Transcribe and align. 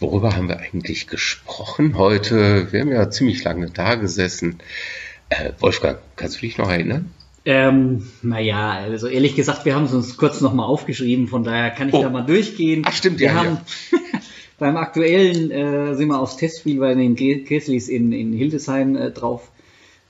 Worüber 0.00 0.36
haben 0.36 0.48
wir 0.48 0.60
eigentlich 0.60 1.08
gesprochen 1.08 1.98
heute? 1.98 2.72
Wir 2.72 2.80
haben 2.80 2.92
ja 2.92 3.10
ziemlich 3.10 3.42
lange 3.42 3.68
da 3.70 3.96
gesessen. 3.96 4.58
Äh, 5.28 5.52
Wolfgang, 5.58 5.98
kannst 6.14 6.36
du 6.36 6.40
dich 6.42 6.56
noch 6.56 6.70
erinnern? 6.70 7.12
Ähm, 7.44 8.06
naja, 8.22 8.72
also 8.72 9.08
ehrlich 9.08 9.34
gesagt, 9.34 9.64
wir 9.64 9.74
haben 9.74 9.84
es 9.84 9.94
uns 9.94 10.16
kurz 10.16 10.40
nochmal 10.40 10.66
aufgeschrieben, 10.66 11.26
von 11.26 11.42
daher 11.42 11.70
kann 11.70 11.88
ich 11.88 11.94
oh. 11.94 12.02
da 12.02 12.10
mal 12.10 12.22
durchgehen. 12.22 12.82
Ach 12.86 12.92
stimmt, 12.92 13.18
wir 13.18 13.28
ja. 13.28 13.34
Haben, 13.34 13.58
ja. 13.90 13.98
beim 14.58 14.76
aktuellen 14.76 15.50
äh, 15.50 15.94
sind 15.96 16.08
wir 16.08 16.20
aufs 16.20 16.36
Testspiel 16.36 16.78
bei 16.78 16.94
den 16.94 17.16
Grizzlies 17.16 17.88
in, 17.88 18.12
in 18.12 18.32
Hildesheim 18.32 18.94
äh, 18.96 19.10
drauf 19.10 19.50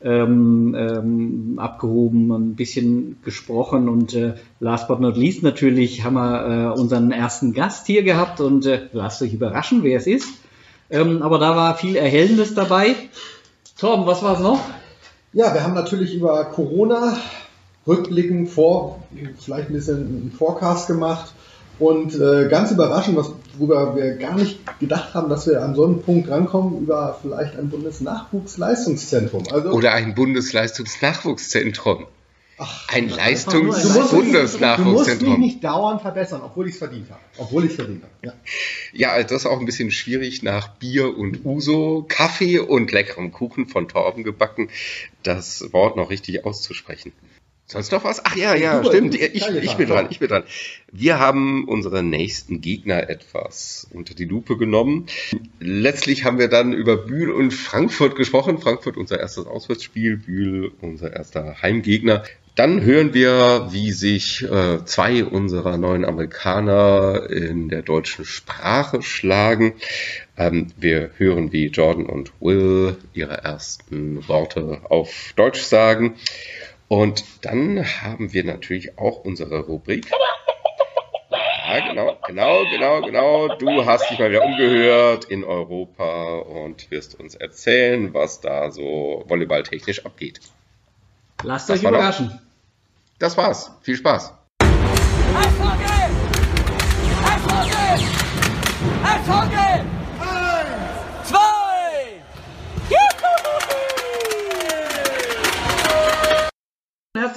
ähm, 0.01 0.77
ähm, 0.79 1.59
abgehoben, 1.59 2.31
ein 2.31 2.55
bisschen 2.55 3.19
gesprochen 3.25 3.89
und 3.89 4.15
äh, 4.15 4.35
last 4.61 4.87
but 4.87 5.01
not 5.01 5.17
least 5.17 5.43
natürlich 5.43 6.05
haben 6.05 6.15
wir 6.15 6.75
äh, 6.77 6.81
unseren 6.81 7.11
ersten 7.11 7.53
Gast 7.53 7.87
hier 7.87 8.05
gehabt 8.05 8.41
und 8.41 8.67
äh, 8.67 8.83
lasst 8.93 9.23
euch 9.23 9.35
überraschen, 9.35 9.83
wer 9.83 9.99
es 9.99 10.07
ist. 10.07 10.29
Ähm, 10.91 11.23
aber 11.23 11.39
da 11.39 11.57
war 11.57 11.77
viel 11.77 11.97
Erhellendes 11.97 12.55
dabei. 12.55 12.95
Torben, 13.79 14.07
was 14.07 14.23
war 14.23 14.35
es 14.35 14.41
noch? 14.41 14.61
Ja, 15.33 15.53
wir 15.53 15.63
haben 15.63 15.75
natürlich 15.75 16.15
über 16.15 16.45
Corona 16.47 17.17
rückblickend 17.87 18.49
vor, 18.49 19.03
vielleicht 19.39 19.71
ein 19.71 19.73
bisschen 19.73 19.97
einen 19.97 20.33
Forecast 20.37 20.87
gemacht 20.87 21.33
und 21.79 22.15
äh, 22.15 22.49
ganz 22.49 22.71
überraschend, 22.71 23.17
was, 23.17 23.33
worüber 23.59 23.97
wir 23.97 24.17
gar 24.17 24.35
nicht 24.37 24.61
gedacht 24.79 25.15
haben, 25.15 25.29
dass 25.29 25.47
wir 25.47 25.63
an 25.63 25.75
so 25.75 25.85
einen 25.85 26.03
Punkt 26.03 26.31
rankommen, 26.31 26.83
über 26.83 27.19
vielleicht 27.21 27.57
ein 27.57 27.69
Bundesnachwuchsleistungszentrum. 27.71 29.45
Also, 29.51 29.71
Oder 29.71 29.93
ein 29.93 30.15
Bundesleistungsnachwuchszentrum. 30.15 32.07
Ach, 32.61 32.89
ein 32.89 33.09
Leistungsbundesnachwuchszentrum. 33.09 34.85
Du 34.85 34.91
musst 34.91 35.23
mich 35.23 35.39
nicht 35.39 35.63
dauernd 35.63 36.03
verbessern, 36.03 36.41
obwohl 36.45 36.67
ich 36.67 36.73
es 36.73 36.79
verdient 36.79 37.09
habe. 37.09 37.21
Obwohl 37.37 37.65
ich 37.67 37.75
verdient 37.75 38.03
habe. 38.03 38.13
Ja. 38.25 38.33
ja, 38.93 39.13
also 39.13 39.29
das 39.29 39.43
ist 39.43 39.47
auch 39.47 39.61
ein 39.61 39.67
bisschen 39.67 39.93
schwierig 39.93 40.43
nach 40.43 40.67
Bier 40.67 41.17
und 41.17 41.45
Uso, 41.45 42.05
Kaffee 42.09 42.59
und 42.59 42.91
leckerem 42.91 43.31
Kuchen 43.31 43.69
von 43.69 43.87
Torben 43.87 44.25
gebacken, 44.25 44.71
das 45.23 45.73
Wort 45.73 45.97
noch 45.97 46.11
richtig 46.11 46.45
auszusprechen. 46.45 47.13
Sonst 47.71 47.93
noch 47.93 48.03
was? 48.03 48.25
Ach 48.25 48.35
ja, 48.35 48.55
ja, 48.55 48.79
Super, 48.79 48.97
stimmt. 48.97 49.15
Ich, 49.15 49.47
ich 49.47 49.75
bin 49.77 49.89
dran, 49.89 50.07
ich 50.09 50.19
bin 50.19 50.29
dran. 50.29 50.45
Wir 50.91 51.19
haben 51.19 51.69
unsere 51.69 52.03
nächsten 52.03 52.63
Gegner 52.63 53.11
etwas 53.11 53.87
unter 53.93 54.15
die 54.15 54.25
Lupe 54.25 54.57
genommen. 54.57 55.05
Letztlich 55.61 56.25
haben 56.25 56.39
wir 56.39 56.49
dann 56.49 56.73
über 56.73 56.97
Bühl 56.97 57.31
und 57.31 57.53
Frankfurt 57.53 58.17
gesprochen. 58.17 58.57
Frankfurt 58.57 58.97
unser 58.97 59.21
erstes 59.21 59.47
Auswärtsspiel, 59.47 60.17
Bühl 60.17 60.73
unser 60.81 61.13
erster 61.13 61.61
Heimgegner. 61.61 62.25
Dann 62.55 62.81
hören 62.81 63.13
wir, 63.13 63.69
wie 63.71 63.93
sich 63.93 64.43
äh, 64.43 64.85
zwei 64.87 65.25
unserer 65.25 65.77
neuen 65.77 66.07
Amerikaner 66.07 67.29
in 67.31 67.69
der 67.69 67.83
deutschen 67.83 68.25
Sprache 68.25 69.03
schlagen. 69.03 69.75
Ähm, 70.39 70.73
wir 70.77 71.11
hören, 71.19 71.53
wie 71.53 71.67
Jordan 71.67 72.07
und 72.07 72.33
Will 72.41 72.97
ihre 73.13 73.45
ersten 73.45 74.27
Worte 74.27 74.81
auf 74.89 75.35
Deutsch 75.37 75.61
sagen. 75.61 76.17
Und 76.89 77.25
dann 77.43 77.85
haben 78.03 78.33
wir 78.33 78.45
natürlich 78.45 78.99
auch 78.99 79.25
unsere 79.25 79.61
Rubrik. 79.61 80.11
Ja, 81.71 81.87
genau, 81.87 82.17
genau, 82.27 82.65
genau, 82.71 83.03
genau. 83.03 83.57
Du 83.57 83.85
hast 83.85 84.11
dich 84.11 84.19
mal 84.19 84.31
wieder 84.31 84.43
umgehört 84.43 85.27
in 85.27 85.45
Europa 85.45 86.39
und 86.39 86.91
wirst 86.91 87.21
uns 87.21 87.35
erzählen, 87.35 88.15
was 88.15 88.41
da 88.41 88.71
so 88.71 89.23
volleyballtechnisch 89.29 90.07
abgeht. 90.07 90.41
Lasst 91.43 91.71
euch 91.71 91.83
überraschen. 91.83 92.31
Doch. 92.31 92.39
Das 93.19 93.37
war's. 93.37 93.71
Viel 93.83 93.97
Spaß. 93.97 94.33
Eishockey! 94.63 96.09
Eishockey! 97.23 98.05
Eishockey! 99.05 99.98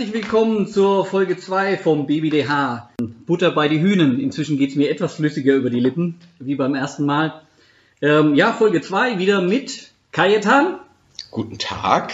Herzlich 0.02 0.24
willkommen 0.24 0.66
zur 0.66 1.06
Folge 1.06 1.38
2 1.38 1.78
vom 1.78 2.08
BBDH. 2.08 2.90
Butter 3.28 3.52
bei 3.52 3.68
die 3.68 3.80
Hühnen. 3.80 4.20
Inzwischen 4.20 4.58
geht 4.58 4.72
es 4.72 4.76
mir 4.76 4.90
etwas 4.90 5.14
flüssiger 5.14 5.54
über 5.54 5.70
die 5.70 5.80
Lippen, 5.80 6.20
wie 6.40 6.56
beim 6.56 6.74
ersten 6.74 7.06
Mal. 7.06 7.44
Ähm, 8.02 8.34
ja, 8.34 8.52
Folge 8.52 8.82
2 8.82 9.20
wieder 9.20 9.42
mit 9.42 9.92
Kajetan. 10.12 10.80
Guten 11.30 11.60
Tag. 11.60 12.14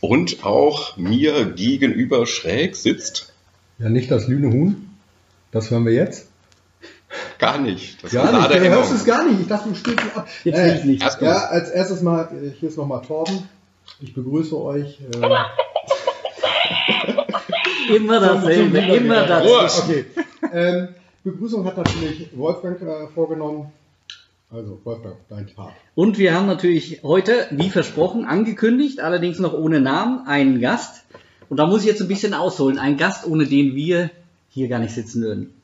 Und 0.00 0.44
auch 0.44 0.96
mir 0.96 1.44
gegenüber 1.52 2.26
schräg 2.26 2.74
sitzt. 2.74 3.32
Ja, 3.78 3.88
nicht 3.88 4.10
das 4.10 4.26
Lüne 4.26 4.52
Huhn. 4.52 4.90
Das 5.52 5.70
hören 5.70 5.86
wir 5.86 5.92
jetzt. 5.92 6.26
Gar 7.38 7.58
nicht. 7.58 8.02
Das 8.02 8.10
gar 8.10 8.32
nicht. 8.32 8.50
Du 8.50 8.68
hörst 8.68 8.92
es 8.92 9.04
gar 9.04 9.24
nicht. 9.28 9.42
Ich 9.42 9.46
dachte, 9.46 9.68
du 9.68 9.76
spielst 9.76 10.04
ab. 10.16 10.26
Jetzt 10.42 10.58
äh, 10.58 10.76
ich 10.76 10.84
nicht. 10.86 11.02
Ja, 11.20 11.44
als 11.44 11.70
erstes 11.70 12.02
mal, 12.02 12.30
äh, 12.32 12.50
hier 12.58 12.68
ist 12.68 12.78
nochmal 12.78 13.02
Torben. 13.02 13.48
Ich 14.00 14.12
begrüße 14.12 14.60
euch. 14.60 14.98
Äh, 15.00 15.20
immer 17.94 18.20
dasselbe, 18.20 18.78
immer 18.78 19.26
das. 19.26 19.82
Okay. 19.82 20.04
Ähm, 20.52 20.88
Begrüßung 21.24 21.64
hat 21.64 21.76
natürlich 21.76 22.28
Wolfgang 22.36 22.80
äh, 22.82 23.06
vorgenommen. 23.14 23.72
Also, 24.50 24.80
Wolfgang, 24.84 25.16
dein 25.30 25.46
Tag. 25.46 25.72
Und 25.94 26.18
wir 26.18 26.34
haben 26.34 26.46
natürlich 26.46 27.02
heute, 27.02 27.46
wie 27.52 27.70
versprochen, 27.70 28.26
angekündigt, 28.26 29.00
allerdings 29.00 29.38
noch 29.38 29.54
ohne 29.54 29.80
Namen, 29.80 30.26
einen 30.26 30.60
Gast. 30.60 31.04
Und 31.48 31.56
da 31.56 31.66
muss 31.66 31.82
ich 31.82 31.86
jetzt 31.86 32.02
ein 32.02 32.08
bisschen 32.08 32.34
ausholen. 32.34 32.78
Ein 32.78 32.96
Gast, 32.96 33.26
ohne 33.26 33.46
den 33.46 33.74
wir 33.74 34.10
hier 34.50 34.68
gar 34.68 34.78
nicht 34.78 34.94
sitzen 34.94 35.22
würden. 35.22 35.54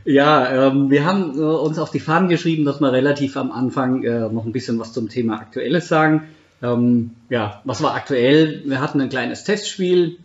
Ja, 0.06 0.68
ähm, 0.68 0.90
wir 0.90 1.06
haben 1.06 1.38
äh, 1.38 1.42
uns 1.42 1.80
auf 1.80 1.92
die 1.92 2.00
Fahnen 2.00 2.30
geschrieben, 2.30 2.66
dass 2.66 2.82
wir 2.82 2.92
relativ 2.92 3.38
am 3.38 3.52
Anfang 3.52 4.04
äh, 4.04 4.30
noch 4.30 4.46
ein 4.46 4.52
bisschen 4.52 4.80
was 4.80 4.92
zum 4.94 5.10
Thema 5.10 5.36
Aktuelles 5.36 5.88
sagen. 5.88 6.24
Ähm, 6.62 7.12
ja, 7.30 7.62
was 7.64 7.82
war 7.82 7.96
aktuell? 7.96 8.64
Wir 8.66 8.82
hatten 8.82 9.00
ein 9.00 9.10
kleines 9.10 9.44
Testspiel. 9.44 10.18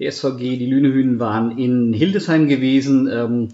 Die 0.00 0.10
SVG, 0.10 0.56
die 0.56 0.66
Lünehühnen 0.66 1.20
waren 1.20 1.56
in 1.56 1.92
Hildesheim 1.92 2.48
gewesen. 2.48 3.08
Ähm, 3.12 3.48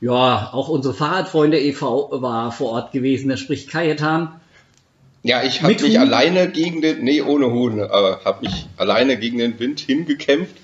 ja, 0.00 0.50
auch 0.52 0.68
unsere 0.68 0.94
Fahrradfreunde 0.94 1.60
e.V. 1.60 2.22
war 2.22 2.50
vor 2.50 2.70
Ort 2.70 2.92
gewesen, 2.92 3.28
der 3.28 3.36
spricht 3.36 3.70
Kajetan. 3.70 4.40
Ja, 5.22 5.44
ich 5.44 5.62
habe 5.62 5.74
mich 5.74 5.82
Huhn? 5.82 5.98
alleine 5.98 6.50
gegen 6.50 6.80
den, 6.82 7.04
nee, 7.04 7.20
ohne 7.20 7.52
Huhn, 7.52 7.80
aber 7.80 8.22
habe 8.24 8.46
mich 8.46 8.66
alleine 8.76 9.16
gegen 9.16 9.38
den 9.38 9.60
Wind 9.60 9.78
hingekämpft 9.78 10.56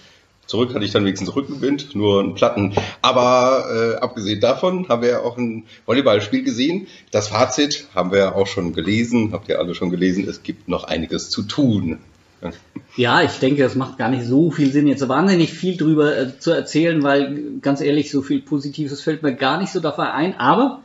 Zurück 0.48 0.74
hatte 0.74 0.82
ich 0.82 0.92
dann 0.92 1.04
wenigstens 1.04 1.36
Rückenwind, 1.36 1.94
nur 1.94 2.20
einen 2.20 2.34
Platten. 2.34 2.72
Aber 3.02 3.66
äh, 3.70 3.96
abgesehen 3.96 4.40
davon 4.40 4.88
haben 4.88 5.02
wir 5.02 5.10
ja 5.10 5.20
auch 5.20 5.36
ein 5.36 5.64
Volleyballspiel 5.84 6.42
gesehen. 6.42 6.86
Das 7.10 7.28
Fazit 7.28 7.86
haben 7.94 8.12
wir 8.12 8.34
auch 8.34 8.46
schon 8.46 8.72
gelesen, 8.72 9.32
habt 9.32 9.50
ihr 9.50 9.58
alle 9.58 9.74
schon 9.74 9.90
gelesen. 9.90 10.26
Es 10.26 10.42
gibt 10.42 10.66
noch 10.66 10.84
einiges 10.84 11.28
zu 11.28 11.42
tun. 11.42 11.98
Ja, 12.96 13.20
ich 13.20 13.32
denke, 13.40 13.62
es 13.62 13.74
macht 13.74 13.98
gar 13.98 14.08
nicht 14.08 14.24
so 14.24 14.50
viel 14.50 14.72
Sinn, 14.72 14.86
jetzt 14.86 15.06
wahnsinnig 15.06 15.52
viel 15.52 15.76
drüber 15.76 16.16
äh, 16.16 16.38
zu 16.38 16.52
erzählen, 16.52 17.02
weil 17.02 17.58
ganz 17.60 17.82
ehrlich, 17.82 18.10
so 18.10 18.22
viel 18.22 18.40
Positives 18.40 19.02
fällt 19.02 19.22
mir 19.22 19.34
gar 19.34 19.60
nicht 19.60 19.72
so 19.72 19.80
dabei 19.80 20.12
ein. 20.12 20.40
Aber 20.40 20.80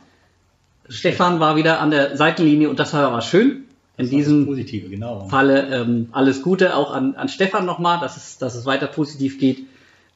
Stefan 0.90 1.40
war 1.40 1.56
wieder 1.56 1.80
an 1.80 1.90
der 1.90 2.18
Seitenlinie 2.18 2.68
und 2.68 2.78
das 2.78 2.92
war 2.92 3.06
aber 3.06 3.22
schön. 3.22 3.63
In 3.96 4.10
diesem 4.10 4.46
Positive, 4.46 4.88
genau. 4.88 5.28
Falle 5.28 5.68
ähm, 5.72 6.08
alles 6.12 6.42
Gute 6.42 6.76
auch 6.76 6.92
an, 6.92 7.14
an 7.14 7.28
Stefan 7.28 7.64
nochmal, 7.64 8.00
dass 8.00 8.16
es, 8.16 8.38
dass 8.38 8.54
es 8.54 8.66
weiter 8.66 8.88
positiv 8.88 9.38
geht. 9.38 9.64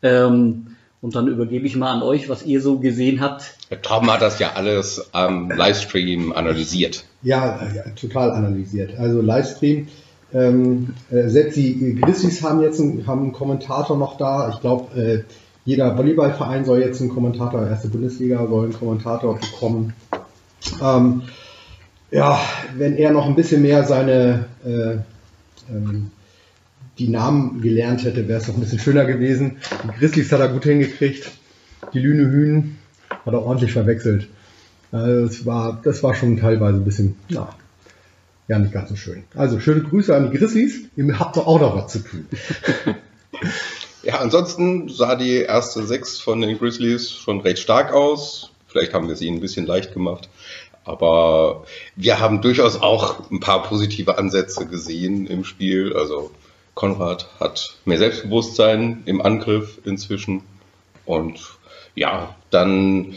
Ähm, 0.02 0.76
und 1.00 1.14
dann 1.14 1.28
übergebe 1.28 1.64
ich 1.66 1.76
mal 1.76 1.92
an 1.92 2.02
euch, 2.02 2.28
was 2.28 2.44
ihr 2.44 2.60
so 2.60 2.80
gesehen 2.80 3.20
habt. 3.20 3.54
Der 3.70 3.80
Tom 3.80 4.10
hat 4.10 4.20
das 4.20 4.40
ja 4.40 4.54
alles 4.54 5.10
am 5.12 5.48
Livestream 5.50 6.32
analysiert. 6.32 7.04
Ja, 7.22 7.68
ja, 7.72 7.84
total 7.90 8.32
analysiert. 8.32 8.98
Also 8.98 9.20
Livestream. 9.20 9.86
Ähm, 10.34 10.94
äh, 11.10 11.28
selbst 11.28 11.56
die 11.56 11.98
Grizzlies 12.00 12.42
haben 12.42 12.60
jetzt 12.62 12.80
einen, 12.80 13.06
haben 13.06 13.22
einen 13.22 13.32
Kommentator 13.32 13.96
noch 13.96 14.18
da. 14.18 14.50
Ich 14.52 14.60
glaube, 14.60 15.00
äh, 15.00 15.22
jeder 15.64 15.96
Volleyballverein 15.96 16.64
soll 16.64 16.80
jetzt 16.80 17.00
einen 17.00 17.10
Kommentator, 17.10 17.66
erste 17.66 17.88
Bundesliga 17.88 18.46
soll 18.46 18.64
einen 18.64 18.72
Kommentator 18.72 19.38
bekommen. 19.38 19.94
Ähm, 20.82 21.22
ja, 22.10 22.40
wenn 22.76 22.96
er 22.96 23.12
noch 23.12 23.26
ein 23.26 23.34
bisschen 23.34 23.62
mehr 23.62 23.84
seine 23.84 24.46
äh, 24.64 24.96
ähm, 25.70 26.10
die 26.98 27.08
Namen 27.08 27.60
gelernt 27.60 28.04
hätte, 28.04 28.26
wäre 28.26 28.40
es 28.40 28.48
noch 28.48 28.56
ein 28.56 28.60
bisschen 28.60 28.80
schöner 28.80 29.04
gewesen. 29.04 29.58
Die 29.84 29.98
Grizzlies 29.98 30.32
hat 30.32 30.40
er 30.40 30.48
gut 30.48 30.64
hingekriegt. 30.64 31.30
Die 31.92 32.00
Lüne 32.00 32.30
Hühn 32.30 32.76
hat 33.08 33.32
er 33.32 33.42
ordentlich 33.42 33.72
verwechselt. 33.72 34.28
Also 34.90 35.26
das 35.26 35.46
war, 35.46 35.80
das 35.84 36.02
war 36.02 36.14
schon 36.14 36.38
teilweise 36.38 36.78
ein 36.78 36.84
bisschen, 36.84 37.16
na, 37.28 37.54
ja, 38.48 38.58
nicht 38.58 38.72
ganz 38.72 38.88
so 38.88 38.96
schön. 38.96 39.24
Also 39.34 39.60
schöne 39.60 39.82
Grüße 39.82 40.14
an 40.16 40.30
die 40.30 40.36
Grizzlies. 40.36 40.80
Ihr 40.96 41.18
habt 41.18 41.36
doch 41.36 41.46
auch 41.46 41.60
noch 41.60 41.76
was 41.76 41.92
zu 41.92 41.98
tun. 42.00 42.26
Ja, 44.04 44.20
ansonsten 44.20 44.88
sah 44.88 45.16
die 45.16 45.38
erste 45.38 45.84
Sechs 45.84 46.18
von 46.18 46.40
den 46.40 46.56
Grizzlies 46.56 47.10
schon 47.10 47.40
recht 47.40 47.58
stark 47.58 47.92
aus. 47.92 48.52
Vielleicht 48.66 48.94
haben 48.94 49.08
wir 49.08 49.20
ihnen 49.20 49.38
ein 49.38 49.40
bisschen 49.40 49.66
leicht 49.66 49.92
gemacht. 49.92 50.28
Aber 50.88 51.64
wir 51.96 52.18
haben 52.18 52.40
durchaus 52.40 52.80
auch 52.80 53.30
ein 53.30 53.40
paar 53.40 53.62
positive 53.62 54.16
Ansätze 54.16 54.66
gesehen 54.66 55.26
im 55.26 55.44
Spiel. 55.44 55.94
Also 55.94 56.30
Konrad 56.74 57.28
hat 57.38 57.76
mehr 57.84 57.98
Selbstbewusstsein 57.98 59.02
im 59.04 59.20
Angriff 59.20 59.80
inzwischen. 59.84 60.42
Und 61.04 61.40
ja, 61.94 62.34
dann 62.50 63.14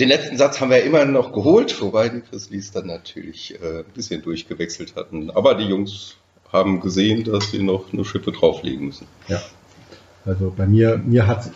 den 0.00 0.08
letzten 0.08 0.38
Satz 0.38 0.60
haben 0.60 0.70
wir 0.70 0.82
immer 0.84 1.04
noch 1.04 1.32
geholt, 1.32 1.78
wobei 1.82 2.08
die 2.08 2.22
Grizzlies 2.22 2.72
dann 2.72 2.86
natürlich 2.86 3.60
äh, 3.62 3.80
ein 3.80 3.92
bisschen 3.94 4.22
durchgewechselt 4.22 4.96
hatten. 4.96 5.30
Aber 5.30 5.54
die 5.54 5.64
Jungs 5.64 6.16
haben 6.50 6.80
gesehen, 6.80 7.24
dass 7.24 7.50
sie 7.50 7.62
noch 7.62 7.92
eine 7.92 8.06
Schippe 8.06 8.32
drauflegen 8.32 8.86
müssen. 8.86 9.06
Ja. 9.28 9.42
Also 10.24 10.52
bei 10.56 10.66
mir, 10.66 10.96
mir 10.96 11.26
hat, 11.26 11.50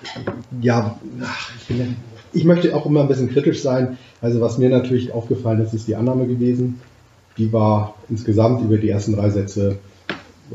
ja, 0.61 0.99
ach, 1.25 1.51
ich, 1.59 1.67
bin, 1.67 1.97
ich 2.33 2.45
möchte 2.45 2.75
auch 2.75 2.87
immer 2.87 3.01
ein 3.01 3.09
bisschen 3.09 3.31
kritisch 3.31 3.63
sein. 3.63 3.99
Also 4.21 4.41
was 4.41 4.59
mir 4.59 4.69
natürlich 4.69 5.13
aufgefallen 5.13 5.61
ist, 5.61 5.75
ist 5.75 5.89
die 5.89 5.97
Annahme 5.97 6.27
gewesen. 6.27 6.81
Die 7.39 7.53
war 7.53 7.95
insgesamt 8.09 8.63
über 8.63 8.77
die 8.77 8.91
ersten 8.91 9.15
drei 9.15 9.31
Sätze 9.31 9.79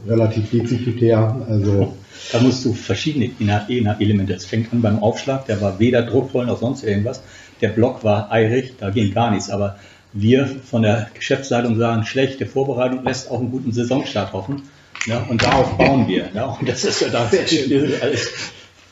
relativ 0.07 0.49
dezifitär. 0.51 1.45
Also 1.49 1.93
Da 2.31 2.39
musst 2.39 2.65
du 2.65 2.73
verschiedene 2.73 3.31
Elemente. 3.99 4.33
Es 4.33 4.45
fängt 4.45 4.71
an 4.73 4.81
beim 4.81 5.01
Aufschlag, 5.01 5.45
der 5.45 5.61
war 5.61 5.79
weder 5.79 6.03
druckvoll 6.03 6.45
noch 6.45 6.59
sonst 6.59 6.83
irgendwas. 6.83 7.21
Der 7.61 7.69
Block 7.69 8.03
war 8.03 8.31
eirig, 8.31 8.75
da 8.79 8.89
ging 8.89 9.13
gar 9.13 9.31
nichts. 9.31 9.49
Aber 9.49 9.77
wir 10.13 10.47
von 10.47 10.81
der 10.81 11.09
Geschäftsleitung 11.13 11.77
sagen, 11.77 12.05
schlechte 12.05 12.45
Vorbereitung 12.45 13.03
lässt 13.03 13.29
auch 13.29 13.39
einen 13.39 13.51
guten 13.51 13.71
Saisonstart 13.71 14.33
hoffen. 14.33 14.63
Ja, 15.05 15.23
und 15.29 15.43
darauf 15.43 15.77
bauen 15.77 16.07
wir. 16.07 16.29
Ja, 16.33 16.45
und 16.45 16.67
das 16.67 16.83
ist 16.83 17.01
ja 17.01 17.09
da 17.09 17.29
alles 18.01 18.31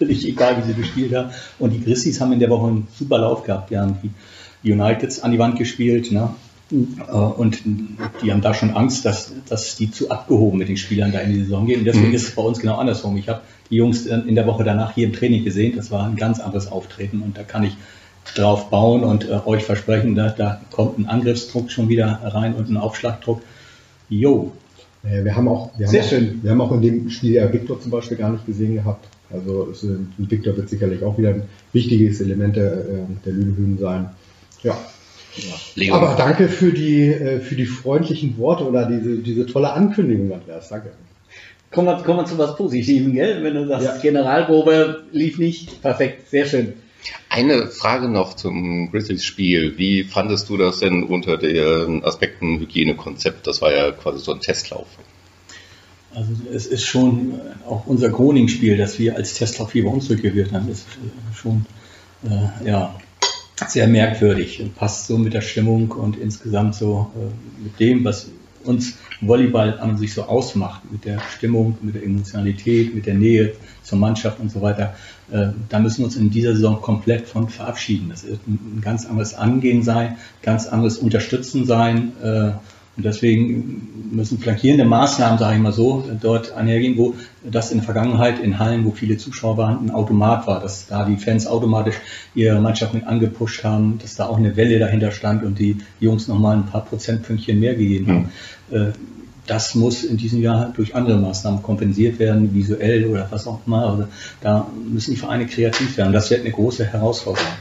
völlig 0.05 0.27
egal, 0.27 0.57
wie 0.57 0.67
sie 0.67 0.73
gespielt 0.73 1.13
haben. 1.15 1.29
Und 1.59 1.71
die 1.71 1.83
Grizzlies 1.83 2.19
haben 2.21 2.31
in 2.33 2.39
der 2.39 2.49
Woche 2.49 2.67
einen 2.67 2.87
super 2.97 3.17
Lauf 3.19 3.43
gehabt. 3.43 3.69
Die 3.69 3.77
haben 3.77 3.97
die 4.63 4.71
Uniteds 4.71 5.21
an 5.21 5.31
die 5.31 5.39
Wand 5.39 5.57
gespielt. 5.57 6.11
Ne? 6.11 6.29
Äh, 6.71 7.11
Und 7.13 7.59
die 8.21 8.31
haben 8.31 8.41
da 8.41 8.53
schon 8.53 8.71
Angst, 8.71 9.05
dass, 9.05 9.31
dass 9.47 9.75
die 9.75 9.91
zu 9.91 10.09
abgehoben 10.11 10.57
mit 10.59 10.69
den 10.69 10.77
Spielern 10.77 11.11
da 11.11 11.19
in 11.19 11.31
die 11.33 11.39
Saison 11.43 11.65
gehen. 11.67 11.79
Und 11.79 11.85
deswegen 11.85 12.09
Mhm. 12.09 12.13
ist 12.15 12.27
es 12.29 12.35
bei 12.35 12.41
uns 12.41 12.59
genau 12.59 12.77
andersrum. 12.77 13.17
Ich 13.17 13.29
habe 13.29 13.41
die 13.69 13.75
Jungs 13.77 14.05
in 14.05 14.35
der 14.35 14.45
Woche 14.45 14.63
danach 14.63 14.93
hier 14.95 15.07
im 15.07 15.13
Training 15.13 15.43
gesehen. 15.43 15.75
Das 15.75 15.91
war 15.91 16.05
ein 16.07 16.15
ganz 16.15 16.39
anderes 16.39 16.71
Auftreten 16.71 17.21
und 17.21 17.37
da 17.37 17.43
kann 17.43 17.63
ich 17.63 17.75
drauf 18.35 18.69
bauen 18.69 19.03
und 19.03 19.27
äh, 19.29 19.39
euch 19.45 19.63
versprechen, 19.63 20.15
da, 20.15 20.29
da 20.29 20.61
kommt 20.71 20.97
ein 20.97 21.07
Angriffsdruck 21.07 21.69
schon 21.71 21.89
wieder 21.89 22.19
rein 22.23 22.53
und 22.55 22.69
ein 22.69 22.77
Aufschlagdruck. 22.77 23.41
Jo, 24.09 24.51
Äh, 25.03 25.25
Wir 25.25 25.35
haben 25.35 25.49
auch, 25.49 25.71
wir 25.77 25.85
haben 25.87 25.91
Sehr 25.91 26.03
auch, 26.03 26.07
schön. 26.07 26.39
Wir 26.41 26.51
haben 26.51 26.61
auch 26.61 26.71
in 26.71 26.81
dem 26.81 27.09
Spiel 27.09 27.33
ja 27.33 27.51
Victor 27.51 27.81
zum 27.81 27.91
Beispiel 27.91 28.15
gar 28.15 28.31
nicht 28.31 28.45
gesehen 28.45 28.75
gehabt. 28.75 29.05
Also 29.33 29.71
äh, 29.71 29.97
Victor 30.17 30.55
wird 30.55 30.69
sicherlich 30.69 31.03
auch 31.03 31.17
wieder 31.17 31.29
ein 31.29 31.43
wichtiges 31.73 32.21
Element 32.21 32.55
der, 32.55 32.73
äh, 32.73 33.05
der 33.25 33.33
Lüdehühn 33.33 33.77
sein. 33.77 34.09
Ja. 34.61 34.77
Leon, 35.75 35.97
Aber 35.97 36.15
danke 36.15 36.47
für 36.47 36.71
die, 36.71 37.07
äh, 37.07 37.39
für 37.39 37.55
die 37.55 37.65
freundlichen 37.65 38.37
Worte 38.37 38.65
oder 38.65 38.85
diese, 38.85 39.17
diese 39.17 39.45
tolle 39.47 39.73
Ankündigung, 39.73 40.31
Andreas. 40.31 40.69
Danke. 40.69 40.91
Kommen 41.71 41.87
wir, 41.87 42.03
kommen 42.03 42.19
wir 42.19 42.25
zu 42.25 42.37
was 42.37 42.55
Positivem, 42.55 43.13
gell? 43.13 43.43
Wenn 43.43 43.55
du 43.55 43.67
sagst, 43.67 43.85
Ja. 43.87 43.97
Generalprobe 43.97 45.03
lief 45.11 45.39
nicht, 45.39 45.81
perfekt, 45.81 46.29
sehr 46.29 46.45
schön. 46.45 46.73
Eine 47.29 47.67
Frage 47.67 48.07
noch 48.09 48.35
zum 48.35 48.91
Grizzlies-Spiel. 48.91 49.77
Wie 49.77 50.03
fandest 50.03 50.49
du 50.49 50.57
das 50.57 50.79
denn 50.79 51.03
unter 51.03 51.37
den 51.37 52.03
Aspekten 52.03 52.59
Hygienekonzept? 52.59 53.47
Das 53.47 53.61
war 53.61 53.73
ja 53.73 53.91
quasi 53.91 54.19
so 54.19 54.33
ein 54.33 54.39
Testlauf. 54.39 54.87
Also 56.15 56.31
es 56.53 56.67
ist 56.67 56.83
schon 56.83 57.39
auch 57.67 57.87
unser 57.87 58.09
Groningen-Spiel, 58.09 58.77
das 58.77 58.99
wir 58.99 59.15
als 59.15 59.33
Testlauf 59.33 59.71
hier 59.71 59.85
bei 59.85 59.89
uns 59.89 60.07
durchgeführt 60.07 60.51
haben, 60.53 60.69
ist 60.69 60.85
äh, 60.85 61.35
schon 61.35 61.65
äh, 62.23 62.67
ja, 62.67 62.95
sehr 63.67 63.87
merkwürdig. 63.87 64.61
Und 64.61 64.75
Passt 64.75 65.07
so 65.07 65.17
mit 65.17 65.33
der 65.33 65.41
Stimmung 65.41 65.91
und 65.91 66.17
insgesamt 66.17 66.75
so 66.75 67.11
äh, 67.15 67.63
mit 67.63 67.79
dem, 67.79 68.03
was 68.03 68.29
uns 68.63 68.97
Volleyball 69.21 69.79
an 69.79 69.97
sich 69.97 70.13
so 70.13 70.23
ausmacht, 70.23 70.89
mit 70.91 71.05
der 71.05 71.19
Stimmung, 71.35 71.77
mit 71.81 71.95
der 71.95 72.03
Emotionalität, 72.03 72.95
mit 72.95 73.05
der 73.05 73.15
Nähe 73.15 73.53
zur 73.83 73.97
Mannschaft 73.97 74.39
und 74.39 74.51
so 74.51 74.61
weiter. 74.61 74.95
Äh, 75.31 75.47
da 75.69 75.79
müssen 75.79 75.99
wir 75.99 76.05
uns 76.05 76.15
in 76.15 76.29
dieser 76.29 76.53
Saison 76.53 76.81
komplett 76.81 77.27
von 77.27 77.49
verabschieden. 77.49 78.09
Das 78.09 78.25
wird 78.25 78.39
ein, 78.47 78.77
ein 78.77 78.81
ganz 78.81 79.05
anderes 79.05 79.33
Angehen 79.33 79.83
sein, 79.83 80.17
ganz 80.41 80.67
anderes 80.67 80.97
Unterstützen 80.97 81.65
sein. 81.65 82.13
Äh, 82.21 82.51
und 82.95 83.03
deswegen 83.05 84.09
müssen 84.11 84.37
flankierende 84.37 84.85
Maßnahmen, 84.85 85.39
sage 85.39 85.55
ich 85.55 85.61
mal 85.61 85.73
so, 85.73 86.03
dort 86.21 86.51
einhergehen, 86.51 86.97
wo 86.97 87.15
das 87.43 87.71
in 87.71 87.79
der 87.79 87.85
Vergangenheit 87.85 88.39
in 88.39 88.59
Hallen, 88.59 88.85
wo 88.85 88.91
viele 88.91 89.17
Zuschauer 89.17 89.57
waren, 89.57 89.85
ein 89.85 89.91
Automat 89.91 90.45
war, 90.45 90.59
dass 90.59 90.87
da 90.87 91.03
die 91.03 91.17
Fans 91.17 91.47
automatisch 91.47 91.95
ihre 92.35 92.61
Mannschaft 92.61 92.93
mit 92.93 93.07
angepusht 93.07 93.63
haben, 93.63 93.97
dass 93.99 94.15
da 94.15 94.27
auch 94.27 94.37
eine 94.37 94.55
Welle 94.55 94.77
dahinter 94.77 95.11
stand 95.11 95.43
und 95.43 95.57
die 95.57 95.77
Jungs 95.99 96.27
nochmal 96.27 96.57
ein 96.57 96.67
paar 96.67 96.85
Prozentpünktchen 96.85 97.59
mehr 97.59 97.73
gegeben 97.75 98.07
haben. 98.07 98.29
Äh, 98.71 98.91
Das 99.45 99.75
muss 99.75 100.05
in 100.05 100.15
diesem 100.15 100.41
Jahr 100.41 100.71
durch 100.73 100.95
andere 100.95 101.17
Maßnahmen 101.17 101.61
kompensiert 101.63 102.17
werden, 102.17 102.53
visuell 102.53 103.05
oder 103.07 103.27
was 103.29 103.45
auch 103.45 103.59
immer. 103.67 103.89
Also 103.89 104.07
da 104.39 104.67
müssen 104.89 105.11
die 105.11 105.17
Vereine 105.17 105.47
kreativ 105.47 105.97
werden. 105.97 106.13
Das 106.13 106.29
wird 106.29 106.41
eine 106.41 106.51
große 106.51 106.85
Herausforderung. 106.85 107.51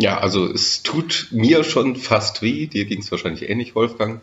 Ja, 0.00 0.18
also 0.18 0.46
es 0.46 0.84
tut 0.84 1.26
mir 1.32 1.64
schon 1.64 1.96
fast 1.96 2.40
weh, 2.40 2.66
dir 2.66 2.84
ging 2.84 3.00
es 3.00 3.10
wahrscheinlich 3.10 3.50
ähnlich, 3.50 3.74
Wolfgang, 3.74 4.20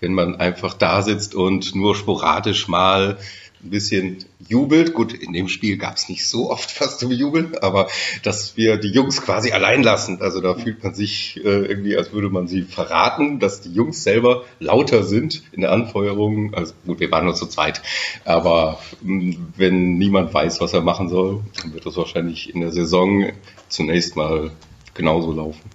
wenn 0.00 0.14
man 0.14 0.36
einfach 0.36 0.74
da 0.74 1.02
sitzt 1.02 1.34
und 1.34 1.74
nur 1.74 1.96
sporadisch 1.96 2.68
mal 2.68 3.18
ein 3.64 3.70
bisschen 3.70 4.24
jubelt. 4.46 4.94
Gut, 4.94 5.12
in 5.12 5.32
dem 5.32 5.48
Spiel 5.48 5.78
gab 5.78 5.96
es 5.96 6.08
nicht 6.08 6.28
so 6.28 6.48
oft 6.48 6.80
was 6.80 6.98
zum 6.98 7.10
Jubeln, 7.10 7.56
aber 7.60 7.88
dass 8.22 8.56
wir 8.56 8.76
die 8.76 8.90
Jungs 8.90 9.20
quasi 9.20 9.50
allein 9.50 9.82
lassen. 9.82 10.20
Also 10.20 10.40
da 10.40 10.54
fühlt 10.54 10.84
man 10.84 10.94
sich 10.94 11.40
äh, 11.44 11.66
irgendwie, 11.66 11.96
als 11.96 12.12
würde 12.12 12.30
man 12.30 12.46
sie 12.46 12.62
verraten, 12.62 13.40
dass 13.40 13.60
die 13.60 13.72
Jungs 13.72 14.04
selber 14.04 14.44
lauter 14.60 15.02
sind 15.02 15.42
in 15.50 15.62
der 15.62 15.72
Anfeuerung. 15.72 16.54
Also 16.54 16.72
gut, 16.86 17.00
wir 17.00 17.10
waren 17.10 17.24
nur 17.24 17.34
zu 17.34 17.46
zweit, 17.46 17.82
aber 18.24 18.78
mh, 19.02 19.34
wenn 19.56 19.98
niemand 19.98 20.32
weiß, 20.32 20.60
was 20.60 20.72
er 20.72 20.82
machen 20.82 21.08
soll, 21.08 21.40
dann 21.60 21.74
wird 21.74 21.84
das 21.84 21.96
wahrscheinlich 21.96 22.54
in 22.54 22.60
der 22.60 22.70
Saison 22.70 23.32
zunächst 23.68 24.14
mal 24.14 24.52
genauso 24.96 25.32
laufen. 25.32 25.70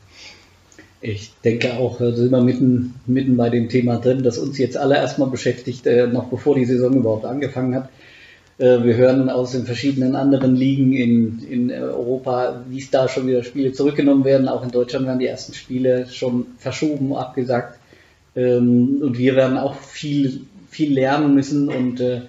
Ich 1.02 1.32
denke 1.44 1.74
auch, 1.74 1.98
da 1.98 2.12
sind 2.12 2.32
wir 2.32 2.42
mitten, 2.42 2.96
mitten 3.08 3.36
bei 3.38 3.50
dem 3.50 3.70
Thema 3.70 3.98
drin, 3.98 4.24
das 4.24 4.38
uns 4.38 4.58
jetzt 4.58 4.78
alle 4.78 4.96
erstmal 4.96 5.30
beschäftigt, 5.30 5.88
äh, 5.88 6.08
noch 6.08 6.26
bevor 6.26 6.56
die 6.56 6.66
Saison 6.66 6.94
überhaupt 6.94 7.26
angefangen 7.26 7.74
hat. 7.74 7.90
Äh, 8.60 8.84
wir 8.84 8.96
hören 8.96 9.30
aus 9.30 9.54
den 9.54 9.66
verschiedenen 9.66 10.16
anderen 10.16 10.56
Ligen 10.56 10.94
in, 10.94 11.40
in 11.50 11.72
Europa, 11.72 12.64
wie 12.70 12.80
es 12.80 12.92
da 12.92 13.08
schon 13.08 13.28
wieder 13.28 13.44
Spiele 13.44 13.74
zurückgenommen 13.74 14.26
werden. 14.26 14.48
Auch 14.48 14.64
in 14.64 14.72
Deutschland 14.72 15.08
werden 15.08 15.20
die 15.20 15.28
ersten 15.28 15.54
Spiele 15.54 16.08
schon 16.08 16.46
verschoben, 16.58 17.16
abgesagt. 17.16 17.80
Ähm, 18.36 19.00
und 19.02 19.18
wir 19.18 19.36
werden 19.36 19.58
auch 19.58 19.76
viel, 19.76 20.42
viel 20.70 20.94
lernen 20.94 21.34
müssen 21.34 21.70
und 21.70 22.00
äh, 22.00 22.22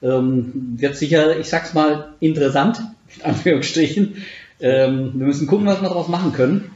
Ähm, 0.00 0.76
wird 0.78 0.94
sicher, 0.96 1.40
ich 1.40 1.48
sag's 1.48 1.74
mal, 1.74 2.14
interessant, 2.20 2.80
in 3.16 3.24
Anführungsstrichen. 3.24 4.22
Ähm, 4.60 5.12
wir 5.14 5.26
müssen 5.26 5.46
gucken, 5.46 5.66
was 5.66 5.80
wir 5.80 5.88
daraus 5.88 6.08
machen 6.08 6.32
können. 6.32 6.70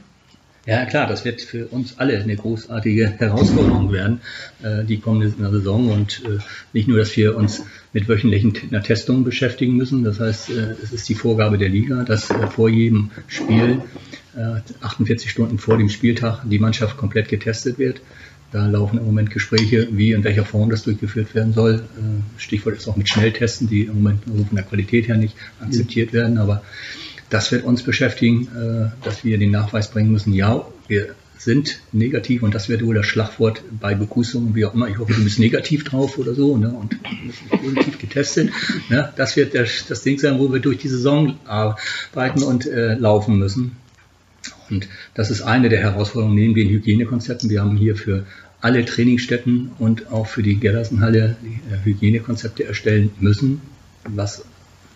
Ja, 0.65 0.85
klar, 0.85 1.07
das 1.07 1.25
wird 1.25 1.41
für 1.41 1.67
uns 1.67 1.99
alle 1.99 2.17
eine 2.17 2.37
großartige 2.37 3.09
Herausforderung 3.17 3.91
werden, 3.91 4.21
äh, 4.61 4.85
die 4.85 4.97
kommende 4.97 5.29
Saison. 5.29 5.91
Und 5.91 6.21
äh, 6.23 6.37
nicht 6.71 6.87
nur, 6.87 6.99
dass 6.99 7.17
wir 7.17 7.35
uns 7.35 7.63
mit 7.91 8.07
wöchentlichen 8.07 8.53
Testungen 8.83 9.25
beschäftigen 9.25 9.75
müssen. 9.75 10.05
Das 10.05 10.21
heißt, 10.21 10.51
äh, 10.51 10.75
es 10.81 10.93
ist 10.93 11.09
die 11.09 11.15
Vorgabe 11.15 11.57
der 11.57 11.67
Liga, 11.67 12.03
dass 12.03 12.29
äh, 12.29 12.47
vor 12.47 12.69
jedem 12.69 13.11
Spiel, 13.27 13.81
äh, 14.37 14.61
48 14.81 15.29
Stunden 15.29 15.57
vor 15.57 15.77
dem 15.77 15.89
Spieltag, 15.89 16.43
die 16.45 16.59
Mannschaft 16.59 16.95
komplett 16.95 17.27
getestet 17.27 17.77
wird. 17.77 17.99
Da 18.53 18.65
laufen 18.67 18.99
im 18.99 19.05
Moment 19.05 19.31
Gespräche, 19.31 19.89
wie 19.91 20.13
in 20.13 20.23
welcher 20.23 20.45
Form 20.45 20.69
das 20.69 20.83
durchgeführt 20.83 21.35
werden 21.35 21.51
soll. 21.51 21.83
Äh, 21.97 22.39
Stichwort 22.39 22.77
ist 22.77 22.87
auch 22.87 22.95
mit 22.95 23.09
Schnelltesten, 23.09 23.67
die 23.67 23.81
im 23.81 23.95
Moment 23.95 24.23
von 24.23 24.47
der 24.55 24.63
Qualität 24.63 25.09
her 25.09 25.17
nicht 25.17 25.35
akzeptiert 25.59 26.13
werden. 26.13 26.37
Aber 26.37 26.61
das 27.33 27.51
wird 27.51 27.63
uns 27.63 27.81
beschäftigen, 27.81 28.47
äh, 28.55 29.05
dass 29.05 29.23
wir 29.23 29.39
den 29.39 29.49
Nachweis 29.49 29.89
bringen 29.89 30.11
müssen, 30.11 30.33
ja, 30.33 30.65
wir 30.87 31.15
sind 31.35 31.79
negativ 31.91 32.43
und 32.43 32.53
das 32.53 32.69
wird 32.69 32.85
wohl 32.85 32.93
das 32.93 33.07
Schlagwort 33.07 33.63
bei 33.81 33.95
Begrüßungen, 33.95 34.53
wie 34.55 34.65
auch 34.65 34.73
immer. 34.75 34.87
Ich 34.87 34.99
hoffe, 34.99 35.13
du 35.13 35.23
bist 35.23 35.39
negativ 35.39 35.83
drauf 35.83 36.17
oder 36.19 36.35
so 36.35 36.55
ne, 36.57 36.69
und 36.69 36.95
positiv 37.49 37.97
getestet. 37.97 38.51
Ne, 38.89 39.11
das 39.15 39.35
wird 39.35 39.55
das, 39.55 39.85
das 39.89 40.03
Ding 40.03 40.19
sein, 40.19 40.39
wo 40.39 40.53
wir 40.53 40.59
durch 40.59 40.77
die 40.77 40.87
Saison 40.87 41.37
arbeiten 41.45 42.43
und 42.43 42.67
äh, 42.67 42.93
laufen 42.93 43.39
müssen. 43.39 43.77
Und 44.69 44.87
das 45.15 45.31
ist 45.31 45.41
eine 45.41 45.69
der 45.69 45.79
Herausforderungen 45.79 46.35
neben 46.35 46.53
den 46.53 46.69
Hygienekonzepten. 46.69 47.49
Wir 47.49 47.61
haben 47.61 47.75
hier 47.75 47.95
für 47.95 48.25
alle 48.61 48.85
Trainingsstätten 48.85 49.71
und 49.79 50.11
auch 50.11 50.27
für 50.27 50.43
die 50.43 50.55
Gerlersenhalle 50.55 51.35
die, 51.41 51.59
äh, 51.73 51.83
Hygienekonzepte 51.83 52.63
erstellen 52.63 53.09
müssen, 53.19 53.61
was 54.07 54.45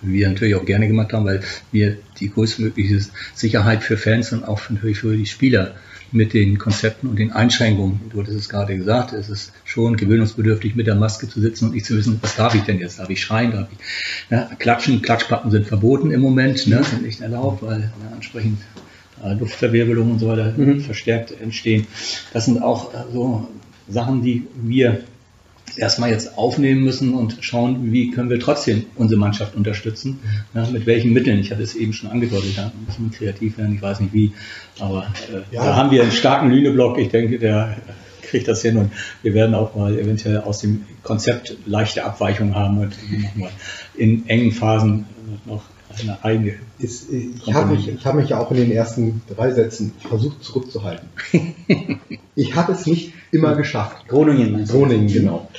wir 0.01 0.30
natürlich 0.30 0.56
auch 0.56 0.66
gerne 0.66 0.88
gemacht 0.88 1.13
haben, 1.13 1.25
weil 1.25 1.42
wir 1.72 1.98
die 2.20 2.30
größtmögliche 2.30 3.00
Sicherheit 3.34 3.84
für 3.84 3.98
Fans 3.98 4.32
und 4.32 4.44
auch 4.44 4.70
natürlich 4.70 5.00
für 5.00 5.16
die 5.16 5.25
Spieler 5.25 5.75
mit 6.12 6.34
den 6.34 6.58
Konzepten 6.58 7.08
und 7.08 7.20
den 7.20 7.32
Einschränkungen, 7.32 8.00
du 8.10 8.22
hattest 8.22 8.38
es 8.38 8.50
gerade 8.50 8.77
gesagt, 8.77 9.13
es 9.13 9.30
ist 9.30 9.51
schon 9.66 9.98
gewöhnungsbedürftig, 9.98 10.75
mit 10.75 10.88
der 10.88 10.96
Maske 10.96 11.27
zu 11.27 11.42
sitzen 11.42 11.66
und 11.66 11.74
nicht 11.74 11.86
zu 11.86 11.98
wissen, 11.98 12.18
was 12.22 12.36
darf 12.36 12.56
ich 12.56 12.62
denn 12.62 12.80
jetzt? 12.80 13.00
Darf 13.00 13.10
ich 13.10 13.22
schreien? 13.22 13.51
Darf 13.51 13.68
ich 13.72 13.77
ne? 14.30 14.50
klatschen? 14.58 15.01
Klatschpappen 15.01 15.51
sind 15.51 15.68
verboten 15.68 16.12
im 16.12 16.22
Moment, 16.22 16.66
ne? 16.68 16.84
sind 16.84 17.04
nicht 17.04 17.22
erlaubt, 17.22 17.62
weil 17.62 17.80
ne, 17.80 17.92
entsprechend 18.13 18.60
äh, 19.24 19.34
Luftverwirbelung 19.34 20.12
und 20.12 20.20
so 20.20 20.27
weiter 20.27 20.54
verstärkt 20.80 21.34
entstehen. 21.42 21.88
Das 22.34 22.46
sind 22.46 22.62
auch 22.62 22.94
äh, 22.94 22.98
so 23.12 23.50
Sachen, 23.89 24.22
die 24.22 24.48
wir 24.62 25.01
erstmal 25.80 26.10
jetzt 26.12 26.38
aufnehmen 26.38 26.84
müssen 26.84 27.14
und 27.14 27.38
schauen, 27.42 27.92
wie 27.92 28.12
können 28.12 28.30
wir 28.30 28.40
trotzdem 28.40 28.86
unsere 28.96 29.20
Mannschaft 29.20 29.56
unterstützen, 29.56 30.20
ja, 30.54 30.68
mit 30.72 30.86
welchen 30.86 31.14
Mitteln. 31.14 31.40
Ich 31.40 31.52
hatte 31.52 31.64
es 31.64 31.76
eben 31.76 31.94
schon 31.94 32.10
angedeutet, 32.10 32.58
da 32.58 32.72
müssen 32.86 33.10
wir 33.12 33.18
kreativ 33.18 33.58
werden, 33.58 33.76
ich 33.76 33.82
weiß 33.82 34.00
nicht 34.00 34.14
wie, 34.14 34.34
aber 34.80 35.08
äh, 35.32 35.56
Ja. 35.56 35.66
da 35.66 35.76
haben 35.76 35.92
wir 35.92 36.02
einen 36.02 36.12
starken 36.12 36.50
Lüneblock, 36.52 36.98
ich 36.98 37.10
denke, 37.10 37.40
der 37.40 37.78
kriegt 38.22 38.48
das 38.48 38.62
hin 38.62 38.78
und 38.78 38.92
wir 39.24 39.34
werden 39.34 39.56
auch 39.56 39.76
mal 39.76 39.98
eventuell 39.98 40.40
aus 40.40 40.60
dem 40.60 40.84
Konzept 41.04 41.56
leichte 41.66 42.04
Abweichungen 42.04 42.56
haben 42.56 42.78
und 42.80 42.94
nochmal 43.24 43.52
in 43.96 44.28
engen 44.28 44.52
Phasen 44.52 45.06
noch 45.46 45.64
eine 46.00 46.24
eigene 46.24 46.54
Ist, 46.80 47.12
äh, 47.12 47.30
ich 47.36 47.54
habe 47.54 47.74
mich, 47.74 47.88
ich 47.88 48.06
hab 48.06 48.16
mich 48.16 48.30
ja 48.30 48.40
auch 48.40 48.52
in 48.52 48.58
den 48.58 48.72
ersten 48.72 49.22
drei 49.34 49.52
Sätzen 49.52 49.94
versucht 50.08 50.44
zurückzuhalten. 50.44 51.08
ich 52.36 52.56
habe 52.56 52.74
es 52.74 52.86
nicht 52.86 53.14
immer 53.32 53.56
geschafft. 53.56 54.08
Groningen? 54.08 54.66
Groningen, 54.66 55.08
genau. 55.08 55.50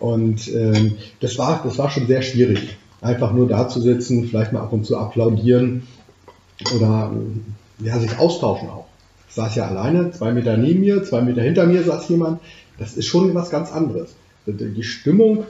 Und 0.00 0.52
ähm, 0.52 0.96
das, 1.20 1.38
war, 1.38 1.60
das 1.62 1.78
war 1.78 1.90
schon 1.90 2.06
sehr 2.06 2.22
schwierig. 2.22 2.76
Einfach 3.00 3.32
nur 3.32 3.46
da 3.46 3.68
zu 3.68 3.80
sitzen, 3.80 4.26
vielleicht 4.26 4.52
mal 4.52 4.62
ab 4.62 4.72
und 4.72 4.84
zu 4.84 4.98
applaudieren 4.98 5.86
oder 6.74 7.12
ähm, 7.12 7.44
ja, 7.78 7.98
sich 7.98 8.18
austauschen 8.18 8.68
auch. 8.68 8.86
Ich 9.28 9.34
saß 9.36 9.54
ja 9.54 9.68
alleine, 9.68 10.10
zwei 10.10 10.32
Meter 10.32 10.56
neben 10.56 10.80
mir, 10.80 11.04
zwei 11.04 11.22
Meter 11.22 11.42
hinter 11.42 11.66
mir 11.66 11.84
saß 11.84 12.08
jemand. 12.08 12.40
Das 12.78 12.94
ist 12.94 13.06
schon 13.06 13.34
was 13.34 13.50
ganz 13.50 13.70
anderes. 13.70 14.14
Die 14.46 14.82
Stimmung, 14.82 15.44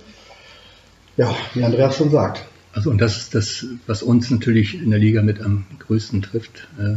ja, 1.16 1.34
wie 1.54 1.64
Andreas 1.64 1.96
schon 1.96 2.10
sagt, 2.10 2.44
Also 2.72 2.90
und 2.90 3.00
das 3.00 3.16
ist 3.16 3.34
das, 3.34 3.66
was 3.86 4.02
uns 4.02 4.30
natürlich 4.30 4.74
in 4.74 4.90
der 4.90 4.98
Liga 4.98 5.22
mit 5.22 5.40
am 5.40 5.66
größten 5.78 6.22
trifft. 6.22 6.68
Äh, 6.78 6.94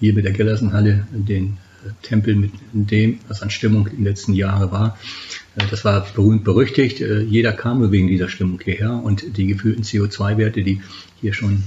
hier 0.00 0.14
mit 0.14 0.24
der 0.24 0.32
Gellersenhalle, 0.32 1.06
den 1.12 1.58
äh, 1.84 1.90
Tempel 2.02 2.36
mit 2.36 2.52
dem, 2.72 3.20
was 3.26 3.42
an 3.42 3.50
Stimmung 3.50 3.86
in 3.88 3.96
den 3.96 4.04
letzten 4.04 4.34
Jahren 4.34 4.70
war. 4.70 4.96
Äh, 5.58 5.64
das 5.70 5.84
war 5.84 6.06
berühmt 6.14 6.44
berüchtigt. 6.44 7.00
Äh, 7.00 7.22
jeder 7.22 7.52
kam 7.52 7.80
nur 7.80 7.92
wegen 7.92 8.08
dieser 8.08 8.28
Stimmung 8.28 8.60
hierher 8.62 8.92
und 8.92 9.36
die 9.36 9.46
gefühlten 9.46 9.84
CO2-Werte, 9.84 10.62
die 10.62 10.80
hier 11.20 11.34
schon 11.34 11.64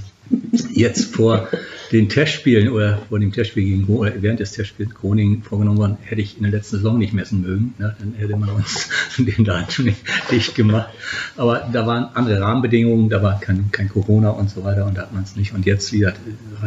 jetzt 0.71 1.13
vor 1.13 1.49
den 1.91 2.07
Testspielen 2.07 2.69
oder 2.69 2.99
vor 3.09 3.19
dem 3.19 3.33
Testspiel 3.33 3.63
gegen 3.65 3.85
oder 3.85 4.13
während 4.21 4.39
des 4.39 4.53
Testspiels 4.53 4.93
Groningen 4.93 5.43
vorgenommen 5.43 5.79
waren, 5.79 5.97
hätte 6.01 6.21
ich 6.21 6.37
in 6.37 6.43
der 6.43 6.51
letzten 6.51 6.77
Saison 6.77 6.97
nicht 6.97 7.13
messen 7.13 7.41
mögen. 7.41 7.73
Ne? 7.77 7.95
Dann 7.99 8.13
hätte 8.13 8.37
man 8.37 8.49
uns 8.49 8.89
den 9.17 9.43
Laden 9.43 9.85
nicht 9.85 9.97
dicht 10.31 10.55
gemacht. 10.55 10.89
Aber 11.35 11.67
da 11.71 11.85
waren 11.85 12.05
andere 12.13 12.39
Rahmenbedingungen, 12.39 13.09
da 13.09 13.21
war 13.21 13.39
kein, 13.39 13.71
kein 13.71 13.89
Corona 13.89 14.29
und 14.29 14.49
so 14.49 14.63
weiter 14.63 14.85
und 14.85 14.97
da 14.97 15.01
hat 15.01 15.13
man 15.13 15.23
es 15.23 15.35
nicht. 15.35 15.53
Und 15.53 15.65
jetzt, 15.65 15.91
wie 15.91 15.99
gesagt, 15.99 16.19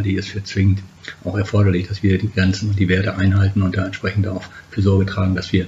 ich 0.05 0.17
es 0.17 0.27
für 0.27 0.43
zwingend 0.43 0.81
auch 1.25 1.39
erforderlich, 1.39 1.89
dass 1.89 2.03
wir 2.03 2.19
die 2.19 2.31
Grenzen 2.31 2.69
und 2.69 2.79
die 2.79 2.89
Werte 2.89 3.17
einhalten 3.17 3.63
und 3.63 3.77
da 3.77 3.87
entsprechend 3.87 4.27
auch 4.27 4.43
für 4.71 4.83
Sorge 4.83 5.07
tragen, 5.07 5.35
dass 5.35 5.53
wir 5.53 5.67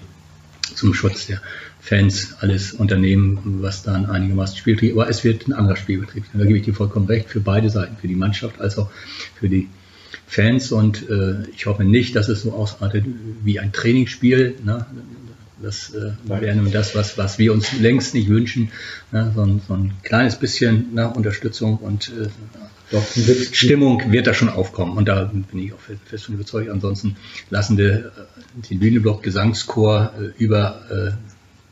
zum 0.76 0.94
Schutz 0.94 1.26
der 1.26 1.40
Fans 1.80 2.36
alles 2.40 2.72
unternehmen, 2.72 3.58
was 3.60 3.82
dann 3.82 4.06
einigermaßen 4.06 4.56
Spielbetrieb, 4.56 4.92
aber 4.92 5.08
es 5.08 5.24
wird 5.24 5.48
ein 5.48 5.52
anderer 5.52 5.76
Spielbetrieb. 5.76 6.24
Da 6.32 6.44
gebe 6.44 6.58
ich 6.58 6.64
dir 6.64 6.74
vollkommen 6.74 7.06
recht, 7.06 7.28
für 7.28 7.40
beide 7.40 7.70
Seiten, 7.70 7.96
für 7.96 8.08
die 8.08 8.16
Mannschaft 8.16 8.60
als 8.60 8.78
auch 8.78 8.90
für 9.38 9.48
die 9.48 9.68
Fans 10.26 10.72
und 10.72 11.08
äh, 11.08 11.48
ich 11.54 11.66
hoffe 11.66 11.84
nicht, 11.84 12.16
dass 12.16 12.28
es 12.28 12.42
so 12.42 12.52
ausartet 12.52 13.04
wie 13.44 13.60
ein 13.60 13.72
Trainingsspiel. 13.72 14.56
Ne? 14.64 14.84
Das 15.62 15.94
äh, 15.94 16.12
wäre 16.24 16.56
nun 16.56 16.70
das, 16.72 16.94
was, 16.94 17.16
was 17.16 17.38
wir 17.38 17.52
uns 17.52 17.78
längst 17.78 18.14
nicht 18.14 18.28
wünschen. 18.28 18.70
Ne? 19.12 19.32
So, 19.34 19.42
ein, 19.42 19.62
so 19.66 19.74
ein 19.74 19.92
kleines 20.02 20.36
bisschen 20.36 20.94
ne, 20.94 21.08
Unterstützung 21.08 21.76
und 21.78 22.08
äh, 22.08 22.28
doch, 22.90 23.04
die 23.14 23.26
wird, 23.26 23.56
Stimmung 23.56 24.12
wird 24.12 24.26
da 24.26 24.34
schon 24.34 24.48
aufkommen 24.48 24.96
und 24.96 25.06
da 25.08 25.24
bin 25.24 25.58
ich 25.58 25.72
auch 25.72 25.78
fest 26.04 26.24
von 26.24 26.34
überzeugt. 26.34 26.70
Ansonsten 26.70 27.16
lassen 27.50 27.76
wir 27.78 27.90
äh, 27.96 28.68
den 28.70 28.78
Bühnenblock 28.78 29.22
Gesangschor 29.22 30.12
äh, 30.20 30.42
über 30.42 30.82
äh, 30.90 31.12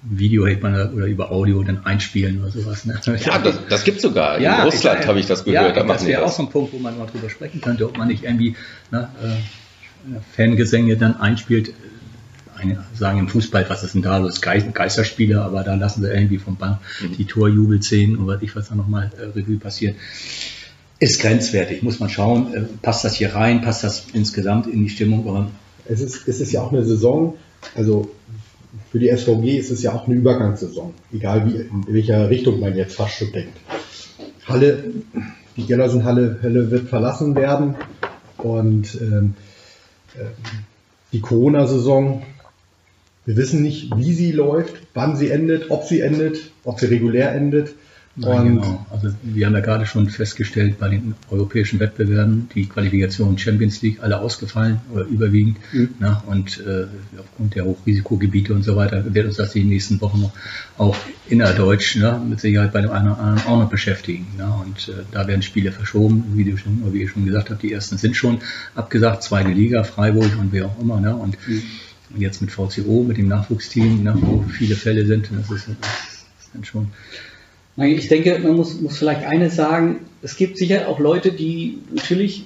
Video 0.06 0.46
hält 0.46 0.62
man 0.62 0.74
da, 0.74 0.90
oder 0.90 1.06
über 1.06 1.30
Audio 1.30 1.62
dann 1.62 1.84
einspielen 1.86 2.42
oder 2.42 2.50
sowas. 2.50 2.84
Ne? 2.84 3.00
Ja, 3.24 3.38
das, 3.38 3.58
das 3.68 3.84
gibt 3.84 4.00
sogar. 4.00 4.38
In 4.38 4.46
Russland 4.46 5.06
habe 5.06 5.18
ich 5.18 5.26
das 5.26 5.44
gehört. 5.44 5.68
Ja, 5.68 5.72
da 5.72 5.82
machen 5.84 5.98
das 5.98 6.06
wäre 6.06 6.24
auch 6.24 6.32
so 6.32 6.42
ein 6.42 6.50
Punkt, 6.50 6.72
wo 6.72 6.78
man 6.78 6.98
mal 6.98 7.06
drüber 7.06 7.30
sprechen 7.30 7.60
könnte, 7.60 7.86
ob 7.86 7.96
man 7.96 8.08
nicht 8.08 8.24
irgendwie 8.24 8.54
ne, 8.90 9.08
äh, 9.22 10.18
Fangesänge 10.36 10.96
dann 10.96 11.18
einspielt. 11.18 11.72
Eine, 12.56 12.84
sagen 12.94 13.18
im 13.18 13.28
Fußball, 13.28 13.68
was 13.68 13.82
ist 13.82 13.94
denn 13.94 14.02
da 14.02 14.18
los? 14.18 14.40
Geist, 14.40 14.72
Geisterspiele, 14.74 15.42
aber 15.42 15.64
da 15.64 15.74
lassen 15.74 16.02
sie 16.02 16.08
irgendwie 16.08 16.38
vom 16.38 16.56
Bank 16.56 16.78
Mhm. 17.00 17.16
die 17.16 17.24
Torjubelszenen 17.24 18.16
und 18.16 18.26
was 18.26 18.42
ich 18.42 18.54
was 18.54 18.68
da 18.68 18.74
nochmal 18.74 19.10
äh, 19.18 19.36
Revue 19.36 19.56
passiert. 19.58 19.96
Ist 21.04 21.20
grenzwertig, 21.20 21.82
muss 21.82 22.00
man 22.00 22.08
schauen, 22.08 22.54
äh, 22.54 22.62
passt 22.80 23.04
das 23.04 23.14
hier 23.14 23.34
rein, 23.34 23.60
passt 23.60 23.84
das 23.84 24.06
insgesamt 24.14 24.66
in 24.66 24.84
die 24.84 24.88
Stimmung, 24.88 25.28
aber 25.28 25.50
es 25.86 26.00
ist, 26.00 26.26
es 26.26 26.40
ist 26.40 26.50
ja 26.50 26.62
auch 26.62 26.72
eine 26.72 26.82
Saison, 26.82 27.36
also 27.74 28.08
für 28.90 28.98
die 28.98 29.14
SVG 29.14 29.58
ist 29.58 29.70
es 29.70 29.82
ja 29.82 29.92
auch 29.92 30.06
eine 30.06 30.14
Übergangssaison, 30.14 30.94
egal 31.12 31.44
wie, 31.44 31.56
in 31.56 31.84
welcher 31.88 32.30
Richtung 32.30 32.58
man 32.58 32.74
jetzt 32.74 32.96
fast 32.96 33.18
schon 33.18 33.32
denkt. 33.32 33.52
Halle, 34.46 34.82
die 35.58 35.66
Gellersen-Halle 35.66 36.38
Halle 36.42 36.70
wird 36.70 36.88
verlassen 36.88 37.34
werden 37.34 37.74
und 38.38 38.98
ähm, 39.02 39.34
ähm, 40.18 40.26
die 41.12 41.20
Corona-Saison, 41.20 42.22
wir 43.26 43.36
wissen 43.36 43.62
nicht, 43.62 43.94
wie 43.94 44.14
sie 44.14 44.32
läuft, 44.32 44.76
wann 44.94 45.16
sie 45.16 45.28
endet, 45.28 45.70
ob 45.70 45.84
sie 45.84 46.00
endet, 46.00 46.50
ob 46.64 46.80
sie 46.80 46.86
regulär 46.86 47.34
endet. 47.34 47.74
Und 48.16 48.44
genau. 48.44 48.86
Also 48.90 49.08
wir 49.24 49.46
haben 49.46 49.54
ja 49.54 49.60
gerade 49.60 49.86
schon 49.86 50.08
festgestellt, 50.08 50.78
bei 50.78 50.88
den 50.88 51.16
europäischen 51.30 51.80
Wettbewerben, 51.80 52.48
die 52.54 52.66
Qualifikation 52.66 53.36
Champions 53.38 53.82
League 53.82 53.98
alle 54.02 54.20
ausgefallen 54.20 54.80
oder 54.92 55.04
überwiegend. 55.04 55.56
Na, 55.98 56.22
und 56.26 56.60
äh, 56.60 56.86
aufgrund 57.18 57.56
der 57.56 57.64
Hochrisikogebiete 57.64 58.54
und 58.54 58.62
so 58.62 58.76
weiter 58.76 59.12
wird 59.12 59.26
uns 59.26 59.36
das 59.36 59.52
die 59.52 59.64
nächsten 59.64 60.00
Wochen 60.00 60.20
noch 60.20 60.32
auch 60.78 60.96
innerdeutsch 61.28 61.96
ne, 61.96 62.20
mit 62.28 62.38
Sicherheit 62.38 62.72
bei 62.72 62.82
dem 62.82 62.92
einen 62.92 63.08
oder 63.08 63.18
anderen 63.18 63.46
auch 63.48 63.58
noch 63.58 63.68
beschäftigen. 63.68 64.28
Ne? 64.38 64.46
Und 64.64 64.88
äh, 64.88 65.02
da 65.10 65.26
werden 65.26 65.42
Spiele 65.42 65.72
verschoben, 65.72 66.24
wie, 66.34 66.44
du 66.44 66.56
schon, 66.56 66.92
wie 66.92 67.02
ich 67.02 67.10
schon 67.10 67.26
gesagt 67.26 67.50
habe, 67.50 67.60
die 67.60 67.72
ersten 67.72 67.98
sind 67.98 68.16
schon 68.16 68.38
abgesagt, 68.76 69.24
zweite 69.24 69.50
Liga, 69.50 69.82
Freiburg 69.82 70.38
und 70.38 70.52
wer 70.52 70.66
auch 70.66 70.80
immer. 70.80 71.00
Ne? 71.00 71.16
Und 71.16 71.36
jetzt 72.16 72.40
mit 72.40 72.52
VCO, 72.52 73.02
mit 73.02 73.16
dem 73.16 73.26
Nachwuchsteam, 73.26 74.04
ne, 74.04 74.14
wo 74.20 74.44
viele 74.48 74.76
Fälle 74.76 75.04
sind, 75.04 75.30
das 75.36 75.50
ist, 75.50 75.68
das 75.68 75.68
ist 75.68 76.50
dann 76.52 76.64
schon 76.64 76.92
Ich 77.76 78.08
denke, 78.08 78.38
man 78.38 78.54
muss, 78.54 78.80
muss 78.80 78.98
vielleicht 78.98 79.24
eines 79.26 79.56
sagen, 79.56 80.06
es 80.22 80.36
gibt 80.36 80.58
sicher 80.58 80.88
auch 80.88 81.00
Leute, 81.00 81.32
die 81.32 81.78
natürlich 81.92 82.44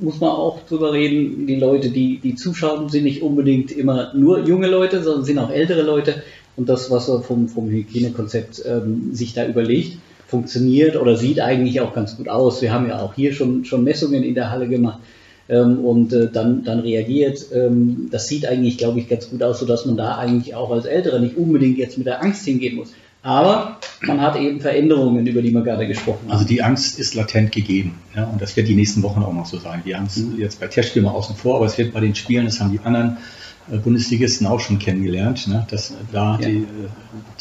muss 0.00 0.20
man 0.20 0.30
auch 0.30 0.66
drüber 0.66 0.92
reden, 0.92 1.46
die 1.46 1.56
Leute, 1.56 1.90
die, 1.90 2.18
die 2.18 2.34
zuschauen, 2.34 2.88
sind 2.88 3.04
nicht 3.04 3.22
unbedingt 3.22 3.70
immer 3.70 4.12
nur 4.12 4.40
junge 4.40 4.66
Leute, 4.66 5.02
sondern 5.02 5.24
sind 5.24 5.38
auch 5.38 5.50
ältere 5.50 5.82
Leute, 5.82 6.22
und 6.56 6.68
das, 6.68 6.90
was 6.90 7.08
er 7.08 7.22
vom, 7.22 7.48
vom 7.48 7.68
Hygienekonzept 7.68 8.62
ähm, 8.66 9.14
sich 9.14 9.34
da 9.34 9.46
überlegt, 9.46 9.98
funktioniert 10.26 10.96
oder 10.96 11.16
sieht 11.16 11.40
eigentlich 11.40 11.80
auch 11.80 11.94
ganz 11.94 12.16
gut 12.16 12.28
aus. 12.28 12.62
Wir 12.62 12.72
haben 12.72 12.88
ja 12.88 13.00
auch 13.00 13.14
hier 13.14 13.32
schon, 13.32 13.64
schon 13.64 13.84
Messungen 13.84 14.22
in 14.22 14.34
der 14.34 14.50
Halle 14.50 14.68
gemacht 14.68 15.00
ähm, 15.48 15.84
und 15.84 16.12
äh, 16.12 16.30
dann, 16.30 16.64
dann 16.64 16.80
reagiert. 16.80 17.46
Ähm, 17.54 18.08
das 18.10 18.28
sieht 18.28 18.46
eigentlich, 18.46 18.78
glaube 18.78 18.98
ich, 18.98 19.08
ganz 19.08 19.30
gut 19.30 19.42
aus, 19.42 19.60
sodass 19.60 19.86
man 19.86 19.96
da 19.96 20.16
eigentlich 20.16 20.54
auch 20.54 20.70
als 20.70 20.84
Älterer 20.84 21.18
nicht 21.18 21.36
unbedingt 21.36 21.78
jetzt 21.78 21.98
mit 21.98 22.06
der 22.06 22.22
Angst 22.22 22.44
hingehen 22.44 22.76
muss. 22.76 22.92
Aber 23.22 23.78
man 24.02 24.20
hat 24.20 24.36
eben 24.36 24.60
Veränderungen, 24.60 25.26
über 25.26 25.42
die 25.42 25.52
wir 25.52 25.62
gerade 25.62 25.86
gesprochen 25.86 26.22
haben. 26.24 26.32
Also 26.32 26.44
die 26.44 26.62
Angst 26.62 26.98
ist 26.98 27.14
latent 27.14 27.52
gegeben. 27.52 28.00
Ja, 28.16 28.24
und 28.24 28.42
das 28.42 28.56
wird 28.56 28.66
die 28.66 28.74
nächsten 28.74 29.02
Wochen 29.02 29.22
auch 29.22 29.32
noch 29.32 29.46
so 29.46 29.58
sein. 29.58 29.82
Die 29.84 29.94
Angst 29.94 30.18
mhm. 30.18 30.38
jetzt 30.38 30.58
bei 30.58 30.66
Testspielen 30.66 31.06
mal 31.06 31.14
außen 31.14 31.36
vor, 31.36 31.56
aber 31.56 31.66
es 31.66 31.78
wird 31.78 31.92
bei 31.92 32.00
den 32.00 32.14
Spielen, 32.16 32.46
das 32.46 32.60
haben 32.60 32.72
die 32.72 32.80
anderen 32.80 33.18
äh, 33.70 33.76
Bundesligisten 33.76 34.46
auch 34.48 34.58
schon 34.58 34.80
kennengelernt, 34.80 35.46
ne, 35.46 35.64
dass 35.70 35.94
da 36.10 36.36
ja. 36.40 36.48
die, 36.48 36.56
äh, 36.58 36.66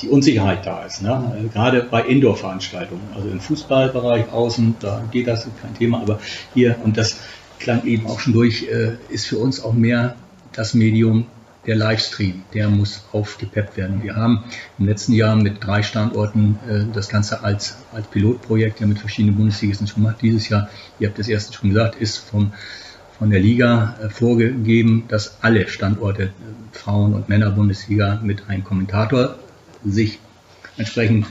die, 0.01 0.09
Unsicherheit 0.09 0.67
da 0.67 0.83
ist. 0.85 1.01
Ne? 1.01 1.33
Mhm. 1.41 1.51
Gerade 1.51 1.87
bei 1.89 2.03
Indoor-Veranstaltungen, 2.03 3.01
also 3.15 3.29
im 3.29 3.39
Fußballbereich 3.39 4.31
außen, 4.31 4.75
da 4.79 5.03
geht 5.11 5.25
das 5.25 5.47
kein 5.61 5.73
Thema, 5.73 6.01
aber 6.01 6.19
hier, 6.53 6.75
und 6.83 6.95
das 6.95 7.21
klang 7.57 7.85
eben 7.85 8.05
auch 8.07 8.19
schon 8.19 8.33
durch, 8.33 8.67
ist 9.09 9.27
für 9.27 9.37
uns 9.37 9.63
auch 9.63 9.73
mehr 9.73 10.15
das 10.51 10.73
Medium 10.73 11.27
der 11.65 11.75
Livestream, 11.75 12.43
der 12.53 12.69
muss 12.69 13.05
aufgepeppt 13.11 13.77
werden. 13.77 14.01
Wir 14.01 14.15
haben 14.15 14.43
im 14.79 14.87
letzten 14.87 15.13
Jahr 15.13 15.35
mit 15.35 15.63
drei 15.63 15.83
Standorten 15.83 16.59
äh, 16.67 16.85
das 16.91 17.07
Ganze 17.09 17.43
als, 17.43 17.77
als 17.93 18.07
Pilotprojekt 18.07 18.79
ja 18.79 18.87
mit 18.87 18.99
verschiedenen 18.99 19.35
Bundesligisten 19.35 19.87
schon 19.87 20.03
gemacht. 20.03 20.17
Dieses 20.21 20.49
Jahr, 20.49 20.69
ihr 20.99 21.07
habt 21.07 21.19
das 21.19 21.27
erste 21.27 21.53
schon 21.53 21.69
gesagt, 21.69 21.95
ist 21.95 22.17
vom, 22.17 22.53
von 23.19 23.29
der 23.29 23.39
Liga 23.39 23.95
äh, 24.01 24.09
vorgegeben, 24.09 25.05
dass 25.07 25.37
alle 25.41 25.67
Standorte 25.67 26.23
äh, 26.23 26.29
Frauen- 26.71 27.13
und 27.13 27.29
Männer-Bundesliga 27.29 28.19
mit 28.23 28.49
einem 28.49 28.63
Kommentator 28.63 29.35
sich 29.85 30.19
entsprechend 30.77 31.27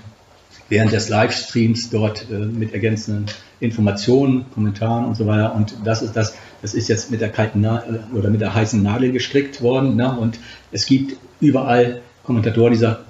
während 0.71 0.93
des 0.93 1.11
Livestreams 1.11 1.91
dort 1.91 2.27
äh, 2.31 2.39
mit 2.39 2.73
ergänzenden 2.73 3.27
Informationen, 3.61 4.47
Kommentaren 4.55 5.05
und 5.05 5.17
so 5.17 5.27
weiter. 5.27 5.55
Und 5.55 5.75
das 5.85 6.01
ist 6.01 6.17
das, 6.17 6.35
das 6.63 6.73
ist 6.73 6.89
jetzt 6.89 7.11
mit 7.11 7.21
der 7.21 7.29
kalten 7.29 7.61
Na 7.61 7.85
oder 8.15 8.31
mit 8.31 8.41
der 8.41 8.55
heißen 8.55 8.83
Nadel 8.83 9.13
gestrickt 9.13 9.61
worden. 9.61 9.97
Ne? 9.97 10.17
Und 10.17 10.39
es 10.73 10.87
gibt 10.87 11.17
überall 11.41 12.01
Kommentatoren, 12.25 12.73
die 12.73 12.79
sagen, 12.79 13.05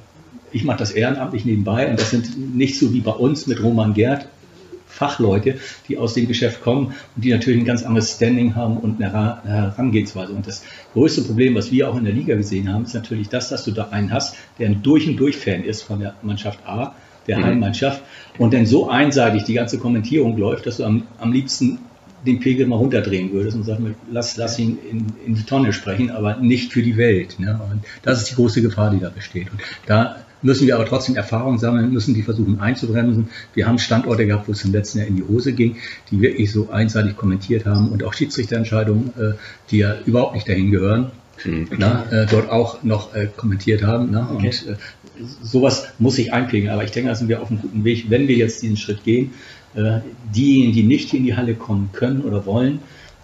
ich 0.51 0.65
mache 0.65 0.79
das 0.79 0.91
ehrenamtlich 0.91 1.45
nebenbei 1.45 1.89
und 1.89 2.01
das 2.01 2.11
sind 2.11 2.57
nicht 2.57 2.77
so 2.77 2.93
wie 2.93 3.01
bei 3.01 3.13
uns 3.13 3.47
mit 3.47 3.63
Roman 3.63 3.95
Gerd 3.95 4.27
Fachleute, 4.87 5.59
die 5.89 5.99
aus 5.99 6.15
dem 6.15 6.27
Geschäft 6.27 6.63
kommen 6.63 6.95
und 7.15 7.25
die 7.25 7.31
natürlich 7.31 7.61
ein 7.61 7.65
ganz 7.65 7.85
anderes 7.85 8.17
Standing 8.17 8.57
haben 8.57 8.77
und 8.77 9.01
eine 9.01 9.41
Herangehensweise. 9.45 10.33
Und 10.33 10.49
das 10.49 10.65
größte 10.95 11.23
Problem, 11.23 11.55
was 11.55 11.71
wir 11.71 11.89
auch 11.89 11.97
in 11.97 12.05
der 12.05 12.13
Liga 12.13 12.35
gesehen 12.35 12.73
haben, 12.73 12.85
ist 12.85 12.95
natürlich 12.95 13.29
das, 13.29 13.51
dass 13.51 13.65
du 13.65 13.71
da 13.71 13.91
einen 13.91 14.13
hast, 14.13 14.35
der 14.59 14.69
ein 14.69 14.83
durch 14.83 15.07
und 15.07 15.17
durch 15.17 15.37
Fan 15.37 15.63
ist 15.63 15.83
von 15.83 16.01
der 16.01 16.17
Mannschaft 16.23 16.67
A 16.67 16.97
der 17.27 17.39
mhm. 17.39 17.45
Heimmannschaft 17.45 18.03
und 18.39 18.55
dann 18.55 18.67
so 18.67 18.89
einseitig 18.89 19.45
die 19.45 19.55
ganze 19.55 19.79
Kommentierung 19.79 20.37
läuft, 20.37 20.67
dass 20.67 20.79
du 20.79 20.85
am, 20.85 21.05
am 21.19 21.33
liebsten 21.33 21.79
den 22.27 22.41
Pegel 22.41 22.67
mal 22.67 22.77
runterdrehen 22.77 23.33
würdest 23.33 23.57
und 23.57 23.65
sagst, 23.65 23.83
lass, 24.11 24.37
lass 24.37 24.59
ihn 24.59 24.79
in, 24.91 25.07
in 25.27 25.35
die 25.35 25.43
Tonne 25.45 25.73
sprechen, 25.73 26.11
aber 26.11 26.37
nicht 26.37 26.73
für 26.73 26.83
die 26.83 26.97
Welt. 26.97 27.39
Ne? 27.39 27.59
Und 27.71 27.85
das 28.03 28.21
ist 28.21 28.31
die 28.31 28.35
große 28.35 28.61
Gefahr, 28.63 28.91
die 28.91 29.01
da 29.01 29.09
besteht. 29.09 29.51
Und 29.51 29.61
da 29.87 30.17
müssen 30.43 30.67
wir 30.67 30.75
aber 30.75 30.87
trotzdem 30.87 31.17
Erfahrung 31.17 31.59
sammeln, 31.59 31.93
müssen 31.93 32.15
die 32.15 32.23
versuchen 32.23 32.61
einzubremsen. 32.61 33.29
Wir 33.55 33.67
haben 33.67 33.79
Standorte 33.79 34.27
gehabt, 34.27 34.49
wo 34.49 34.53
es 34.53 34.65
im 34.65 34.73
letzten 34.73 34.99
Jahr 34.99 35.07
in 35.07 35.17
die 35.17 35.25
Hose 35.25 35.53
ging, 35.53 35.77
die 36.11 36.21
wirklich 36.21 36.53
so 36.53 36.71
einseitig 36.71 37.17
kommentiert 37.17 37.67
haben 37.67 37.91
und 37.91 38.05
auch 38.05 38.15
Schiedsrichterentscheidungen, 38.15 39.13
äh, 39.19 39.33
die 39.71 39.79
ja 39.79 39.97
überhaupt 40.07 40.35
nicht 40.35 40.49
dahin 40.49 40.71
gehören, 40.71 41.11
mhm. 41.45 41.69
na, 41.79 42.05
äh, 42.11 42.27
dort 42.27 42.51
auch 42.51 42.83
noch 42.83 43.15
äh, 43.15 43.29
kommentiert 43.35 43.83
haben. 43.83 44.11
Ne? 44.11 44.27
Okay. 44.31 44.47
Und 44.47 44.67
äh, 44.67 44.77
sowas 45.43 45.89
muss 45.99 46.17
sich 46.17 46.33
einprägen. 46.33 46.71
Aber 46.71 46.85
ich 46.85 46.91
denke, 46.91 47.11
da 47.11 47.15
sind 47.15 47.29
wir 47.29 47.43
auf 47.43 47.51
einem 47.51 47.61
guten 47.61 47.85
Weg, 47.85 48.07
wenn 48.09 48.29
wir 48.29 48.37
jetzt 48.37 48.63
diesen 48.63 48.77
Schritt 48.77 49.05
gehen. 49.05 49.33
Äh, 49.75 50.01
diejenigen, 50.35 50.73
die 50.73 50.83
nicht 50.83 51.15
in 51.15 51.25
die 51.25 51.37
Halle 51.37 51.55
kommen 51.55 51.91
können 51.93 52.23
oder 52.23 52.45
wollen, 52.47 52.81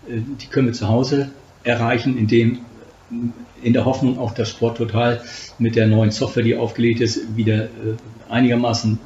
äh, 0.08 0.20
die 0.40 0.46
können 0.46 0.68
wir 0.68 0.74
zu 0.74 0.88
Hause 0.88 1.30
erreichen, 1.64 2.16
indem 2.16 2.60
in 3.62 3.72
der 3.72 3.84
Hoffnung 3.84 4.18
auch, 4.18 4.32
dass 4.32 4.50
Sport 4.50 4.78
Total 4.78 5.20
mit 5.58 5.76
der 5.76 5.86
neuen 5.86 6.10
Software, 6.10 6.42
die 6.42 6.56
aufgelegt 6.56 7.00
ist, 7.00 7.36
wieder 7.36 7.64
äh, 7.64 7.68
einigermaßen 8.28 8.98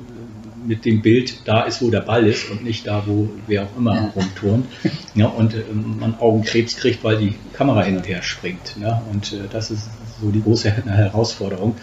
mit 0.66 0.84
dem 0.84 1.00
Bild 1.00 1.48
da 1.48 1.62
ist, 1.62 1.80
wo 1.80 1.90
der 1.90 2.00
Ball 2.00 2.26
ist 2.26 2.50
und 2.50 2.62
nicht 2.62 2.86
da, 2.86 3.04
wo 3.06 3.28
wer 3.46 3.64
auch 3.64 3.76
immer 3.78 3.94
ja. 3.94 4.12
rumturnt. 4.14 4.66
Ja, 5.14 5.26
und 5.26 5.54
äh, 5.54 5.62
man 5.72 6.14
Augenkrebs 6.18 6.76
kriegt, 6.76 7.02
weil 7.04 7.18
die 7.18 7.34
Kamera 7.52 7.82
hin 7.82 7.96
und 7.96 8.06
her 8.06 8.22
springt. 8.22 8.76
Ja, 8.80 9.02
und 9.10 9.32
äh, 9.32 9.48
das 9.50 9.70
ist 9.70 9.88
so 10.20 10.30
die 10.30 10.42
große 10.42 10.70
Herausforderung. 10.70 11.76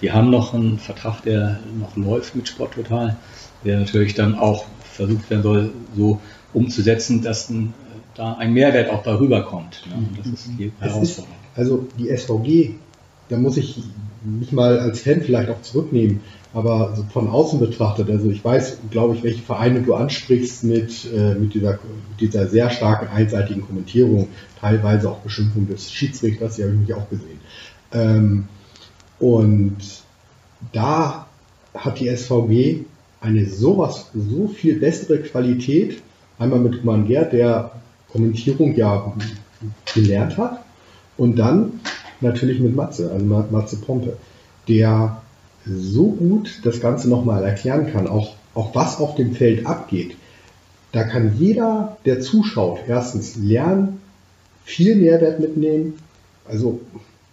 Wir 0.00 0.14
haben 0.14 0.30
noch 0.30 0.54
einen 0.54 0.78
Vertrag, 0.78 1.22
der 1.22 1.60
noch 1.78 1.96
läuft 1.96 2.34
mit 2.36 2.48
Sport 2.48 2.74
Total, 2.74 3.16
der 3.64 3.80
natürlich 3.80 4.14
dann 4.14 4.34
auch 4.34 4.64
versucht 4.92 5.30
werden 5.30 5.42
soll, 5.42 5.72
so 5.96 6.20
umzusetzen, 6.52 7.22
dass 7.22 7.50
ein, 7.50 7.74
da 8.14 8.34
ein 8.34 8.52
Mehrwert 8.52 8.90
auch 8.90 9.02
bei 9.02 9.14
rüberkommt. 9.14 9.82
Ja, 9.86 9.96
das 10.18 10.32
ist 10.32 10.48
die 10.58 10.72
Herausforderung. 10.80 11.36
Ist, 11.52 11.58
also 11.58 11.86
die 11.98 12.16
SVG, 12.16 12.74
da 13.28 13.36
muss 13.36 13.56
ich 13.56 13.82
mich 14.24 14.52
mal 14.52 14.78
als 14.78 15.00
Fan 15.00 15.22
vielleicht 15.22 15.50
auch 15.50 15.62
zurücknehmen. 15.62 16.20
Aber 16.52 16.96
von 17.12 17.28
außen 17.28 17.58
betrachtet, 17.58 18.08
also 18.08 18.30
ich 18.30 18.44
weiß, 18.44 18.78
glaube 18.90 19.16
ich, 19.16 19.24
welche 19.24 19.42
Vereine 19.42 19.82
du 19.82 19.94
ansprichst 19.94 20.62
mit, 20.62 21.04
äh, 21.12 21.34
mit, 21.34 21.52
dieser, 21.54 21.72
mit 21.72 22.20
dieser 22.20 22.46
sehr 22.46 22.70
starken 22.70 23.08
einseitigen 23.08 23.62
Kommentierung, 23.62 24.28
teilweise 24.60 25.10
auch 25.10 25.18
Beschimpfung 25.18 25.66
des 25.66 25.90
Schiedsrichters, 25.90 26.54
die 26.54 26.62
habe 26.62 26.74
ich 26.74 26.78
mich 26.78 26.94
auch 26.94 27.10
gesehen. 27.10 27.40
Ähm, 27.94 28.44
und 29.18 29.76
da 30.72 31.26
hat 31.74 32.00
die 32.00 32.14
SVG 32.14 32.84
eine 33.20 33.46
sowas, 33.46 34.10
so 34.14 34.48
viel 34.48 34.78
bessere 34.78 35.18
Qualität. 35.18 36.02
Einmal 36.38 36.60
mit 36.60 36.80
Roman 36.80 37.06
Gerd, 37.06 37.32
der 37.32 37.70
Kommentierung 38.12 38.74
ja 38.74 39.14
gelernt 39.94 40.36
hat. 40.36 40.64
Und 41.16 41.36
dann 41.38 41.80
natürlich 42.20 42.60
mit 42.60 42.74
Matze, 42.74 43.10
also 43.10 43.24
Matze 43.24 43.76
Pompe, 43.76 44.16
der 44.68 45.22
so 45.66 46.08
gut 46.08 46.60
das 46.64 46.80
Ganze 46.80 47.08
nochmal 47.08 47.44
erklären 47.44 47.90
kann, 47.92 48.06
auch, 48.06 48.34
auch 48.54 48.74
was 48.74 48.98
auf 48.98 49.14
dem 49.14 49.34
Feld 49.34 49.66
abgeht. 49.66 50.16
Da 50.92 51.04
kann 51.04 51.36
jeder, 51.38 51.96
der 52.04 52.20
zuschaut, 52.20 52.80
erstens 52.86 53.36
lernen, 53.36 54.00
viel 54.64 54.96
Mehrwert 54.96 55.40
mitnehmen. 55.40 55.94
Also 56.46 56.80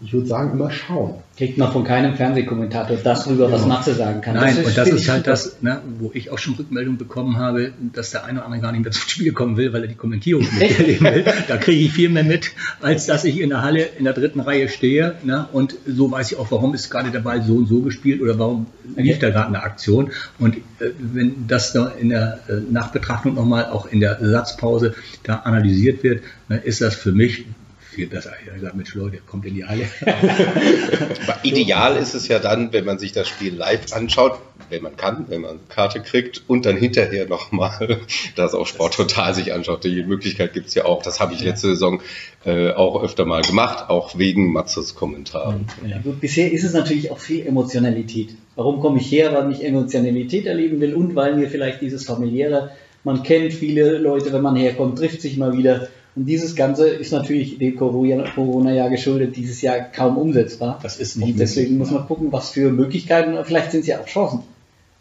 ich 0.03 0.13
würde 0.13 0.25
sagen, 0.25 0.53
immer 0.53 0.71
schauen. 0.71 1.15
Kriegt 1.37 1.57
man 1.57 1.71
von 1.71 1.83
keinem 1.83 2.15
Fernsehkommentator 2.15 2.97
das 2.97 3.27
rüber, 3.27 3.45
genau. 3.45 3.57
was 3.57 3.67
Matze 3.67 3.93
sagen 3.93 4.21
kann. 4.21 4.35
Nein, 4.35 4.55
das 4.55 4.65
und 4.65 4.77
das 4.77 4.89
ist 4.89 5.09
halt 5.09 5.27
das, 5.27 5.61
ne, 5.61 5.81
wo 5.99 6.11
ich 6.13 6.31
auch 6.31 6.39
schon 6.39 6.55
Rückmeldung 6.55 6.97
bekommen 6.97 7.37
habe, 7.37 7.71
dass 7.93 8.11
der 8.11 8.25
eine 8.25 8.39
oder 8.39 8.45
andere 8.45 8.61
gar 8.61 8.71
nicht 8.71 8.81
mehr 8.81 8.91
zum 8.91 9.07
Spiel 9.07 9.31
kommen 9.31 9.57
will, 9.57 9.73
weil 9.73 9.83
er 9.83 9.87
die 9.87 9.95
Kommentierung 9.95 10.47
miterleben 10.59 11.05
will. 11.05 11.25
Da 11.47 11.57
kriege 11.57 11.85
ich 11.85 11.91
viel 11.91 12.09
mehr 12.09 12.23
mit, 12.23 12.51
als 12.81 13.05
dass 13.05 13.25
ich 13.25 13.39
in 13.39 13.49
der 13.49 13.61
Halle 13.61 13.83
in 13.97 14.05
der 14.05 14.13
dritten 14.13 14.39
Reihe 14.39 14.69
stehe. 14.69 15.15
Ne, 15.23 15.47
und 15.51 15.75
so 15.87 16.11
weiß 16.11 16.31
ich 16.31 16.37
auch, 16.37 16.49
warum 16.51 16.73
ist 16.73 16.89
gerade 16.89 17.11
der 17.11 17.19
Ball 17.19 17.43
so 17.43 17.55
und 17.55 17.67
so 17.67 17.81
gespielt 17.81 18.21
oder 18.21 18.39
warum 18.39 18.65
lief 18.95 19.19
da 19.19 19.29
gerade 19.29 19.47
eine 19.47 19.61
Aktion. 19.63 20.11
Und 20.39 20.57
äh, 20.57 20.91
wenn 20.99 21.47
das 21.47 21.73
da 21.73 21.87
in 21.87 22.09
der 22.09 22.39
äh, 22.49 22.53
Nachbetrachtung 22.71 23.35
nochmal 23.35 23.65
auch 23.65 23.85
in 23.85 23.99
der 23.99 24.17
Satzpause 24.19 24.95
da 25.23 25.35
analysiert 25.35 26.03
wird, 26.03 26.23
ne, 26.49 26.57
ist 26.57 26.81
das 26.81 26.95
für 26.95 27.11
mich 27.11 27.45
viel 27.91 28.07
besser. 28.07 28.31
Ich 28.41 28.47
habe 28.47 28.59
gesagt, 28.59 28.75
Mensch, 28.75 28.95
Leute, 28.95 29.17
kommt 29.27 29.45
in 29.45 29.55
die 29.55 29.65
Halle. 29.65 29.85
Ideal 31.43 31.97
ist 31.97 32.13
es 32.13 32.27
ja 32.27 32.39
dann, 32.39 32.71
wenn 32.71 32.85
man 32.85 32.99
sich 32.99 33.11
das 33.11 33.27
Spiel 33.27 33.53
live 33.53 33.91
anschaut, 33.91 34.39
wenn 34.69 34.81
man 34.81 34.95
kann, 34.95 35.25
wenn 35.27 35.41
man 35.41 35.51
eine 35.51 35.59
Karte 35.67 35.99
kriegt 35.99 36.43
und 36.47 36.65
dann 36.65 36.77
hinterher 36.77 37.27
nochmal 37.27 37.99
das 38.35 38.53
auf 38.53 38.69
Sport 38.69 38.93
total 38.93 39.33
sich 39.33 39.53
anschaut. 39.53 39.83
Die 39.83 40.03
Möglichkeit 40.03 40.53
gibt 40.53 40.67
es 40.67 40.73
ja 40.73 40.85
auch. 40.85 41.03
Das 41.03 41.19
habe 41.19 41.33
ich 41.33 41.43
letzte 41.43 41.67
Saison 41.67 42.01
äh, 42.45 42.71
auch 42.71 43.03
öfter 43.03 43.25
mal 43.25 43.41
gemacht, 43.41 43.89
auch 43.89 44.17
wegen 44.17 44.53
Matzes 44.53 44.95
Kommentaren. 44.95 45.65
Ja, 45.85 45.97
gut, 45.99 46.21
bisher 46.21 46.51
ist 46.51 46.63
es 46.63 46.73
natürlich 46.73 47.11
auch 47.11 47.19
viel 47.19 47.45
Emotionalität. 47.45 48.35
Warum 48.55 48.79
komme 48.79 48.99
ich 48.99 49.11
her? 49.11 49.33
Weil 49.33 49.51
ich 49.51 49.65
Emotionalität 49.65 50.45
erleben 50.45 50.79
will 50.79 50.95
und 50.95 51.15
weil 51.15 51.35
mir 51.35 51.49
vielleicht 51.49 51.81
dieses 51.81 52.05
familiäre, 52.05 52.71
man 53.03 53.23
kennt 53.23 53.53
viele 53.53 53.97
Leute, 53.97 54.31
wenn 54.31 54.41
man 54.41 54.55
herkommt, 54.55 54.97
trifft 54.97 55.21
sich 55.21 55.35
mal 55.35 55.57
wieder 55.57 55.89
und 56.15 56.25
dieses 56.25 56.55
Ganze 56.55 56.89
ist 56.89 57.13
natürlich 57.13 57.57
dem 57.57 57.77
Corona-Jahr 57.77 58.89
geschuldet, 58.89 59.37
dieses 59.37 59.61
Jahr 59.61 59.79
kaum 59.79 60.17
umsetzbar. 60.17 60.79
Das 60.83 60.97
ist 60.97 61.15
nicht 61.15 61.33
Und 61.33 61.39
deswegen 61.39 61.77
muss 61.77 61.91
man 61.91 62.05
gucken, 62.05 62.31
was 62.31 62.49
für 62.49 62.69
Möglichkeiten, 62.69 63.37
vielleicht 63.45 63.71
sind 63.71 63.81
es 63.81 63.87
ja 63.87 63.99
auch 64.01 64.05
Chancen. 64.05 64.39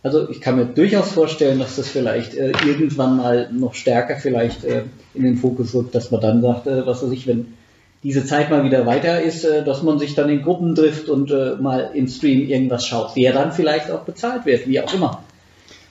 Also 0.02 0.30
ich 0.30 0.40
kann 0.40 0.56
mir 0.56 0.66
durchaus 0.66 1.10
vorstellen, 1.12 1.58
dass 1.58 1.76
das 1.76 1.88
vielleicht 1.88 2.34
äh, 2.34 2.52
irgendwann 2.64 3.16
mal 3.16 3.50
noch 3.52 3.74
stärker 3.74 4.16
vielleicht 4.16 4.64
äh, 4.64 4.84
in 5.14 5.24
den 5.24 5.36
Fokus 5.36 5.74
rückt, 5.74 5.94
dass 5.94 6.10
man 6.10 6.20
dann 6.20 6.40
sagt, 6.40 6.66
äh, 6.68 6.86
was 6.86 7.02
weiß 7.02 7.10
ich, 7.10 7.26
wenn 7.26 7.54
diese 8.02 8.24
Zeit 8.24 8.48
mal 8.48 8.64
wieder 8.64 8.86
weiter 8.86 9.20
ist, 9.20 9.44
äh, 9.44 9.62
dass 9.62 9.82
man 9.82 9.98
sich 9.98 10.14
dann 10.14 10.30
in 10.30 10.42
Gruppen 10.42 10.74
trifft 10.74 11.10
und 11.10 11.30
äh, 11.30 11.56
mal 11.60 11.90
im 11.92 12.08
Stream 12.08 12.48
irgendwas 12.48 12.86
schaut, 12.86 13.14
der 13.16 13.34
dann 13.34 13.52
vielleicht 13.52 13.90
auch 13.90 14.04
bezahlt 14.04 14.46
wird, 14.46 14.66
wie 14.66 14.80
auch 14.80 14.94
immer 14.94 15.22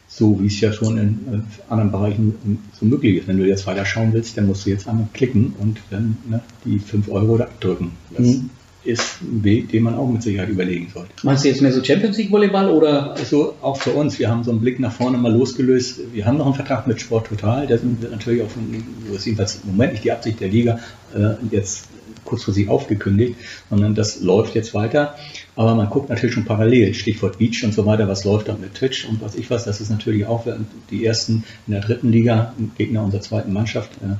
so 0.10 0.42
wie 0.42 0.48
es 0.48 0.60
ja 0.60 0.74
schon 0.74 0.98
in 0.98 1.20
äh, 1.32 1.72
anderen 1.72 1.92
Bereichen 1.92 2.60
so 2.74 2.86
möglich 2.86 3.18
ist. 3.18 3.28
Wenn 3.28 3.38
du 3.38 3.48
jetzt 3.48 3.68
weiter 3.68 3.86
schauen 3.86 4.12
willst, 4.12 4.38
dann 4.38 4.48
musst 4.48 4.66
du 4.66 4.72
jetzt 4.72 4.88
einmal 4.88 5.08
klicken 5.14 5.54
und 5.60 5.78
dann 5.92 6.18
ne, 6.28 6.42
die 6.66 6.80
5 6.80 7.10
Euro 7.10 7.38
da 7.38 7.44
abdrücken. 7.46 7.92
Das 8.18 8.26
mhm. 8.26 8.50
ist 8.84 9.22
ein 9.22 9.44
Weg, 9.44 9.70
den 9.70 9.84
man 9.84 9.94
auch 9.94 10.10
mit 10.10 10.24
Sicherheit 10.24 10.50
überlegen 10.50 10.90
sollte. 10.92 11.12
Meinst 11.22 11.46
du 11.46 11.50
jetzt 11.50 11.62
mehr 11.62 11.72
so 11.72 11.84
Champions 11.84 12.18
League 12.18 12.32
Volleyball 12.32 12.72
oder? 12.72 13.14
Also 13.14 13.54
auch 13.62 13.78
für 13.78 13.92
uns, 13.92 14.18
wir 14.18 14.30
haben 14.30 14.44
so 14.44 14.50
einen 14.50 14.62
Blick 14.62 14.80
nach 14.80 14.92
vorne 14.92 15.20
mal 15.20 15.32
losgelöst. 15.32 16.00
Wir 16.12 16.26
haben 16.26 16.38
noch 16.38 16.48
einen 16.48 16.56
Vertrag 16.56 16.88
mit 16.88 17.00
Sport 17.00 17.28
Total, 17.28 17.68
der 17.68 17.78
sind 17.78 18.10
natürlich 18.10 18.42
auch, 18.42 18.50
von, 18.50 18.64
so 19.08 19.16
ist 19.16 19.26
jedenfalls 19.26 19.62
im 19.64 19.72
Moment 19.72 19.94
nicht 19.94 20.06
die 20.06 20.12
Absicht 20.12 20.40
der 20.40 20.50
Liga, 20.50 20.80
äh, 21.16 21.34
jetzt 21.52 21.88
kurzfristig 22.26 22.68
aufgekündigt, 22.70 23.36
sondern 23.70 23.96
das 23.96 24.22
läuft 24.22 24.56
jetzt 24.56 24.74
weiter. 24.74 25.16
Aber 25.60 25.76
man 25.76 25.90
guckt 25.90 26.08
natürlich 26.08 26.36
schon 26.36 26.46
parallel, 26.46 26.94
Stichwort 26.94 27.38
Beach 27.38 27.66
und 27.66 27.74
so 27.74 27.86
weiter, 27.86 28.08
was 28.08 28.24
läuft 28.24 28.48
da 28.48 28.56
mit 28.56 28.76
Twitch 28.76 29.06
und 29.10 29.22
was 29.22 29.36
ich 29.36 29.50
was, 29.50 29.66
das 29.66 29.82
ist 29.82 29.90
natürlich 29.90 30.26
auch 30.26 30.48
die 30.90 31.06
ersten 31.06 31.44
in 31.68 31.74
der 31.74 31.82
dritten 31.82 32.14
Liga, 32.14 32.54
Gegner 32.78 33.04
unserer 33.04 33.20
zweiten 33.20 33.52
Mannschaft, 33.52 33.92
äh, 34.02 34.16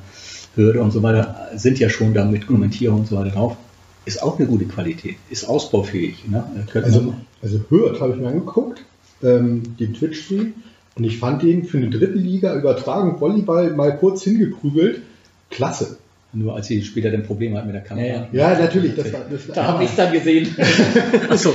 Hürde 0.54 0.82
und 0.82 0.90
so 0.90 1.02
weiter, 1.02 1.48
sind 1.54 1.78
ja 1.78 1.88
schon 1.88 2.12
da 2.12 2.26
mit 2.26 2.46
Kommentierung 2.46 3.00
und 3.00 3.08
so 3.08 3.16
weiter 3.16 3.30
drauf. 3.30 3.56
Ist 4.04 4.22
auch 4.22 4.38
eine 4.38 4.48
gute 4.48 4.66
Qualität, 4.66 5.16
ist 5.30 5.48
ausbaufähig. 5.48 6.28
Ne? 6.28 6.44
Also, 6.74 7.14
also 7.40 7.60
Hürth 7.70 8.02
habe 8.02 8.12
ich 8.12 8.20
mir 8.20 8.28
angeguckt, 8.28 8.84
ähm, 9.22 9.62
den 9.78 9.94
Twitch-Stream, 9.94 10.52
und 10.94 11.04
ich 11.04 11.16
fand 11.16 11.42
den 11.42 11.64
für 11.64 11.78
eine 11.78 11.88
dritte 11.88 12.18
Liga 12.18 12.54
Übertragung 12.54 13.18
Volleyball 13.18 13.70
mal 13.70 13.96
kurz 13.96 14.24
hingeprügelt. 14.24 15.00
Klasse. 15.48 15.96
Nur 16.32 16.54
als 16.54 16.68
sie 16.68 16.82
später 16.82 17.10
ein 17.10 17.24
Problem 17.24 17.56
hat 17.56 17.66
mit 17.66 17.74
der 17.74 17.82
Kamera. 17.82 18.06
Ja, 18.06 18.28
ja. 18.30 18.52
ja 18.52 18.58
natürlich. 18.60 18.94
Das 18.94 19.12
war, 19.12 19.20
das 19.28 19.46
da 19.48 19.66
habe 19.66 19.84
ich 19.84 19.90
es 19.90 19.96
dann 19.96 20.12
gesehen. 20.12 20.54
Achso. 21.28 21.52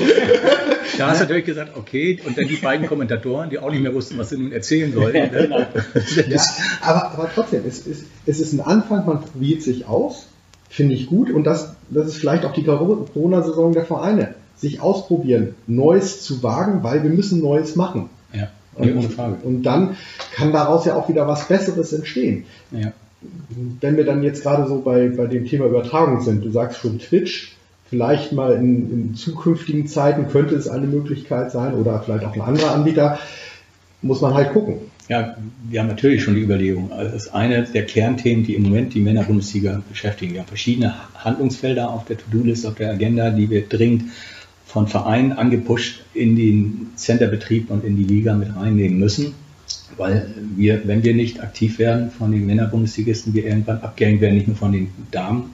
Da 0.98 1.08
hast 1.08 1.20
du 1.20 1.24
natürlich 1.24 1.46
gesagt, 1.46 1.78
okay, 1.78 2.20
und 2.26 2.38
dann 2.38 2.48
die 2.48 2.58
beiden 2.58 2.86
Kommentatoren, 2.88 3.50
die 3.50 3.60
auch 3.60 3.72
nicht 3.72 3.82
mehr 3.82 3.94
wussten, 3.94 4.18
was 4.18 4.30
sie 4.30 4.38
nun 4.38 4.52
erzählen 4.52 4.92
sollen. 4.94 5.16
Ja, 5.16 5.28
genau. 5.28 5.60
ja, 6.28 6.42
aber, 6.82 7.12
aber 7.12 7.30
trotzdem, 7.34 7.64
es 7.66 7.88
ist, 7.88 8.06
es 8.26 8.40
ist 8.40 8.54
ein 8.54 8.62
Anfang, 8.62 9.06
man 9.06 9.22
probiert 9.22 9.62
sich 9.62 9.88
aus, 9.88 10.28
finde 10.70 10.96
ich 10.96 11.08
gut, 11.08 11.32
und 11.32 11.46
das, 11.46 11.76
das 11.90 12.08
ist 12.08 12.18
vielleicht 12.18 12.46
auch 12.46 12.54
die 12.54 12.64
Corona-Saison 12.64 13.74
der 13.74 13.86
Vereine, 13.86 14.36
sich 14.56 14.82
ausprobieren, 14.82 15.56
Neues 15.68 16.22
zu 16.22 16.44
wagen, 16.44 16.84
weil 16.84 17.04
wir 17.04 17.10
müssen 17.10 17.42
Neues 17.42 17.76
machen. 17.76 18.10
Ja, 18.34 18.50
ohne 18.78 19.04
Frage. 19.04 19.38
Und 19.44 19.64
dann 19.64 19.96
kann 20.34 20.52
daraus 20.52 20.86
ja 20.86 20.96
auch 20.96 21.08
wieder 21.08 21.28
was 21.28 21.48
Besseres 21.48 21.94
entstehen. 21.94 22.46
Ja. 22.72 22.92
Wenn 23.82 23.98
wir 23.98 24.06
dann 24.06 24.24
jetzt 24.24 24.44
gerade 24.44 24.68
so 24.68 24.82
bei, 24.82 25.10
bei 25.10 25.28
dem 25.28 25.46
Thema 25.46 25.66
Übertragung 25.66 26.22
sind, 26.22 26.44
du 26.44 26.52
sagst 26.52 26.80
schon 26.80 27.00
Twitch, 27.00 27.56
vielleicht 27.90 28.34
mal 28.34 28.54
in, 28.54 28.92
in, 28.92 29.16
zukünftigen 29.16 29.88
Zeiten 29.88 30.28
könnte 30.28 30.56
es 30.56 30.68
eine 30.68 30.88
Möglichkeit 30.88 31.52
sein 31.52 31.76
oder 31.76 32.02
vielleicht 32.02 32.26
auch 32.26 32.34
ein 32.34 32.42
anderer 32.42 32.74
Anbieter, 32.74 33.20
muss 34.02 34.22
man 34.22 34.34
halt 34.34 34.54
gucken. 34.54 34.78
Ja, 35.08 35.38
wir 35.70 35.80
haben 35.80 35.88
natürlich 35.88 36.24
schon 36.24 36.34
die 36.34 36.42
Überlegung. 36.42 36.92
Also 36.92 37.12
das 37.12 37.26
ist 37.28 37.34
eine 37.34 37.64
der 37.64 37.86
Kernthemen, 37.86 38.44
die 38.44 38.56
im 38.56 38.64
Moment 38.64 38.96
die 38.96 39.02
Männer-Bundesliga 39.02 39.84
beschäftigen. 39.88 40.34
Wir 40.34 40.42
haben 40.42 40.48
verschiedene 40.48 40.96
Handlungsfelder 41.16 41.92
auf 41.92 42.06
der 42.06 42.18
To-Do-List, 42.18 42.66
auf 42.66 42.76
der 42.76 42.92
Agenda, 42.92 43.30
die 43.30 43.50
wir 43.50 43.68
dringend 43.68 44.06
von 44.66 44.88
Vereinen 44.88 45.32
angepusht 45.32 46.04
in 46.14 46.36
den 46.36 46.88
Centerbetrieb 46.96 47.70
und 47.70 47.86
in 47.86 47.96
die 47.96 48.04
Liga 48.04 48.34
mit 48.34 48.56
reinnehmen 48.56 49.00
müssen. 49.00 49.36
Weil 49.98 50.34
wir, 50.56 50.88
wenn 50.88 51.04
wir 51.04 51.14
nicht 51.14 51.42
aktiv 51.42 51.80
werden 51.80 52.12
von 52.12 52.32
den 52.32 52.46
Männer-Bundesligisten, 52.46 53.34
wir 53.34 53.46
irgendwann 53.46 53.82
abgehängt 53.82 54.22
werden, 54.22 54.36
nicht 54.36 54.48
nur 54.48 54.58
von 54.58 54.72
den 54.72 54.90
Damen, 55.12 55.52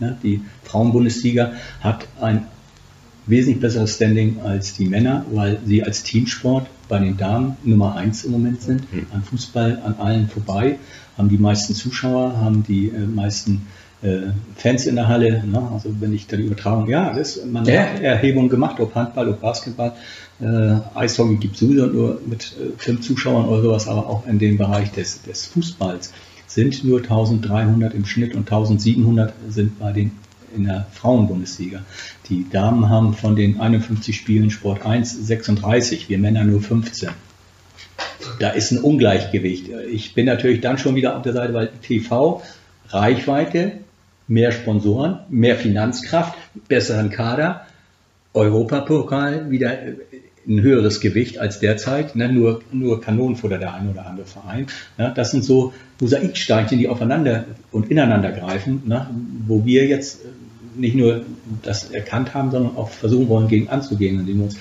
Ne? 0.00 0.16
Die 0.22 0.40
Frauenbundesliga 0.64 1.52
hat 1.80 2.06
ein 2.20 2.46
wesentlich 3.26 3.60
besseres 3.60 3.94
Standing 3.94 4.40
als 4.42 4.74
die 4.74 4.86
Männer, 4.86 5.24
weil 5.30 5.60
sie 5.64 5.84
als 5.84 6.02
Teamsport 6.02 6.66
bei 6.88 6.98
den 6.98 7.16
Damen 7.16 7.56
Nummer 7.62 7.94
eins 7.94 8.24
im 8.24 8.32
Moment 8.32 8.62
sind, 8.62 8.92
mhm. 8.92 9.06
an 9.12 9.22
Fußball 9.22 9.80
an 9.84 9.94
allen 9.98 10.28
vorbei, 10.28 10.78
haben 11.16 11.28
die 11.28 11.38
meisten 11.38 11.74
Zuschauer, 11.74 12.38
haben 12.38 12.64
die 12.64 12.88
äh, 12.88 13.06
meisten 13.06 13.66
äh, 14.02 14.32
Fans 14.56 14.86
in 14.86 14.96
der 14.96 15.06
Halle. 15.06 15.44
Ne? 15.46 15.68
Also 15.72 15.94
wenn 16.00 16.12
ich 16.14 16.26
dann 16.26 16.40
übertragen, 16.40 16.88
ja, 16.90 17.12
das, 17.12 17.44
man 17.44 17.66
ja. 17.66 17.82
hat 17.82 18.00
Erhebungen 18.00 18.48
gemacht, 18.48 18.80
ob 18.80 18.94
Handball, 18.94 19.28
ob 19.28 19.40
Basketball, 19.40 19.92
äh, 20.40 20.98
Eishockey 20.98 21.36
gibt 21.36 21.54
es 21.54 21.60
sowieso 21.60 21.86
nur 21.86 22.20
mit 22.26 22.54
äh, 22.58 22.72
fünf 22.78 23.02
Zuschauern 23.02 23.46
oder 23.46 23.62
sowas, 23.62 23.88
aber 23.88 24.06
auch 24.06 24.26
in 24.26 24.38
dem 24.38 24.56
Bereich 24.56 24.90
des, 24.92 25.22
des 25.22 25.46
Fußballs 25.46 26.12
sind 26.46 26.82
nur 26.84 27.00
1300 27.00 27.94
im 27.94 28.06
Schnitt 28.06 28.34
und 28.34 28.50
1700 28.50 29.32
sind 29.48 29.78
bei 29.78 29.92
den 29.92 30.12
in 30.56 30.64
der 30.64 30.86
Frauenbundesliga. 30.92 31.84
Die 32.28 32.48
Damen 32.50 32.88
haben 32.88 33.14
von 33.14 33.36
den 33.36 33.60
51 33.60 34.16
Spielen 34.16 34.50
Sport 34.50 34.84
1 34.84 35.26
36, 35.26 36.08
wir 36.08 36.18
Männer 36.18 36.42
nur 36.42 36.60
15. 36.60 37.10
Da 38.40 38.50
ist 38.50 38.72
ein 38.72 38.78
Ungleichgewicht. 38.78 39.68
Ich 39.90 40.14
bin 40.14 40.26
natürlich 40.26 40.60
dann 40.60 40.78
schon 40.78 40.94
wieder 40.94 41.16
auf 41.16 41.22
der 41.22 41.34
Seite, 41.34 41.54
weil 41.54 41.70
TV, 41.82 42.42
Reichweite, 42.88 43.72
mehr 44.26 44.52
Sponsoren, 44.52 45.20
mehr 45.28 45.56
Finanzkraft, 45.56 46.36
besseren 46.68 47.10
Kader, 47.10 47.66
Europapokal 48.32 49.50
wieder 49.50 49.76
ein 50.50 50.62
höheres 50.62 51.00
Gewicht 51.00 51.38
als 51.38 51.60
derzeit, 51.60 52.16
ne? 52.16 52.30
nur, 52.30 52.60
nur 52.72 53.00
Kanonenfutter 53.00 53.58
der 53.58 53.72
eine 53.72 53.90
oder 53.90 54.06
andere 54.06 54.26
Verein. 54.26 54.66
Ne? 54.98 55.12
Das 55.14 55.30
sind 55.30 55.44
so 55.44 55.72
Mosaiksteinchen, 56.00 56.78
die 56.78 56.88
aufeinander 56.88 57.44
und 57.70 57.90
ineinander 57.90 58.32
greifen, 58.32 58.82
ne? 58.86 59.08
wo 59.46 59.64
wir 59.64 59.86
jetzt 59.86 60.20
nicht 60.76 60.96
nur 60.96 61.22
das 61.62 61.90
erkannt 61.90 62.34
haben, 62.34 62.50
sondern 62.50 62.76
auch 62.76 62.90
versuchen 62.90 63.28
wollen, 63.28 63.48
gegen 63.48 63.68
anzugehen, 63.68 64.20
indem 64.20 64.38
wir 64.38 64.44
uns 64.44 64.58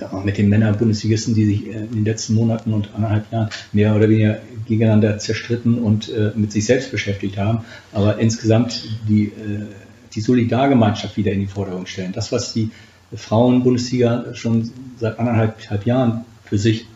ja, 0.00 0.10
mit 0.24 0.38
den 0.38 0.48
Männer-Bundesligisten, 0.48 1.34
die 1.34 1.46
sich 1.46 1.66
in 1.68 1.92
den 1.92 2.04
letzten 2.04 2.34
Monaten 2.34 2.72
und 2.72 2.90
anderthalb 2.94 3.30
Jahren 3.32 3.50
mehr 3.72 3.94
oder 3.94 4.08
weniger 4.08 4.40
gegeneinander 4.66 5.18
zerstritten 5.18 5.78
und 5.78 6.08
äh, 6.08 6.32
mit 6.34 6.52
sich 6.52 6.66
selbst 6.66 6.90
beschäftigt 6.90 7.38
haben, 7.38 7.60
aber 7.92 8.18
insgesamt 8.18 8.88
die, 9.08 9.26
äh, 9.26 9.66
die 10.14 10.20
Solidargemeinschaft 10.20 11.16
wieder 11.16 11.32
in 11.32 11.40
die 11.40 11.46
Vordergrund 11.46 11.88
stellen. 11.88 12.12
Das, 12.12 12.32
was 12.32 12.52
die 12.52 12.70
Frauen-Bundesliga 13.14 14.34
schon 14.34 14.70
seit 14.98 15.18
anderthalb 15.18 15.86
Jahren 15.86 16.24
für 16.44 16.58
sich 16.58 16.86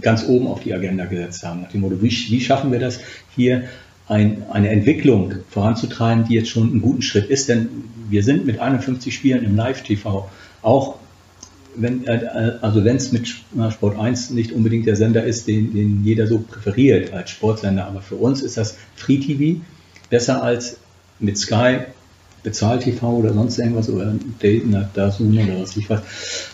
ganz 0.00 0.24
oben 0.26 0.46
auf 0.46 0.60
die 0.60 0.74
Agenda 0.74 1.06
gesetzt 1.06 1.44
haben. 1.44 1.62
Nach 1.62 1.70
dem 1.70 1.80
Motto, 1.80 2.02
wie, 2.02 2.10
wie 2.10 2.40
schaffen 2.40 2.72
wir 2.72 2.78
das 2.78 3.00
hier 3.34 3.64
ein, 4.08 4.44
eine 4.50 4.68
Entwicklung 4.70 5.34
voranzutreiben, 5.50 6.24
die 6.24 6.34
jetzt 6.34 6.50
schon 6.50 6.70
einen 6.70 6.82
guten 6.82 7.02
Schritt 7.02 7.26
ist, 7.28 7.48
denn 7.48 7.68
wir 8.08 8.22
sind 8.22 8.46
mit 8.46 8.60
51 8.60 9.14
Spielen 9.14 9.44
im 9.44 9.56
Live-TV 9.56 10.28
auch 10.62 10.96
wenn, 11.76 12.06
äh, 12.06 12.58
also 12.62 12.84
wenn 12.84 12.96
es 12.96 13.12
mit 13.12 13.28
Sport 13.28 13.98
1 13.98 14.30
nicht 14.30 14.52
unbedingt 14.52 14.86
der 14.86 14.96
Sender 14.96 15.24
ist, 15.24 15.46
den, 15.46 15.74
den 15.74 16.04
jeder 16.04 16.26
so 16.26 16.38
präferiert 16.38 17.12
als 17.12 17.30
Sportsender, 17.30 17.86
aber 17.86 18.00
für 18.00 18.16
uns 18.16 18.42
ist 18.42 18.56
das 18.56 18.76
Free 18.94 19.18
TV 19.18 19.60
besser 20.10 20.42
als 20.42 20.78
mit 21.18 21.38
Sky 21.38 21.80
Bezahl-TV 22.46 23.04
oder 23.04 23.34
sonst 23.34 23.58
irgendwas 23.58 23.90
oder 23.90 24.14
Dayton, 24.40 24.86
Dazun 24.94 25.36
oder 25.36 25.60
was 25.60 25.76
ich 25.76 25.90
weiß. 25.90 26.00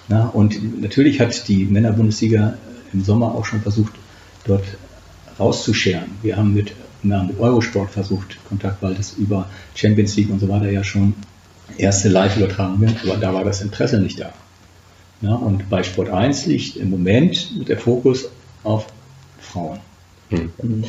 Na, 0.09 0.29
und 0.29 0.81
natürlich 0.81 1.21
hat 1.21 1.47
die 1.49 1.67
Männerbundesliga 1.67 2.55
im 2.95 3.05
Sommer 3.05 3.35
auch 3.35 3.45
schon 3.45 3.61
versucht, 3.61 3.93
dort 4.47 4.65
rauszuscheren. 5.39 6.11
Wir 6.23 6.39
haben 6.39 6.55
mit, 6.55 6.73
na, 7.03 7.23
mit 7.23 7.39
Eurosport 7.39 7.91
versucht, 7.91 8.39
Kontakt, 8.49 8.83
weil 8.83 8.95
das 8.95 9.13
über 9.13 9.51
Champions 9.75 10.17
League 10.17 10.31
und 10.31 10.41
so 10.41 10.49
weiter 10.49 10.71
ja 10.71 10.83
schon 10.83 11.13
erste 11.77 12.09
Live-Übertragungen, 12.09 12.97
aber 13.05 13.19
da 13.19 13.35
war 13.35 13.45
das 13.45 13.61
Interesse 13.61 14.01
nicht 14.01 14.19
da. 14.19 14.33
Ja, 15.21 15.35
und 15.35 15.69
bei 15.69 15.83
Sport 15.83 16.09
1 16.09 16.47
liegt 16.47 16.77
im 16.77 16.89
Moment 16.89 17.69
der 17.69 17.79
Fokus 17.79 18.31
auf 18.65 18.87
Frauen. 19.41 19.79
Hm. 20.33 20.85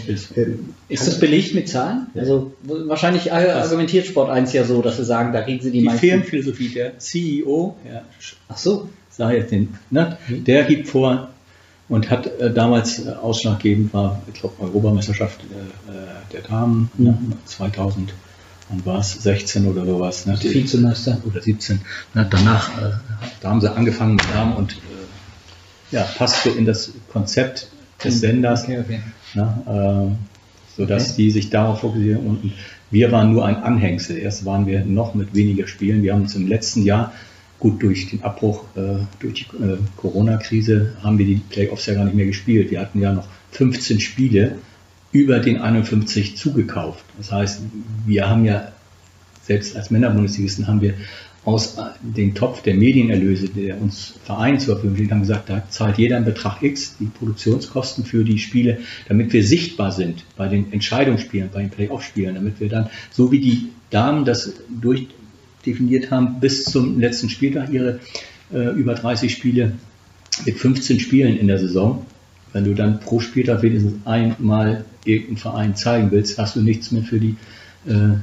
Ist 0.90 1.08
das 1.08 1.20
belegt 1.20 1.54
mit 1.54 1.70
Zahlen? 1.70 2.08
Also 2.16 2.54
wahrscheinlich 2.64 3.32
argumentiert 3.32 4.06
Sport 4.06 4.30
1 4.30 4.54
ja 4.54 4.64
so, 4.64 4.82
dass 4.82 4.98
sie 4.98 5.06
sagen, 5.06 5.34
da 5.34 5.42
kriegen 5.42 5.62
sie 5.62 5.72
die, 5.72 5.80
die 5.80 5.86
meisten. 5.86 6.02
Die 6.02 6.08
Firmenphilosophie, 6.08 6.70
der 6.70 7.00
CEO, 7.00 7.76
Herr 7.84 8.04
Ach 8.48 8.58
so. 8.58 8.90
Sag 9.10 9.34
jetzt 9.34 9.52
den, 9.52 9.78
ne? 9.92 10.18
Hm. 10.26 10.44
der 10.44 10.64
gibt 10.64 10.88
vor 10.88 11.30
und 11.88 12.10
hat 12.10 12.26
äh, 12.40 12.52
damals 12.52 13.06
äh, 13.06 13.12
ausschlaggebend 13.12 13.94
war, 13.94 14.22
ich 14.28 14.40
glaube, 14.40 14.60
Europameisterschaft 14.60 15.42
äh, 15.42 15.92
äh, 15.92 16.06
der 16.32 16.42
Damen 16.42 16.90
mhm. 16.98 17.06
ne? 17.06 17.18
2000 17.46 18.14
und 18.70 18.86
war 18.86 19.00
es 19.00 19.12
16 19.12 19.68
oder 19.68 19.86
sowas. 19.86 20.26
Ne? 20.26 20.38
Vizemeister. 20.42 21.22
Oder 21.28 21.42
17. 21.42 21.82
Ne? 22.16 22.28
Danach, 22.30 22.70
äh, 22.82 22.92
da 23.42 23.50
haben 23.50 23.62
sie 23.62 23.72
angefangen 23.72 24.16
mit 24.16 24.26
Damen 24.34 24.54
und 24.56 24.74
äh, 24.74 25.96
ja, 25.96 26.04
passt 26.18 26.44
so 26.44 26.50
in 26.50 26.66
das 26.66 26.92
Konzept 27.12 27.68
des 28.04 28.16
hm. 28.16 28.20
Senders. 28.20 28.64
Okay, 28.64 28.80
okay 28.80 29.02
ne, 29.36 30.16
äh, 30.16 30.78
sodass 30.78 31.12
okay. 31.12 31.24
die 31.24 31.32
sich 31.32 31.50
darauf 31.50 31.82
fokussieren. 31.82 32.26
Und 32.26 32.54
wir 32.92 33.12
waren 33.12 33.32
nur 33.32 33.46
ein 33.46 33.58
Anhängsel. 33.58 34.18
Erst 34.18 34.46
waren 34.46 34.66
wir 34.66 34.86
noch 34.86 35.16
mit 35.16 35.34
weniger 35.34 35.68
Spielen. 35.68 36.04
Wir 36.04 36.14
haben 36.14 36.24
uns 36.24 36.36
im 36.36 36.48
letzten 36.48 36.84
Jahr, 36.84 37.14
gut 37.60 37.82
durch 37.82 38.10
den 38.10 38.24
Abbruch, 38.24 38.66
äh, 38.76 38.98
durch 39.20 39.34
die 39.34 39.64
äh, 39.64 39.78
Corona-Krise, 39.98 40.94
haben 41.04 41.18
wir 41.18 41.26
die 41.26 41.42
Playoffs 41.50 41.86
ja 41.86 41.94
gar 41.94 42.06
nicht 42.06 42.16
mehr 42.16 42.26
gespielt. 42.26 42.72
Wir 42.72 42.82
hatten 42.82 43.00
ja 43.00 43.14
noch 43.14 43.28
15 43.52 44.00
Spiele 44.00 44.56
über 45.12 45.40
den 45.40 45.60
51 45.60 46.36
zugekauft. 46.36 47.06
Das 47.18 47.32
heißt, 47.32 47.62
wir 48.06 48.30
haben 48.30 48.46
ja, 48.46 48.72
selbst 49.44 49.76
als 49.76 49.92
Männerbundesligisten 49.92 50.68
haben 50.68 50.82
wir 50.82 50.96
aus 51.46 51.78
dem 52.02 52.36
Topf 52.36 52.62
der 52.62 52.76
Medienerlöse, 52.76 53.50
der 53.50 53.82
uns 53.82 54.14
Verein 54.24 54.60
zur 54.60 54.76
Verfügung 54.76 54.96
steht, 54.96 55.12
haben 55.12 55.22
gesagt, 55.22 55.50
da 55.50 55.64
zahlt 55.70 55.98
jeder 55.98 56.16
einen 56.16 56.26
Betrag 56.26 56.62
X, 56.64 56.96
die 57.00 57.06
Produktionskosten 57.06 58.06
für 58.06 58.24
die 58.24 58.40
Spiele, 58.40 58.80
damit 59.10 59.34
wir 59.34 59.44
sichtbar 59.44 59.92
sind 59.92 60.24
bei 60.38 60.48
den 60.48 60.72
Entscheidungsspielen, 60.72 61.50
bei 61.54 61.62
den 61.62 61.70
Playoff-Spielen, 61.70 62.36
damit 62.36 62.60
wir 62.60 62.70
dann, 62.70 62.90
so 63.12 63.32
wie 63.32 63.40
die 63.40 63.70
Damen 63.90 64.24
das 64.24 64.54
durch 64.70 65.08
definiert 65.66 66.12
haben, 66.12 66.40
bis 66.40 66.64
zum 66.64 67.00
letzten 67.00 67.30
Spieltag 67.30 67.72
ihre 67.72 68.00
äh, 68.54 68.70
über 68.76 68.96
30 68.96 69.32
Spiele 69.32 69.74
mit 70.46 70.58
15 70.58 71.00
Spielen 71.00 71.38
in 71.38 71.48
der 71.48 71.60
Saison. 71.60 72.06
Wenn 72.54 72.66
du 72.66 72.74
dann 72.74 73.00
pro 73.00 73.20
Spieltag 73.20 73.64
wenigstens 73.64 74.06
einmal 74.06 74.86
irgendeinen 75.06 75.38
Verein 75.38 75.76
zeigen 75.76 76.12
willst, 76.12 76.38
hast 76.38 76.56
du 76.56 76.62
nichts 76.62 76.92
mehr 76.92 77.04
für 77.04 77.20
die 77.20 77.36
äh, 77.88 78.18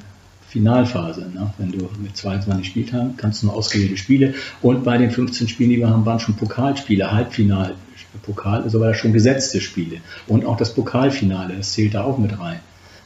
Finalphase. 0.51 1.31
Ne? 1.33 1.53
Wenn 1.59 1.71
du 1.71 1.89
mit 2.03 2.17
22 2.17 2.67
Spieltagen 2.67 3.17
kannst 3.17 3.43
du 3.43 3.47
nur 3.47 3.57
ausgewählte 3.57 3.97
Spiele 3.97 4.35
und 4.63 4.83
bei 4.83 4.99
den 4.99 5.11
15 5.13 5.49
Spielen, 5.49 5.71
die 5.71 5.79
wir 5.79 5.89
haben, 5.89 6.05
waren 6.05 6.19
schon 6.19 6.35
Pokalspiele, 6.35 7.13
Halbfinal, 7.13 7.77
Pokal, 8.23 8.65
das 8.65 8.97
schon 8.97 9.13
gesetzte 9.13 9.61
Spiele 9.61 9.99
und 10.27 10.45
auch 10.45 10.57
das 10.57 10.75
Pokalfinale, 10.75 11.57
das 11.57 11.73
zählt 11.73 11.95
da 11.95 12.03
auch 12.03 12.19
mit 12.19 12.39
rein. 12.41 12.59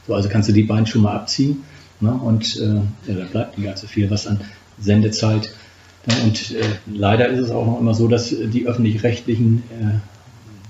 So, 0.07 0.15
also 0.15 0.27
kannst 0.29 0.49
du 0.49 0.53
die 0.53 0.63
beiden 0.63 0.87
schon 0.87 1.03
mal 1.03 1.15
abziehen 1.15 1.63
ne? 1.99 2.11
und 2.11 2.57
äh, 2.57 3.11
ja, 3.11 3.19
da 3.19 3.25
bleibt 3.25 3.59
nicht 3.59 3.77
so 3.77 3.85
viel, 3.85 4.09
was 4.09 4.25
an 4.25 4.41
Sendezeit. 4.79 5.51
Ne? 6.07 6.15
Und 6.23 6.51
äh, 6.51 6.63
leider 6.87 7.27
ist 7.27 7.39
es 7.39 7.51
auch 7.51 7.65
noch 7.65 7.79
immer 7.79 7.93
so, 7.93 8.07
dass 8.07 8.29
die 8.29 8.65
öffentlich-rechtlichen 8.65 9.63
äh, 9.69 10.14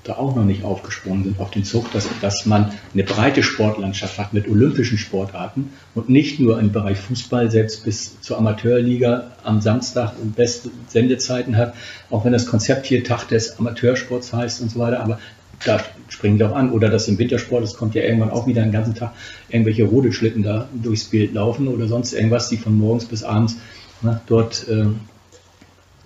da 0.05 0.13
auch 0.13 0.35
noch 0.35 0.45
nicht 0.45 0.63
aufgesprungen 0.63 1.23
sind 1.23 1.39
auf 1.39 1.51
den 1.51 1.63
Zug, 1.63 1.91
dass, 1.91 2.07
dass 2.21 2.45
man 2.45 2.71
eine 2.93 3.03
breite 3.03 3.43
Sportlandschaft 3.43 4.17
hat 4.17 4.33
mit 4.33 4.47
olympischen 4.47 4.97
Sportarten 4.97 5.73
und 5.95 6.09
nicht 6.09 6.39
nur 6.39 6.59
im 6.59 6.71
Bereich 6.71 6.97
Fußball 6.99 7.51
selbst 7.51 7.83
bis 7.83 8.21
zur 8.21 8.37
Amateurliga 8.37 9.31
am 9.43 9.61
Samstag 9.61 10.13
beste 10.35 10.69
Sendezeiten 10.87 11.57
hat, 11.57 11.73
auch 12.11 12.23
wenn 12.23 12.33
das 12.33 12.45
Konzept 12.45 12.85
hier 12.85 13.03
Tag 13.03 13.27
des 13.27 13.57
Amateursports 13.59 14.31
heißt 14.31 14.61
und 14.61 14.71
so 14.71 14.79
weiter, 14.79 14.99
aber 15.01 15.19
da 15.63 15.79
springen 16.09 16.37
die 16.37 16.43
auch 16.43 16.55
an. 16.55 16.71
Oder 16.71 16.89
das 16.89 17.07
im 17.07 17.17
Wintersport, 17.17 17.63
es 17.63 17.75
kommt 17.75 17.95
ja 17.95 18.03
irgendwann 18.03 18.29
auch 18.29 18.45
wieder 18.45 18.61
den 18.61 18.71
ganzen 18.71 18.93
Tag 18.93 19.13
irgendwelche 19.49 19.85
Rodelschlitten 19.85 20.43
da 20.43 20.67
durchs 20.73 21.05
Bild 21.05 21.33
laufen 21.33 21.67
oder 21.67 21.87
sonst 21.87 22.13
irgendwas, 22.13 22.49
die 22.49 22.57
von 22.57 22.77
morgens 22.77 23.05
bis 23.05 23.23
abends 23.23 23.57
ne, 24.01 24.21
dort 24.27 24.67
äh, 24.67 24.85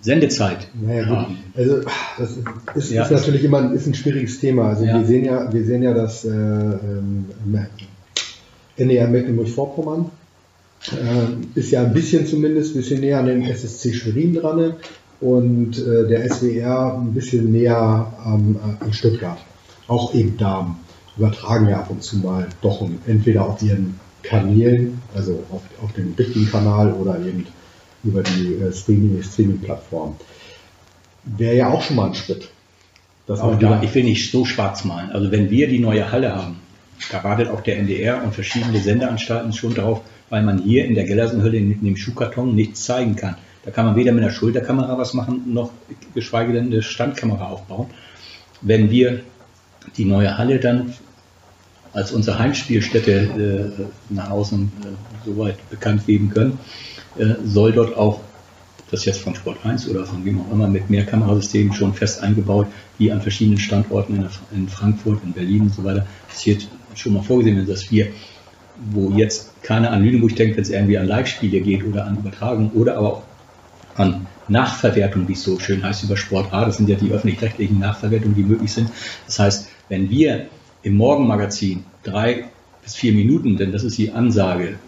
Sendezeit 0.02 0.68
Naja, 0.80 1.04
gut. 1.04 1.36
Also 1.56 1.80
das 2.18 2.36
ist, 2.74 2.90
Ja, 2.90 3.04
ist 3.04 3.10
natürlich 3.10 3.44
immer 3.44 3.58
ein, 3.58 3.74
ist 3.74 3.86
ein 3.86 3.94
schwieriges 3.94 4.40
Thema. 4.40 4.70
Also 4.70 4.84
Ja. 4.84 4.98
wir 4.98 5.06
sehen 5.06 5.24
ja, 5.24 5.52
wir 5.52 5.64
sehen 5.64 5.82
ja, 5.82 5.92
dass 5.94 6.24
äh, 6.24 6.30
ähm, 6.30 7.26
NDR 8.76 9.08
Mecklenburg-Vorpommern 9.08 10.06
äh, 10.92 11.58
ist 11.58 11.70
ja 11.70 11.82
ein 11.82 11.92
bisschen 11.92 12.26
zumindest, 12.26 12.74
ein 12.74 12.78
bisschen 12.80 13.00
näher 13.00 13.18
an 13.18 13.26
den 13.26 13.42
SSC 13.42 13.92
Schwerin 13.92 14.34
dran 14.34 14.74
und 15.20 15.78
äh, 15.78 16.08
der 16.08 16.28
SWR 16.30 16.98
ein 16.98 17.12
bisschen 17.12 17.52
näher 17.52 18.12
am, 18.24 18.56
äh, 18.56 18.84
an 18.84 18.92
Stuttgart. 18.92 19.38
Auch 19.86 20.14
eben 20.14 20.36
Damen 20.38 20.76
übertragen 21.16 21.68
ja 21.68 21.80
ab 21.80 21.90
und 21.90 22.02
zu 22.02 22.16
mal 22.18 22.48
doch 22.62 22.88
entweder 23.06 23.44
auf 23.46 23.62
ihren 23.62 24.00
Kanälen, 24.22 25.02
also 25.14 25.42
auf, 25.50 25.62
auf 25.82 25.92
dem 25.92 26.14
richtigen 26.18 26.50
Kanal 26.50 26.92
oder 26.92 27.18
eben 27.20 27.46
über 28.04 28.22
die 28.22 28.54
äh, 28.54 28.72
Streaming- 28.72 29.22
Streaming-Plattform. 29.22 30.16
Wäre 31.24 31.56
ja 31.56 31.68
auch 31.68 31.82
schon 31.82 31.96
mal 31.96 32.08
ein 32.08 32.14
Schritt. 32.14 32.50
Auch 33.28 33.58
da, 33.58 33.82
ich 33.82 33.94
will 33.94 34.04
nicht 34.04 34.30
so 34.32 34.44
schwarz 34.44 34.84
malen. 34.84 35.10
Also 35.10 35.30
wenn 35.30 35.50
wir 35.50 35.68
die 35.68 35.78
neue 35.78 36.10
Halle 36.10 36.34
haben, 36.34 36.56
da 37.12 37.22
wartet 37.22 37.48
auch 37.48 37.60
der 37.60 37.78
NDR 37.78 38.22
und 38.24 38.34
verschiedene 38.34 38.80
Sendeanstalten 38.80 39.52
schon 39.52 39.74
drauf, 39.74 40.00
weil 40.30 40.42
man 40.42 40.58
hier 40.62 40.84
in 40.84 40.94
der 40.94 41.04
Gellersenhölle 41.04 41.60
mit 41.60 41.82
dem 41.82 41.96
Schuhkarton 41.96 42.54
nichts 42.54 42.84
zeigen 42.84 43.16
kann. 43.16 43.36
Da 43.64 43.70
kann 43.70 43.86
man 43.86 43.94
weder 43.96 44.12
mit 44.12 44.24
einer 44.24 44.32
Schulterkamera 44.32 44.98
was 44.98 45.14
machen, 45.14 45.52
noch 45.52 45.70
geschweige 46.14 46.52
denn 46.52 46.66
eine 46.66 46.82
Standkamera 46.82 47.48
aufbauen. 47.48 47.86
Wenn 48.62 48.90
wir 48.90 49.20
die 49.96 50.04
neue 50.06 50.36
Halle 50.36 50.58
dann 50.58 50.94
als 51.92 52.12
unsere 52.12 52.38
Heimspielstätte 52.38 53.12
äh, 53.80 54.12
nach 54.12 54.30
außen 54.30 54.72
äh, 54.82 55.26
soweit 55.26 55.70
bekannt 55.70 56.06
geben 56.06 56.30
können, 56.30 56.58
soll 57.44 57.72
dort 57.72 57.96
auch 57.96 58.20
das 58.90 59.04
jetzt 59.04 59.20
von 59.20 59.34
Sport 59.34 59.58
1 59.64 59.88
oder 59.88 60.04
von 60.04 60.24
wem 60.24 60.40
auch 60.40 60.52
immer 60.52 60.66
mit 60.66 60.90
mehr 60.90 61.06
Kamerasystemen 61.06 61.72
schon 61.72 61.94
fest 61.94 62.22
eingebaut, 62.22 62.66
wie 62.98 63.12
an 63.12 63.22
verschiedenen 63.22 63.58
Standorten 63.58 64.16
in, 64.16 64.28
in 64.52 64.68
Frankfurt, 64.68 65.22
in 65.24 65.32
Berlin 65.32 65.62
und 65.62 65.74
so 65.74 65.84
weiter. 65.84 66.06
Das 66.28 66.44
jetzt 66.44 66.68
schon 66.94 67.14
mal 67.14 67.22
vorgesehen, 67.22 67.64
dass 67.66 67.90
wir, 67.90 68.08
wo 68.92 69.10
jetzt 69.10 69.62
keiner 69.62 69.92
an 69.92 70.02
Lüneburg 70.02 70.34
denkt, 70.36 70.56
wenn 70.56 70.62
es 70.62 70.70
irgendwie 70.70 70.98
an 70.98 71.06
Live-Spiele 71.06 71.60
geht 71.60 71.84
oder 71.84 72.06
an 72.06 72.18
Übertragung 72.18 72.70
oder 72.72 72.96
aber 72.96 73.12
auch 73.12 73.22
an 73.96 74.26
Nachverwertung, 74.48 75.28
wie 75.28 75.34
es 75.34 75.42
so 75.42 75.58
schön 75.60 75.82
heißt, 75.82 76.04
über 76.04 76.16
Sport 76.16 76.52
A. 76.52 76.64
Das 76.64 76.78
sind 76.78 76.88
ja 76.88 76.96
die 76.96 77.12
öffentlich-rechtlichen 77.12 77.78
Nachverwertungen, 77.78 78.34
die 78.34 78.42
möglich 78.42 78.72
sind. 78.72 78.90
Das 79.26 79.38
heißt, 79.38 79.68
wenn 79.88 80.10
wir 80.10 80.46
im 80.82 80.96
Morgenmagazin 80.96 81.84
drei 82.02 82.48
bis 82.82 82.94
vier 82.94 83.12
Minuten, 83.12 83.56
denn 83.56 83.72
das 83.72 83.84
ist 83.84 83.98
die 83.98 84.10
Ansage, 84.10 84.78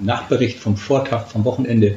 Nachbericht 0.00 0.58
vom 0.58 0.76
Vortag, 0.76 1.26
vom 1.26 1.44
Wochenende 1.44 1.96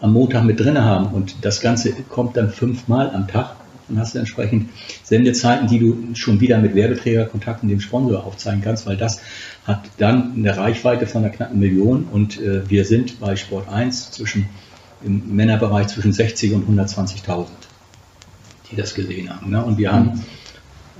am 0.00 0.12
Montag 0.12 0.44
mit 0.44 0.60
drin 0.60 0.78
haben 0.78 1.08
und 1.08 1.36
das 1.42 1.60
Ganze 1.60 1.92
kommt 2.08 2.36
dann 2.36 2.50
fünfmal 2.50 3.10
am 3.10 3.26
Tag, 3.26 3.56
dann 3.88 3.98
hast 3.98 4.14
du 4.14 4.18
entsprechend 4.18 4.70
Sendezeiten, 5.02 5.66
die 5.66 5.78
du 5.78 6.14
schon 6.14 6.40
wieder 6.40 6.58
mit 6.58 6.74
Werbeträgerkontakten 6.74 7.68
dem 7.68 7.80
Sponsor 7.80 8.24
aufzeigen 8.24 8.60
kannst, 8.60 8.86
weil 8.86 8.96
das 8.96 9.20
hat 9.66 9.82
dann 9.96 10.34
eine 10.36 10.56
Reichweite 10.56 11.06
von 11.06 11.24
einer 11.24 11.32
knappen 11.32 11.58
Million 11.58 12.04
und 12.04 12.40
äh, 12.40 12.68
wir 12.68 12.84
sind 12.84 13.18
bei 13.18 13.34
Sport 13.36 13.68
1 13.68 14.12
zwischen 14.12 14.48
im 15.04 15.34
Männerbereich 15.34 15.88
zwischen 15.88 16.12
60 16.12 16.54
und 16.54 16.68
120.000, 16.68 17.46
die 18.70 18.76
das 18.76 18.94
gesehen 18.94 19.30
haben. 19.34 19.50
Ne? 19.50 19.64
Und 19.64 19.78
wir 19.78 19.92
haben 19.92 20.24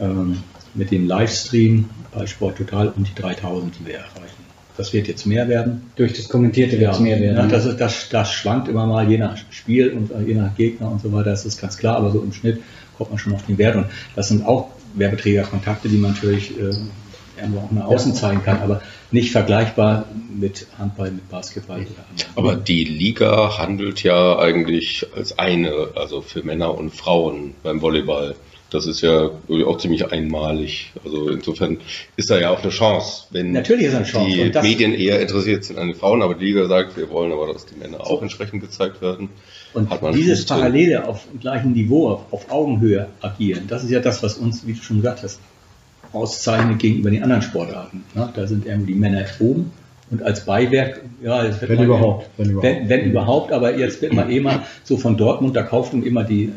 ähm, 0.01 0.42
mit 0.74 0.90
dem 0.90 1.07
Livestream 1.07 1.88
bei 2.12 2.27
Sport 2.27 2.59
Total 2.59 2.88
um 2.88 3.05
die 3.05 3.14
3000, 3.14 3.81
die 3.81 3.87
wir 3.87 3.94
erreichen. 3.94 4.38
Das 4.79 4.93
wird 4.93 5.09
jetzt 5.09 5.27
mehr 5.27 5.49
werden. 5.49 5.91
Durch 5.97 6.14
das 6.14 6.29
Kommentierte 6.29 6.79
wird 6.79 6.95
es 6.95 7.01
mehr 7.01 7.21
werden. 7.21 7.37
Ja, 7.37 7.47
das, 7.47 7.67
ist, 7.67 7.79
das, 7.79 8.09
das 8.09 8.33
schwankt 8.33 8.69
immer 8.69 8.87
mal 8.87 9.11
je 9.11 9.19
nach 9.19 9.37
Spiel 9.51 9.91
und 9.91 10.12
äh, 10.12 10.23
je 10.27 10.35
nach 10.35 10.55
Gegner 10.57 10.91
und 10.91 11.03
so 11.03 11.12
weiter, 11.12 11.31
das 11.31 11.45
ist 11.45 11.61
ganz 11.61 11.77
klar, 11.77 11.97
aber 11.97 12.12
so 12.12 12.23
im 12.23 12.33
Schnitt 12.33 12.62
kommt 12.97 13.11
man 13.11 13.19
schon 13.19 13.35
auf 13.35 13.45
den 13.45 13.59
Wert. 13.59 13.75
Und 13.75 13.87
das 14.14 14.29
sind 14.29 14.47
auch 14.47 14.71
Werbeträgerkontakte, 14.95 15.88
die 15.88 15.97
man 15.97 16.12
natürlich 16.12 16.57
äh, 16.57 16.71
irgendwo 17.37 17.59
auch 17.59 17.71
nach 17.73 17.87
außen 17.87 18.14
zeigen 18.14 18.43
kann, 18.45 18.61
aber 18.62 18.81
nicht 19.11 19.33
vergleichbar 19.33 20.07
mit 20.33 20.67
Handball, 20.79 21.11
mit 21.11 21.29
Basketball 21.29 21.79
oder 21.79 22.05
anderen. 22.11 22.33
Aber 22.37 22.57
die 22.57 22.85
Liga 22.85 23.59
handelt 23.59 24.03
ja 24.05 24.38
eigentlich 24.38 25.07
als 25.17 25.38
eine, 25.38 25.88
also 25.97 26.21
für 26.21 26.43
Männer 26.45 26.77
und 26.79 26.91
Frauen 26.91 27.55
beim 27.62 27.81
Volleyball. 27.81 28.37
Das 28.71 28.87
ist 28.87 29.01
ja 29.01 29.31
auch 29.67 29.79
ziemlich 29.79 30.13
einmalig. 30.13 30.93
Also 31.03 31.31
insofern 31.31 31.79
ist 32.17 32.31
da 32.31 32.39
ja 32.39 32.51
auch 32.51 32.63
eine 32.63 32.71
Chance, 32.71 33.25
wenn 33.31 33.53
Natürlich 33.53 33.89
eine 33.89 34.05
Chance. 34.05 34.31
die 34.31 34.61
Medien 34.61 34.93
eher 34.93 35.21
interessiert 35.21 35.65
sind 35.65 35.79
an 35.79 35.89
den 35.89 35.97
Frauen, 35.97 36.21
aber 36.21 36.35
die 36.35 36.47
Liga 36.47 36.67
sagt, 36.69 36.97
wir 36.97 37.09
wollen 37.09 37.33
aber, 37.33 37.51
dass 37.53 37.65
die 37.65 37.77
Männer 37.77 38.01
auch 38.01 38.21
entsprechend 38.21 38.61
gezeigt 38.61 39.01
werden. 39.01 39.31
Und 39.73 39.89
Hat 39.89 40.03
man 40.03 40.13
dieses. 40.15 40.45
Parallele 40.45 41.07
auf 41.07 41.27
gleichem 41.41 41.73
Niveau, 41.73 42.11
auf, 42.11 42.33
auf 42.33 42.51
Augenhöhe 42.51 43.09
agieren, 43.21 43.65
das 43.69 43.85
ist 43.85 43.91
ja 43.91 44.01
das, 44.01 44.23
was 44.23 44.35
uns, 44.35 44.67
wie 44.67 44.75
du 44.75 44.83
schon 44.83 44.99
gesagt 44.99 45.23
hast, 45.23 45.41
auszeichnet 46.13 46.79
gegenüber 46.79 47.11
den 47.11 47.23
anderen 47.23 47.43
Sportarten. 47.43 48.05
Ne? 48.15 48.31
Da 48.35 48.47
sind 48.47 48.67
irgendwie 48.67 48.93
die 48.93 48.99
Männer 48.99 49.25
oben 49.41 49.71
und 50.11 50.23
als 50.23 50.44
Beiwerk, 50.47 51.03
ja, 51.23 51.44
Wenn 51.61 51.77
mal- 51.77 51.85
überhaupt, 51.85 52.31
wenn 52.38 52.51
überhaupt. 52.51 52.64
Wenn, 52.64 52.88
wenn 52.88 53.05
überhaupt, 53.11 53.53
aber 53.53 53.77
jetzt 53.77 54.01
wird 54.01 54.14
man 54.14 54.31
eh 54.31 54.40
mal 54.40 54.62
so 54.85 54.97
von 54.97 55.16
Dortmund, 55.16 55.55
da 55.55 55.62
kauft 55.62 55.92
man 55.92 56.03
immer 56.03 56.25
die 56.25 56.44
äh, 56.44 56.51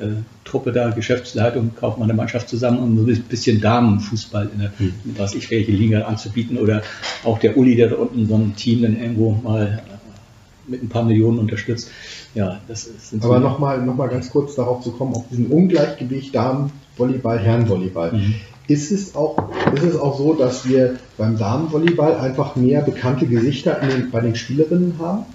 Truppe 0.46 0.72
da, 0.72 0.90
Geschäftsleitung, 0.92 1.72
kauft 1.80 1.98
man 1.98 2.10
eine 2.10 2.18
Mannschaft 2.18 2.48
zusammen, 2.50 2.80
um 2.80 2.98
so 2.98 3.06
ein 3.12 3.22
bisschen 3.24 3.60
Damenfußball 3.60 4.50
in 4.54 4.60
der, 4.60 4.72
Hm. 4.78 4.94
was 5.18 5.36
ich 5.36 5.52
welche 5.52 5.72
Liga 5.72 6.02
anzubieten 6.04 6.58
oder 6.58 6.82
auch 7.26 7.40
der 7.40 7.58
Uli, 7.58 7.76
der 7.76 7.90
da 7.90 7.96
unten 7.98 8.26
so 8.28 8.36
ein 8.36 8.56
Team 8.56 8.84
dann 8.84 9.00
irgendwo 9.00 9.32
mal 9.44 9.82
äh, 9.86 10.72
mit 10.72 10.84
ein 10.84 10.90
paar 10.90 11.04
Millionen 11.04 11.40
unterstützt. 11.40 11.90
Ja, 12.34 12.62
das 12.70 12.86
ist, 12.86 13.10
sind 13.10 13.26
Aber 13.26 13.36
so- 13.36 13.40
nochmal 13.42 13.82
noch 13.82 13.96
mal 13.96 14.08
ganz 14.08 14.30
kurz 14.30 14.56
darauf 14.56 14.82
zu 14.84 14.92
kommen, 14.92 15.14
auf 15.14 15.26
diesen 15.30 15.48
Ungleichgewicht 15.48 16.34
Damen-Volleyball, 16.34 17.40
Herren-Volleyball. 17.40 18.14
Mhm. 18.14 18.36
Ist, 18.72 18.92
es 18.92 19.16
auch, 19.16 19.50
ist 19.74 19.84
es 19.84 19.96
auch 19.98 20.18
so, 20.18 20.34
dass 20.34 20.68
wir 20.68 20.96
beim 21.18 21.38
Damen-Volleyball 21.38 22.16
einfach 22.16 22.56
mehr 22.56 22.82
bekannte 22.82 23.26
Gesichter 23.26 23.82
in 23.82 23.90
den, 23.90 24.12
bei 24.12 24.22
den 24.22 24.36
Spielerinnen 24.36 24.96
haben? 25.00 25.26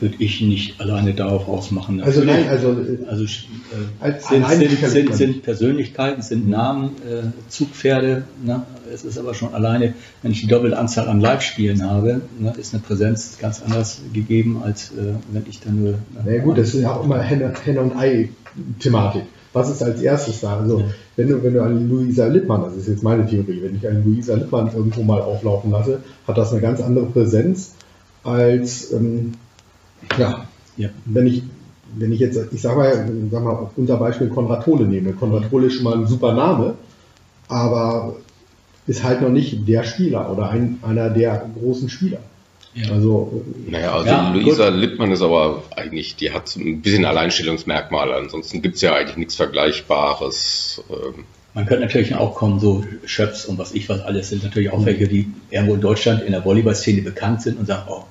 würde 0.00 0.16
ich 0.18 0.40
nicht 0.40 0.80
alleine 0.80 1.14
darauf 1.14 1.48
ausmachen. 1.48 2.00
Also 2.00 2.22
nein, 2.22 2.48
also 2.48 2.70
äh, 2.72 2.98
also 3.08 3.24
äh, 3.24 3.28
als 4.00 4.28
sind, 4.28 4.46
sind, 4.46 4.78
sind, 4.78 5.14
sind 5.14 5.42
Persönlichkeiten, 5.42 6.22
sind 6.22 6.48
Namen, 6.48 6.90
äh, 7.08 7.48
Zugpferde. 7.48 8.24
Ne? 8.44 8.62
Es 8.92 9.04
ist 9.04 9.18
aber 9.18 9.34
schon 9.34 9.54
alleine, 9.54 9.94
wenn 10.22 10.30
ich 10.30 10.40
die 10.40 10.46
doppelte 10.46 10.78
Anzahl 10.78 11.08
an 11.08 11.20
Live-Spielen 11.20 11.88
habe, 11.88 12.20
ne, 12.38 12.54
ist 12.56 12.74
eine 12.74 12.82
Präsenz 12.82 13.38
ganz 13.40 13.62
anders 13.62 14.00
gegeben, 14.12 14.62
als 14.62 14.90
äh, 14.92 15.14
wenn 15.32 15.44
ich 15.48 15.60
dann 15.60 15.82
nur. 15.82 15.94
Na 16.14 16.30
ja, 16.30 16.42
gut, 16.42 16.58
das 16.58 16.74
ist 16.74 16.82
ja 16.82 16.94
auch 16.94 17.04
immer 17.04 17.20
Henne, 17.20 17.52
Henne 17.64 17.80
und 17.80 17.96
Ei-Thematik. 17.96 19.22
Was 19.52 19.70
ist 19.70 19.82
als 19.82 20.00
erstes 20.02 20.40
da? 20.40 20.58
Also, 20.58 20.84
wenn 21.16 21.28
du, 21.28 21.42
wenn 21.42 21.54
du 21.54 21.62
eine 21.62 21.78
Luisa 21.80 22.26
Lippmann, 22.26 22.62
das 22.62 22.76
ist 22.76 22.88
jetzt 22.88 23.02
meine 23.02 23.26
Theorie, 23.26 23.60
wenn 23.62 23.76
ich 23.76 23.86
eine 23.88 24.00
Luisa 24.00 24.34
Lippmann 24.34 24.70
irgendwo 24.74 25.02
mal 25.02 25.20
auflaufen 25.20 25.70
lasse, 25.70 26.00
hat 26.26 26.36
das 26.36 26.52
eine 26.52 26.60
ganz 26.60 26.80
andere 26.80 27.06
Präsenz 27.06 27.72
als, 28.24 28.92
ähm, 28.92 29.32
ja, 30.18 30.46
Ja. 30.76 30.90
wenn 31.06 31.26
ich, 31.26 31.42
wenn 31.96 32.12
ich 32.12 32.20
jetzt, 32.20 32.38
ich 32.52 32.60
sag 32.60 32.76
mal, 32.76 33.08
sag 33.30 33.42
mal, 33.42 33.70
unter 33.76 33.96
Beispiel 33.96 34.28
Konrad 34.28 34.64
Tole 34.64 34.84
nehme. 34.84 35.12
Konrad 35.12 35.48
Tole 35.50 35.66
ist 35.68 35.74
schon 35.74 35.84
mal 35.84 35.94
ein 35.94 36.06
super 36.06 36.34
Name, 36.34 36.74
aber 37.48 38.16
ist 38.86 39.02
halt 39.04 39.22
noch 39.22 39.30
nicht 39.30 39.66
der 39.66 39.82
Spieler 39.84 40.30
oder 40.30 40.50
ein, 40.50 40.78
einer 40.82 41.10
der 41.10 41.46
großen 41.58 41.88
Spieler. 41.88 42.18
Ja. 42.86 42.92
Also 42.92 43.44
Naja, 43.68 43.92
also 43.92 44.08
Ja, 44.08 44.32
Luisa 44.32 44.68
Lippmann 44.68 45.10
ist 45.12 45.22
aber 45.22 45.62
eigentlich, 45.76 46.16
die 46.16 46.30
hat 46.32 46.54
ein 46.56 46.80
bisschen 46.82 47.04
Alleinstellungsmerkmale. 47.04 48.14
Ansonsten 48.14 48.62
gibt's 48.62 48.80
ja 48.82 48.94
eigentlich 48.94 49.16
nichts 49.16 49.34
Vergleichbares. 49.36 50.82
Ähm, 50.90 51.24
Man 51.54 51.66
könnte 51.66 51.84
natürlich 51.86 52.14
auch 52.14 52.34
kommen, 52.34 52.60
so 52.60 52.84
Schöps 53.04 53.46
und 53.46 53.58
was 53.58 53.72
ich 53.72 53.88
was 53.88 54.00
alles 54.02 54.28
sind 54.28 54.44
natürlich 54.44 54.70
auch 54.70 54.84
welche, 54.84 55.08
die 55.08 55.26
irgendwo 55.50 55.74
in 55.74 55.80
Deutschland 55.80 56.22
in 56.22 56.32
der 56.32 56.44
Volleyball-Szene 56.44 57.02
bekannt 57.02 57.42
sind 57.42 57.58
und 57.58 57.66
sagen, 57.66 57.82
oh, 57.88 58.04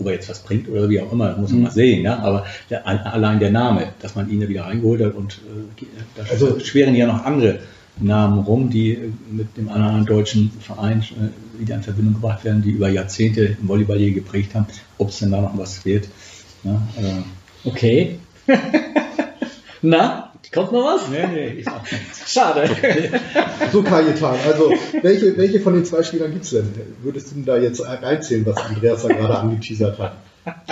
ob 0.00 0.06
er 0.06 0.12
jetzt 0.14 0.28
was 0.28 0.42
bringt 0.42 0.68
oder 0.68 0.88
wie 0.88 1.00
auch 1.00 1.12
immer, 1.12 1.36
muss 1.36 1.50
man 1.50 1.58
Mhm. 1.58 1.64
mal 1.64 1.70
sehen. 1.70 2.04
Ja? 2.04 2.18
Aber 2.20 2.46
der, 2.70 2.86
allein 2.86 3.38
der 3.38 3.50
Name, 3.50 3.88
dass 4.00 4.14
man 4.14 4.30
ihn 4.30 4.40
da 4.40 4.48
wieder 4.48 4.64
reingeholt 4.64 5.02
hat 5.02 5.14
und 5.14 5.34
äh, 5.78 5.84
da 6.16 6.22
Also- 6.30 6.58
schweren 6.60 6.94
ja 6.94 7.06
noch 7.06 7.24
andere 7.24 7.60
Namen 8.00 8.40
rum, 8.40 8.70
die 8.70 8.98
mit 9.30 9.56
dem 9.56 9.68
anderen 9.68 10.04
deutschen 10.04 10.50
Verein 10.60 11.00
äh, 11.02 11.28
wieder 11.58 11.74
in 11.76 11.82
Verbindung 11.82 12.14
gebracht 12.14 12.44
werden, 12.44 12.62
die 12.62 12.70
über 12.70 12.88
Jahrzehnte 12.88 13.56
im 13.60 13.68
Volleyball 13.68 13.98
hier 13.98 14.12
geprägt 14.12 14.54
haben. 14.54 14.66
Ob 14.98 15.08
es 15.10 15.18
denn 15.18 15.30
da 15.30 15.40
noch 15.40 15.56
was 15.56 15.84
wird. 15.84 16.08
Ja, 16.64 16.82
äh, 16.96 17.22
Okay. 17.64 18.18
Na, 19.82 20.32
kommt 20.52 20.72
noch 20.72 20.84
was? 20.84 21.08
nee, 21.08 21.26
nee, 21.26 21.46
ich 21.48 21.64
sag 21.64 21.90
nichts. 21.90 22.32
Schade. 22.32 22.68
So, 23.72 23.82
Kajetan, 23.82 24.36
also 24.46 24.72
welche, 25.02 25.36
welche 25.36 25.60
von 25.60 25.74
den 25.74 25.84
zwei 25.84 26.02
Spielern 26.02 26.32
gibt's 26.32 26.50
denn? 26.50 26.70
Würdest 27.02 27.30
du 27.30 27.36
denn 27.36 27.44
da 27.44 27.56
jetzt 27.56 27.84
reinzählen, 27.84 28.46
was 28.46 28.56
Andreas 28.58 29.02
da 29.02 29.08
gerade 29.08 29.38
angeteasert 29.38 29.98
hat? 29.98 30.16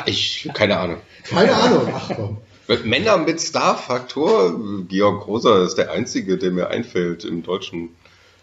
ich, 0.06 0.48
keine 0.52 0.78
Ahnung. 0.78 0.98
Keine 1.24 1.54
Ahnung, 1.54 1.88
ach 1.94 2.10
komm. 2.14 2.38
Männer 2.84 3.18
mit 3.18 3.40
Star-Faktor, 3.40 4.58
Georg 4.88 5.24
Groser 5.24 5.62
ist 5.62 5.76
der 5.76 5.90
einzige, 5.90 6.38
der 6.38 6.52
mir 6.52 6.68
einfällt 6.68 7.24
im 7.24 7.42
deutschen 7.42 7.90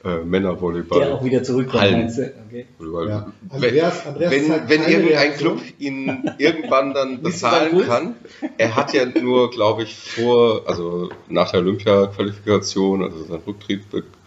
äh, 0.04 0.18
Männervolleyball. 0.24 1.00
Der 1.00 1.14
auch 1.14 1.24
wieder 1.24 1.44
zurückkommt, 1.44 1.82
Hallen. 1.84 2.08
Okay. 2.48 2.66
Ja. 2.80 3.32
Wenn, 3.42 3.64
Andreas- 3.64 4.06
Andreas 4.08 4.32
wenn, 4.32 4.70
wenn 4.70 4.84
irgendein. 4.88 5.34
Club 5.36 5.62
ihn 5.78 6.32
irgendwann 6.38 6.94
dann 6.94 7.22
bezahlen 7.24 7.82
kann, 7.86 8.16
er 8.58 8.76
hat 8.76 8.94
ja 8.94 9.06
nur, 9.06 9.50
glaube 9.52 9.84
ich, 9.84 9.96
vor, 9.96 10.64
also 10.68 11.10
nach 11.28 11.52
der 11.52 11.60
Olympia-Qualifikation, 11.62 13.04
also 13.04 13.24
sein 13.26 13.42
Rücktritt, 13.46 13.82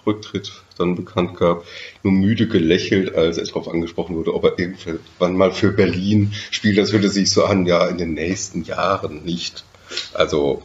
Rücktritt 0.06 0.52
dann 0.78 0.96
bekannt 0.96 1.37
gab, 1.37 1.64
nur 2.02 2.12
müde 2.12 2.48
gelächelt, 2.48 3.14
als 3.14 3.38
er 3.38 3.44
darauf 3.44 3.68
angesprochen 3.68 4.16
wurde, 4.16 4.35
ob 4.35 4.44
er 4.44 4.58
irgendwann 4.58 5.37
mal 5.37 5.52
für 5.52 5.70
Berlin 5.72 6.32
spielt. 6.50 6.76
Das 6.78 6.92
hörte 6.92 7.08
sich 7.08 7.30
so 7.30 7.44
an, 7.44 7.66
ja, 7.66 7.87
in 7.88 7.98
den 7.98 8.14
nächsten 8.14 8.64
Jahren 8.64 9.22
nicht. 9.24 9.64
Also 10.14 10.62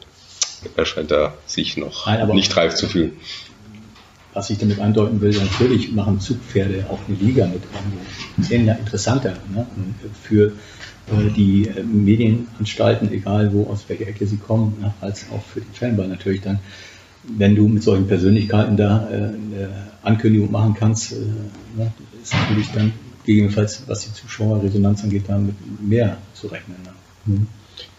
er 0.76 0.86
scheint 0.86 1.12
da 1.12 1.34
sich 1.46 1.78
noch 1.78 2.08
Nein, 2.08 2.22
aber- 2.22 2.34
nicht 2.34 2.56
reif 2.58 2.74
zu 2.76 2.88
fühlen. 2.88 3.18
Was 4.38 4.52
ich 4.52 4.60
damit 4.60 4.80
andeuten 4.80 5.20
will, 5.20 5.36
natürlich 5.36 5.92
machen 5.94 6.20
Zugpferde 6.20 6.86
auch 6.92 7.00
eine 7.08 7.18
Liga 7.18 7.48
mit 7.48 7.64
irgendwo. 7.64 8.44
Sehr 8.44 8.60
interessanter 8.78 9.34
ne? 9.52 9.66
für 10.22 10.52
äh, 11.08 11.32
die 11.36 11.68
äh, 11.68 11.82
Medienanstalten, 11.82 13.12
egal 13.12 13.52
wo, 13.52 13.64
aus 13.64 13.86
welcher 13.88 14.08
Ecke 14.08 14.28
sie 14.28 14.38
kommen, 14.38 14.78
ne? 14.80 14.94
als 15.02 15.26
auch 15.32 15.42
für 15.42 15.62
den 15.62 15.74
Fanball 15.74 16.08
natürlich 16.08 16.42
dann. 16.42 16.60
Wenn 17.24 17.56
du 17.56 17.68
mit 17.68 17.82
solchen 17.82 18.06
Persönlichkeiten 18.06 18.78
da 18.78 19.10
äh, 19.10 19.16
eine 19.16 19.70
Ankündigung 20.04 20.52
machen 20.52 20.76
kannst, 20.76 21.14
äh, 21.14 21.16
ne? 21.76 21.92
ist 22.22 22.36
natürlich 22.36 22.70
dann 22.76 22.94
gegebenenfalls, 23.26 23.84
was 23.88 24.06
die 24.06 24.14
Zuschauerresonanz 24.14 25.04
angeht, 25.04 25.24
damit 25.28 25.56
mehr 25.82 26.20
zu 26.36 26.46
rechnen. 26.46 26.78
Ne? 27.26 27.48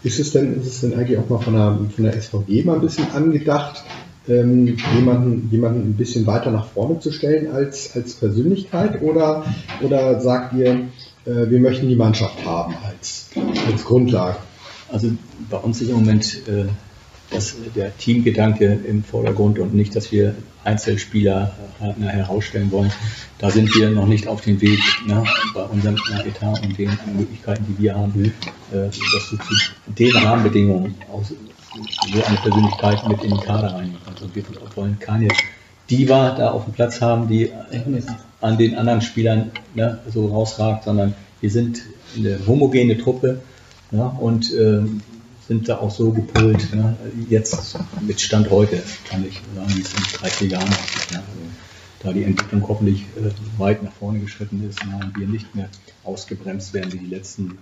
Ist 0.05 0.21
es 0.21 0.31
denn, 0.31 0.61
ist 0.61 0.67
es 0.69 0.81
denn 0.83 0.95
eigentlich 0.95 1.19
auch 1.19 1.29
mal 1.29 1.41
von 1.41 1.55
der, 1.55 1.79
von 1.97 2.05
der 2.05 2.23
SVG 2.23 2.65
mal 2.65 2.77
ein 2.77 2.81
bisschen 2.81 3.11
angedacht, 3.11 3.83
ähm, 4.29 4.77
jemanden, 4.95 5.49
jemanden 5.51 5.91
ein 5.91 5.95
bisschen 5.95 6.27
weiter 6.27 6.51
nach 6.51 6.69
vorne 6.69 6.99
zu 7.01 7.13
stellen 7.13 7.51
als, 7.51 7.95
als 7.95 8.15
Persönlichkeit? 8.15 9.03
Oder, 9.03 9.45
oder 9.81 10.21
sagt 10.21 10.55
ihr, 10.55 10.89
äh, 11.25 11.51
wir 11.51 11.61
möchten 11.61 11.89
die 11.89 11.97
Mannschaft 11.97 12.45
haben 12.45 12.75
als, 12.87 13.31
als 13.71 13.85
Grundlage? 13.85 14.37
Also 14.91 15.11
bei 15.51 15.59
uns 15.59 15.81
ist 15.81 15.89
im 15.89 15.97
Moment 15.97 16.49
äh, 16.49 16.67
das, 17.31 17.57
der 17.75 17.97
Teamgedanke 17.97 18.79
im 18.87 19.05
Vordergrund 19.05 19.59
und 19.59 19.75
nicht, 19.75 19.95
dass 19.95 20.13
wir 20.13 20.35
Einzelspieler 20.65 21.55
äh, 21.81 22.03
herausstellen 22.03 22.71
wollen. 22.71 22.93
Da 23.39 23.51
sind 23.51 23.75
wir 23.75 23.91
noch 23.91 24.07
nicht 24.07 24.27
auf 24.29 24.41
dem 24.41 24.61
Weg 24.61 24.81
ne, 25.07 25.23
bei 25.55 25.63
unserem 25.63 25.97
Etat 26.25 26.63
und 26.63 26.79
den 26.79 26.91
Möglichkeiten, 27.17 27.65
die 27.69 27.83
wir 27.83 27.95
haben, 27.95 28.25
äh, 28.25 28.33
dass 28.73 29.31
du 29.31 29.37
zu 29.37 29.55
den 29.87 30.17
Rahmenbedingungen 30.17 30.95
aus, 31.13 31.35
so 31.75 32.23
eine 32.23 32.37
Persönlichkeit 32.37 33.09
mit 33.09 33.23
in 33.23 33.31
den 33.31 33.41
Kader 33.41 33.75
reinnehmen. 33.75 33.99
Und 34.21 34.35
wir 34.35 34.45
wollen 34.75 34.99
keine 34.99 35.29
Diva 35.91 36.31
da 36.31 36.51
auf 36.51 36.65
dem 36.65 36.75
Platz 36.75 37.01
haben, 37.01 37.29
die 37.29 37.51
an 38.41 38.59
den 38.59 38.77
anderen 38.77 39.01
Spielern 39.01 39.51
ne, 39.75 39.99
so 40.13 40.27
rausragt, 40.27 40.85
sondern 40.85 41.15
wir 41.41 41.51
sind 41.51 41.83
eine 42.17 42.39
homogene 42.47 42.99
Truppe 42.99 43.41
ja, 43.91 44.07
und 44.07 44.53
ähm, 44.53 45.01
sind 45.47 45.69
da 45.69 45.79
auch 45.79 45.91
so 45.91 46.13
gepolt. 46.13 46.75
Ne? 46.75 46.97
Jetzt 47.29 47.79
mit 48.01 48.21
Stand 48.21 48.51
heute 48.51 48.83
kann 49.09 49.25
ich 49.27 49.41
sagen, 49.55 49.75
wie 49.75 49.81
es 49.81 49.95
in 49.95 50.03
drei, 50.19 50.29
vier 50.29 50.49
Jahren 50.49 50.69
aussieht. 50.69 51.13
Ne? 51.13 51.19
Also, 51.19 51.41
da 52.01 52.13
die 52.13 52.23
Entwicklung 52.23 52.69
hoffentlich 52.69 53.03
äh, 53.17 53.31
weit 53.59 53.83
nach 53.83 53.93
vorne 53.93 54.21
geschritten 54.21 54.69
ist 54.69 54.85
ne? 54.85 55.01
und 55.03 55.19
wir 55.19 55.27
nicht 55.27 55.55
mehr 55.55 55.69
ausgebremst 56.05 56.75
werden 56.75 56.93
wie 56.93 56.99
die 56.99 57.07
letzten 57.07 57.59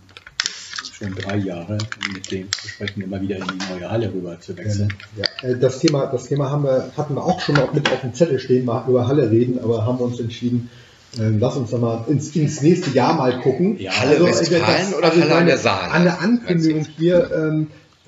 schon 0.97 1.15
drei 1.15 1.37
Jahre 1.37 1.79
mit 2.13 2.31
dem 2.31 2.49
Versprechen, 2.51 3.03
immer 3.03 3.21
wieder 3.21 3.37
in 3.37 3.45
die 3.45 3.73
neue 3.73 3.91
Halle 3.91 4.13
rüber 4.13 4.41
zu 4.41 4.57
wechseln. 4.57 4.93
Ja, 5.17 5.49
äh, 5.49 5.59
das 5.59 5.81
Thema, 5.81 6.07
das 6.07 6.27
Thema 6.27 6.51
haben 6.51 6.65
wir, 6.65 6.91
hatten 6.97 7.15
wir 7.15 7.25
auch 7.25 7.41
schon 7.41 7.57
mal 7.57 7.69
mit 7.73 7.91
auf 7.91 8.01
dem 8.01 8.15
Zettel 8.15 8.39
stehen, 8.39 8.65
mal 8.65 8.85
über 8.89 9.07
Halle 9.07 9.31
reden, 9.31 9.59
aber 9.63 9.85
haben 9.85 9.99
uns 9.99 10.19
entschieden, 10.21 10.71
äh, 11.19 11.29
lass 11.39 11.57
uns 11.57 11.71
doch 11.71 11.81
mal 11.81 12.05
ins, 12.09 12.35
ins 12.35 12.63
nächste 12.63 12.91
Jahr 12.91 13.15
mal 13.15 13.41
gucken. 13.41 13.79
Ja, 13.79 13.93
Halle 13.93 14.17
äh, 14.17 14.25
Westfalen 14.25 14.95
oder 14.95 15.15
ich 15.15 15.21
Halle 15.21 15.35
an 15.35 15.47
der 15.47 15.59
Saale? 15.59 15.93
An 15.93 16.05
der 16.05 16.21
Ankündigung 16.21 16.87
hier, 16.97 17.31
ähm, 17.35 17.67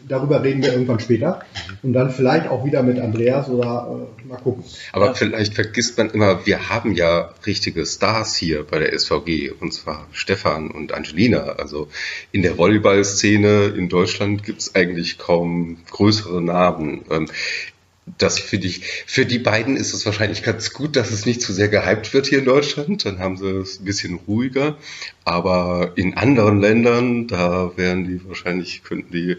darüber 0.09 0.43
reden 0.43 0.63
wir 0.63 0.73
irgendwann 0.73 1.01
später. 1.01 1.41
Und 1.83 1.93
dann 1.93 2.11
vielleicht 2.11 2.49
auch 2.49 2.65
wieder 2.65 2.83
mit 2.83 2.99
Andreas 2.99 3.49
oder 3.49 4.09
äh, 4.19 4.27
mal 4.27 4.37
gucken. 4.39 4.65
Aber 4.93 5.15
vielleicht 5.15 5.55
vergisst 5.55 5.99
man 5.99 6.11
immer, 6.11 6.47
wir 6.47 6.69
haben 6.69 6.95
ja 6.95 7.33
richtige 7.47 7.87
Stars 7.87 8.37
hier 8.37 8.65
bei 8.65 8.79
der 8.79 8.99
SVG, 8.99 9.51
und 9.61 9.73
zwar 9.73 10.07
Stefan 10.13 10.71
und 10.71 10.93
Angelina. 10.93 11.57
Also 11.59 11.89
in 12.33 12.43
der 12.43 12.59
Volleyball-Szene 12.59 13.75
in 13.77 13.89
Deutschland 13.89 14.43
gibt 14.43 14.61
es 14.61 14.75
eigentlich 14.75 15.19
kaum 15.19 15.79
größere 15.91 16.43
Namen. 16.43 17.05
Ähm, 17.11 17.29
Das 18.17 18.39
finde 18.39 18.69
ich, 18.69 18.83
für 19.07 19.27
die 19.27 19.39
beiden 19.39 19.77
ist 19.77 19.93
es 19.93 20.07
wahrscheinlich 20.07 20.43
ganz 20.43 20.73
gut, 20.73 20.97
dass 20.97 21.11
es 21.11 21.27
nicht 21.27 21.43
zu 21.43 21.53
sehr 21.53 21.69
gehypt 21.69 22.15
wird 22.15 22.27
hier 22.27 22.39
in 22.39 22.45
Deutschland. 22.45 23.05
Dann 23.05 23.19
haben 23.19 23.37
sie 23.37 23.49
es 23.49 23.81
ein 23.81 23.85
bisschen 23.85 24.21
ruhiger. 24.27 24.77
Aber 25.25 25.93
in 25.97 26.17
anderen 26.17 26.61
Ländern, 26.61 27.27
da 27.27 27.73
wären 27.77 28.05
die 28.05 28.27
wahrscheinlich, 28.27 28.83
könnten 28.83 29.13
die, 29.13 29.33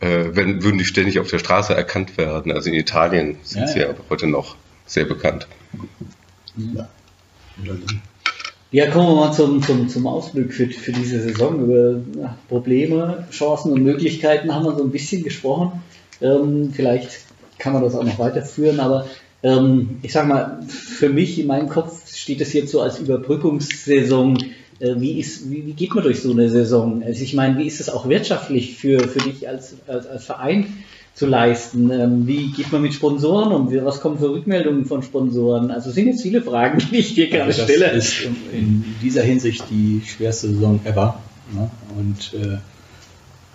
äh, 0.00 0.26
wenn, 0.32 0.62
würden 0.62 0.78
die 0.78 0.84
ständig 0.84 1.18
auf 1.18 1.28
der 1.28 1.38
Straße 1.38 1.74
erkannt 1.74 2.18
werden. 2.18 2.52
Also 2.52 2.68
in 2.68 2.74
Italien 2.74 3.36
sind 3.42 3.62
Ja, 3.62 3.66
sie 3.68 3.78
ja. 3.80 3.88
ja 3.88 3.94
heute 4.10 4.26
noch 4.26 4.56
sehr 4.86 5.04
bekannt. 5.06 5.46
Ja, 8.72 8.88
kommen 8.90 9.08
wir 9.08 9.14
mal 9.16 9.32
zum, 9.32 9.62
zum, 9.62 9.88
zum 9.88 10.06
Ausblick 10.06 10.52
für, 10.52 10.68
für 10.68 10.92
diese 10.92 11.20
Saison. 11.20 11.64
Über 11.64 12.00
ja, 12.20 12.38
Probleme, 12.48 13.26
Chancen 13.30 13.72
und 13.72 13.82
Möglichkeiten 13.82 14.54
haben 14.54 14.64
wir 14.64 14.76
so 14.76 14.84
ein 14.84 14.90
bisschen 14.90 15.24
gesprochen. 15.24 15.82
Ähm, 16.20 16.72
vielleicht 16.72 17.29
kann 17.60 17.72
man 17.74 17.82
das 17.82 17.94
auch 17.94 18.04
noch 18.04 18.18
weiterführen, 18.18 18.80
aber 18.80 19.06
ähm, 19.42 19.98
ich 20.02 20.12
sag 20.12 20.26
mal, 20.26 20.60
für 20.68 21.08
mich 21.08 21.38
in 21.38 21.46
meinem 21.46 21.68
Kopf 21.68 22.12
steht 22.14 22.40
es 22.40 22.52
jetzt 22.52 22.72
so 22.72 22.80
als 22.80 22.98
Überbrückungssaison. 22.98 24.38
Äh, 24.80 24.94
wie, 24.98 25.18
ist, 25.20 25.50
wie, 25.50 25.66
wie 25.66 25.72
geht 25.74 25.94
man 25.94 26.04
durch 26.04 26.20
so 26.20 26.32
eine 26.32 26.48
Saison? 26.50 27.02
Also 27.04 27.22
ich 27.22 27.34
meine, 27.34 27.58
wie 27.58 27.66
ist 27.66 27.80
es 27.80 27.88
auch 27.88 28.08
wirtschaftlich 28.08 28.76
für, 28.76 28.98
für 29.00 29.18
dich 29.20 29.48
als, 29.48 29.74
als, 29.86 30.06
als 30.06 30.24
Verein 30.24 30.66
zu 31.14 31.26
leisten? 31.26 31.90
Ähm, 31.90 32.26
wie 32.26 32.50
geht 32.52 32.72
man 32.72 32.82
mit 32.82 32.94
Sponsoren 32.94 33.52
um? 33.52 33.84
Was 33.84 34.00
kommen 34.00 34.18
für 34.18 34.30
Rückmeldungen 34.30 34.84
von 34.86 35.02
Sponsoren? 35.02 35.70
Also 35.70 35.90
es 35.90 35.94
sind 35.96 36.06
jetzt 36.06 36.22
viele 36.22 36.40
Fragen, 36.42 36.78
die 36.90 36.96
ich 36.96 37.14
dir 37.14 37.28
gerade 37.28 37.44
Also 37.44 37.62
das 37.62 37.70
stelle. 37.70 37.90
ist 37.92 38.22
in- 38.52 38.58
in 38.58 38.84
dieser 39.02 39.22
Hinsicht 39.22 39.64
die 39.70 40.02
schwerste 40.06 40.48
Saison 40.48 40.80
ever. 40.84 41.18
Ne? 41.54 41.70
Und 41.98 42.34
äh, 42.40 42.56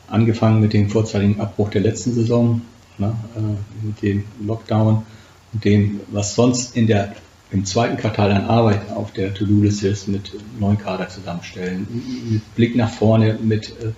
angefangen 0.07 0.61
mit 0.61 0.73
dem 0.73 0.89
vorzeitigen 0.89 1.39
Abbruch 1.39 1.69
der 1.69 1.81
letzten 1.81 2.13
Saison, 2.13 2.61
ne? 2.97 3.15
äh, 3.35 3.85
mit 3.85 4.01
dem 4.01 4.23
Lockdown 4.45 5.05
und 5.53 5.65
dem, 5.65 6.01
was 6.11 6.35
sonst 6.35 6.75
in 6.75 6.87
der, 6.87 7.15
im 7.51 7.65
zweiten 7.65 7.97
Quartal 7.97 8.31
an 8.31 8.45
Arbeit 8.45 8.91
auf 8.91 9.11
der 9.11 9.33
To-Do-Liste 9.33 9.87
ist, 9.87 10.07
mit 10.07 10.31
neuen 10.59 10.77
Kader 10.77 11.07
zusammenstellen, 11.09 11.87
mit 12.29 12.55
Blick 12.55 12.75
nach 12.75 12.89
vorne, 12.89 13.37
mit 13.41 13.69
äh, 13.69 13.91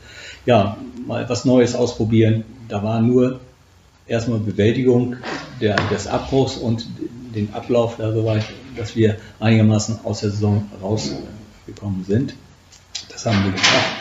ja, 0.45 0.78
mal 1.06 1.28
was 1.30 1.45
Neues 1.45 1.76
ausprobieren. 1.76 2.43
Da 2.68 2.84
war 2.84 3.02
nur 3.02 3.39
erstmal 4.08 4.39
Bewältigung 4.39 5.18
der, 5.62 5.76
des 5.89 6.08
Abbruchs 6.08 6.56
und 6.58 6.88
den 7.36 7.54
Ablauf 7.54 7.98
da 7.98 8.12
soweit, 8.12 8.45
dass 8.76 8.95
wir 8.95 9.18
einigermaßen 9.39 10.00
aus 10.04 10.22
der 10.22 10.32
Saison 10.32 10.70
rausgekommen 10.82 12.06
sind. 12.06 12.36
Das 13.10 13.26
haben 13.26 13.43
wir 13.43 13.52
geschafft. 13.52 13.95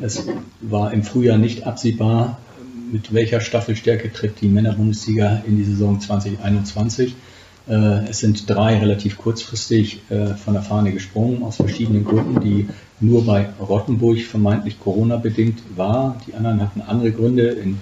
Es 0.00 0.26
war 0.60 0.92
im 0.92 1.02
Frühjahr 1.02 1.38
nicht 1.38 1.66
absehbar, 1.66 2.38
mit 2.92 3.12
welcher 3.12 3.40
Staffelstärke 3.40 4.12
tritt 4.12 4.40
die 4.40 4.48
Männerbundesliga 4.48 5.42
in 5.46 5.56
die 5.56 5.64
Saison 5.64 6.00
2021. 6.00 7.14
Äh, 7.68 8.08
es 8.08 8.18
sind 8.18 8.48
drei 8.50 8.78
relativ 8.78 9.18
kurzfristig 9.18 10.00
äh, 10.10 10.34
von 10.34 10.54
der 10.54 10.62
Fahne 10.62 10.92
gesprungen, 10.92 11.42
aus 11.42 11.56
verschiedenen 11.56 12.04
Gründen, 12.04 12.40
die 12.40 12.68
nur 13.00 13.24
bei 13.24 13.48
Rottenburg 13.60 14.20
vermeintlich 14.22 14.80
Corona-bedingt 14.80 15.62
war. 15.76 16.20
Die 16.26 16.34
anderen 16.34 16.60
hatten 16.60 16.80
andere 16.80 17.12
Gründe. 17.12 17.48
In 17.48 17.78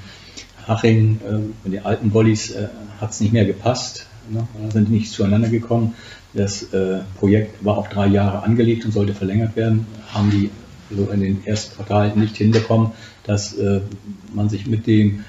Haching, 0.67 1.21
äh, 1.27 1.67
in 1.67 1.73
den 1.73 1.85
alten 1.85 2.11
Bollis, 2.11 2.55
hat 3.01 3.11
es 3.11 3.21
nicht 3.21 3.33
mehr 3.33 3.47
gepasst. 3.47 4.07
Ne? 4.29 4.47
Sind 4.73 4.91
nicht 4.91 5.11
zueinander 5.11 5.49
gekommen. 5.49 5.95
Das 6.35 6.67
Projekt 7.19 7.65
war 7.65 7.77
auf 7.77 7.89
drei 7.89 8.07
Jahre 8.07 8.45
angelegt 8.45 8.85
und 8.85 8.93
sollte 8.93 9.15
verlängert 9.15 9.57
werden. 9.57 9.87
Haben 10.13 10.31
die 10.31 10.51
so 10.95 11.11
in 11.11 11.21
den 11.21 11.47
ersten 11.47 11.77
Quartalen 11.77 12.19
nicht 12.19 12.37
hinbekommen, 12.37 12.93
dass 13.25 13.57
man 14.35 14.49
sich 14.49 14.67
mit 14.67 14.87
dem 14.87 15.25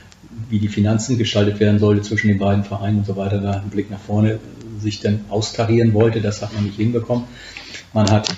wie 0.50 0.60
die 0.60 0.68
Finanzen 0.68 1.18
gestaltet 1.18 1.60
werden 1.60 1.80
sollte 1.80 2.02
zwischen 2.02 2.28
den 2.28 2.38
beiden 2.38 2.64
Vereinen 2.64 3.00
und 3.00 3.06
so 3.06 3.16
weiter, 3.16 3.40
da 3.40 3.52
einen 3.52 3.70
Blick 3.70 3.90
nach 3.90 4.00
vorne 4.00 4.40
sich 4.80 5.00
dann 5.00 5.26
austarieren 5.30 5.94
wollte. 5.94 6.22
Das 6.22 6.42
hat 6.42 6.54
man 6.54 6.64
nicht 6.64 6.78
hinbekommen. 6.78 7.26
Man 7.94 8.10
hat 8.10 8.30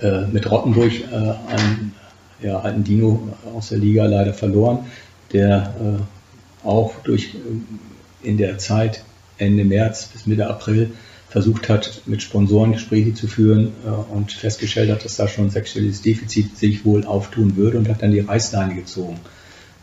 äh, 0.00 0.26
mit 0.26 0.50
Rottenburg 0.50 0.92
äh, 0.92 1.14
einen 1.14 1.94
ja, 2.42 2.60
alten 2.60 2.84
Dino 2.84 3.28
aus 3.54 3.68
der 3.70 3.78
Liga 3.78 4.06
leider 4.06 4.34
verloren, 4.34 4.86
der 5.32 5.74
äh, 5.80 6.66
auch 6.66 6.94
durch 7.02 7.34
äh, 7.34 8.28
in 8.28 8.36
der 8.36 8.58
Zeit 8.58 9.04
Ende 9.38 9.64
März 9.64 10.06
bis 10.06 10.26
Mitte 10.26 10.48
April 10.48 10.92
versucht 11.28 11.68
hat, 11.68 12.02
mit 12.06 12.22
Sponsoren 12.22 12.72
Gespräche 12.72 13.14
zu 13.14 13.26
führen 13.26 13.72
äh, 13.84 14.14
und 14.14 14.32
festgestellt 14.32 14.90
hat, 14.90 15.04
dass 15.04 15.16
da 15.16 15.28
schon 15.28 15.46
ein 15.46 15.50
sexuelles 15.50 16.02
Defizit 16.02 16.56
sich 16.56 16.84
wohl 16.84 17.04
auftun 17.04 17.56
würde 17.56 17.78
und 17.78 17.88
hat 17.88 18.02
dann 18.02 18.12
die 18.12 18.20
Reißleine 18.20 18.74
gezogen. 18.74 19.18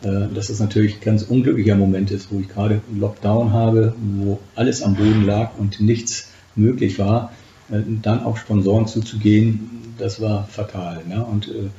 Äh, 0.02 0.34
dass 0.34 0.48
es 0.50 0.60
natürlich 0.60 0.96
ein 0.96 1.04
ganz 1.04 1.22
unglücklicher 1.22 1.76
Moment 1.76 2.10
ist, 2.10 2.30
wo 2.30 2.40
ich 2.40 2.48
gerade 2.48 2.80
einen 2.88 3.00
Lockdown 3.00 3.52
habe, 3.52 3.94
wo 4.16 4.38
alles 4.54 4.82
am 4.82 4.96
Boden 4.96 5.24
lag 5.24 5.52
und 5.58 5.80
nichts 5.80 6.30
möglich 6.56 6.98
war, 6.98 7.32
äh, 7.70 7.80
dann 8.02 8.22
auf 8.22 8.38
Sponsoren 8.38 8.86
zuzugehen, 8.86 9.94
das 9.98 10.20
war 10.20 10.46
fatal. 10.48 11.02
Ne? 11.08 11.24
Und 11.24 11.48
äh, 11.48 11.70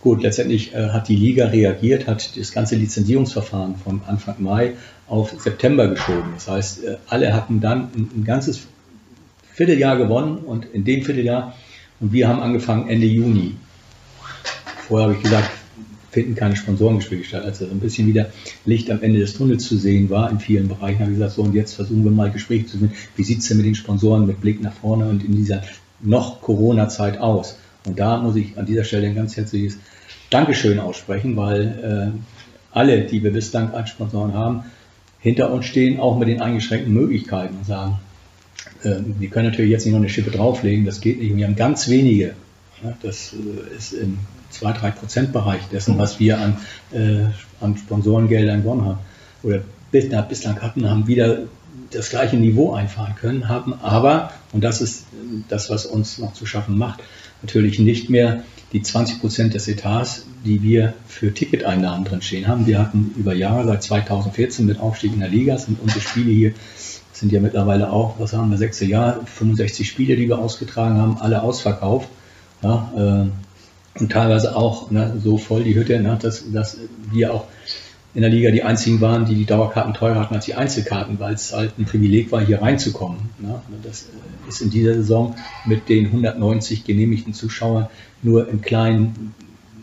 gut, 0.00 0.22
letztendlich 0.22 0.74
hat 0.74 1.08
die 1.08 1.16
Liga 1.16 1.48
reagiert, 1.48 2.06
hat 2.06 2.36
das 2.38 2.52
ganze 2.52 2.76
Lizenzierungsverfahren 2.76 3.76
von 3.76 4.00
Anfang 4.06 4.36
Mai 4.38 4.74
auf 5.06 5.34
September 5.38 5.88
geschoben. 5.88 6.30
Das 6.34 6.48
heißt, 6.48 6.80
alle 7.08 7.34
hatten 7.34 7.60
dann 7.60 7.90
ein, 7.94 8.10
ein 8.16 8.24
ganzes 8.24 8.66
Vierteljahr 9.58 9.96
gewonnen 9.96 10.38
und 10.38 10.66
in 10.66 10.84
dem 10.84 11.02
Vierteljahr, 11.02 11.52
und 11.98 12.12
wir 12.12 12.28
haben 12.28 12.38
angefangen 12.38 12.88
Ende 12.88 13.08
Juni. 13.08 13.56
Vorher 14.86 15.08
habe 15.08 15.16
ich 15.16 15.22
gesagt, 15.24 15.50
finden 16.12 16.36
keine 16.36 16.54
Sponsorengespräche 16.54 17.24
statt. 17.24 17.44
Als 17.44 17.60
ein 17.60 17.80
bisschen 17.80 18.06
wieder 18.06 18.26
Licht 18.66 18.88
am 18.88 19.02
Ende 19.02 19.18
des 19.18 19.34
Tunnels 19.34 19.66
zu 19.66 19.76
sehen 19.76 20.10
war 20.10 20.30
in 20.30 20.38
vielen 20.38 20.68
Bereichen, 20.68 21.00
habe 21.00 21.10
ich 21.10 21.18
gesagt, 21.18 21.32
so 21.32 21.42
und 21.42 21.56
jetzt 21.56 21.74
versuchen 21.74 22.04
wir 22.04 22.12
mal 22.12 22.30
Gespräche 22.30 22.66
zu 22.66 22.78
führen. 22.78 22.92
Wie 23.16 23.24
sieht 23.24 23.40
es 23.40 23.48
denn 23.48 23.56
mit 23.56 23.66
den 23.66 23.74
Sponsoren 23.74 24.26
mit 24.26 24.40
Blick 24.40 24.62
nach 24.62 24.74
vorne 24.74 25.08
und 25.08 25.24
in 25.24 25.34
dieser 25.34 25.62
noch 26.00 26.40
Corona-Zeit 26.40 27.18
aus? 27.18 27.58
Und 27.84 27.98
da 27.98 28.18
muss 28.18 28.36
ich 28.36 28.56
an 28.56 28.64
dieser 28.64 28.84
Stelle 28.84 29.08
ein 29.08 29.16
ganz 29.16 29.36
herzliches 29.36 29.76
Dankeschön 30.30 30.78
aussprechen, 30.78 31.36
weil 31.36 32.14
äh, 32.14 32.18
alle, 32.70 33.00
die 33.00 33.24
wir 33.24 33.32
bislang 33.32 33.74
als 33.74 33.90
Sponsoren 33.90 34.34
haben, 34.34 34.62
hinter 35.18 35.52
uns 35.52 35.66
stehen, 35.66 35.98
auch 35.98 36.16
mit 36.16 36.28
den 36.28 36.40
eingeschränkten 36.40 36.94
Möglichkeiten 36.94 37.56
und 37.56 37.66
sagen, 37.66 37.98
wir 38.82 39.28
können 39.28 39.48
natürlich 39.48 39.70
jetzt 39.70 39.84
nicht 39.84 39.92
noch 39.92 40.00
eine 40.00 40.08
Schippe 40.08 40.30
drauflegen, 40.30 40.84
das 40.84 41.00
geht 41.00 41.20
nicht. 41.20 41.36
Wir 41.36 41.46
haben 41.46 41.56
ganz 41.56 41.88
wenige. 41.88 42.34
Das 43.02 43.32
äh, 43.32 43.76
ist 43.76 43.92
im 43.92 44.18
2-3 44.52 44.90
Prozent 44.92 45.32
Bereich 45.32 45.62
dessen, 45.72 45.98
was 45.98 46.20
wir 46.20 46.38
an, 46.38 46.58
äh, 46.92 47.24
an 47.60 47.76
Sponsorengeldern 47.76 48.62
gewonnen 48.62 48.84
haben 48.84 48.98
oder 49.42 49.62
bislang 49.90 50.60
hatten, 50.60 50.88
haben 50.88 51.06
wieder 51.06 51.40
das 51.90 52.10
gleiche 52.10 52.36
Niveau 52.36 52.72
einfahren 52.72 53.14
können, 53.16 53.48
haben 53.48 53.74
aber, 53.74 54.32
und 54.52 54.62
das 54.62 54.80
ist 54.80 55.06
das, 55.48 55.70
was 55.70 55.86
uns 55.86 56.18
noch 56.18 56.34
zu 56.34 56.44
schaffen 56.46 56.76
macht, 56.76 57.00
natürlich 57.42 57.78
nicht 57.78 58.10
mehr 58.10 58.44
die 58.72 58.82
20 58.82 59.20
Prozent 59.20 59.54
des 59.54 59.66
Etats, 59.68 60.26
die 60.44 60.62
wir 60.62 60.92
für 61.06 61.32
Ticketeinnahmen 61.32 62.04
drin 62.04 62.20
stehen 62.20 62.46
haben. 62.46 62.66
Wir 62.66 62.78
hatten 62.78 63.14
über 63.16 63.34
Jahre, 63.34 63.64
seit 63.64 63.82
2014 63.82 64.66
mit 64.66 64.78
Aufstieg 64.78 65.14
in 65.14 65.20
der 65.20 65.30
Liga, 65.30 65.56
sind 65.56 65.80
unsere 65.80 66.00
Spiele 66.00 66.30
hier, 66.30 66.52
sind 67.20 67.32
ja 67.32 67.40
mittlerweile 67.40 67.90
auch, 67.90 68.18
was 68.18 68.32
haben 68.32 68.50
wir, 68.50 68.58
sechste 68.58 68.84
Jahr, 68.84 69.20
65 69.24 69.88
Spiele, 69.88 70.16
die 70.16 70.28
wir 70.28 70.38
ausgetragen 70.38 70.98
haben, 70.98 71.18
alle 71.18 71.42
ausverkauft. 71.42 72.08
Ja, 72.62 72.92
äh, 72.96 74.00
und 74.00 74.12
teilweise 74.12 74.54
auch 74.56 74.90
ne, 74.90 75.20
so 75.22 75.38
voll 75.38 75.64
die 75.64 75.74
Hütte, 75.74 76.00
ne, 76.00 76.18
dass, 76.20 76.50
dass 76.52 76.78
wir 77.10 77.34
auch 77.34 77.44
in 78.14 78.22
der 78.22 78.30
Liga 78.30 78.50
die 78.50 78.62
einzigen 78.62 79.00
waren, 79.00 79.26
die 79.26 79.34
die 79.34 79.44
Dauerkarten 79.44 79.94
teurer 79.94 80.20
hatten 80.20 80.34
als 80.34 80.44
die 80.44 80.54
Einzelkarten, 80.54 81.20
weil 81.20 81.34
es 81.34 81.52
halt 81.52 81.78
ein 81.78 81.84
Privileg 81.84 82.32
war, 82.32 82.44
hier 82.44 82.62
reinzukommen. 82.62 83.18
Ne. 83.38 83.60
Das 83.82 84.06
ist 84.48 84.62
in 84.62 84.70
dieser 84.70 84.94
Saison 84.94 85.36
mit 85.66 85.88
den 85.88 86.06
190 86.06 86.84
genehmigten 86.84 87.34
Zuschauern 87.34 87.88
nur 88.22 88.48
in 88.48 88.60
kleinen 88.60 89.34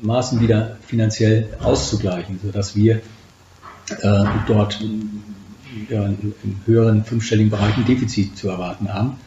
Maßen 0.02 0.42
wieder 0.42 0.78
finanziell 0.86 1.50
auszugleichen, 1.62 2.40
sodass 2.44 2.76
wir 2.76 3.02
äh, 4.02 4.24
dort 4.48 4.80
ja, 5.90 6.06
im 6.06 6.34
höheren 6.66 7.04
fünfstelligen 7.04 7.50
Bereich 7.50 7.78
ein 7.78 7.86
Defizit 7.86 8.38
zu 8.38 8.50
erwarten 8.50 8.94
haben, 8.94 9.18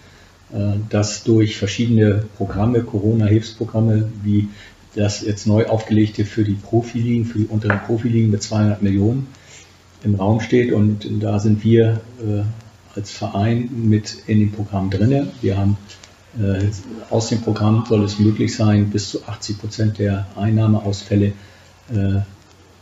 äh, 0.53 0.79
das 0.89 1.25
durch 1.25 1.57
verschiedene 1.57 2.25
Programme, 2.37 2.83
Corona-Hilfsprogramme 2.83 4.09
wie 4.23 4.49
das 4.95 5.21
jetzt 5.21 5.47
neu 5.47 5.67
aufgelegte 5.67 6.25
für 6.25 6.45
die 6.45 6.55
Profiligen, 6.55 7.25
für 7.25 7.39
die 7.39 7.47
unteren 7.47 7.81
Profiligen 7.87 8.31
mit 8.31 8.43
200 8.43 8.83
Millionen 8.83 9.29
im 10.03 10.15
Raum 10.15 10.41
steht. 10.41 10.73
Und 10.73 11.07
da 11.21 11.39
sind 11.39 11.63
wir 11.65 12.01
äh, 12.21 12.43
als 12.95 13.11
Verein 13.11 13.69
mit 13.75 14.17
in 14.27 14.41
dem 14.41 14.53
Programm 14.53 14.91
drin. 14.91 15.29
Wir 15.41 15.57
haben 15.57 15.77
äh, 16.39 16.65
aus 17.11 17.29
dem 17.29 17.41
Programm 17.41 17.85
soll 17.89 18.05
es 18.05 18.19
möglich 18.19 18.55
sein, 18.55 18.91
bis 18.91 19.11
zu 19.11 19.27
80 19.27 19.59
Prozent 19.59 19.99
der 19.99 20.27
Einnahmeausfälle 20.37 21.33
äh, 21.93 22.21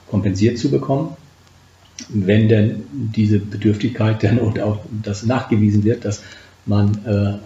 kompensiert 0.09 0.59
zu 0.59 0.71
bekommen. 0.71 1.17
Wenn 2.09 2.49
denn 2.49 2.85
diese 2.93 3.39
Bedürftigkeit 3.39 4.23
dann 4.23 4.39
und 4.39 4.61
auch 4.61 4.81
das 5.03 5.25
nachgewiesen 5.25 5.85
wird, 5.85 6.05
dass 6.05 6.23
man, 6.67 6.99
äh, 7.07 7.39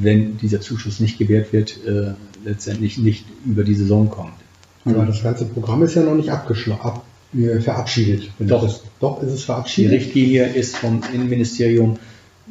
wenn 0.00 0.38
dieser 0.38 0.60
Zuschuss 0.60 1.00
nicht 1.00 1.18
gewährt 1.18 1.52
wird, 1.52 1.78
äh, 1.86 2.12
letztendlich 2.44 2.98
nicht 2.98 3.24
über 3.44 3.64
die 3.64 3.74
Saison 3.74 4.08
kommt. 4.08 4.32
Aber 4.84 5.04
das 5.04 5.22
ganze 5.22 5.44
Programm 5.44 5.82
ist 5.82 5.94
ja 5.94 6.02
noch 6.02 6.14
nicht 6.14 6.30
abgeschlossen. 6.30 6.80
Ab, 6.80 7.04
äh, 7.34 7.60
verabschiedet. 7.60 8.30
Doch. 8.38 8.62
Das, 8.62 8.82
doch, 9.00 9.22
ist 9.22 9.32
es 9.32 9.44
verabschiedet. 9.44 9.92
Die 9.92 9.96
Richtlinie 9.96 10.46
ist 10.46 10.76
vom 10.76 11.02
Innenministerium 11.12 11.98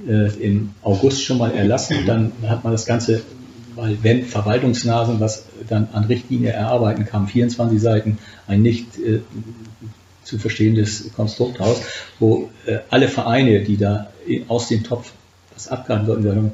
äh, 0.07 0.33
im 0.39 0.71
August 0.81 1.23
schon 1.23 1.37
mal 1.37 1.51
erlassen. 1.51 1.97
Dann 2.05 2.31
hat 2.47 2.63
man 2.63 2.73
das 2.73 2.85
Ganze, 2.85 3.21
weil 3.75 3.97
wenn 4.01 4.23
Verwaltungsnasen 4.23 5.19
was 5.19 5.45
dann 5.67 5.89
an 5.93 6.05
Richtlinie 6.05 6.51
erarbeiten 6.51 7.05
kam, 7.05 7.27
24 7.27 7.79
Seiten, 7.79 8.17
ein 8.47 8.61
nicht 8.61 8.97
äh, 8.97 9.19
zu 10.23 10.37
verstehendes 10.37 11.11
Konstrukt 11.15 11.59
raus, 11.59 11.81
wo 12.19 12.49
äh, 12.65 12.79
alle 12.89 13.07
Vereine, 13.07 13.61
die 13.61 13.77
da 13.77 14.11
aus 14.47 14.67
dem 14.67 14.83
Topf 14.83 15.11
was 15.53 15.67
abgreifen 15.67 16.05
sollten, 16.05 16.51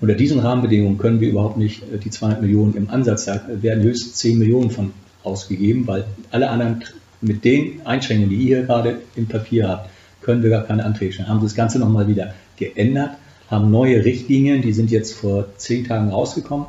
unter 0.00 0.14
diesen 0.14 0.40
Rahmenbedingungen 0.40 0.98
können 0.98 1.20
wir 1.20 1.28
überhaupt 1.28 1.56
nicht 1.56 1.82
äh, 1.82 1.98
die 1.98 2.10
200 2.10 2.42
Millionen 2.42 2.74
im 2.74 2.90
Ansatz, 2.90 3.26
da 3.26 3.40
werden 3.60 3.84
höchstens 3.84 4.14
10 4.14 4.38
Millionen 4.38 4.70
von 4.70 4.92
ausgegeben, 5.22 5.86
weil 5.86 6.04
alle 6.30 6.50
anderen 6.50 6.82
mit 7.20 7.44
den 7.44 7.86
Einschränkungen, 7.86 8.30
die 8.30 8.48
ihr 8.48 8.64
gerade 8.64 8.98
im 9.14 9.26
Papier 9.28 9.68
habt, 9.68 9.90
können 10.20 10.42
wir 10.42 10.50
gar 10.50 10.64
keine 10.64 10.84
Anträge 10.84 11.12
stellen. 11.12 11.28
Haben 11.28 11.42
das 11.42 11.54
Ganze 11.54 11.78
nochmal 11.78 12.08
wieder 12.08 12.34
geändert, 12.56 13.10
haben 13.48 13.70
neue 13.70 14.04
Richtlinien, 14.04 14.62
die 14.62 14.72
sind 14.72 14.90
jetzt 14.90 15.14
vor 15.14 15.46
zehn 15.56 15.86
Tagen 15.86 16.10
rausgekommen. 16.10 16.66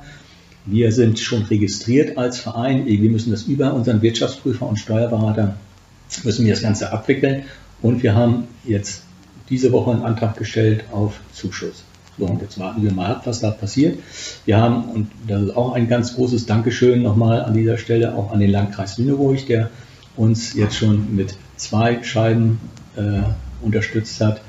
Wir 0.66 0.92
sind 0.92 1.20
schon 1.20 1.44
registriert 1.44 2.18
als 2.18 2.40
Verein. 2.40 2.86
Wir 2.86 3.10
müssen 3.10 3.32
das 3.32 3.44
über 3.44 3.74
unseren 3.74 4.02
Wirtschaftsprüfer 4.02 4.68
und 4.68 4.78
Steuerberater, 4.78 5.58
müssen 6.24 6.46
wir 6.46 6.54
das 6.54 6.62
Ganze 6.62 6.92
abwickeln. 6.92 7.44
Und 7.82 8.04
wir 8.04 8.16
haben 8.16 8.48
jetzt 8.64 9.04
diese 9.50 9.72
Woche 9.72 9.92
einen 9.92 10.04
Antrag 10.04 10.38
gestellt 10.38 10.86
auf 10.92 11.20
Zuschuss. 11.34 11.84
So, 12.18 12.26
und 12.26 12.42
jetzt 12.42 12.60
warten 12.60 12.84
wir 12.84 12.94
mal 12.94 13.12
ab, 13.12 13.22
was 13.26 13.40
da 13.40 13.52
passiert. 13.52 14.00
Wir 14.46 14.58
haben, 14.58 14.86
und 14.86 15.12
das 15.28 15.44
ist 15.44 15.58
auch 15.58 15.74
ein 15.74 15.88
ganz 15.88 16.16
großes 16.16 16.46
Dankeschön 16.46 17.02
nochmal 17.02 17.42
an 17.44 17.54
dieser 17.54 17.78
Stelle, 17.78 18.16
auch 18.16 18.32
an 18.32 18.40
den 18.40 18.52
Landkreis 18.52 18.98
Lüneburg, 18.98 19.46
der 19.48 19.70
uns 20.16 20.54
jetzt 20.54 20.76
schon 20.76 21.16
mit 21.16 21.36
zwei 21.58 22.04
Scheiben 22.04 22.60
äh, 22.96 23.24
unterstützt 23.62 24.22
hat 24.22 24.42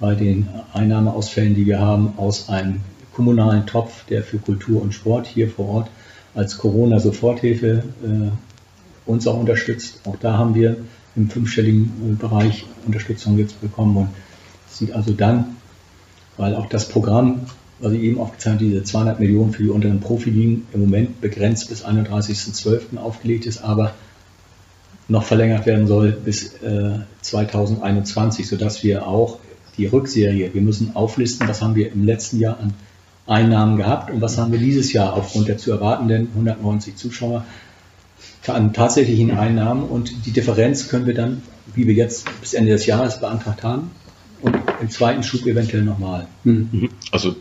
bei 0.00 0.16
den 0.16 0.48
Einnahmeausfällen, 0.72 1.54
die 1.54 1.66
wir 1.66 1.78
haben 1.78 2.14
aus 2.16 2.48
einem 2.48 2.80
kommunalen 3.14 3.66
Topf, 3.66 4.04
der 4.06 4.24
für 4.24 4.38
Kultur 4.38 4.82
und 4.82 4.92
Sport 4.92 5.26
hier 5.26 5.48
vor 5.48 5.68
Ort 5.68 5.90
als 6.34 6.58
Corona-Soforthilfe 6.58 7.84
äh, 8.02 9.08
uns 9.08 9.26
auch 9.26 9.38
unterstützt. 9.38 10.00
Auch 10.06 10.16
da 10.16 10.38
haben 10.38 10.54
wir 10.54 10.76
im 11.16 11.28
fünfstelligen 11.28 12.18
Bereich 12.18 12.66
Unterstützung 12.86 13.38
jetzt 13.38 13.60
bekommen 13.60 13.96
und 13.96 14.08
sieht 14.68 14.92
also 14.92 15.12
dann 15.12 15.56
weil 16.36 16.54
auch 16.54 16.66
das 16.66 16.88
Programm, 16.88 17.42
was 17.80 17.92
ich 17.92 18.02
eben 18.02 18.18
aufgezeigt 18.18 18.60
habe, 18.60 18.64
diese 18.64 18.82
200 18.82 19.20
Millionen 19.20 19.52
für 19.52 19.62
die 19.62 19.70
unteren 19.70 20.00
Profiligen 20.00 20.66
im 20.72 20.80
Moment 20.80 21.20
begrenzt 21.20 21.68
bis 21.68 21.84
31.12. 21.84 22.96
aufgelegt 22.96 23.46
ist, 23.46 23.62
aber 23.62 23.94
noch 25.08 25.24
verlängert 25.24 25.66
werden 25.66 25.86
soll 25.86 26.12
bis 26.12 26.54
äh, 26.62 27.00
2021, 27.20 28.48
sodass 28.48 28.82
wir 28.82 29.06
auch 29.06 29.38
die 29.76 29.86
Rückserie. 29.86 30.54
Wir 30.54 30.62
müssen 30.62 30.94
auflisten, 30.94 31.48
was 31.48 31.60
haben 31.60 31.74
wir 31.74 31.92
im 31.92 32.04
letzten 32.04 32.38
Jahr 32.38 32.58
an 32.60 32.72
Einnahmen 33.26 33.76
gehabt 33.76 34.10
und 34.10 34.20
was 34.20 34.38
haben 34.38 34.52
wir 34.52 34.58
dieses 34.58 34.92
Jahr 34.92 35.14
aufgrund 35.14 35.48
der 35.48 35.58
zu 35.58 35.70
erwartenden 35.70 36.28
190 36.34 36.96
Zuschauer 36.96 37.44
an 38.46 38.72
tatsächlichen 38.72 39.30
Einnahmen 39.30 39.84
und 39.84 40.26
die 40.26 40.32
Differenz 40.32 40.88
können 40.88 41.06
wir 41.06 41.14
dann, 41.14 41.42
wie 41.74 41.86
wir 41.86 41.94
jetzt 41.94 42.26
bis 42.40 42.54
Ende 42.54 42.72
des 42.72 42.86
Jahres 42.86 43.20
beantragt 43.20 43.62
haben, 43.62 43.90
und 44.42 44.56
im 44.80 44.90
zweiten 44.90 45.22
Schub 45.22 45.46
eventuell 45.46 45.84
nochmal. 45.84 46.26
Also 47.12 47.36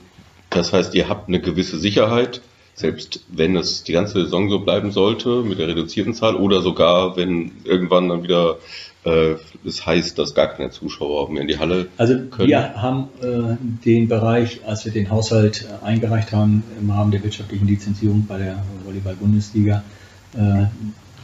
das 0.51 0.71
heißt, 0.71 0.93
ihr 0.93 1.09
habt 1.09 1.27
eine 1.27 1.41
gewisse 1.41 1.79
Sicherheit, 1.79 2.41
selbst 2.75 3.21
wenn 3.29 3.55
es 3.55 3.83
die 3.83 3.93
ganze 3.93 4.23
Saison 4.23 4.49
so 4.49 4.59
bleiben 4.59 4.91
sollte 4.91 5.41
mit 5.41 5.57
der 5.59 5.67
reduzierten 5.67 6.13
Zahl 6.13 6.35
oder 6.35 6.61
sogar 6.61 7.17
wenn 7.17 7.51
irgendwann 7.63 8.09
dann 8.09 8.23
wieder 8.23 8.57
äh, 9.03 9.35
es 9.65 9.85
heißt, 9.85 10.19
dass 10.19 10.35
gar 10.35 10.47
keine 10.47 10.69
Zuschauer 10.69 11.31
mehr 11.31 11.41
in 11.41 11.47
die 11.47 11.57
Halle 11.57 11.87
Also 11.97 12.19
können. 12.29 12.49
wir 12.49 12.75
haben 12.75 13.07
äh, 13.21 13.57
den 13.83 14.07
Bereich, 14.07 14.61
als 14.65 14.85
wir 14.85 14.91
den 14.91 15.09
Haushalt 15.09 15.65
äh, 15.65 15.85
eingereicht 15.85 16.31
haben 16.33 16.63
im 16.79 16.91
Rahmen 16.91 17.09
der 17.09 17.23
wirtschaftlichen 17.23 17.67
Lizenzierung 17.67 18.25
bei 18.27 18.37
der 18.37 18.63
Volleyball-Bundesliga, 18.85 19.83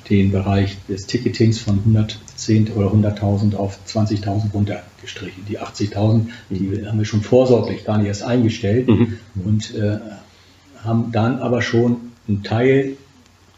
den 0.09 0.31
Bereich 0.31 0.77
des 0.87 1.05
Ticketings 1.05 1.59
von 1.59 1.79
110 1.79 2.71
oder 2.73 2.87
100.000 2.87 3.55
auf 3.55 3.77
20.000 3.87 4.51
runtergestrichen. 4.53 5.45
Die 5.49 5.59
80.000, 5.59 6.27
die 6.49 6.85
haben 6.85 6.97
wir 6.97 7.05
schon 7.05 7.21
vorsorglich 7.21 7.83
gar 7.85 7.97
nicht 7.97 8.07
erst 8.07 8.23
eingestellt 8.23 8.87
Mhm. 8.87 9.17
und 9.43 9.75
äh, 9.75 9.97
haben 10.83 11.11
dann 11.11 11.39
aber 11.39 11.61
schon 11.61 11.97
einen 12.27 12.43
Teil 12.43 12.95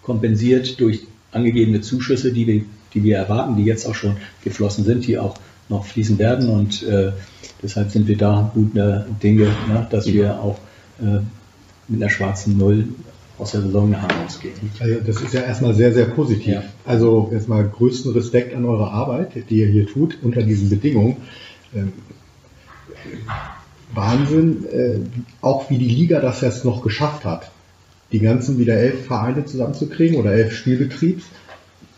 kompensiert 0.01 0.79
durch 0.79 1.01
angegebene 1.31 1.81
Zuschüsse, 1.81 2.31
die 2.33 2.47
wir, 2.47 2.61
die 2.93 3.03
wir 3.03 3.17
erwarten, 3.17 3.55
die 3.55 3.65
jetzt 3.65 3.85
auch 3.85 3.95
schon 3.95 4.17
geflossen 4.43 4.85
sind, 4.85 5.05
die 5.05 5.19
auch 5.19 5.35
noch 5.67 5.85
fließen 5.85 6.17
werden 6.17 6.49
und 6.49 6.81
äh, 6.83 7.11
deshalb 7.61 7.91
sind 7.91 8.07
wir 8.07 8.17
da 8.17 8.51
guter 8.55 9.05
Dinge, 9.21 9.45
ne, 9.67 9.85
dass 9.91 10.07
wir 10.07 10.39
auch 10.41 10.57
äh, 10.99 11.19
mit 11.87 12.01
einer 12.01 12.09
schwarzen 12.09 12.57
Null 12.57 12.87
aus 13.39 13.51
der 13.51 13.61
Saison 13.61 13.93
herausgehen. 13.93 14.53
Also 14.79 14.95
das 15.05 15.21
ist 15.21 15.33
ja 15.33 15.41
erstmal 15.41 15.73
sehr, 15.73 15.93
sehr 15.93 16.05
positiv. 16.05 16.53
Ja. 16.53 16.63
Also 16.85 17.29
erstmal 17.31 17.67
größten 17.67 18.11
Respekt 18.11 18.53
an 18.53 18.65
eure 18.65 18.91
Arbeit, 18.91 19.31
die 19.49 19.59
ihr 19.59 19.67
hier 19.67 19.87
tut, 19.87 20.17
unter 20.21 20.43
diesen 20.43 20.69
Bedingungen. 20.69 21.17
Ähm, 21.73 21.93
Wahnsinn, 23.93 24.65
äh, 24.65 24.99
auch 25.41 25.69
wie 25.69 25.77
die 25.77 25.87
Liga 25.87 26.19
das 26.19 26.41
jetzt 26.41 26.65
noch 26.65 26.83
geschafft 26.83 27.25
hat, 27.25 27.49
die 28.11 28.19
ganzen 28.19 28.59
wieder 28.59 28.75
elf 28.75 29.05
Vereine 29.05 29.45
zusammenzukriegen 29.45 30.17
oder 30.17 30.33
elf 30.33 30.53
Spielbetriebs, 30.53 31.23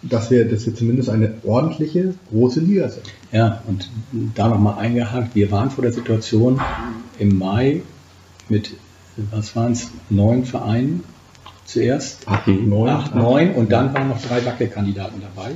dass 0.03 0.31
wir, 0.31 0.45
dass 0.47 0.65
wir 0.65 0.75
zumindest 0.75 1.09
eine 1.09 1.33
ordentliche, 1.43 2.13
große 2.29 2.59
Liga 2.59 2.89
sind. 2.89 3.05
Ja, 3.31 3.61
und 3.67 3.89
da 4.35 4.47
nochmal 4.47 4.79
eingehakt, 4.79 5.35
wir 5.35 5.51
waren 5.51 5.69
vor 5.69 5.81
der 5.81 5.91
Situation 5.91 6.61
im 7.19 7.37
Mai 7.37 7.81
mit, 8.47 8.71
was 9.31 9.55
waren 9.55 9.73
es, 9.73 9.89
neun 10.09 10.45
Vereinen 10.45 11.03
zuerst. 11.71 12.27
Acht, 12.27 12.47
neun, 12.47 12.89
acht, 12.89 13.15
neun 13.15 13.51
und 13.53 13.71
dann 13.71 13.93
waren 13.93 14.09
noch 14.09 14.21
drei 14.21 14.43
Wackelkandidaten 14.45 15.21
dabei. 15.21 15.51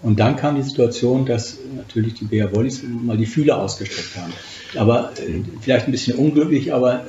Und 0.00 0.20
dann 0.20 0.36
kam 0.36 0.54
die 0.56 0.62
Situation, 0.62 1.26
dass 1.26 1.58
natürlich 1.76 2.14
die 2.14 2.24
BR 2.24 2.54
Wollis 2.54 2.82
mal 2.84 3.16
die 3.16 3.26
Fühler 3.26 3.58
ausgestreckt 3.58 4.16
haben. 4.16 4.32
Aber 4.76 5.12
äh, 5.18 5.40
vielleicht 5.60 5.86
ein 5.86 5.92
bisschen 5.92 6.16
unglücklich, 6.16 6.72
aber 6.72 7.04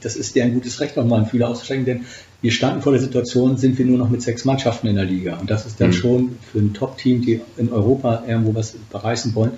das 0.00 0.16
ist 0.16 0.34
deren 0.34 0.52
gutes 0.54 0.80
Recht, 0.80 0.96
noch 0.96 1.06
mal 1.06 1.18
einen 1.18 1.26
Fühler 1.26 1.48
auszustrecken, 1.48 1.84
denn 1.84 2.00
wir 2.40 2.50
standen 2.50 2.82
vor 2.82 2.90
der 2.90 3.00
Situation, 3.00 3.56
sind 3.56 3.78
wir 3.78 3.86
nur 3.86 3.98
noch 3.98 4.10
mit 4.10 4.20
sechs 4.22 4.44
Mannschaften 4.44 4.88
in 4.88 4.96
der 4.96 5.04
Liga. 5.04 5.36
Und 5.36 5.48
das 5.48 5.64
ist 5.66 5.80
dann 5.80 5.90
Mhm. 5.90 5.92
schon 5.92 6.38
für 6.50 6.58
ein 6.58 6.74
Top-Team, 6.74 7.22
die 7.22 7.40
in 7.56 7.70
Europa 7.70 8.24
irgendwo 8.26 8.52
was 8.56 8.74
bereißen 8.90 9.36
wollen, 9.36 9.52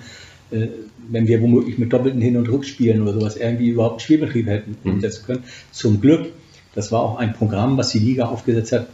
äh, 0.51 0.67
wenn 1.09 1.27
wir 1.27 1.41
womöglich 1.41 1.79
mit 1.79 1.91
doppelten 1.91 2.21
Hin- 2.21 2.37
und 2.37 2.47
Rückspielen 2.47 3.01
oder 3.01 3.13
sowas 3.13 3.35
irgendwie 3.37 3.69
überhaupt 3.69 3.93
einen 3.93 3.99
Spielbetrieb 4.01 4.45
hätten 4.45 4.77
Mhm. 4.83 4.91
umsetzen 4.91 5.23
können. 5.25 5.43
Zum 5.71 5.99
Glück, 6.01 6.27
das 6.75 6.91
war 6.91 7.01
auch 7.01 7.17
ein 7.17 7.33
Programm, 7.33 7.77
was 7.77 7.89
die 7.89 7.99
Liga 7.99 8.25
aufgesetzt 8.25 8.71
hat, 8.73 8.87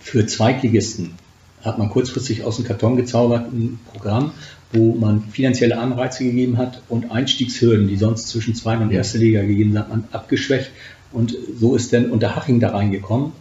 für 0.00 0.26
Zweitligisten 0.26 1.12
hat 1.62 1.78
man 1.78 1.90
kurzfristig 1.90 2.44
aus 2.44 2.56
dem 2.56 2.64
Karton 2.64 2.96
gezaubert, 2.96 3.52
ein 3.52 3.78
Programm, 3.92 4.32
wo 4.72 4.94
man 4.94 5.22
finanzielle 5.22 5.78
Anreize 5.78 6.24
gegeben 6.24 6.58
hat 6.58 6.82
und 6.88 7.10
Einstiegshürden, 7.10 7.88
die 7.88 7.96
sonst 7.96 8.28
zwischen 8.28 8.54
zweiten 8.54 8.82
und 8.82 8.92
erster 8.92 9.18
Liga 9.18 9.42
gegeben 9.42 9.72
sind, 9.72 9.80
hat 9.80 9.90
man 9.90 10.04
abgeschwächt. 10.12 10.70
Und 11.12 11.36
so 11.58 11.74
ist 11.74 11.92
dann 11.92 12.10
Unterhaching 12.10 12.60
da 12.60 12.70
reingekommen 12.70 13.32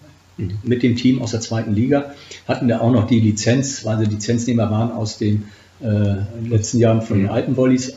mit 0.64 0.84
dem 0.84 0.96
Team 0.96 1.22
aus 1.22 1.32
der 1.32 1.42
zweiten 1.42 1.74
Liga, 1.74 2.14
hatten 2.48 2.68
da 2.68 2.80
auch 2.80 2.92
noch 2.92 3.08
die 3.08 3.20
Lizenz, 3.20 3.86
weil 3.86 4.00
sie 4.00 4.06
Lizenznehmer 4.06 4.72
waren 4.72 4.92
aus 4.92 5.18
den 5.18 5.46
äh, 5.82 6.16
letzten 6.48 6.80
Jahren 6.80 7.02
von 7.02 7.20
den 7.20 7.30
alten 7.30 7.58
Volleys, 7.58 7.94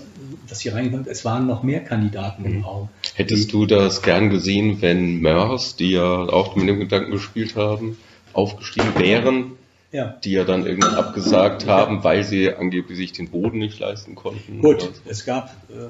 dass 0.52 0.58
sie 0.58 0.68
reingekommen. 0.68 1.06
Es 1.08 1.24
waren 1.24 1.46
noch 1.46 1.62
mehr 1.62 1.80
Kandidaten 1.80 2.44
im 2.44 2.62
Raum. 2.62 2.90
Hättest 3.14 3.54
du 3.54 3.64
das 3.64 4.02
gern 4.02 4.28
gesehen, 4.28 4.82
wenn 4.82 5.20
Mörs, 5.22 5.76
die 5.76 5.92
ja 5.92 6.04
auch 6.04 6.56
mit 6.56 6.68
dem 6.68 6.78
Gedanken 6.78 7.10
gespielt 7.10 7.56
haben, 7.56 7.96
aufgestiegen 8.34 8.92
wären, 8.98 9.52
Ja. 9.92 10.14
die 10.22 10.32
ja 10.32 10.44
dann 10.44 10.66
irgendwann 10.66 10.94
abgesagt 10.96 11.66
haben, 11.66 12.04
weil 12.04 12.22
sie 12.24 12.52
angeblich 12.52 12.98
sich 12.98 13.12
den 13.12 13.30
Boden 13.30 13.60
nicht 13.60 13.78
leisten 13.78 14.14
konnten? 14.14 14.60
Gut, 14.60 14.82
so? 14.82 14.88
es 15.06 15.24
gab 15.24 15.56
ähm, 15.70 15.88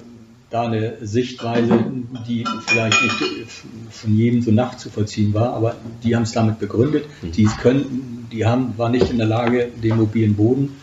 da 0.50 0.62
eine 0.66 1.04
Sichtweise, 1.04 1.84
die 2.28 2.44
vielleicht 2.64 3.02
nicht 3.02 3.20
äh, 3.20 3.44
von 3.90 4.16
jedem 4.16 4.42
so 4.42 4.52
nachzuvollziehen 4.52 5.34
war, 5.34 5.54
aber 5.54 5.74
die 6.04 6.14
haben 6.14 6.22
es 6.22 6.30
damit 6.30 6.60
begründet. 6.60 7.06
Die 7.22 7.46
können, 7.46 8.28
die 8.30 8.46
haben, 8.46 8.78
waren 8.78 8.92
nicht 8.92 9.10
in 9.10 9.18
der 9.18 9.26
Lage, 9.26 9.72
den 9.82 9.96
mobilen 9.96 10.36
Boden 10.36 10.76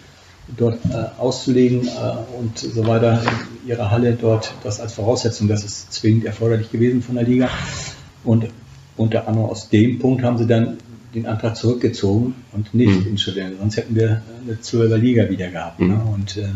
dort 0.58 0.80
äh, 0.86 1.06
auszulegen 1.20 1.88
äh, 1.88 2.38
und 2.40 2.58
so 2.58 2.86
weiter, 2.88 3.22
ihre 3.70 3.92
Halle 3.92 4.14
dort, 4.20 4.54
das 4.64 4.80
als 4.80 4.94
Voraussetzung, 4.94 5.48
das 5.48 5.64
ist 5.64 5.94
zwingend 5.94 6.26
erforderlich 6.26 6.72
gewesen 6.72 7.02
von 7.02 7.16
der 7.16 7.24
Liga. 7.24 7.50
Und 8.24 8.48
unter 8.98 9.28
anderem 9.28 9.50
aus 9.50 9.70
dem 9.70 10.00
Punkt 10.00 10.24
haben 10.24 10.38
sie 10.38 10.48
dann 10.48 10.78
den 11.14 11.26
Antrag 11.26 11.56
zurückgezogen 11.56 12.36
und 12.52 12.74
nicht 12.74 13.00
Mhm. 13.06 13.08
in 13.12 13.18
Studenten. 13.18 13.58
Sonst 13.60 13.78
hätten 13.78 13.96
wir 13.96 14.22
eine 14.44 14.56
12er 14.62 14.98
Liga 14.98 15.30
wieder 15.30 15.50
gehabt. 15.50 15.80
Mhm. 15.80 15.88
Ne? 15.88 16.02
Und 16.14 16.38
äh, 16.38 16.50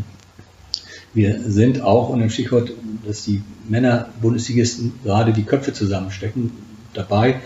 wir 1.14 1.39
sind 1.49 1.82
auch 1.82 2.09
unter 2.09 2.26
dem 2.26 2.30
Stichwort, 2.32 2.72
dass 3.05 3.24
die 3.24 3.41
Männer-Bundesligisten 3.70 4.93
gerade 5.03 5.32
die 5.34 5.43
Köpfe 5.43 5.74
zusammenstecken, 5.74 6.51
dabei, 6.93 7.41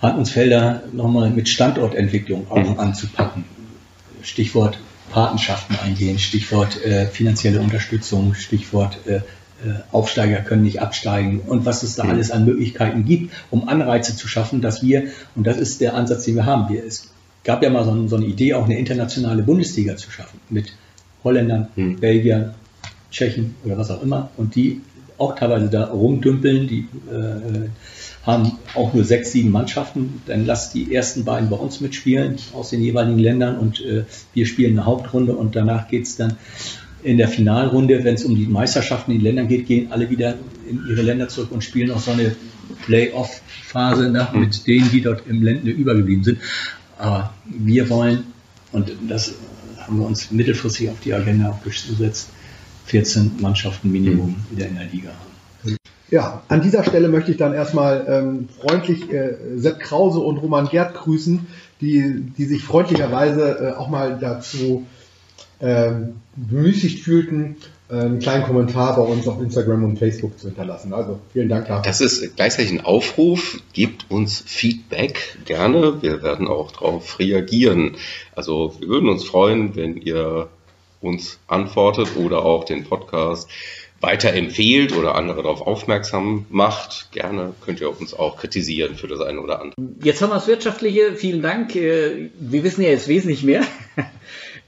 Handlungsfelder 0.00 0.82
nochmal 0.92 1.30
mit 1.30 1.48
Standortentwicklung 1.48 2.46
auch 2.50 2.56
Mhm. 2.74 2.78
anzupacken. 2.78 3.44
Stichwort 4.22 4.78
Patenschaften 5.16 5.76
eingehen, 5.82 6.18
Stichwort 6.18 6.84
äh, 6.84 7.06
finanzielle 7.06 7.60
Unterstützung, 7.60 8.34
Stichwort 8.34 8.98
äh, 9.06 9.14
äh, 9.14 9.20
Aufsteiger 9.90 10.40
können 10.42 10.62
nicht 10.62 10.82
absteigen 10.82 11.40
und 11.40 11.64
was 11.64 11.82
es 11.82 11.94
da 11.96 12.04
Mhm. 12.04 12.10
alles 12.10 12.30
an 12.30 12.44
Möglichkeiten 12.44 13.06
gibt, 13.06 13.32
um 13.50 13.66
Anreize 13.66 14.14
zu 14.14 14.28
schaffen, 14.28 14.60
dass 14.60 14.82
wir, 14.82 15.04
und 15.34 15.46
das 15.46 15.56
ist 15.56 15.80
der 15.80 15.94
Ansatz, 15.94 16.24
den 16.26 16.34
wir 16.34 16.44
haben, 16.44 16.68
wir, 16.68 16.84
es 16.84 17.08
gab 17.44 17.62
ja 17.62 17.70
mal 17.70 17.82
so, 17.86 17.92
ein- 17.92 18.08
so 18.10 18.16
eine 18.16 18.26
Idee, 18.26 18.52
auch 18.52 18.66
eine 18.66 18.78
internationale 18.78 19.42
Bundesliga 19.42 19.96
zu 19.96 20.10
schaffen 20.10 20.38
mit 20.50 20.74
Holländern, 21.24 21.68
Mhm. 21.76 21.98
Belgiern, 21.98 22.54
Tschechen 23.10 23.54
oder 23.64 23.78
was 23.78 23.90
auch 23.90 24.02
immer 24.02 24.28
und 24.36 24.54
die 24.54 24.82
auch 25.16 25.34
teilweise 25.34 25.68
da 25.70 25.84
rumdümpeln, 25.84 26.68
die 26.68 26.80
äh, 27.10 27.68
haben 28.26 28.58
auch 28.74 28.92
nur 28.92 29.04
sechs, 29.04 29.30
sieben 29.30 29.50
Mannschaften, 29.50 30.20
dann 30.26 30.44
lasst 30.44 30.74
die 30.74 30.92
ersten 30.92 31.24
beiden 31.24 31.48
bei 31.48 31.56
uns 31.56 31.80
mitspielen 31.80 32.36
aus 32.52 32.70
den 32.70 32.82
jeweiligen 32.82 33.20
Ländern 33.20 33.56
und 33.56 33.80
äh, 33.84 34.04
wir 34.34 34.46
spielen 34.46 34.72
eine 34.72 34.84
Hauptrunde 34.84 35.32
und 35.32 35.54
danach 35.54 35.88
geht 35.88 36.04
es 36.04 36.16
dann 36.16 36.36
in 37.04 37.18
der 37.18 37.28
Finalrunde, 37.28 38.02
wenn 38.02 38.16
es 38.16 38.24
um 38.24 38.34
die 38.34 38.46
Meisterschaften 38.46 39.12
in 39.12 39.18
den 39.18 39.24
Ländern 39.24 39.46
geht, 39.46 39.66
gehen 39.66 39.92
alle 39.92 40.10
wieder 40.10 40.34
in 40.68 40.82
ihre 40.88 41.02
Länder 41.02 41.28
zurück 41.28 41.52
und 41.52 41.62
spielen 41.62 41.88
noch 41.88 42.00
so 42.00 42.10
eine 42.10 42.34
Playoff-Phase 42.84 44.10
nach 44.10 44.32
mit 44.32 44.66
denen, 44.66 44.90
die 44.90 45.02
dort 45.02 45.24
im 45.28 45.42
Ländle 45.42 45.70
übergeblieben 45.70 46.24
sind. 46.24 46.38
Aber 46.98 47.32
wir 47.44 47.88
wollen, 47.90 48.24
und 48.72 48.90
das 49.08 49.34
haben 49.78 50.00
wir 50.00 50.06
uns 50.06 50.32
mittelfristig 50.32 50.90
auf 50.90 50.98
die 50.98 51.14
Agenda 51.14 51.50
auch 51.50 51.62
gesetzt, 51.62 52.30
14 52.86 53.32
Mannschaften 53.40 53.92
Minimum 53.92 54.34
wieder 54.50 54.66
in 54.66 54.74
der 54.74 54.86
Liga 54.86 55.10
haben. 55.10 55.76
Ja, 56.10 56.42
an 56.48 56.62
dieser 56.62 56.84
Stelle 56.84 57.08
möchte 57.08 57.32
ich 57.32 57.36
dann 57.36 57.52
erstmal 57.52 58.06
ähm, 58.08 58.48
freundlich 58.60 59.12
äh, 59.12 59.36
Sepp 59.56 59.80
Krause 59.80 60.20
und 60.20 60.38
Roman 60.38 60.68
Gerd 60.68 60.94
grüßen, 60.94 61.46
die, 61.80 62.32
die 62.36 62.44
sich 62.44 62.62
freundlicherweise 62.62 63.74
äh, 63.74 63.78
auch 63.78 63.88
mal 63.88 64.18
dazu 64.20 64.86
ähm, 65.60 66.16
bemüßigt 66.36 67.02
fühlten, 67.02 67.56
äh, 67.88 67.94
einen 67.94 68.18
kleinen 68.20 68.44
Kommentar 68.44 68.94
bei 68.94 69.02
uns 69.02 69.26
auf 69.26 69.40
Instagram 69.40 69.84
und 69.84 69.98
Facebook 69.98 70.38
zu 70.38 70.48
hinterlassen. 70.48 70.92
Also 70.92 71.18
vielen 71.32 71.48
Dank 71.48 71.66
dafür. 71.66 71.82
Das 71.82 72.00
ist 72.00 72.36
gleichzeitig 72.36 72.72
ein 72.72 72.84
Aufruf. 72.84 73.60
Gebt 73.72 74.10
uns 74.10 74.42
Feedback 74.46 75.38
gerne. 75.44 76.02
Wir 76.02 76.22
werden 76.22 76.46
auch 76.46 76.72
darauf 76.72 77.18
reagieren. 77.18 77.96
Also 78.34 78.74
wir 78.78 78.88
würden 78.88 79.08
uns 79.08 79.24
freuen, 79.24 79.74
wenn 79.74 79.96
ihr 79.96 80.48
uns 81.00 81.38
antwortet 81.46 82.16
oder 82.16 82.44
auch 82.44 82.64
den 82.64 82.84
Podcast 82.84 83.48
weiterempfehlt 84.00 84.94
oder 84.94 85.14
andere 85.14 85.42
darauf 85.42 85.62
aufmerksam 85.62 86.46
macht. 86.50 87.10
Gerne 87.12 87.54
könnt 87.64 87.80
ihr 87.80 87.98
uns 87.98 88.14
auch 88.14 88.36
kritisieren 88.36 88.96
für 88.96 89.08
das 89.08 89.20
eine 89.20 89.40
oder 89.40 89.60
andere. 89.60 89.74
Jetzt 90.02 90.22
haben 90.22 90.30
wir 90.30 90.36
das 90.36 90.46
Wirtschaftliche. 90.46 91.14
Vielen 91.14 91.42
Dank. 91.42 91.74
Äh, 91.74 92.30
Wir 92.38 92.62
wissen 92.62 92.82
ja 92.82 92.90
jetzt 92.90 93.08
wesentlich 93.08 93.42
mehr. 93.42 93.62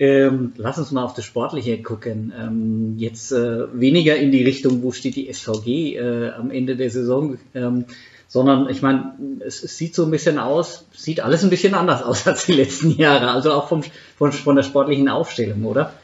Ähm, 0.00 0.52
lass 0.56 0.78
uns 0.78 0.92
mal 0.92 1.02
auf 1.02 1.14
das 1.14 1.24
Sportliche 1.24 1.82
gucken. 1.82 2.32
Ähm, 2.38 2.94
jetzt 2.98 3.32
äh, 3.32 3.66
weniger 3.72 4.14
in 4.14 4.30
die 4.30 4.44
Richtung, 4.44 4.82
wo 4.84 4.92
steht 4.92 5.16
die 5.16 5.32
SVG 5.32 5.96
äh, 5.96 6.30
am 6.30 6.52
Ende 6.52 6.76
der 6.76 6.90
Saison, 6.90 7.36
ähm, 7.52 7.84
sondern 8.28 8.68
ich 8.68 8.80
meine, 8.80 9.14
es, 9.44 9.60
sieht 9.60 9.96
so 9.96 10.04
ein 10.04 10.12
bisschen 10.12 10.38
aus, 10.38 10.84
sieht 10.92 11.20
alles 11.20 11.42
ein 11.42 11.50
bisschen 11.50 11.74
anders 11.74 12.02
aus 12.04 12.28
als 12.28 12.46
die 12.46 12.52
letzten 12.52 12.92
Jahre, 12.92 13.32
also 13.32 13.50
auch 13.52 13.68
vom, 13.68 13.82
von 14.16 14.54
der 14.54 14.62
sportlichen 14.62 15.08
Aufstellung, 15.08 15.64
oder? 15.64 15.94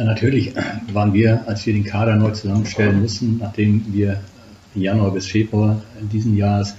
Ja, 0.00 0.06
natürlich 0.06 0.54
waren 0.94 1.12
wir, 1.12 1.46
als 1.46 1.66
wir 1.66 1.74
den 1.74 1.84
Kader 1.84 2.16
neu 2.16 2.30
zusammenstellen 2.30 3.02
mussten, 3.02 3.36
nachdem 3.36 3.84
wir 3.92 4.18
Januar 4.74 5.10
bis 5.12 5.26
Februar 5.26 5.82
diesen 6.10 6.38
Jahres 6.38 6.74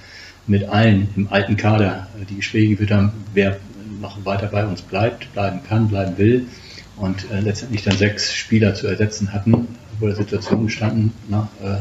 mit 0.47 0.67
allen 0.67 1.07
im 1.15 1.28
alten 1.32 1.55
Kader 1.55 2.07
die 2.28 2.38
Gespräche 2.38 2.69
geführt 2.69 2.89
haben, 2.89 3.11
wer 3.36 3.57
noch 4.01 4.26
weiter 4.26 4.47
bei 4.47 4.65
uns 4.65 4.82
bleibt, 4.82 5.32
bleiben 5.34 5.59
kann, 5.69 5.88
bleiben 5.88 6.17
will 6.17 6.47
und 6.97 7.30
äh, 7.30 7.41
letztendlich 7.41 7.84
dann 7.84 7.95
sechs 7.95 8.34
Spieler 8.34 8.74
zu 8.74 8.88
ersetzen 8.88 9.32
hatten, 9.32 9.67
vor 9.99 10.07
der 10.07 10.17
Situation 10.17 10.65
gestanden, 10.65 11.13
nach 11.30 11.47
äh, 11.63 11.78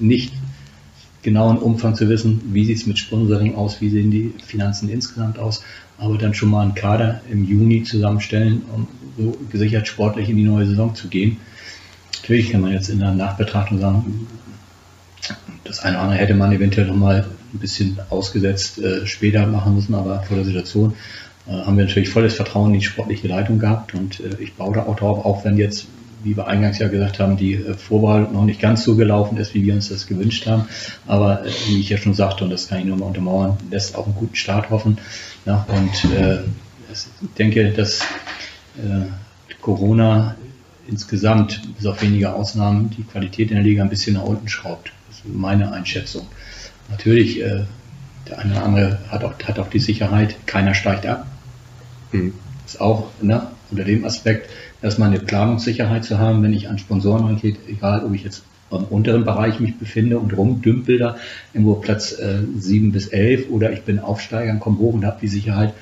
nicht 0.00 0.32
genauen 1.26 1.58
Umfang 1.58 1.96
zu 1.96 2.08
wissen, 2.08 2.40
wie 2.52 2.64
sieht 2.64 2.78
es 2.78 2.86
mit 2.86 3.00
Sponsoring 3.00 3.56
aus, 3.56 3.80
wie 3.80 3.90
sehen 3.90 4.12
die 4.12 4.32
Finanzen 4.46 4.88
insgesamt 4.88 5.40
aus, 5.40 5.62
aber 5.98 6.16
dann 6.18 6.34
schon 6.34 6.50
mal 6.50 6.62
einen 6.62 6.76
Kader 6.76 7.20
im 7.28 7.44
Juni 7.44 7.82
zusammenstellen, 7.82 8.62
um 8.72 8.86
so 9.18 9.36
gesichert 9.50 9.88
sportlich 9.88 10.30
in 10.30 10.36
die 10.36 10.44
neue 10.44 10.66
Saison 10.66 10.94
zu 10.94 11.08
gehen. 11.08 11.38
Natürlich 12.14 12.50
kann 12.52 12.60
man 12.60 12.72
jetzt 12.72 12.88
in 12.88 13.00
der 13.00 13.12
Nachbetrachtung 13.12 13.80
sagen, 13.80 14.28
das 15.64 15.80
eine 15.80 15.96
oder 15.96 16.04
andere 16.04 16.20
hätte 16.20 16.34
man 16.34 16.52
eventuell 16.52 16.86
noch 16.86 16.96
mal 16.96 17.26
ein 17.52 17.58
bisschen 17.58 17.98
ausgesetzt 18.08 18.78
äh, 18.78 19.04
später 19.04 19.48
machen 19.48 19.74
müssen, 19.74 19.96
aber 19.96 20.22
vor 20.22 20.36
der 20.36 20.46
Situation 20.46 20.94
äh, 21.48 21.50
haben 21.50 21.76
wir 21.76 21.86
natürlich 21.86 22.08
volles 22.08 22.34
Vertrauen 22.34 22.72
in 22.72 22.78
die 22.80 22.86
sportliche 22.86 23.26
Leitung 23.26 23.58
gehabt 23.58 23.94
und 23.94 24.20
äh, 24.20 24.36
ich 24.38 24.54
baue 24.54 24.76
da 24.76 24.84
auch 24.84 24.94
drauf, 24.94 25.24
auch 25.24 25.44
wenn 25.44 25.56
jetzt, 25.56 25.88
wie 26.26 26.36
wir 26.36 26.46
eingangs 26.48 26.78
ja 26.78 26.88
gesagt 26.88 27.20
haben, 27.20 27.36
die 27.36 27.54
äh, 27.54 27.74
Vorwahl 27.74 28.22
noch 28.22 28.44
nicht 28.44 28.60
ganz 28.60 28.84
so 28.84 28.96
gelaufen 28.96 29.38
ist, 29.38 29.54
wie 29.54 29.64
wir 29.64 29.74
uns 29.74 29.88
das 29.88 30.06
gewünscht 30.06 30.46
haben. 30.46 30.66
Aber 31.06 31.46
äh, 31.46 31.50
wie 31.68 31.80
ich 31.80 31.88
ja 31.88 31.96
schon 31.96 32.14
sagte, 32.14 32.44
und 32.44 32.50
das 32.50 32.68
kann 32.68 32.80
ich 32.80 32.84
nur 32.84 32.96
mal 32.96 33.06
untermauern, 33.06 33.56
lässt 33.70 33.96
auch 33.96 34.06
einen 34.06 34.16
guten 34.16 34.34
Start 34.34 34.70
hoffen. 34.70 34.98
Ja, 35.46 35.64
und 35.68 36.12
äh, 36.12 36.40
ich 36.92 37.34
denke, 37.38 37.70
dass 37.72 38.00
Corona 39.60 40.36
insgesamt, 40.86 41.60
bis 41.76 41.86
auf 41.86 42.02
wenige 42.02 42.32
Ausnahmen, 42.32 42.90
die 42.90 43.02
Qualität 43.02 43.50
in 43.50 43.56
der 43.56 43.64
Liga 43.64 43.82
ein 43.82 43.88
bisschen 43.88 44.14
nach 44.14 44.22
unten 44.22 44.48
schraubt. 44.48 44.92
Das 45.08 45.18
ist 45.18 45.24
meine 45.26 45.72
Einschätzung. 45.72 46.26
Natürlich, 46.88 47.40
äh, 47.40 47.64
der 48.28 48.38
eine 48.38 48.52
oder 48.52 48.64
andere 48.64 48.98
hat 49.08 49.24
auch, 49.24 49.34
hat 49.44 49.58
auch 49.58 49.68
die 49.68 49.78
Sicherheit, 49.78 50.36
keiner 50.46 50.74
steigt 50.74 51.06
ab. 51.06 51.26
Mhm. 52.12 52.34
Ist 52.64 52.80
auch 52.80 53.10
ne, 53.20 53.48
unter 53.70 53.84
dem 53.84 54.04
Aspekt, 54.04 54.50
erstmal 54.82 55.08
eine 55.08 55.20
Planungssicherheit 55.20 56.04
zu 56.04 56.18
haben, 56.18 56.42
wenn 56.42 56.52
ich 56.52 56.68
an 56.68 56.78
Sponsoren 56.78 57.24
rangehe, 57.24 57.56
egal 57.68 58.04
ob 58.04 58.14
ich 58.14 58.24
jetzt 58.24 58.42
im 58.70 58.84
unteren 58.84 59.24
Bereich 59.24 59.60
mich 59.60 59.76
befinde 59.78 60.18
und 60.18 60.36
rumdümpel 60.36 60.98
da 60.98 61.16
irgendwo 61.54 61.74
Platz 61.74 62.12
äh, 62.12 62.38
7 62.56 62.92
bis 62.92 63.08
11 63.08 63.50
oder 63.50 63.72
ich 63.72 63.82
bin 63.82 64.00
Aufsteiger 64.00 64.50
und 64.52 64.60
komme 64.60 64.78
hoch 64.78 64.94
und 64.94 65.04
habe 65.04 65.18
die 65.20 65.28
Sicherheit, 65.28 65.72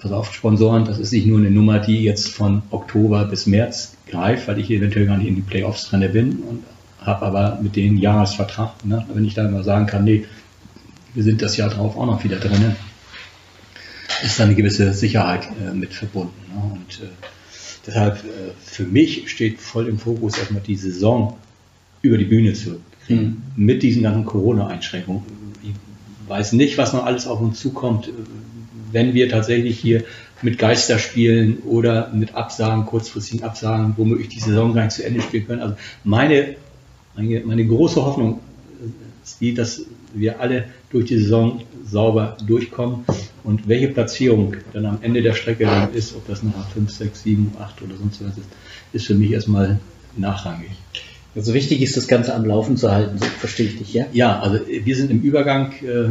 pass 0.00 0.12
auf 0.12 0.34
Sponsoren, 0.34 0.84
das 0.84 0.98
ist 0.98 1.12
nicht 1.12 1.26
nur 1.26 1.38
eine 1.38 1.50
Nummer, 1.50 1.78
die 1.78 2.02
jetzt 2.02 2.28
von 2.28 2.62
Oktober 2.70 3.24
bis 3.24 3.46
März 3.46 3.96
greift, 4.06 4.48
weil 4.48 4.58
ich 4.58 4.70
eventuell 4.70 5.06
gar 5.06 5.16
nicht 5.16 5.28
in 5.28 5.36
die 5.36 5.40
Playoffs 5.40 5.88
drin 5.88 6.12
bin 6.12 6.32
und 6.40 6.64
habe 7.00 7.24
aber 7.24 7.58
mit 7.62 7.76
denen 7.76 7.96
Jahresvertrag. 7.96 8.84
Ne? 8.84 9.06
Wenn 9.12 9.24
ich 9.24 9.34
dann 9.34 9.52
mal 9.52 9.64
sagen 9.64 9.86
kann, 9.86 10.04
nee, 10.04 10.26
wir 11.14 11.22
sind 11.22 11.42
das 11.42 11.56
Jahr 11.56 11.70
drauf 11.70 11.96
auch 11.96 12.06
noch 12.06 12.22
wieder 12.22 12.38
drin, 12.38 12.76
ist 14.22 14.38
da 14.38 14.44
eine 14.44 14.54
gewisse 14.54 14.92
Sicherheit 14.92 15.48
äh, 15.66 15.74
mit 15.74 15.94
verbunden. 15.94 16.34
Ne? 16.54 16.72
Und 16.74 17.00
äh, 17.02 17.08
deshalb 17.86 18.16
äh, 18.18 18.52
für 18.62 18.84
mich 18.84 19.30
steht 19.30 19.60
voll 19.60 19.88
im 19.88 19.98
Fokus 19.98 20.38
erstmal 20.38 20.62
die 20.62 20.76
Saison 20.76 21.36
über 22.02 22.18
die 22.18 22.24
Bühne 22.24 22.52
zu 22.52 22.80
kriegen, 23.06 23.42
mhm. 23.56 23.64
mit 23.64 23.82
diesen 23.82 24.02
ganzen 24.02 24.24
Corona-Einschränkungen. 24.24 25.22
Ich 25.62 25.70
weiß 26.28 26.52
nicht, 26.52 26.78
was 26.78 26.92
noch 26.92 27.04
alles 27.04 27.26
auf 27.26 27.40
uns 27.40 27.60
zukommt, 27.60 28.10
wenn 28.92 29.14
wir 29.14 29.28
tatsächlich 29.28 29.78
hier 29.78 30.04
mit 30.42 30.58
Geisterspielen 30.58 31.58
oder 31.58 32.10
mit 32.12 32.34
Absagen, 32.34 32.86
kurzfristigen 32.86 33.44
Absagen, 33.44 33.94
womöglich 33.96 34.28
die 34.28 34.40
Saison 34.40 34.72
gar 34.72 34.84
nicht 34.84 34.94
zu 34.94 35.04
Ende 35.04 35.20
spielen 35.20 35.46
können. 35.46 35.60
Also 35.60 35.74
meine 36.02 36.56
meine, 37.16 37.40
meine 37.40 37.66
große 37.66 38.04
Hoffnung 38.04 38.40
ist 39.22 39.40
die, 39.40 39.54
dass 39.54 39.84
wir 40.14 40.40
alle 40.40 40.66
durch 40.90 41.06
die 41.06 41.18
Saison 41.18 41.62
sauber 41.84 42.36
durchkommen 42.46 43.04
und 43.44 43.68
welche 43.68 43.88
Platzierung 43.88 44.56
dann 44.72 44.86
am 44.86 44.98
Ende 45.02 45.22
der 45.22 45.34
Strecke 45.34 45.64
dann 45.64 45.92
ist, 45.94 46.14
ob 46.14 46.26
das 46.26 46.42
nachher 46.42 46.66
5, 46.74 46.90
6, 46.90 47.22
7, 47.22 47.52
8 47.58 47.82
oder 47.82 47.96
sonst 47.96 48.24
was 48.24 48.36
ist, 48.36 48.48
ist 48.92 49.06
für 49.06 49.14
mich 49.14 49.32
erstmal 49.32 49.78
nachrangig. 50.16 50.70
Also 51.34 51.54
wichtig 51.54 51.80
ist, 51.80 51.96
das 51.96 52.08
Ganze 52.08 52.34
am 52.34 52.44
Laufen 52.44 52.76
zu 52.76 52.90
halten, 52.90 53.18
so 53.18 53.24
verstehe 53.24 53.66
ich 53.66 53.78
dich, 53.78 53.94
ja? 53.94 54.06
Ja, 54.12 54.40
also 54.40 54.60
wir 54.66 54.96
sind 54.96 55.10
im 55.10 55.20
Übergang, 55.20 55.72
äh, 55.82 56.10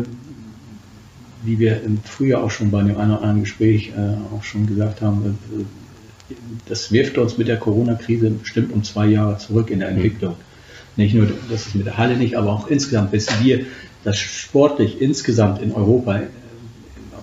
wie 1.44 1.60
wir 1.60 1.84
im 1.84 2.02
Frühjahr 2.04 2.44
auch 2.44 2.52
schon 2.52 2.72
bei 2.72 2.82
dem 2.84 2.98
einen 2.98 3.12
oder 3.12 3.22
anderen 3.22 3.42
Gespräch 3.42 3.90
äh, 3.90 4.36
auch 4.36 4.44
schon 4.44 4.66
gesagt 4.66 5.02
haben, 5.02 5.38
äh, 5.58 6.34
das 6.68 6.92
wirft 6.92 7.18
uns 7.18 7.38
mit 7.38 7.48
der 7.48 7.58
Corona-Krise 7.58 8.30
bestimmt 8.30 8.72
um 8.72 8.84
zwei 8.84 9.08
Jahre 9.08 9.38
zurück 9.40 9.72
in 9.72 9.80
der 9.80 9.90
Entwicklung. 9.90 10.34
Mhm. 10.34 11.04
Nicht 11.04 11.16
nur, 11.16 11.28
das 11.50 11.68
ist 11.68 11.76
mit 11.76 11.86
der 11.86 11.98
Halle 11.98 12.18
nicht, 12.18 12.36
aber 12.36 12.52
auch 12.52 12.68
insgesamt, 12.68 13.12
bis 13.12 13.28
wir 13.42 13.66
das 14.04 14.18
sportlich 14.18 15.02
insgesamt 15.02 15.62
in 15.62 15.72
Europa, 15.72 16.22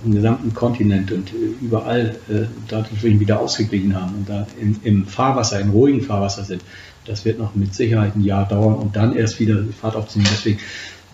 dem 0.06 0.14
gesamten 0.14 0.54
Kontinent 0.54 1.12
und 1.12 1.32
überall 1.60 2.16
äh, 2.28 2.44
dadurch 2.68 3.02
wieder 3.02 3.40
ausgeglichen 3.40 4.00
haben 4.00 4.14
und 4.14 4.28
da 4.28 4.46
in, 4.60 4.76
im 4.84 5.06
Fahrwasser, 5.06 5.60
im 5.60 5.70
ruhigen 5.70 6.00
Fahrwasser 6.00 6.44
sind. 6.44 6.62
Das 7.04 7.24
wird 7.24 7.38
noch 7.38 7.54
mit 7.54 7.74
Sicherheit 7.74 8.16
ein 8.16 8.24
Jahr 8.24 8.48
dauern 8.48 8.74
und 8.74 8.96
dann 8.96 9.16
erst 9.16 9.38
wieder 9.38 9.62
Fahrt 9.80 9.96
aufzunehmen. 9.96 10.30
Deswegen 10.32 10.58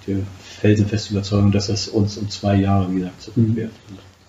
die 0.06 0.22
felsenfeste 0.60 1.12
Überzeugung, 1.12 1.52
dass 1.52 1.66
das 1.66 1.88
uns 1.88 2.16
um 2.16 2.30
zwei 2.30 2.56
Jahre, 2.56 2.90
wie 2.90 3.00
gesagt, 3.00 3.22
zurückwirft. 3.22 3.74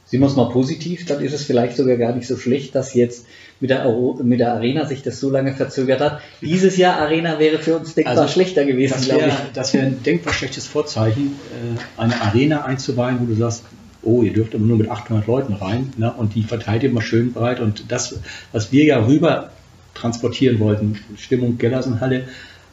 Sehen 0.05 0.19
wir 0.19 0.27
es 0.27 0.35
mal 0.35 0.49
positiv, 0.49 1.05
dann 1.05 1.23
ist 1.23 1.33
es 1.33 1.43
vielleicht 1.43 1.75
sogar 1.75 1.95
gar 1.95 2.13
nicht 2.13 2.27
so 2.27 2.37
schlecht, 2.37 2.75
dass 2.75 2.93
jetzt 2.93 3.25
mit 3.59 3.69
der, 3.69 3.87
mit 4.21 4.39
der 4.39 4.53
Arena 4.53 4.85
sich 4.85 5.01
das 5.01 5.19
so 5.19 5.31
lange 5.31 5.53
verzögert 5.53 6.01
hat. 6.01 6.21
Dieses 6.41 6.77
Jahr 6.77 6.99
Arena 6.99 7.39
wäre 7.39 7.59
für 7.59 7.77
uns 7.77 7.95
denkbar 7.95 8.17
also, 8.17 8.31
schlechter 8.31 8.65
gewesen, 8.65 8.93
das 8.93 9.09
wär, 9.09 9.31
Das 9.53 9.73
wäre 9.73 9.87
ein 9.87 10.03
denkbar 10.03 10.33
schlechtes 10.33 10.67
Vorzeichen, 10.67 11.35
äh, 11.51 11.99
eine 11.99 12.21
Arena 12.21 12.65
einzuweihen, 12.65 13.21
wo 13.21 13.25
du 13.25 13.35
sagst, 13.35 13.63
oh, 14.03 14.21
ihr 14.23 14.33
dürft 14.33 14.55
aber 14.55 14.63
nur 14.63 14.77
mit 14.77 14.89
800 14.89 15.27
Leuten 15.27 15.53
rein 15.53 15.93
ne? 15.97 16.13
und 16.13 16.35
die 16.35 16.43
verteilt 16.43 16.83
ihr 16.83 16.91
mal 16.91 17.01
schön 17.01 17.33
breit 17.33 17.59
und 17.59 17.91
das, 17.91 18.19
was 18.51 18.71
wir 18.71 18.85
ja 18.85 19.05
rüber 19.05 19.51
transportieren 19.93 20.59
wollten, 20.59 20.99
Stimmung 21.17 21.57
Gellersenhalle, 21.57 22.25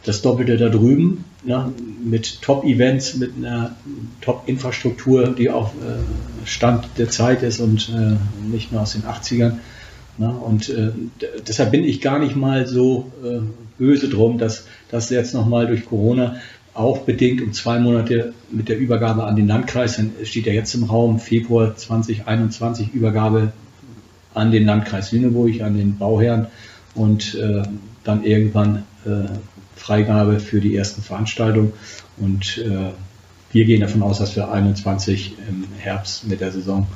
das 0.05 0.22
Doppelte 0.22 0.57
da 0.57 0.68
drüben, 0.68 1.24
ne, 1.45 1.72
mit 2.03 2.41
Top-Events, 2.43 3.16
mit 3.16 3.33
einer 3.37 3.76
Top-Infrastruktur, 4.20 5.28
die 5.28 5.51
auf 5.51 5.72
äh, 5.74 6.47
Stand 6.47 6.89
der 6.97 7.11
Zeit 7.11 7.43
ist 7.43 7.61
und 7.61 7.91
äh, 7.91 8.16
nicht 8.51 8.72
nur 8.72 8.81
aus 8.81 8.93
den 8.93 9.03
80ern. 9.03 9.59
Ne, 10.16 10.31
und 10.31 10.70
äh, 10.70 10.91
deshalb 11.47 11.70
bin 11.70 11.85
ich 11.85 12.01
gar 12.01 12.18
nicht 12.18 12.35
mal 12.35 12.66
so 12.66 13.12
äh, 13.22 13.41
böse 13.78 14.09
drum, 14.09 14.39
dass 14.39 14.66
das 14.91 15.11
jetzt 15.11 15.35
nochmal 15.35 15.66
durch 15.66 15.85
Corona 15.85 16.37
auch 16.74 16.98
bedingt 16.98 17.42
um 17.42 17.52
zwei 17.52 17.78
Monate 17.78 18.32
mit 18.50 18.68
der 18.68 18.78
Übergabe 18.78 19.24
an 19.24 19.36
den 19.36 19.48
Landkreis, 19.48 19.96
dann 19.96 20.12
steht 20.24 20.46
ja 20.46 20.52
jetzt 20.52 20.74
im 20.74 20.84
Raum 20.84 21.18
Februar 21.18 21.76
2021 21.76 22.94
Übergabe 22.94 23.52
an 24.34 24.50
den 24.52 24.64
Landkreis 24.64 25.12
Lüneburg, 25.12 25.60
an 25.60 25.76
den 25.76 25.98
Bauherrn 25.98 26.46
und 26.94 27.34
äh, 27.34 27.62
dann 28.04 28.24
irgendwann 28.24 28.84
äh, 29.04 29.28
Freigabe 29.74 30.40
für 30.40 30.60
die 30.60 30.76
ersten 30.76 31.02
Veranstaltungen. 31.02 31.72
Und 32.18 32.58
äh, 32.58 32.92
wir 33.52 33.64
gehen 33.64 33.80
davon 33.80 34.02
aus, 34.02 34.18
dass 34.18 34.36
wir 34.36 34.50
21 34.50 35.36
im 35.48 35.64
Herbst 35.78 36.26
mit 36.28 36.40
der 36.40 36.52
Saison 36.52 36.86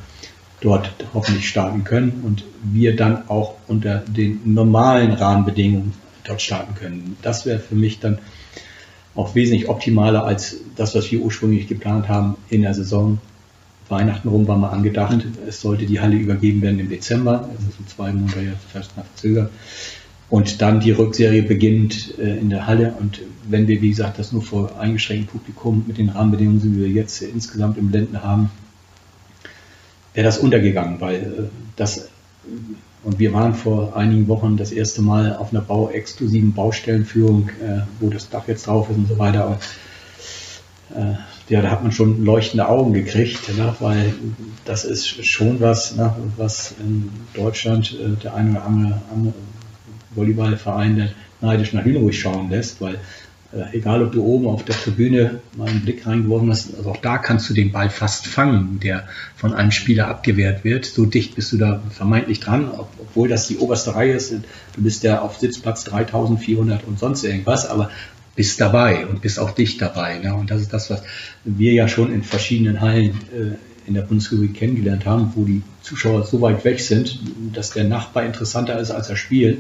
dort 0.60 0.90
hoffentlich 1.12 1.48
starten 1.48 1.84
können 1.84 2.22
und 2.24 2.44
wir 2.62 2.94
dann 2.96 3.28
auch 3.28 3.54
unter 3.66 3.98
den 3.98 4.40
normalen 4.54 5.12
Rahmenbedingungen 5.12 5.92
dort 6.24 6.40
starten 6.40 6.74
können. 6.74 7.16
Das 7.22 7.44
wäre 7.44 7.58
für 7.58 7.74
mich 7.74 8.00
dann 8.00 8.18
auch 9.14 9.34
wesentlich 9.34 9.68
optimaler 9.68 10.24
als 10.24 10.56
das, 10.76 10.94
was 10.94 11.10
wir 11.10 11.20
ursprünglich 11.20 11.68
geplant 11.68 12.08
haben 12.08 12.36
in 12.48 12.62
der 12.62 12.74
Saison. 12.74 13.18
Weihnachten 13.88 14.28
rum 14.28 14.48
war 14.48 14.56
mal 14.56 14.70
angedacht, 14.70 15.24
mhm. 15.24 15.32
es 15.46 15.60
sollte 15.60 15.86
die 15.86 16.00
Halle 16.00 16.16
übergeben 16.16 16.62
werden 16.62 16.80
im 16.80 16.88
Dezember, 16.88 17.48
also 17.50 17.66
so 17.78 17.84
zwei 17.94 18.12
Monate 18.12 18.40
jetzt 18.40 18.64
fast 18.72 18.96
nach 18.96 19.04
verzögert. 19.04 19.50
Und 20.30 20.62
dann 20.62 20.80
die 20.80 20.90
Rückserie 20.90 21.42
beginnt 21.42 22.18
äh, 22.18 22.38
in 22.38 22.48
der 22.48 22.66
Halle. 22.66 22.94
Und 22.98 23.20
wenn 23.48 23.68
wir, 23.68 23.82
wie 23.82 23.90
gesagt, 23.90 24.18
das 24.18 24.32
nur 24.32 24.42
vor 24.42 24.80
eingeschränktem 24.80 25.28
Publikum 25.28 25.84
mit 25.86 25.98
den 25.98 26.08
Rahmenbedingungen, 26.08 26.62
die 26.62 26.80
wir 26.80 26.88
jetzt 26.88 27.20
insgesamt 27.22 27.76
im 27.76 27.90
Länden 27.90 28.22
haben, 28.22 28.50
wäre 30.14 30.24
das 30.24 30.38
untergegangen, 30.38 31.00
weil 31.00 31.16
äh, 31.16 31.42
das, 31.76 32.08
und 33.04 33.18
wir 33.18 33.32
waren 33.32 33.54
vor 33.54 33.96
einigen 33.96 34.28
Wochen 34.28 34.56
das 34.56 34.72
erste 34.72 35.02
Mal 35.02 35.36
auf 35.36 35.52
einer 35.52 35.60
bauexklusiven 35.60 36.54
Baustellenführung, 36.54 37.50
äh, 37.62 37.80
wo 38.00 38.08
das 38.08 38.30
Dach 38.30 38.48
jetzt 38.48 38.66
drauf 38.66 38.88
ist 38.90 38.96
und 38.96 39.08
so 39.08 39.18
weiter. 39.18 39.44
Aber, 39.44 39.58
äh, 40.94 41.14
ja, 41.48 41.60
da 41.60 41.70
hat 41.70 41.82
man 41.82 41.92
schon 41.92 42.24
leuchtende 42.24 42.66
Augen 42.66 42.94
gekriegt, 42.94 43.54
ne? 43.54 43.74
weil 43.80 44.14
das 44.64 44.84
ist 44.84 45.26
schon 45.26 45.60
was, 45.60 45.94
ne? 45.96 46.14
was 46.38 46.74
in 46.80 47.10
Deutschland 47.34 47.92
äh, 47.92 48.16
der 48.22 48.34
eine 48.34 48.52
oder 48.52 48.64
andere, 48.64 49.02
andere 49.12 49.34
Volleyballverein 50.14 51.10
neidisch 51.42 51.74
nach 51.74 51.84
Lüneburg 51.84 52.14
schauen 52.14 52.48
lässt, 52.48 52.80
weil 52.80 52.98
äh, 53.54 53.76
egal 53.76 54.02
ob 54.02 54.12
du 54.12 54.24
oben 54.24 54.46
auf 54.46 54.64
der 54.64 54.74
Tribüne 54.74 55.40
mal 55.56 55.68
einen 55.68 55.82
Blick 55.82 56.06
reingeworfen 56.06 56.50
hast, 56.50 56.74
also 56.76 56.90
auch 56.90 56.96
da 56.96 57.18
kannst 57.18 57.48
du 57.48 57.54
den 57.54 57.72
Ball 57.72 57.90
fast 57.90 58.26
fangen, 58.26 58.80
der 58.82 59.04
von 59.36 59.54
einem 59.54 59.70
Spieler 59.70 60.08
abgewehrt 60.08 60.64
wird. 60.64 60.86
So 60.86 61.06
dicht 61.06 61.36
bist 61.36 61.52
du 61.52 61.58
da 61.58 61.80
vermeintlich 61.90 62.40
dran, 62.40 62.70
ob, 62.70 62.88
obwohl 62.98 63.28
das 63.28 63.46
die 63.46 63.58
oberste 63.58 63.94
Reihe 63.94 64.14
ist. 64.14 64.32
Du 64.32 64.82
bist 64.82 65.02
ja 65.04 65.20
auf 65.20 65.38
Sitzplatz 65.38 65.84
3400 65.84 66.84
und 66.84 66.98
sonst 66.98 67.22
irgendwas, 67.24 67.66
aber 67.66 67.90
bist 68.34 68.60
dabei 68.60 69.06
und 69.06 69.22
bist 69.22 69.38
auch 69.38 69.52
dicht 69.52 69.80
dabei. 69.80 70.18
Ne? 70.18 70.34
Und 70.34 70.50
das 70.50 70.60
ist 70.60 70.72
das, 70.72 70.90
was 70.90 71.02
wir 71.44 71.72
ja 71.72 71.86
schon 71.86 72.12
in 72.12 72.24
verschiedenen 72.24 72.80
Hallen 72.80 73.20
äh, 73.32 73.56
in 73.86 73.94
der 73.94 74.02
Bundesrepublik 74.02 74.54
kennengelernt 74.54 75.06
haben, 75.06 75.32
wo 75.36 75.44
die 75.44 75.62
Zuschauer 75.82 76.24
so 76.24 76.40
weit 76.40 76.64
weg 76.64 76.80
sind, 76.80 77.20
dass 77.52 77.70
der 77.70 77.84
Nachbar 77.84 78.24
interessanter 78.24 78.78
ist 78.78 78.90
als 78.90 79.08
das 79.08 79.18
Spiel 79.18 79.58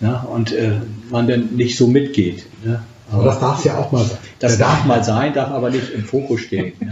ja, 0.00 0.20
und 0.20 0.52
äh, 0.52 0.80
man 1.10 1.26
dann 1.26 1.56
nicht 1.56 1.76
so 1.76 1.86
mitgeht. 1.88 2.46
Ne? 2.64 2.82
Aber 3.14 3.24
das 3.24 3.40
darf 3.40 3.58
es 3.58 3.64
ja 3.64 3.78
auch 3.78 3.92
mal 3.92 4.04
sein. 4.04 4.18
Das 4.40 4.58
darf 4.58 4.84
mal 4.84 5.04
sein, 5.04 5.32
darf 5.32 5.50
aber 5.50 5.70
nicht 5.70 5.90
im 5.92 6.04
Fokus 6.04 6.40
stehen. 6.40 6.72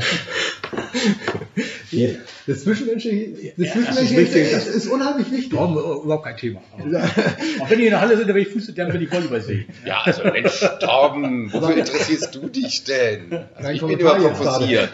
Ne? 1.93 2.16
Das 2.47 2.62
Zwischenmenschliche, 2.62 3.53
das 3.57 3.66
Ja, 3.66 3.73
Zwischenmenschliche 3.73 4.23
das 4.23 4.31
ist 4.31 4.35
wichtig. 4.35 4.53
ist, 4.53 4.66
ist 4.68 4.87
unheimlich 4.87 5.31
wichtig. 5.31 5.53
Warum, 5.53 5.77
äh, 5.77 6.05
überhaupt 6.05 6.25
kein 6.25 6.37
Thema. 6.37 6.61
Auch 7.61 7.70
wenn 7.70 7.79
ich 7.79 7.85
in 7.85 7.91
der 7.91 8.01
Halle 8.01 8.16
sind, 8.16 8.29
dann 8.29 8.35
will 8.35 8.43
ich 8.43 8.49
Fuß, 8.49 8.73
dann 8.75 8.93
will 8.93 9.03
ich 9.03 9.12
Volleyball 9.12 9.43
sehen. 9.43 9.66
Ja, 9.85 10.01
also 10.03 10.23
Mensch, 10.25 10.64
Torben, 10.81 11.53
wofür 11.53 11.77
interessierst 11.77 12.35
du 12.35 12.49
dich 12.49 12.85
denn? 12.85 13.41
Also 13.55 13.70
ich 13.70 13.81
bin 13.81 13.99
immer 13.99 14.18
fokussiert. 14.20 14.91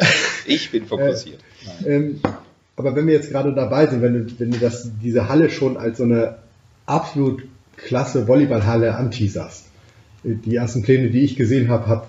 Ich 0.46 0.70
bin 0.70 0.86
fokussiert. 0.86 1.38
Ähm, 1.86 2.20
aber 2.76 2.96
wenn 2.96 3.06
wir 3.06 3.14
jetzt 3.14 3.30
gerade 3.30 3.54
dabei 3.54 3.86
sind, 3.86 4.02
wenn 4.02 4.26
du, 4.26 4.40
wenn 4.40 4.50
du 4.50 4.58
das, 4.58 4.90
diese 5.02 5.28
Halle 5.28 5.50
schon 5.50 5.76
als 5.76 5.98
so 5.98 6.04
eine 6.04 6.38
absolut 6.86 7.44
klasse 7.76 8.26
Volleyballhalle 8.26 8.94
anteaserst, 8.94 9.66
äh, 9.66 9.67
die 10.24 10.56
ersten 10.56 10.82
Pläne, 10.82 11.10
die 11.10 11.20
ich 11.20 11.36
gesehen 11.36 11.68
habe, 11.68 11.86
hat, 11.86 12.08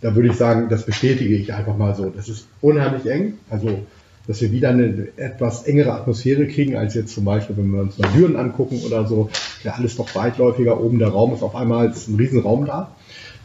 da 0.00 0.14
würde 0.14 0.28
ich 0.28 0.36
sagen, 0.36 0.68
das 0.68 0.84
bestätige 0.84 1.34
ich 1.34 1.52
einfach 1.52 1.76
mal 1.76 1.94
so. 1.94 2.10
Das 2.10 2.28
ist 2.28 2.46
unheimlich 2.60 3.06
eng. 3.06 3.34
Also, 3.50 3.80
dass 4.26 4.40
wir 4.40 4.52
wieder 4.52 4.70
eine 4.70 5.08
etwas 5.16 5.64
engere 5.64 5.92
Atmosphäre 5.92 6.46
kriegen, 6.46 6.76
als 6.76 6.94
jetzt 6.94 7.14
zum 7.14 7.24
Beispiel, 7.24 7.56
wenn 7.56 7.70
wir 7.70 7.82
uns 7.82 7.98
mal 7.98 8.08
Düren 8.12 8.36
angucken 8.36 8.80
oder 8.86 9.06
so, 9.06 9.28
ja 9.62 9.72
alles 9.72 9.96
doch 9.96 10.14
weitläufiger. 10.14 10.80
Oben 10.80 10.98
der 10.98 11.08
Raum 11.08 11.34
ist 11.34 11.42
auf 11.42 11.54
einmal 11.54 11.90
ist 11.90 12.08
ein 12.08 12.16
Riesenraum 12.16 12.64
da. 12.66 12.94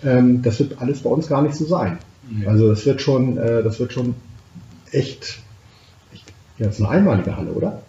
Ähm, 0.06 0.42
das 0.42 0.60
wird 0.60 0.82
alles 0.82 1.02
bei 1.02 1.10
uns 1.10 1.28
gar 1.28 1.42
nicht 1.42 1.56
so 1.56 1.66
sein. 1.66 1.98
Also 2.46 2.70
das 2.70 2.86
wird 2.86 3.02
schon, 3.02 3.38
äh, 3.38 3.64
das 3.64 3.80
wird 3.80 3.92
schon 3.92 4.16
echt, 4.92 5.40
echt 6.14 6.34
ja, 6.58 6.68
das 6.68 6.76
ist 6.76 6.82
eine 6.82 6.90
einmalige 6.90 7.36
Halle, 7.36 7.52
oder? 7.52 7.82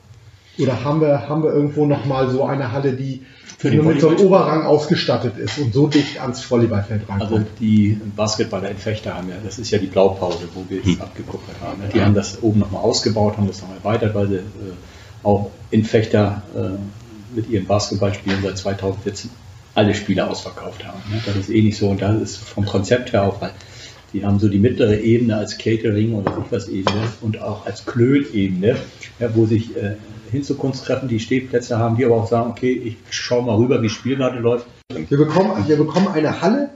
Oder 0.59 0.84
haben 0.84 1.01
wir, 1.01 1.28
haben 1.28 1.42
wir 1.42 1.53
irgendwo 1.53 1.86
noch 1.86 2.05
mal 2.07 2.30
so 2.30 2.44
eine 2.44 2.72
Halle, 2.72 2.92
die 2.92 3.22
Für 3.59 3.70
den 3.70 3.82
nur 3.82 3.92
mit 3.92 4.01
so 4.01 4.09
einem? 4.09 4.18
Oberrang 4.20 4.64
ausgestattet 4.64 5.36
ist 5.38 5.59
und 5.59 5.72
so 5.74 5.86
dicht 5.86 6.20
ans 6.20 6.48
Volleyballfeld 6.51 7.03
Also 7.09 7.24
rankommt? 7.36 7.46
die 7.61 8.01
Basketballer 8.16 8.70
in 8.70 8.76
Fechter 8.76 9.14
haben 9.14 9.28
ja, 9.28 9.36
das 9.44 9.59
ist 9.59 9.70
ja 9.70 9.78
die 9.78 9.86
Blaupause, 9.86 10.48
wo 10.55 10.64
wir 10.68 10.80
es 10.84 11.01
abgeguckt 11.01 11.44
haben. 11.62 11.80
ne? 11.80 11.88
Die 11.94 12.01
haben 12.01 12.14
das 12.14 12.42
oben 12.42 12.61
nochmal 12.61 12.82
ausgebaut, 12.82 13.36
haben 13.36 13.46
das 13.46 13.62
noch 13.62 13.72
erweitert, 13.74 14.14
weil 14.14 14.28
sie 14.28 14.34
äh, 14.36 14.42
auch 15.22 15.51
in 15.70 15.84
Fechter 15.84 16.42
äh, 16.57 17.36
mit 17.36 17.48
ihren 17.51 17.66
Basketballspielen 17.66 18.42
seit 18.42 18.59
2014 18.59 19.30
alle 19.74 19.94
Spiele 19.94 20.28
ausverkauft 20.28 20.84
haben. 20.86 20.98
Ne? 21.12 21.20
Das 21.26 21.36
ist 21.36 21.51
eh 21.51 21.62
nicht 21.62 21.76
so 21.78 21.88
und 21.90 22.03
das 22.03 22.20
ist 22.20 22.36
vom 22.38 22.66
Konzept 22.66 23.12
her 23.12 23.24
auch, 23.24 23.40
weil 23.40 23.53
die 24.12 24.24
haben 24.24 24.40
so 24.40 24.48
die 24.48 24.59
mittlere 24.59 24.98
Ebene 24.98 25.36
als 25.36 25.57
Catering 25.59 26.14
oder 26.14 26.44
was 26.51 26.68
Ebene 26.68 27.03
und 27.20 27.40
auch 27.40 27.64
als 27.66 27.86
Klönebene, 27.86 28.76
ja, 29.20 29.34
wo 29.34 29.46
sich 29.46 29.76
äh, 29.76 29.94
Hinzukunftstreffen 30.31 31.09
die 31.09 31.20
Stehplätze 31.20 31.78
haben, 31.78 31.97
die 31.97 32.05
aber 32.05 32.16
auch 32.16 32.28
sagen, 32.28 32.51
okay, 32.51 32.72
ich 32.72 32.97
schaue 33.11 33.43
mal 33.43 33.57
rüber, 33.57 33.83
wie 33.83 33.89
das 33.89 33.97
Spiel 33.97 34.16
gerade 34.16 34.39
läuft. 34.39 34.66
Wir 34.89 35.18
bekommen, 35.18 35.66
wir 35.68 35.76
bekommen 35.76 36.09
eine 36.09 36.41
Halle, 36.41 36.70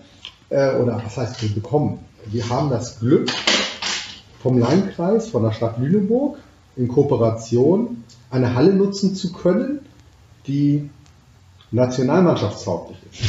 äh, 0.51 0.75
oder 0.77 1.01
was 1.05 1.17
heißt 1.17 1.43
wir 1.43 1.49
bekommen? 1.51 1.99
Wir 2.27 2.49
haben 2.49 2.71
das 2.71 3.01
Glück, 3.01 3.31
vom 4.43 4.59
Landkreis, 4.59 5.29
von 5.29 5.43
der 5.43 5.53
Stadt 5.53 5.79
Lüneburg, 5.79 6.39
in 6.77 6.89
Kooperation 6.89 8.05
eine 8.31 8.55
Halle 8.55 8.75
nutzen 8.75 9.15
zu 9.15 9.33
können, 9.33 9.81
die 10.47 10.89
nationalmannschaftstauglich 11.71 12.99
ist. 13.13 13.23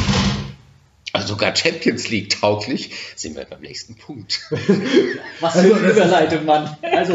Also 1.13 1.29
sogar 1.29 1.55
Champions 1.55 2.09
League 2.09 2.29
tauglich, 2.41 2.91
sind 3.15 3.37
wir 3.37 3.45
beim 3.45 3.61
nächsten 3.61 3.95
Punkt. 3.95 4.41
Was 5.39 5.53
für 5.53 5.59
Also, 5.59 5.73
eine 5.75 5.87
ist- 5.87 5.95
Überleitung, 5.97 6.45
Mann. 6.45 6.75
Also, 6.81 7.13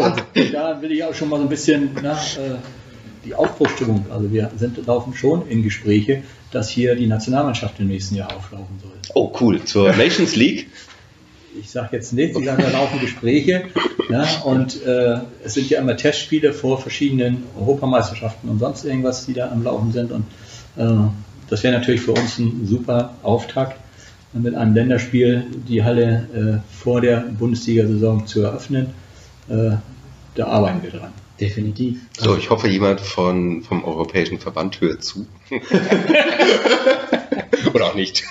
da 0.52 0.80
will 0.80 0.92
ich 0.92 1.04
auch 1.04 1.14
schon 1.14 1.28
mal 1.28 1.36
so 1.36 1.42
ein 1.42 1.48
bisschen 1.48 1.90
na, 2.02 2.12
äh, 2.14 2.56
die 3.24 3.34
Aufbruchstimmung. 3.34 4.06
Also, 4.10 4.32
wir 4.32 4.50
sind, 4.56 4.84
laufen 4.86 5.14
schon 5.14 5.46
in 5.48 5.62
Gespräche, 5.62 6.22
dass 6.50 6.68
hier 6.68 6.94
die 6.94 7.06
Nationalmannschaft 7.06 7.78
im 7.80 7.88
nächsten 7.88 8.16
Jahr 8.16 8.34
auflaufen 8.34 8.78
soll. 8.80 8.92
Oh, 9.14 9.32
cool. 9.40 9.62
Zur 9.64 9.92
Nations 9.96 10.36
League. 10.36 10.68
Ich 11.58 11.70
sage 11.70 11.96
jetzt 11.96 12.12
nichts, 12.12 12.38
ich 12.38 12.44
sage, 12.44 12.62
da 12.62 12.70
laufen 12.70 13.00
Gespräche. 13.00 13.64
Ja, 14.08 14.24
und 14.44 14.84
äh, 14.84 15.18
es 15.44 15.54
sind 15.54 15.68
ja 15.68 15.80
immer 15.80 15.96
Testspiele 15.96 16.52
vor 16.52 16.80
verschiedenen 16.80 17.44
Europameisterschaften 17.58 18.48
und 18.48 18.60
sonst 18.60 18.84
irgendwas, 18.84 19.26
die 19.26 19.34
da 19.34 19.50
am 19.50 19.64
Laufen 19.64 19.92
sind. 19.92 20.12
Und 20.12 20.24
äh, 20.76 21.08
das 21.48 21.62
wäre 21.62 21.76
natürlich 21.76 22.02
für 22.02 22.12
uns 22.12 22.38
ein 22.38 22.66
super 22.66 23.14
Auftakt, 23.22 23.76
mit 24.32 24.54
einem 24.54 24.74
Länderspiel 24.74 25.46
die 25.68 25.82
Halle 25.82 26.62
äh, 26.62 26.74
vor 26.82 27.00
der 27.00 27.18
Bundesliga-Saison 27.20 28.26
zu 28.26 28.42
eröffnen. 28.42 28.90
Äh, 29.48 29.72
da 30.36 30.46
arbeiten 30.46 30.82
wir 30.82 30.90
dran. 30.90 31.12
Definitiv. 31.40 31.98
So, 32.18 32.36
ich 32.36 32.50
hoffe, 32.50 32.68
jemand 32.68 33.00
von, 33.00 33.62
vom 33.62 33.82
Europäischen 33.84 34.38
Verband 34.38 34.80
hört 34.80 35.02
zu. 35.02 35.26
Oder 37.74 37.86
auch 37.86 37.94
nicht. 37.94 38.24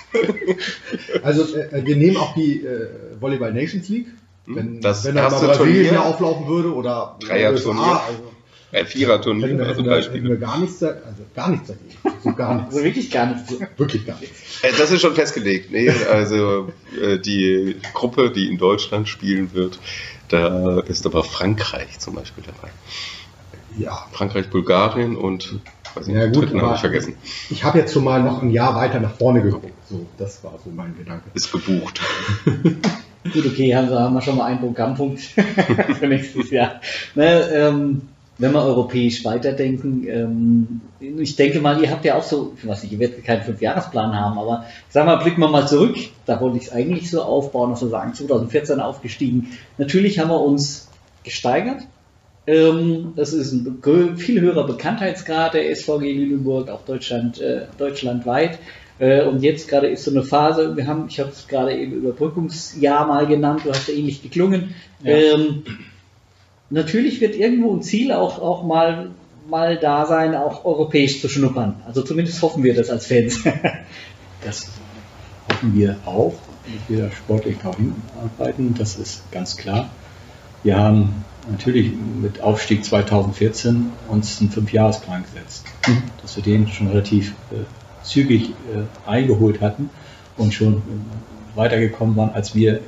Also 1.23 1.55
äh, 1.55 1.85
wir 1.85 1.95
nehmen 1.95 2.17
auch 2.17 2.35
die 2.35 2.61
äh, 2.63 2.87
Volleyball 3.19 3.53
Nations 3.53 3.89
League. 3.89 4.07
Wenn, 4.45 4.81
Das 4.81 5.05
wenn 5.05 5.15
da 5.15 5.23
mal 5.23 5.31
erste 5.31 5.45
Brasilien 5.47 5.73
Turnier. 5.75 5.89
hier 5.91 6.05
auflaufen 6.05 6.47
würde 6.47 6.73
oder 6.73 7.17
Dreierturnier. 7.19 7.81
USA, 7.81 8.03
also, 8.07 8.23
Ein 8.71 8.85
Viererturnier 8.87 9.47
hätten, 9.47 9.57
wir, 9.59 9.65
zum 9.65 9.75
hätten 9.75 9.89
Beispiel. 9.89 10.23
wir 10.23 10.37
gar 10.37 10.59
nichts, 10.59 10.81
also 10.83 11.23
gar 11.35 11.49
nichts 11.49 11.67
dagegen. 11.67 11.95
So 12.23 12.33
gar 12.33 12.55
nichts. 12.55 12.73
Also 12.73 12.83
wirklich 12.83 13.11
gar 13.11 13.25
nicht. 13.27 13.43
Wirklich 13.77 14.05
gar 14.05 14.19
nichts. 14.19 14.63
Äh, 14.63 14.71
Das 14.77 14.91
ist 14.91 15.01
schon 15.01 15.13
festgelegt. 15.15 15.71
Nee, 15.71 15.89
also 15.89 16.69
äh, 17.01 17.17
die 17.19 17.75
Gruppe, 17.93 18.31
die 18.31 18.47
in 18.49 18.57
Deutschland 18.57 19.07
spielen 19.07 19.53
wird, 19.53 19.79
da 20.29 20.79
ist 20.79 21.05
aber 21.05 21.23
Frankreich 21.23 21.99
zum 21.99 22.15
Beispiel 22.15 22.43
dabei. 22.45 22.71
Ja. 23.77 24.07
Frankreich, 24.11 24.49
Bulgarien 24.49 25.15
und 25.15 25.59
weiß 25.95 26.07
nicht, 26.07 26.15
Ja, 26.15 26.23
den 26.23 26.33
gut, 26.33 26.45
dritten 26.45 26.61
habe 26.61 26.75
ich 26.75 26.81
vergessen. 26.81 27.15
Ich 27.49 27.63
habe 27.63 27.79
jetzt 27.79 27.93
schon 27.93 28.03
mal 28.03 28.21
noch 28.21 28.41
ein 28.41 28.49
Jahr 28.49 28.75
weiter 28.75 28.99
nach 28.99 29.15
vorne 29.15 29.41
geguckt. 29.41 29.71
So, 29.89 30.05
das 30.17 30.43
war 30.43 30.53
so 30.63 30.69
mein 30.71 30.95
Gedanke. 30.97 31.29
Ist 31.33 31.51
gebucht. 31.51 31.99
Gut, 33.33 33.45
okay, 33.45 33.75
haben 33.75 33.89
wir, 33.89 33.99
haben 33.99 34.13
wir 34.13 34.21
schon 34.21 34.37
mal 34.37 34.45
einen 34.45 34.59
Programmpunkt 34.59 35.19
für 35.99 36.07
nächstes 36.07 36.51
Jahr. 36.51 36.79
Ne, 37.15 37.49
ähm, 37.53 38.01
wenn 38.39 38.53
wir 38.53 38.63
europäisch 38.63 39.23
weiterdenken, 39.25 40.07
ähm, 40.07 40.81
ich 40.99 41.35
denke 41.35 41.59
mal, 41.59 41.81
ihr 41.81 41.91
habt 41.91 42.05
ja 42.05 42.15
auch 42.15 42.23
so, 42.23 42.53
ich 42.57 42.65
weiß 42.65 42.83
nicht, 42.83 42.93
ihr 42.93 42.99
werdet 42.99 43.23
keinen 43.23 43.43
Fünfjahresplan 43.43 44.15
haben, 44.15 44.39
aber 44.39 44.65
sagen 44.89 45.07
wir 45.07 45.17
mal, 45.17 45.23
blicken 45.23 45.41
wir 45.41 45.49
mal 45.49 45.67
zurück. 45.67 45.97
Da 46.25 46.39
wollte 46.39 46.57
ich 46.57 46.63
es 46.63 46.71
eigentlich 46.71 47.11
so 47.11 47.21
aufbauen, 47.21 47.71
dass 47.71 47.81
wir 47.81 47.89
sagen, 47.89 48.13
2014 48.13 48.79
aufgestiegen. 48.79 49.57
Natürlich 49.77 50.19
haben 50.19 50.29
wir 50.29 50.39
uns 50.39 50.87
gesteigert. 51.23 51.81
Ähm, 52.47 53.13
das 53.17 53.33
ist 53.33 53.51
ein 53.51 54.17
viel 54.17 54.39
höherer 54.39 54.65
Bekanntheitsgrad 54.65 55.53
der 55.53 55.75
SVG 55.75 56.13
Lüneburg, 56.13 56.69
auch 56.69 56.85
Deutschland, 56.85 57.41
äh, 57.41 57.63
deutschlandweit. 57.77 58.57
Äh, 58.99 59.23
und 59.25 59.43
jetzt 59.43 59.67
gerade 59.67 59.87
ist 59.87 60.05
so 60.05 60.11
eine 60.11 60.23
Phase, 60.23 60.77
wir 60.77 60.87
haben, 60.87 61.07
ich 61.09 61.19
habe 61.19 61.29
es 61.29 61.47
gerade 61.47 61.75
eben 61.75 61.91
Überbrückungsjahr 61.91 63.05
mal 63.05 63.27
genannt, 63.27 63.61
du 63.65 63.69
hast 63.69 63.89
ja 63.89 63.93
ähnlich 63.93 64.23
geklungen. 64.23 64.73
Ja. 65.03 65.13
Ähm, 65.13 65.63
natürlich 66.69 67.21
wird 67.21 67.35
irgendwo 67.35 67.75
ein 67.75 67.81
Ziel 67.81 68.11
auch, 68.11 68.39
auch 68.39 68.63
mal, 68.63 69.11
mal 69.49 69.77
da 69.77 70.05
sein, 70.05 70.35
auch 70.35 70.65
europäisch 70.65 71.21
zu 71.21 71.29
schnuppern. 71.29 71.75
Also 71.85 72.01
zumindest 72.01 72.41
hoffen 72.41 72.63
wir 72.63 72.75
das 72.75 72.89
als 72.89 73.07
Fans. 73.07 73.43
Das 74.41 74.69
hoffen 75.51 75.75
wir 75.75 75.97
auch, 76.05 76.33
dass 76.63 76.97
wir 76.97 77.03
da 77.03 77.11
sportlich 77.11 77.57
darauf 77.57 77.75
hinarbeiten, 77.75 78.73
das 78.73 78.95
ist 78.95 79.29
ganz 79.33 79.57
klar. 79.57 79.89
Wir 80.63 80.77
haben 80.77 81.25
natürlich 81.51 81.91
mit 82.21 82.41
Aufstieg 82.41 82.85
2014 82.85 83.91
uns 84.07 84.39
einen 84.39 84.49
Fünfjahresplan 84.49 85.23
gesetzt, 85.23 85.65
dass 86.21 86.37
wir 86.37 86.43
den 86.43 86.69
schon 86.69 86.87
relativ 86.87 87.33
äh, 87.51 87.65
zügig 88.03 88.51
äh, 88.51 89.09
eingeholt 89.09 89.59
hatten 89.59 89.89
und 90.37 90.53
schon 90.53 90.75
äh, 90.75 91.57
weitergekommen 91.57 92.15
waren, 92.15 92.31
als 92.31 92.55
wir 92.55 92.79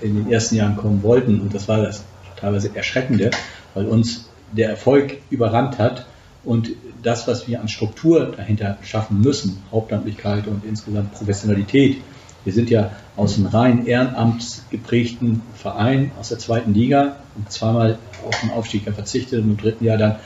in 0.00 0.14
den 0.14 0.30
ersten 0.30 0.56
Jahren 0.56 0.76
kommen 0.76 1.02
wollten. 1.02 1.40
Und 1.40 1.54
das 1.54 1.68
war 1.68 1.78
das 1.78 2.04
teilweise 2.36 2.74
Erschreckende, 2.74 3.30
weil 3.74 3.86
uns 3.86 4.28
der 4.52 4.70
Erfolg 4.70 5.18
überrannt 5.30 5.78
hat 5.78 6.06
und 6.44 6.70
das, 7.02 7.26
was 7.26 7.48
wir 7.48 7.60
an 7.60 7.68
Struktur 7.68 8.32
dahinter 8.36 8.78
schaffen 8.82 9.20
müssen, 9.20 9.62
Hauptamtlichkeit 9.70 10.46
und 10.46 10.64
insgesamt 10.64 11.12
Professionalität, 11.12 11.98
Wir 12.46 12.52
sind 12.52 12.70
ja 12.70 12.92
aus 13.16 13.36
einem 13.36 13.46
rein 13.46 13.86
ehrenamtsgeprägten 13.86 15.42
Verein 15.56 16.12
aus 16.20 16.28
der 16.28 16.38
zweiten 16.38 16.74
Liga 16.74 17.16
und 17.34 17.50
zweimal 17.50 17.98
auf 18.24 18.40
den 18.40 18.50
Aufstieg 18.50 18.84
verzichtet 18.84 19.42
und 19.42 19.50
im 19.50 19.56
dritten 19.56 19.84
Jahr 19.84 19.98
dann 19.98 20.16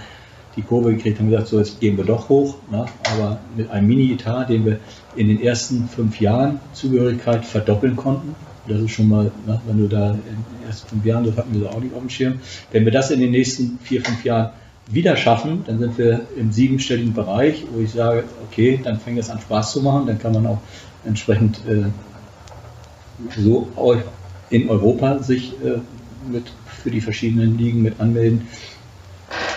die 0.54 0.60
Kurve 0.60 0.94
gekriegt 0.94 1.18
haben 1.18 1.30
gesagt, 1.30 1.48
so 1.48 1.58
jetzt 1.58 1.80
gehen 1.80 1.96
wir 1.96 2.04
doch 2.04 2.28
hoch, 2.28 2.56
ne? 2.70 2.84
aber 3.10 3.38
mit 3.56 3.70
einem 3.70 3.86
Mini-Etat, 3.86 4.50
den 4.50 4.66
wir 4.66 4.80
in 5.16 5.28
den 5.28 5.40
ersten 5.40 5.88
fünf 5.88 6.20
Jahren 6.20 6.60
Zugehörigkeit 6.74 7.46
verdoppeln 7.46 7.96
konnten. 7.96 8.34
Das 8.70 8.80
ist 8.80 8.92
schon 8.92 9.08
mal, 9.08 9.30
ne, 9.46 9.60
wenn 9.66 9.78
du 9.78 9.88
da 9.88 10.10
in 10.10 10.18
den 10.18 10.66
ersten 10.66 10.88
fünf 10.88 11.04
Jahren, 11.04 11.24
das 11.24 11.36
hatten 11.36 11.52
wir 11.52 11.60
so 11.60 11.68
auch 11.68 11.80
nicht 11.80 11.94
auf 11.94 12.00
dem 12.00 12.10
Schirm. 12.10 12.40
Wenn 12.70 12.84
wir 12.84 12.92
das 12.92 13.10
in 13.10 13.20
den 13.20 13.30
nächsten 13.30 13.78
vier, 13.82 14.02
fünf 14.02 14.24
Jahren 14.24 14.50
wieder 14.86 15.16
schaffen, 15.16 15.64
dann 15.66 15.78
sind 15.78 15.98
wir 15.98 16.26
im 16.36 16.52
siebenstelligen 16.52 17.12
Bereich, 17.14 17.64
wo 17.72 17.80
ich 17.80 17.92
sage, 17.92 18.24
okay, 18.48 18.80
dann 18.82 18.98
fängt 18.98 19.18
es 19.18 19.30
an 19.30 19.40
Spaß 19.40 19.72
zu 19.72 19.82
machen, 19.82 20.06
dann 20.06 20.18
kann 20.18 20.32
man 20.32 20.46
auch 20.46 20.58
entsprechend 21.04 21.60
äh, 21.68 21.84
so 23.38 23.68
in 24.50 24.68
Europa 24.68 25.22
sich 25.22 25.52
äh, 25.64 25.78
mit 26.30 26.44
für 26.82 26.90
die 26.90 27.00
verschiedenen 27.00 27.58
Ligen 27.58 27.82
mit 27.82 28.00
anmelden. 28.00 28.48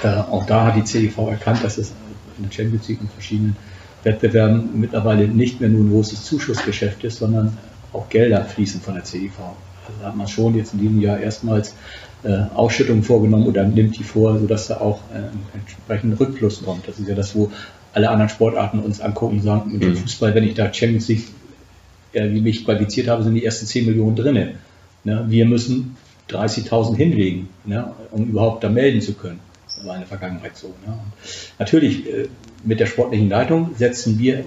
Äh, 0.03 0.07
auch 0.07 0.45
da 0.45 0.65
hat 0.65 0.75
die 0.75 0.83
CDV 0.83 1.29
erkannt, 1.29 1.63
dass 1.63 1.77
es 1.77 1.93
in 2.37 2.43
der 2.43 2.51
Champions 2.51 2.87
League 2.87 3.01
und 3.01 3.11
verschiedenen 3.11 3.55
Wettbewerben 4.03 4.79
mittlerweile 4.79 5.27
nicht 5.27 5.61
mehr 5.61 5.69
nur 5.69 5.81
ein 5.81 5.89
großes 5.89 6.25
Zuschussgeschäft 6.25 7.03
ist, 7.03 7.19
sondern 7.19 7.57
auch 7.93 8.09
Gelder 8.09 8.43
fließen 8.43 8.81
von 8.81 8.95
der 8.95 9.03
CDV. 9.03 9.39
Also 9.85 9.99
da 10.01 10.07
hat 10.07 10.15
man 10.15 10.27
schon 10.27 10.55
jetzt 10.55 10.73
in 10.73 10.79
diesem 10.79 11.01
Jahr 11.01 11.19
erstmals 11.19 11.75
äh, 12.23 12.43
Ausschüttungen 12.53 13.03
vorgenommen 13.03 13.47
oder 13.47 13.63
nimmt 13.63 13.97
die 13.97 14.03
vor, 14.03 14.39
sodass 14.39 14.67
da 14.67 14.77
auch 14.77 14.99
äh, 15.13 15.57
entsprechend 15.57 16.19
Rückfluss 16.19 16.63
kommt. 16.63 16.87
Das 16.87 16.99
ist 16.99 17.07
ja 17.07 17.15
das, 17.15 17.35
wo 17.35 17.51
alle 17.93 18.09
anderen 18.09 18.29
Sportarten 18.29 18.79
uns 18.79 19.01
angucken 19.01 19.37
und 19.37 19.43
sagen, 19.43 19.71
mit 19.71 19.83
dem 19.83 19.95
Fußball, 19.95 20.33
wenn 20.33 20.43
ich 20.43 20.55
da 20.55 20.73
Champions 20.73 21.07
League 21.09 21.27
äh, 22.13 22.31
wie 22.31 22.41
mich 22.41 22.65
qualifiziert 22.65 23.07
habe, 23.07 23.23
sind 23.23 23.35
die 23.35 23.45
ersten 23.45 23.65
10 23.65 23.85
Millionen 23.85 24.15
drin. 24.15 24.55
Ne? 25.03 25.25
Wir 25.27 25.45
müssen 25.45 25.95
30.000 26.29 26.95
hinlegen, 26.95 27.49
ne? 27.65 27.93
um 28.11 28.29
überhaupt 28.29 28.63
da 28.63 28.69
melden 28.69 29.01
zu 29.01 29.13
können. 29.13 29.39
Das 29.65 29.85
war 29.85 29.95
in 29.95 30.01
der 30.01 30.07
Vergangenheit 30.07 30.55
so. 30.55 30.67
Ne? 30.87 30.97
natürlich 31.59 32.07
äh, 32.07 32.27
mit 32.63 32.79
der 32.79 32.85
sportlichen 32.85 33.29
Leitung 33.29 33.75
setzen 33.77 34.17
wir 34.17 34.45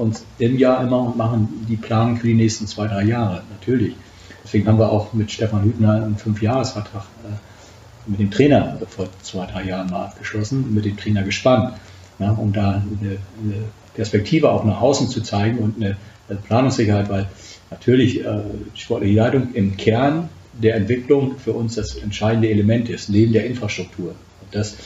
uns 0.00 0.24
im 0.38 0.58
Jahr 0.58 0.82
immer 0.82 1.00
und 1.00 1.16
machen 1.16 1.66
die 1.68 1.76
Planung 1.76 2.16
für 2.16 2.26
die 2.26 2.34
nächsten 2.34 2.66
zwei, 2.66 2.88
drei 2.88 3.04
Jahre. 3.04 3.42
Natürlich. 3.50 3.94
Deswegen 4.42 4.66
haben 4.66 4.78
wir 4.78 4.90
auch 4.90 5.12
mit 5.12 5.30
Stefan 5.30 5.62
Hübner 5.62 5.94
einen 5.94 6.16
Fünfjahresvertrag 6.16 7.04
äh, 7.24 8.10
mit 8.10 8.18
dem 8.18 8.30
Trainer 8.30 8.78
vor 8.88 9.08
zwei, 9.22 9.46
drei 9.46 9.64
Jahren 9.64 9.90
mal 9.90 10.06
abgeschlossen, 10.06 10.74
mit 10.74 10.84
dem 10.84 10.96
Trainer 10.96 11.22
gespannt, 11.22 11.74
ja, 12.18 12.32
um 12.32 12.52
da 12.52 12.82
eine, 13.00 13.18
eine, 13.42 13.64
Perspektive 13.94 14.50
auch 14.50 14.64
nach 14.64 14.80
außen 14.80 15.08
zu 15.08 15.20
zeigen 15.20 15.58
und 15.58 15.76
eine, 15.76 15.96
eine 16.28 16.38
Planungssicherheit, 16.38 17.10
weil 17.10 17.26
natürlich 17.70 18.24
äh, 18.24 18.42
sportliche 18.74 19.16
Leitung 19.16 19.52
im 19.52 19.76
Kern 19.76 20.28
der 20.52 20.76
Entwicklung 20.76 21.38
für 21.38 21.52
uns 21.52 21.74
das 21.74 21.96
entscheidende 21.96 22.48
Element 22.48 22.88
ist, 22.88 23.08
neben 23.10 23.32
der 23.32 23.46
Infrastruktur. 23.46 24.10
Und 24.10 24.54
das 24.54 24.76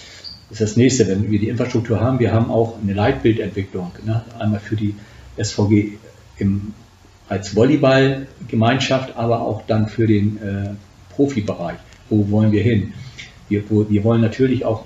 ist 0.51 0.61
das 0.61 0.77
nächste, 0.77 1.09
wenn 1.09 1.31
wir 1.31 1.39
die 1.39 1.49
Infrastruktur 1.49 2.01
haben. 2.01 2.19
Wir 2.19 2.33
haben 2.33 2.51
auch 2.51 2.79
eine 2.81 2.93
Leitbildentwicklung, 2.93 3.93
ne? 4.05 4.25
einmal 4.39 4.61
für 4.61 4.77
die 4.77 4.95
SVG 5.43 5.99
im 6.39 6.75
als 7.29 7.57
Volleyballgemeinschaft, 7.57 9.17
aber 9.17 9.41
auch 9.41 9.63
dann 9.67 9.89
für 9.89 10.07
den 10.07 10.37
äh, 10.37 10.75
Profibereich. 11.15 11.79
Wo 12.11 12.31
wollen 12.31 12.53
wir 12.53 12.63
hin? 12.63 12.93
Wir, 13.49 13.63
wo, 13.71 13.89
wir 13.89 14.05
wollen 14.05 14.21
natürlich 14.21 14.65
auch 14.65 14.85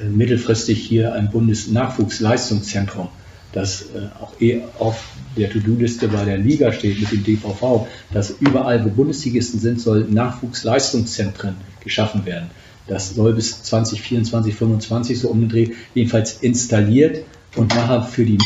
äh, 0.00 0.04
mittelfristig 0.04 0.82
hier 0.82 1.14
ein 1.14 1.30
Bundesnachwuchsleistungszentrum, 1.30 3.08
das 3.52 3.82
äh, 3.82 4.08
auch 4.20 4.40
eh 4.40 4.62
auf 4.78 5.04
der 5.36 5.50
To-Do-Liste 5.50 6.08
bei 6.08 6.24
der 6.24 6.38
Liga 6.38 6.72
steht 6.72 7.00
mit 7.00 7.12
dem 7.12 7.22
DVV, 7.22 7.86
dass 8.12 8.30
überall, 8.30 8.84
wo 8.84 8.88
Bundesligisten 8.88 9.60
sind, 9.60 9.80
soll 9.80 10.04
Nachwuchsleistungszentren 10.08 11.56
geschaffen 11.80 12.24
werden. 12.26 12.50
Das 12.88 13.14
soll 13.14 13.32
bis 13.32 13.62
2024, 13.62 14.54
2025 14.56 15.18
so 15.18 15.28
umgedreht, 15.28 15.74
jedenfalls 15.94 16.34
installiert 16.40 17.24
und 17.56 17.74
nachher 17.74 18.02
für 18.02 18.24
die 18.24 18.38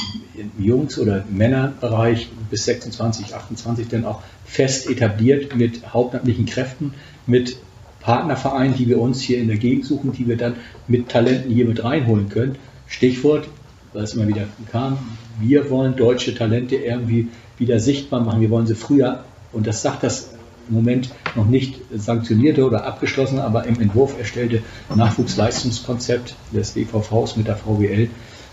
Jungs- 0.59 0.99
oder 0.99 1.25
Männerbereich 1.31 2.29
bis 2.51 2.65
26, 2.65 3.35
28 3.35 3.89
dann 3.89 4.05
auch 4.05 4.23
fest 4.45 4.89
etabliert 4.89 5.55
mit 5.57 5.93
hauptamtlichen 5.93 6.47
Kräften, 6.47 6.95
mit 7.27 7.57
Partnervereinen, 8.01 8.75
die 8.75 8.89
wir 8.89 8.99
uns 8.99 9.21
hier 9.21 9.39
in 9.39 9.49
der 9.49 9.59
Gegend 9.59 9.85
suchen, 9.85 10.13
die 10.13 10.27
wir 10.27 10.37
dann 10.37 10.57
mit 10.89 11.11
Talenten 11.11 11.53
hier 11.53 11.67
mit 11.67 11.85
reinholen 11.85 12.29
können. 12.31 12.57
Stichwort, 12.87 13.47
weil 13.93 14.05
es 14.05 14.15
immer 14.15 14.27
wieder 14.27 14.47
kam, 14.71 14.99
wir 15.39 15.71
wollen 15.71 15.97
deutsche 15.97 16.35
Talente 16.35 16.77
irgendwie 16.77 17.29
wieder 17.59 17.79
sichtbar 17.79 18.21
machen. 18.21 18.41
Wir 18.41 18.51
wollen 18.51 18.67
sie 18.67 18.75
früher, 18.75 19.25
und 19.53 19.67
das 19.67 19.83
sagt 19.83 20.03
das 20.03 20.31
im 20.71 20.77
Moment 20.77 21.11
noch 21.35 21.47
nicht 21.47 21.81
sanktionierte 21.95 22.65
oder 22.65 22.85
abgeschlossene, 22.85 23.43
aber 23.45 23.67
im 23.67 23.81
Entwurf 23.81 24.19
erstellte 24.19 24.63
Nachwuchsleistungskonzept 24.95 26.37
des 26.53 26.75
DVVs 26.75 27.37
mit 27.37 27.49
der 27.49 27.57
VWL 27.57 28.09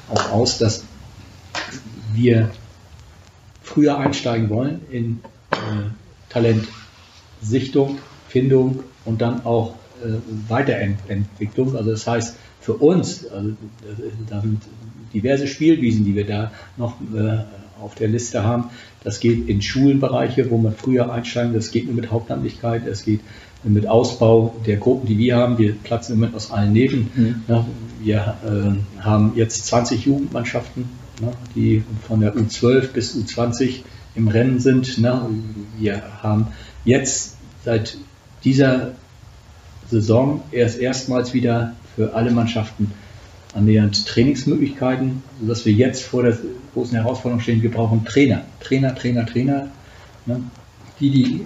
auch 0.10 0.32
aus, 0.32 0.58
dass 0.58 0.84
wir 2.14 2.50
früher 3.62 3.98
einsteigen 3.98 4.50
wollen 4.50 4.82
in 4.90 5.20
äh, 5.52 5.56
Talentsichtung, 6.30 8.00
Findung 8.28 8.84
und 9.06 9.22
dann 9.22 9.46
auch 9.46 9.76
äh, 10.04 10.18
Weiterentwicklung. 10.50 11.76
Also 11.76 11.92
das 11.92 12.08
heißt 12.08 12.38
für 12.62 12.74
uns, 12.74 13.26
also 13.28 13.52
da 14.30 14.42
sind 14.42 14.62
diverse 15.14 15.48
Spielwiesen, 15.48 16.06
die 16.06 16.16
wir 16.16 16.26
da 16.26 16.52
noch 16.76 16.96
äh, 17.16 17.44
auf 17.82 17.96
der 17.96 18.08
Liste 18.08 18.44
haben. 18.44 18.70
Das 19.08 19.22
geht 19.22 19.48
in 19.48 19.62
Schulenbereiche, 19.62 20.52
wo 20.52 20.58
man 20.58 20.76
früher 20.76 21.10
einsteigen, 21.10 21.54
das 21.54 21.72
geht 21.72 21.86
nur 21.86 21.96
mit 21.96 22.12
Hauptamtlichkeit, 22.12 22.86
es 22.86 23.06
geht 23.06 23.22
mit 23.64 23.88
Ausbau 23.88 24.54
der 24.66 24.76
Gruppen, 24.76 25.08
die 25.08 25.18
wir 25.18 25.38
haben. 25.38 25.58
Wir 25.58 25.76
platzen 25.76 26.16
im 26.16 26.20
Moment 26.20 26.36
aus 26.36 26.52
allen 26.52 26.74
Nähten. 26.74 27.10
Mhm. 27.16 27.44
Wir 28.02 28.36
äh, 28.44 29.02
haben 29.02 29.32
jetzt 29.38 29.66
20 29.68 30.04
Jugendmannschaften, 30.04 30.90
ne, 31.22 31.32
die 31.56 31.84
von 32.06 32.20
der 32.20 32.36
U12 32.36 32.88
bis 32.90 33.16
U20 33.16 33.84
im 34.16 34.28
Rennen 34.28 34.60
sind. 34.60 34.98
Ne. 34.98 35.22
Wir 35.80 36.04
haben 36.22 36.48
jetzt 36.84 37.38
seit 37.64 37.98
dieser 38.44 38.92
Saison 39.90 40.42
erst 40.52 40.80
erstmals 40.80 41.34
wieder 41.34 41.78
für 41.96 42.14
alle 42.14 42.32
Mannschaften 42.32 42.92
annähernd 43.56 44.06
Trainingsmöglichkeiten, 44.06 45.24
sodass 45.40 45.66
wir 45.66 45.72
jetzt 45.72 46.04
vor 46.04 46.24
der 46.24 46.38
großen 46.78 46.96
Herausforderung 46.96 47.42
stehen, 47.42 47.64
wir 47.64 47.72
brauchen 47.72 48.06
Trainer, 48.06 48.44
Trainer, 48.60 48.94
Trainer, 48.94 49.26
Trainer, 49.26 49.68
ne, 50.28 50.44
die 51.00 51.10
die 51.10 51.42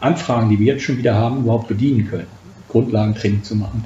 Anfragen, 0.00 0.48
die 0.48 0.58
wir 0.58 0.72
jetzt 0.74 0.84
schon 0.84 0.96
wieder 0.96 1.14
haben, 1.14 1.40
überhaupt 1.40 1.68
bedienen 1.68 2.08
können. 2.08 2.26
Grundlagentraining 2.68 3.42
zu 3.42 3.56
machen, 3.56 3.84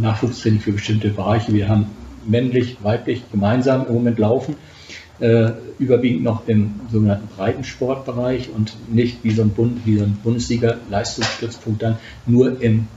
Nachwuchstraining 0.00 0.60
für 0.60 0.72
bestimmte 0.72 1.10
Bereiche. 1.10 1.52
Wir 1.52 1.68
haben 1.68 1.86
männlich, 2.26 2.78
weiblich 2.82 3.22
gemeinsam 3.30 3.86
im 3.86 3.94
Moment 3.94 4.18
laufen, 4.18 4.56
äh, 5.20 5.52
überwiegend 5.78 6.24
noch 6.24 6.48
im 6.48 6.80
sogenannten 6.90 7.28
Breitensportbereich 7.36 8.50
und 8.50 8.76
nicht 8.92 9.22
wie 9.22 9.30
so 9.30 9.42
ein, 9.42 9.50
Bund, 9.50 9.86
wie 9.86 9.98
so 9.98 10.04
ein 10.04 10.18
Bundesliga-Leistungsstützpunkt 10.24 11.82
dann 11.82 11.96
nur 12.26 12.60
im 12.60 12.88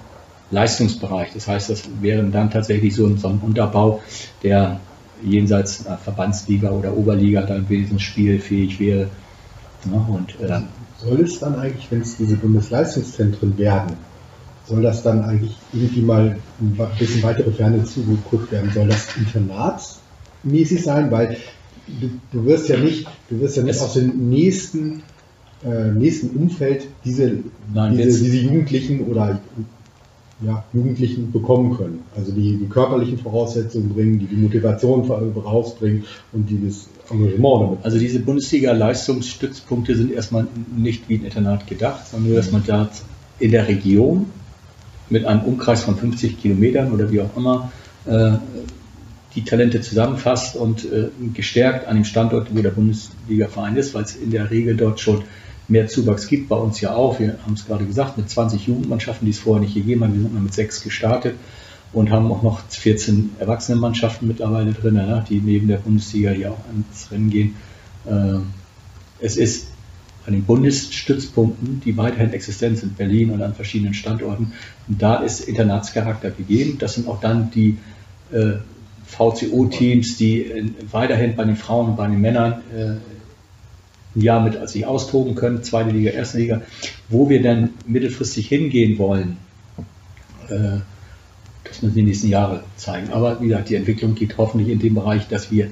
Leistungsbereich. 0.49 1.29
Das 1.33 1.47
heißt, 1.47 1.69
das 1.69 1.83
wäre 2.01 2.23
dann 2.23 2.49
tatsächlich 2.49 2.95
so 2.95 3.05
ein, 3.05 3.17
so 3.17 3.27
ein 3.27 3.39
Unterbau, 3.39 4.01
der 4.41 4.79
jenseits 5.23 5.85
einer 5.85 5.97
Verbandsliga 5.97 6.71
oder 6.71 6.95
Oberliga 6.95 7.41
dann 7.41 7.67
wenigstens 7.69 8.01
spielfähig 8.01 8.79
wäre. 8.79 9.07
Ja, 9.91 9.99
und, 9.99 10.39
äh, 10.41 10.61
soll 11.01 11.21
es 11.21 11.39
dann 11.39 11.55
eigentlich, 11.55 11.87
wenn 11.89 12.01
es 12.01 12.17
diese 12.17 12.35
Bundesleistungszentren 12.35 13.57
werden, 13.57 13.95
soll 14.67 14.81
das 14.83 15.01
dann 15.01 15.23
eigentlich 15.23 15.55
irgendwie 15.73 16.01
mal 16.01 16.37
ein 16.59 16.77
bisschen 16.97 17.23
weitere 17.23 17.51
Ferne 17.51 17.83
zugeguckt 17.85 18.51
werden? 18.51 18.71
Soll 18.73 18.87
das 18.87 19.07
internatsmäßig 19.17 20.83
sein? 20.83 21.09
Weil 21.09 21.37
du, 21.87 22.09
du 22.31 22.45
wirst 22.45 22.69
ja 22.69 22.77
nicht, 22.77 23.07
du 23.29 23.39
wirst 23.39 23.57
ja 23.57 23.63
nicht 23.63 23.79
aus 23.79 23.93
dem 23.93 24.29
nächsten, 24.29 25.01
äh, 25.65 25.91
nächsten 25.91 26.29
Umfeld 26.37 26.87
diese, 27.03 27.37
Nein, 27.73 27.97
diese, 27.97 28.23
diese 28.23 28.37
Jugendlichen 28.37 29.05
oder 29.05 29.39
ja, 30.41 30.63
Jugendlichen 30.73 31.31
bekommen 31.31 31.75
können. 31.77 32.03
Also 32.15 32.31
die, 32.31 32.57
die 32.57 32.67
körperlichen 32.67 33.17
Voraussetzungen 33.17 33.89
bringen, 33.89 34.19
die 34.19 34.27
die 34.27 34.37
Motivation 34.37 35.09
rausbringen 35.09 36.05
und 36.31 36.49
dieses 36.49 36.87
Engagement 37.09 37.63
damit. 37.63 37.79
Also 37.83 37.99
diese 37.99 38.19
Bundesliga-Leistungsstützpunkte 38.19 39.95
sind 39.95 40.11
erstmal 40.11 40.47
nicht 40.75 41.09
wie 41.09 41.15
ein 41.15 41.25
Internat 41.25 41.67
gedacht, 41.67 42.07
sondern 42.07 42.29
nur, 42.29 42.37
dass 42.37 42.51
man 42.51 42.63
da 42.65 42.89
in 43.39 43.51
der 43.51 43.67
Region 43.67 44.27
mit 45.09 45.25
einem 45.25 45.41
Umkreis 45.41 45.83
von 45.83 45.97
50 45.97 46.41
Kilometern 46.41 46.91
oder 46.91 47.11
wie 47.11 47.21
auch 47.21 47.35
immer 47.35 47.71
äh, 48.05 48.33
die 49.35 49.43
Talente 49.43 49.81
zusammenfasst 49.81 50.55
und 50.55 50.85
äh, 50.85 51.09
gestärkt 51.33 51.87
an 51.87 51.95
dem 51.95 52.05
Standort, 52.05 52.55
wo 52.55 52.61
der 52.61 52.71
Bundesliga-Verein 52.71 53.75
ist, 53.75 53.93
weil 53.93 54.03
es 54.03 54.15
in 54.15 54.31
der 54.31 54.49
Regel 54.51 54.75
dort 54.75 54.99
schon 54.99 55.23
mehr 55.69 55.87
Zuwachs 55.87 56.27
gibt. 56.27 56.49
Bei 56.49 56.55
uns 56.55 56.81
ja 56.81 56.93
auch. 56.93 57.19
Wir 57.19 57.37
haben 57.43 57.53
es 57.53 57.65
gerade 57.65 57.85
gesagt, 57.85 58.17
mit 58.17 58.29
20 58.29 58.67
Jugendmannschaften, 58.67 59.25
die 59.25 59.31
es 59.31 59.39
vorher 59.39 59.61
nicht 59.61 59.75
gegeben 59.75 60.03
hat. 60.03 60.13
Wir 60.13 60.21
sind 60.21 60.33
nur 60.33 60.41
mit 60.41 60.53
sechs 60.53 60.81
gestartet 60.81 61.35
und 61.93 62.11
haben 62.11 62.31
auch 62.31 62.43
noch 62.43 62.61
14 62.69 63.31
Erwachsenenmannschaften 63.39 64.27
mittlerweile 64.27 64.73
drin, 64.73 64.95
ja, 64.95 65.21
die 65.21 65.39
neben 65.39 65.67
der 65.67 65.77
Bundesliga 65.77 66.31
hier 66.31 66.51
auch 66.51 66.65
ans 66.67 67.11
Rennen 67.11 67.29
gehen. 67.29 67.55
Äh, 68.05 68.39
es 69.19 69.37
ist 69.37 69.67
an 70.25 70.33
den 70.33 70.43
Bundesstützpunkten, 70.43 71.81
die 71.83 71.97
weiterhin 71.97 72.33
existent 72.33 72.77
sind, 72.77 72.97
Berlin 72.97 73.31
und 73.31 73.41
an 73.41 73.55
verschiedenen 73.55 73.93
Standorten. 73.93 74.53
Und 74.87 75.01
da 75.01 75.15
ist 75.17 75.41
Internatscharakter 75.41 76.29
gegeben. 76.31 76.77
Das 76.77 76.93
sind 76.93 77.07
auch 77.07 77.19
dann 77.19 77.49
die 77.51 77.77
äh, 78.31 78.57
VCO-Teams, 79.05 80.17
die 80.17 80.43
äh, 80.43 80.71
weiterhin 80.91 81.35
bei 81.35 81.45
den 81.45 81.55
Frauen 81.55 81.89
und 81.89 81.95
bei 81.95 82.07
den 82.07 82.21
Männern 82.21 82.61
äh, 82.75 83.18
ein 84.15 84.21
Jahr 84.21 84.41
mit 84.41 84.69
sich 84.69 84.85
austoben 84.85 85.35
können, 85.35 85.63
zweite 85.63 85.91
Liga, 85.91 86.11
erste 86.11 86.39
Liga, 86.39 86.61
wo 87.09 87.29
wir 87.29 87.41
dann 87.41 87.71
mittelfristig 87.85 88.47
hingehen 88.47 88.97
wollen, 88.97 89.37
äh, 90.49 90.79
das 91.63 91.81
müssen 91.81 91.95
die 91.95 92.03
nächsten 92.03 92.29
Jahre 92.29 92.63
zeigen. 92.77 93.11
Aber 93.11 93.39
wie 93.41 93.47
gesagt, 93.47 93.69
die 93.69 93.75
Entwicklung 93.75 94.15
geht 94.15 94.37
hoffentlich 94.37 94.69
in 94.69 94.79
dem 94.79 94.95
Bereich, 94.95 95.27
dass 95.27 95.51
wir 95.51 95.69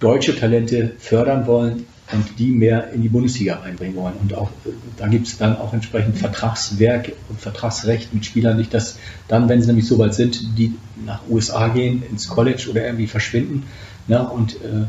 deutsche 0.00 0.36
Talente 0.36 0.92
fördern 0.98 1.46
wollen 1.46 1.86
und 2.12 2.38
die 2.38 2.50
mehr 2.50 2.92
in 2.92 3.02
die 3.02 3.08
Bundesliga 3.08 3.60
einbringen 3.62 3.96
wollen. 3.96 4.14
Und 4.20 4.34
auch 4.34 4.50
da 4.96 5.08
gibt 5.08 5.26
es 5.26 5.38
dann 5.38 5.56
auch 5.56 5.72
entsprechend 5.72 6.18
Vertragswerk 6.18 7.12
und 7.28 7.40
Vertragsrecht 7.40 8.14
mit 8.14 8.24
Spielern, 8.24 8.56
nicht 8.56 8.72
dass 8.72 8.98
dann, 9.28 9.48
wenn 9.48 9.60
sie 9.60 9.66
nämlich 9.66 9.86
so 9.86 9.98
weit 9.98 10.14
sind, 10.14 10.56
die 10.56 10.74
nach 11.04 11.20
USA 11.28 11.68
gehen, 11.68 12.02
ins 12.08 12.28
College 12.28 12.68
oder 12.70 12.84
irgendwie 12.84 13.06
verschwinden 13.06 13.64
ne, 14.06 14.26
und 14.28 14.54
äh, 14.56 14.86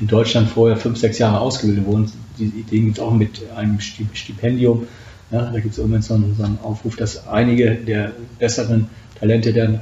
in 0.00 0.06
Deutschland 0.06 0.48
vorher 0.48 0.76
fünf, 0.76 0.98
sechs 0.98 1.18
Jahre 1.18 1.40
ausgebildet 1.40 1.86
wurden. 1.86 2.10
Die 2.38 2.44
Idee 2.44 2.80
gibt 2.80 2.98
es 2.98 3.02
auch 3.02 3.12
mit 3.12 3.42
einem 3.54 3.80
Stipendium. 3.80 4.86
Ja, 5.30 5.50
da 5.50 5.58
gibt 5.58 5.72
es 5.72 5.78
irgendwann 5.78 6.02
so 6.02 6.14
einen, 6.14 6.34
so 6.36 6.44
einen 6.44 6.58
Aufruf, 6.62 6.96
dass 6.96 7.26
einige 7.26 7.74
der 7.74 8.12
besseren 8.38 8.88
Talente 9.18 9.52
dann 9.52 9.74
äh, 9.74 9.78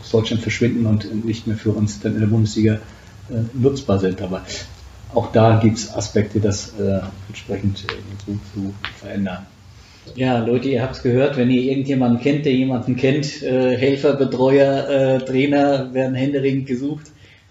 aus 0.00 0.10
Deutschland 0.10 0.42
verschwinden 0.42 0.86
und 0.86 1.24
nicht 1.24 1.46
mehr 1.46 1.56
für 1.56 1.70
uns 1.70 2.00
dann 2.00 2.14
in 2.14 2.20
der 2.20 2.26
Bundesliga 2.26 2.74
äh, 2.74 3.34
nutzbar 3.52 4.00
sind. 4.00 4.20
Aber 4.22 4.42
auch 5.14 5.30
da 5.30 5.60
gibt 5.60 5.78
es 5.78 5.94
Aspekte, 5.94 6.40
das 6.40 6.74
äh, 6.80 7.00
entsprechend 7.28 7.84
äh, 7.84 8.24
zu, 8.24 8.38
zu 8.52 8.74
verändern. 8.98 9.46
Ja, 10.14 10.38
Leute, 10.38 10.68
ihr 10.68 10.82
habt 10.82 10.96
es 10.96 11.02
gehört, 11.02 11.36
wenn 11.36 11.50
ihr 11.50 11.62
irgendjemanden 11.62 12.20
kennt, 12.20 12.46
der 12.46 12.52
jemanden 12.52 12.96
kennt, 12.96 13.42
äh, 13.42 13.76
Helfer, 13.76 14.14
Betreuer, 14.14 14.88
äh, 14.88 15.24
Trainer 15.24 15.92
werden 15.92 16.14
händeringend 16.14 16.66
gesucht. 16.66 17.06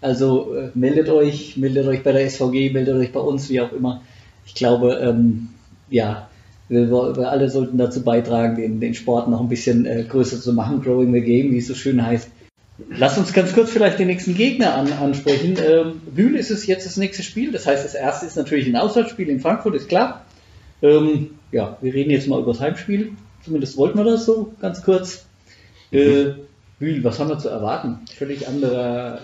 Also 0.06 0.54
äh, 0.54 0.70
meldet 0.76 1.10
euch, 1.10 1.58
meldet 1.58 1.88
euch 1.88 2.04
bei 2.04 2.12
der 2.12 2.30
SVG, 2.30 2.72
meldet 2.72 2.96
euch 2.96 3.12
bei 3.12 3.20
uns, 3.20 3.50
wie 3.50 3.60
auch 3.60 3.72
immer. 3.72 4.04
Ich 4.46 4.54
glaube, 4.54 5.00
ähm, 5.02 5.48
ja, 5.90 6.30
wir, 6.70 6.92
wir, 6.92 7.32
alle 7.32 7.50
sollten 7.50 7.80
dazu 7.80 8.04
beitragen, 8.04 8.56
den, 8.56 8.80
den 8.80 8.94
Sport 8.94 9.32
noch 9.32 9.42
ein 9.42 9.50
bisschen 9.50 9.88
äh, 9.88 10.04
größer 10.08 10.40
zu 10.40 10.54
machen, 10.54 10.84
Growing 10.84 11.12
the 11.12 11.22
Game, 11.22 11.52
wie 11.52 11.58
es 11.58 11.66
so 11.66 11.74
schön 11.74 12.06
heißt. 12.06 12.30
Lass 12.90 13.18
uns 13.18 13.34
ganz 13.34 13.54
kurz 13.54 13.72
vielleicht 13.72 13.98
den 13.98 14.06
nächsten 14.06 14.36
Gegner 14.36 14.76
an, 14.76 14.94
ansprechen. 14.94 15.58
Ähm, 15.68 16.02
Bühl 16.06 16.36
ist 16.36 16.52
es 16.52 16.68
jetzt 16.68 16.86
das 16.86 16.98
nächste 16.98 17.24
Spiel. 17.24 17.52
Das 17.52 17.66
heißt, 17.66 17.84
das 17.84 17.96
erste 17.96 18.28
ist 18.28 18.38
natürlich 18.38 18.68
ein 18.68 18.76
Auswärtsspiel 18.76 19.30
in 19.30 19.40
Frankfurt, 19.40 19.74
ist 19.74 19.90
klar. 19.90 20.24
Ähm, 20.84 21.32
ja, 21.52 21.80
wir 21.82 21.94
reden 21.96 22.12
jetzt 22.12 22.28
mal 22.28 22.40
über 22.40 22.52
das 22.52 22.62
Heimspiel. 22.62 23.14
Zumindest 23.44 23.76
wollten 23.76 23.98
wir 23.98 24.06
das 24.06 24.26
so, 24.26 24.54
ganz 24.62 24.84
kurz. 24.84 25.26
Äh, 25.92 26.34
Bühl, 26.78 27.04
was 27.04 27.20
haben 27.20 27.30
wir 27.30 27.40
zu 27.40 27.50
erwarten? 27.50 28.02
Völlig 28.16 28.48
anderer 28.48 29.22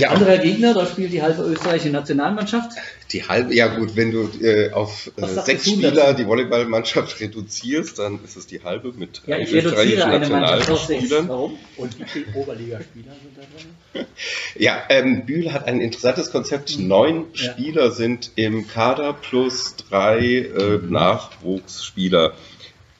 ja. 0.00 0.10
Anderer 0.10 0.38
Gegner, 0.38 0.74
da 0.74 0.86
spielt 0.86 1.12
die 1.12 1.22
halbe 1.22 1.42
österreichische 1.42 1.90
Nationalmannschaft. 1.90 2.72
Die 3.12 3.26
halbe, 3.26 3.54
ja 3.54 3.68
gut, 3.68 3.96
wenn 3.96 4.10
du 4.10 4.28
äh, 4.42 4.70
auf 4.72 5.10
äh, 5.16 5.26
sechs 5.26 5.66
Spieler 5.66 5.92
dazu? 5.92 6.22
die 6.22 6.26
Volleyballmannschaft 6.26 7.20
reduzierst, 7.20 7.98
dann 7.98 8.22
ist 8.24 8.36
es 8.36 8.46
die 8.46 8.62
halbe 8.62 8.92
mit 8.92 9.22
ja, 9.26 9.38
ich 9.38 9.52
österreichischen 9.52 10.10
Nationalspielern. 10.10 11.28
Warum? 11.28 11.58
Und 11.76 11.98
wie 11.98 12.04
viele 12.04 12.26
Oberligaspieler 12.34 13.12
sind 13.22 13.36
da 13.36 13.42
drin? 13.42 14.06
Ja, 14.56 14.82
ähm, 14.88 15.24
Bühl 15.24 15.52
hat 15.52 15.66
ein 15.66 15.80
interessantes 15.80 16.30
Konzept. 16.30 16.78
Mhm. 16.78 16.88
Neun 16.88 17.26
ja. 17.34 17.52
Spieler 17.52 17.90
sind 17.90 18.32
im 18.36 18.68
Kader 18.68 19.12
plus 19.12 19.76
drei 19.76 20.20
äh, 20.20 20.78
Nachwuchsspieler. 20.88 22.34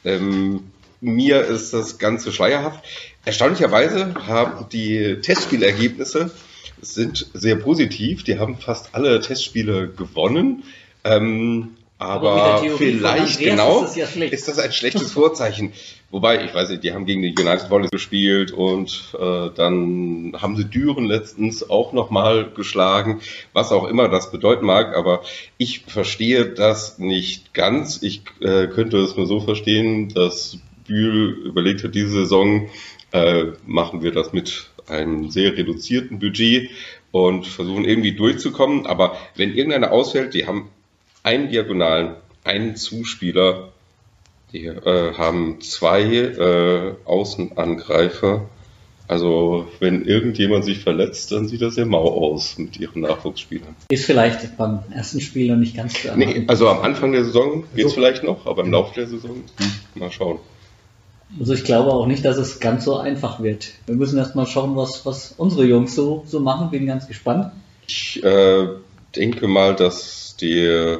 Ähm, 0.04 0.70
mir 1.00 1.44
ist 1.44 1.72
das 1.72 1.98
Ganze 1.98 2.32
schleierhaft. 2.32 2.84
Erstaunlicherweise 3.24 4.14
haben 4.26 4.68
die 4.70 5.18
Testspielergebnisse 5.20 6.30
sind 6.82 7.26
sehr 7.34 7.56
positiv. 7.56 8.24
Die 8.24 8.38
haben 8.38 8.56
fast 8.56 8.94
alle 8.94 9.20
Testspiele 9.20 9.88
gewonnen. 9.88 10.64
Ähm, 11.04 11.76
aber, 12.00 12.30
aber 12.30 12.76
vielleicht 12.76 13.40
genau 13.40 13.82
ist 13.82 13.96
das, 13.96 14.16
ja 14.16 14.24
ist 14.24 14.46
das, 14.46 14.58
ein 14.60 14.72
schlechtes 14.72 15.12
Vorzeichen. 15.12 15.72
Wobei, 16.12 16.44
ich 16.44 16.54
weiß 16.54 16.70
nicht, 16.70 16.84
die 16.84 16.92
haben 16.92 17.06
gegen 17.06 17.22
die 17.22 17.34
United 17.36 17.70
Volleys 17.70 17.90
gespielt 17.90 18.52
und 18.52 19.14
äh, 19.18 19.50
dann 19.54 20.32
haben 20.40 20.56
sie 20.56 20.64
Düren 20.64 21.04
letztens 21.04 21.68
auch 21.68 21.92
nochmal 21.92 22.50
geschlagen, 22.50 23.20
was 23.52 23.72
auch 23.72 23.84
immer 23.84 24.08
das 24.08 24.30
bedeuten 24.30 24.64
mag. 24.64 24.96
Aber 24.96 25.22
ich 25.58 25.80
verstehe 25.86 26.46
das 26.46 26.98
nicht 26.98 27.52
ganz. 27.52 28.00
Ich 28.02 28.22
äh, 28.40 28.68
könnte 28.68 28.98
es 28.98 29.16
nur 29.16 29.26
so 29.26 29.40
verstehen, 29.40 30.08
dass 30.14 30.58
Bühl 30.86 31.30
überlegt 31.44 31.82
hat, 31.82 31.96
diese 31.96 32.10
Saison 32.10 32.68
äh, 33.10 33.46
machen 33.66 34.02
wir 34.02 34.12
das 34.12 34.32
mit 34.32 34.67
einem 34.90 35.30
sehr 35.30 35.56
reduzierten 35.56 36.18
Budget 36.18 36.70
und 37.10 37.46
versuchen 37.46 37.84
irgendwie 37.84 38.12
durchzukommen. 38.12 38.86
Aber 38.86 39.16
wenn 39.36 39.54
irgendeiner 39.54 39.92
ausfällt, 39.92 40.34
die 40.34 40.46
haben 40.46 40.70
einen 41.22 41.50
Diagonalen, 41.50 42.14
einen 42.44 42.76
Zuspieler, 42.76 43.72
die 44.52 44.66
äh, 44.66 45.14
haben 45.14 45.60
zwei 45.60 46.02
äh, 46.02 46.94
Außenangreifer. 47.04 48.48
Also 49.06 49.66
wenn 49.80 50.04
irgendjemand 50.04 50.64
sich 50.64 50.80
verletzt, 50.80 51.32
dann 51.32 51.48
sieht 51.48 51.62
das 51.62 51.74
sehr 51.74 51.86
mau 51.86 52.04
aus 52.04 52.58
mit 52.58 52.78
ihren 52.78 53.02
Nachwuchsspielern. 53.02 53.74
Ist 53.88 54.04
vielleicht 54.04 54.56
beim 54.58 54.80
ersten 54.94 55.20
Spiel 55.20 55.50
noch 55.50 55.56
nicht 55.56 55.76
ganz 55.76 55.94
zu 55.94 56.14
Nee, 56.14 56.44
also 56.46 56.68
am 56.68 56.82
Anfang 56.82 57.12
der 57.12 57.24
Saison 57.24 57.64
geht 57.74 57.86
es 57.86 57.92
so. 57.92 57.96
vielleicht 57.96 58.22
noch, 58.22 58.46
aber 58.46 58.64
im 58.64 58.70
Laufe 58.70 58.94
der 58.94 59.06
Saison, 59.06 59.36
hm, 59.56 59.72
mal 59.94 60.12
schauen. 60.12 60.38
Also 61.38 61.52
ich 61.52 61.64
glaube 61.64 61.92
auch 61.92 62.06
nicht, 62.06 62.24
dass 62.24 62.36
es 62.36 62.60
ganz 62.60 62.84
so 62.84 62.96
einfach 62.96 63.42
wird. 63.42 63.68
Wir 63.86 63.96
müssen 63.96 64.18
erst 64.18 64.34
mal 64.34 64.46
schauen, 64.46 64.76
was, 64.76 65.04
was 65.04 65.34
unsere 65.36 65.64
Jungs 65.66 65.94
so, 65.94 66.24
so 66.26 66.40
machen. 66.40 66.70
Bin 66.70 66.86
ganz 66.86 67.06
gespannt. 67.06 67.52
Ich 67.86 68.22
äh, 68.24 68.68
denke 69.14 69.46
mal, 69.46 69.76
dass 69.76 70.36
die 70.40 70.98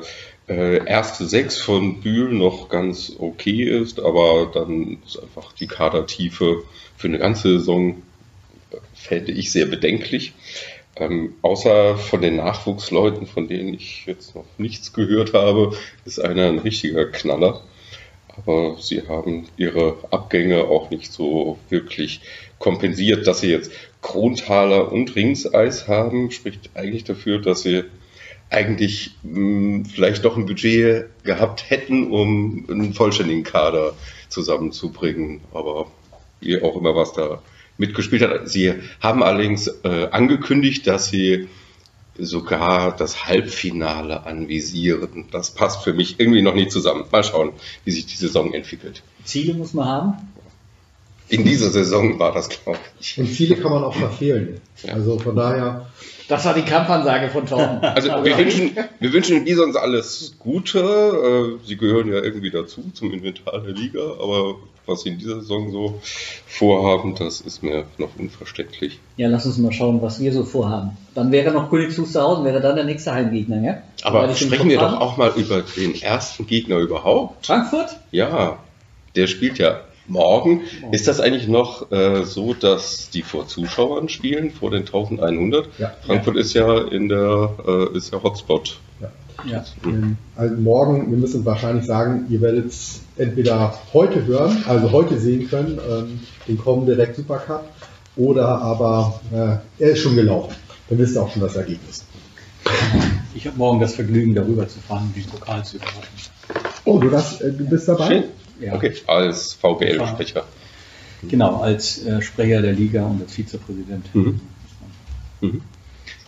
äh, 0.49 0.85
erste 0.87 1.27
Sechs 1.27 1.59
von 1.59 2.01
Bühl 2.01 2.33
noch 2.33 2.69
ganz 2.69 3.13
okay 3.19 3.63
ist, 3.63 4.01
aber 4.01 4.51
dann 4.53 4.99
ist 5.07 5.21
einfach 5.23 5.53
die 5.53 5.67
Kadertiefe 5.67 6.63
für 6.97 7.09
eine 7.09 7.19
ganze 7.19 7.59
Saison, 7.59 8.03
fände 8.95 9.33
ich 9.33 9.53
sehr 9.53 9.67
bedenklich. 9.67 10.35
Ähm, 10.97 11.35
außer 11.43 11.97
von 11.97 12.21
den 12.21 12.37
Nachwuchsleuten, 12.37 13.27
von 13.27 13.47
denen 13.47 13.75
ich 13.75 14.05
jetzt 14.07 14.35
noch 14.35 14.47
nichts 14.59 14.93
gehört 14.93 15.33
habe, 15.33 15.77
ist 16.05 16.19
einer 16.21 16.49
ein 16.49 16.59
richtiger 16.59 17.07
Knaller 17.07 17.63
aber 18.39 18.77
sie 18.81 19.09
haben 19.09 19.49
ihre 19.57 19.97
Abgänge 20.11 20.65
auch 20.65 20.91
nicht 20.91 21.13
so 21.13 21.59
wirklich 21.69 22.21
kompensiert. 22.59 23.27
Dass 23.27 23.41
sie 23.41 23.51
jetzt 23.51 23.73
Krontaler 24.03 24.93
und 24.93 25.15
Ringseis 25.17 25.89
haben, 25.89 26.31
spricht 26.31 26.71
eigentlich 26.75 27.05
dafür, 27.05 27.41
dass 27.41 27.63
sie 27.63 27.85
eigentlich 28.51 29.13
mh, 29.23 29.35
hm, 29.35 29.85
vielleicht 29.85 30.25
doch 30.25 30.37
ein 30.37 30.47
Budget 30.47 31.07
gehabt 31.25 31.69
hätten, 31.69 32.11
um 32.11 32.67
einen 32.71 32.95
vollständigen 32.95 33.43
Kader 33.43 33.95
zusammenzubringen. 34.29 35.41
Aber 35.53 35.91
wie 36.41 36.63
auch 36.63 36.77
immer 36.77 36.95
was 36.95 37.13
da 37.13 37.43
mitgespielt 37.77 38.23
hat. 38.23 38.49
Sie 38.49 38.75
haben 39.01 39.23
allerdings 39.23 39.69
äh, 39.85 40.09
angekündigt, 40.11 40.87
dass 40.87 41.09
sie 41.09 41.49
sogar 42.19 42.97
das 42.97 43.27
Halbfinale 43.27 44.27
anvisieren. 44.27 45.27
Das 45.31 45.51
passt 45.51 45.83
für 45.83 45.93
mich 45.93 46.19
irgendwie 46.19 46.43
noch 46.43 46.55
nicht 46.55 46.73
zusammen. 46.73 47.05
Mal 47.11 47.25
schauen, 47.25 47.53
wie 47.85 47.91
sich 47.91 48.07
die 48.07 48.17
Saison 48.17 48.53
entwickelt. 48.53 49.03
Ziele 49.25 49.55
muss 49.55 49.73
man 49.75 49.87
haben? 49.87 50.15
In 51.29 51.45
dieser 51.45 51.71
Saison 51.71 52.19
war 52.19 52.33
das, 52.33 52.49
glaube 52.49 52.79
ich. 53.01 53.19
Und 53.19 53.33
Ziele 53.33 53.57
kann 53.57 53.71
man 53.71 53.85
auch 53.85 53.95
verfehlen. 53.95 54.61
Ja. 54.83 54.95
Also 54.95 55.19
von 55.19 55.37
daher. 55.37 55.87
Das 56.29 56.45
war 56.45 56.55
die 56.55 56.63
Kampfansage 56.63 57.31
von 57.31 57.47
Torben. 57.47 57.81
Also 57.83 58.09
wir 58.25 58.37
wünschen, 58.37 58.77
wir 59.01 59.13
wünschen 59.13 59.37
den 59.37 59.45
Bisons 59.45 59.77
alles 59.77 60.35
Gute. 60.39 61.59
Äh, 61.63 61.67
sie 61.67 61.77
gehören 61.77 62.13
ja 62.13 62.23
irgendwie 62.23 62.51
dazu 62.51 62.83
zum 62.93 63.13
Inventar 63.13 63.61
der 63.61 63.73
Liga, 63.73 64.01
aber 64.01 64.57
was 64.89 65.03
sie 65.03 65.11
in 65.11 65.19
dieser 65.19 65.41
Saison 65.41 65.71
so 65.71 66.01
vorhaben, 66.47 67.15
das 67.15 67.41
ist 67.41 67.63
mir 67.63 67.85
noch 67.99 68.11
unverständlich. 68.19 68.99
Ja, 69.17 69.29
lass 69.29 69.47
uns 69.47 69.59
mal 69.59 69.73
schauen, 69.73 70.01
was 70.01 70.21
wir 70.21 70.33
so 70.33 70.45
vorhaben. 70.45 70.97
Dann 71.15 71.31
wäre 71.31 71.53
noch 71.53 71.71
Königs 71.71 71.99
Wusterhausen, 71.99 72.45
wäre 72.45 72.61
dann 72.61 72.77
der 72.77 72.85
nächste 72.85 73.13
Heimgegner, 73.13 73.63
ja? 73.63 73.83
Aber 74.03 74.35
sprechen 74.35 74.69
wir 74.69 74.79
doch 74.79 75.01
auch 75.01 75.17
mal 75.17 75.33
über 75.37 75.63
den 75.77 76.01
ersten 76.01 76.47
Gegner 76.47 76.79
überhaupt. 76.79 77.47
Frankfurt? 77.47 77.97
Ja, 78.11 78.59
der 79.15 79.27
spielt 79.27 79.59
ja 79.59 79.81
morgen. 80.09 80.63
Ist 80.93 81.09
das 81.09 81.21
eigentlich 81.21 81.49
noch 81.49 81.91
äh, 81.93 82.25
so, 82.25 82.55
dass 82.55 83.11
die 83.11 83.23
vor 83.23 83.47
Zuschauern 83.47 84.09
spielen, 84.09 84.51
vor 84.51 84.71
den 84.71 84.81
1100? 84.81 85.69
Ja. 85.79 85.93
Frankfurt 86.05 86.35
ja. 86.35 86.41
ist 86.41 86.55
ja 86.55 86.79
in 86.89 87.09
der 87.09 87.51
äh, 87.67 87.97
ist 87.97 88.13
ja 88.13 88.23
Hotspot. 88.23 88.79
Ja. 89.01 89.11
Ja. 89.47 89.65
Also 90.35 90.57
morgen, 90.57 91.11
wir 91.11 91.19
müssen 91.19 91.45
wahrscheinlich 91.45 91.87
sagen, 91.87 92.27
ihr 92.29 92.41
werdet 92.41 92.67
es 92.67 93.03
entweder 93.17 93.79
heute 93.93 94.27
hören, 94.27 94.65
also 94.67 94.91
heute 94.91 95.19
sehen 95.19 95.49
können, 95.49 95.79
ähm, 95.89 96.21
den 96.49 96.59
kommen 96.59 96.87
direkt 96.87 97.15
Supercup, 97.17 97.65
oder 98.17 98.49
aber 98.49 99.21
äh, 99.33 99.83
er 99.83 99.91
ist 99.91 100.01
schon 100.01 100.17
gelaufen. 100.17 100.55
Dann 100.89 100.99
wisst 100.99 101.15
ihr 101.15 101.23
auch 101.23 101.31
schon 101.31 101.43
das 101.43 101.55
Ergebnis. 101.55 102.05
Ich 103.35 103.47
habe 103.47 103.57
morgen 103.57 103.79
das 103.79 103.95
Vergnügen, 103.95 104.35
darüber 104.35 104.67
zu 104.67 104.81
fahren, 104.81 105.13
den 105.15 105.25
Pokal 105.25 105.65
zu 105.65 105.77
überreichen. 105.77 106.03
Oh, 106.85 106.99
du, 106.99 107.09
das, 107.09 107.41
äh, 107.41 107.53
du 107.53 107.65
bist 107.69 107.87
dabei? 107.87 108.25
Ja, 108.61 108.75
Okay, 108.75 108.93
als 109.07 109.55
VBL-Sprecher. 109.55 110.45
Genau, 111.29 111.61
als 111.61 112.05
äh, 112.05 112.23
Sprecher 112.23 112.63
der 112.63 112.73
Liga 112.73 113.05
und 113.05 113.21
als 113.23 113.33
Vizepräsident. 113.33 114.15
Mhm. 114.15 114.41
Mhm. 115.41 115.61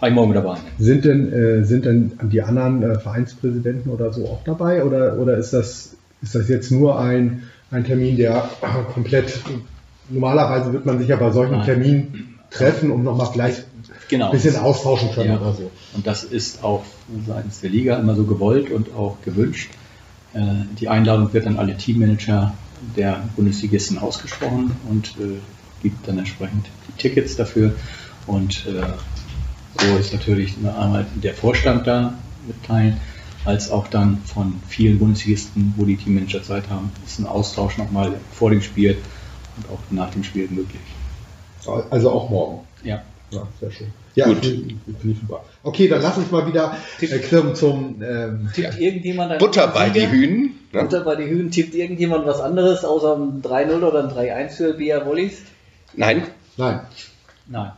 Ich 0.03 0.11
morgen 0.13 0.33
dabei. 0.33 0.57
Sind 0.79 1.05
denn, 1.05 1.33
äh, 1.33 1.65
sind 1.65 1.85
denn 1.85 2.13
die 2.23 2.43
anderen 2.43 2.83
äh, 2.83 2.99
Vereinspräsidenten 2.99 3.91
oder 3.91 4.13
so 4.13 4.27
auch 4.27 4.43
dabei? 4.45 4.83
Oder, 4.85 5.19
oder 5.19 5.37
ist, 5.37 5.53
das, 5.53 5.97
ist 6.23 6.35
das 6.35 6.49
jetzt 6.49 6.71
nur 6.71 6.99
ein, 6.99 7.45
ein 7.71 7.85
Termin, 7.85 8.17
der 8.17 8.49
äh, 8.63 8.93
komplett. 8.95 9.41
Normalerweise 10.09 10.73
wird 10.73 10.87
man 10.87 10.99
sich 10.99 11.09
ja 11.09 11.17
bei 11.17 11.31
solchen 11.31 11.53
Nein. 11.59 11.65
Terminen 11.67 12.39
treffen 12.51 12.91
und 12.91 13.05
nochmal 13.05 13.29
vielleicht 13.33 13.65
Genau. 14.09 14.27
ein 14.27 14.33
bisschen 14.33 14.57
austauschen 14.57 15.13
können 15.13 15.31
Ja. 15.31 15.41
oder 15.41 15.53
so. 15.53 15.71
Und 15.95 16.05
das 16.07 16.25
ist 16.25 16.65
auch 16.65 16.83
seitens 17.27 17.61
der 17.61 17.71
Liga 17.71 17.97
immer 17.97 18.17
so 18.17 18.25
gewollt 18.25 18.71
und 18.71 18.93
auch 18.93 19.19
gewünscht. 19.25 19.71
Äh, 20.35 20.65
Die 20.79 20.89
Einladung 20.89 21.33
wird 21.33 21.47
an 21.47 21.59
alle 21.59 21.77
Teammanager 21.77 22.55
der 22.97 23.29
Bundesligisten 23.37 23.99
ausgesprochen 23.99 24.77
und 24.89 25.09
äh, 25.19 25.39
gibt 25.83 26.07
dann 26.09 26.19
entsprechend 26.19 26.67
die 26.89 26.93
Tickets 27.01 27.37
dafür. 27.37 27.75
Und 28.27 28.67
äh, 28.67 28.83
so 29.83 29.97
ist 29.99 30.13
natürlich 30.13 30.57
einmal 30.59 31.07
der 31.15 31.35
Vorstand 31.35 31.87
da 31.87 32.15
mitteilen, 32.47 32.97
als 33.45 33.71
auch 33.71 33.89
dann 33.89 34.19
von 34.25 34.55
vielen 34.69 34.99
Bundesligisten, 34.99 35.75
wo 35.77 35.85
die 35.85 35.97
Teammanager 35.97 36.43
Zeit 36.43 36.69
haben, 36.69 36.91
ist 37.07 37.19
ein 37.19 37.27
Austausch 37.27 37.79
nochmal 37.79 38.13
vor 38.33 38.51
dem 38.51 38.61
Spiel 38.61 38.99
und 39.57 39.71
auch 39.71 39.81
nach 39.91 40.11
dem 40.11 40.25
Spiel 40.25 40.49
möglich. 40.51 40.83
Also 41.91 42.11
auch 42.11 42.31
morgen. 42.31 42.67
Ja. 42.83 43.03
Ja, 43.33 43.47
sehr 43.61 43.71
schön. 43.71 43.93
Ja, 44.15 44.27
Gut. 44.27 44.39
Okay, 45.63 45.89
dann 45.89 46.03
lass 46.03 46.17
uns 46.17 46.31
mal 46.31 46.47
wieder 46.47 46.77
äh, 47.01 47.55
zum, 47.55 48.03
ähm, 48.03 48.51
Tippt 48.55 48.81
irgendjemand 48.81 49.33
ein 49.33 49.39
Butter 49.39 49.69
bei 49.69 49.91
die? 49.91 50.09
Hühnen. 50.11 50.59
Ne? 50.73 50.83
Butter 50.83 51.01
bei 51.03 51.17
die 51.17 51.25
Hühnen. 51.25 51.51
Tippt 51.51 51.75
irgendjemand 51.75 52.27
was 52.27 52.41
anderes 52.41 52.85
außer 52.85 53.17
ein 53.17 53.43
3-0 53.43 53.83
oder 53.83 54.05
ein 54.05 54.11
3-1 54.11 54.57
für 54.57 54.75
Bia 54.75 55.05
Wollis? 55.07 55.43
Nein? 55.95 56.23
Nein. 56.57 56.81
Nein. 57.47 57.73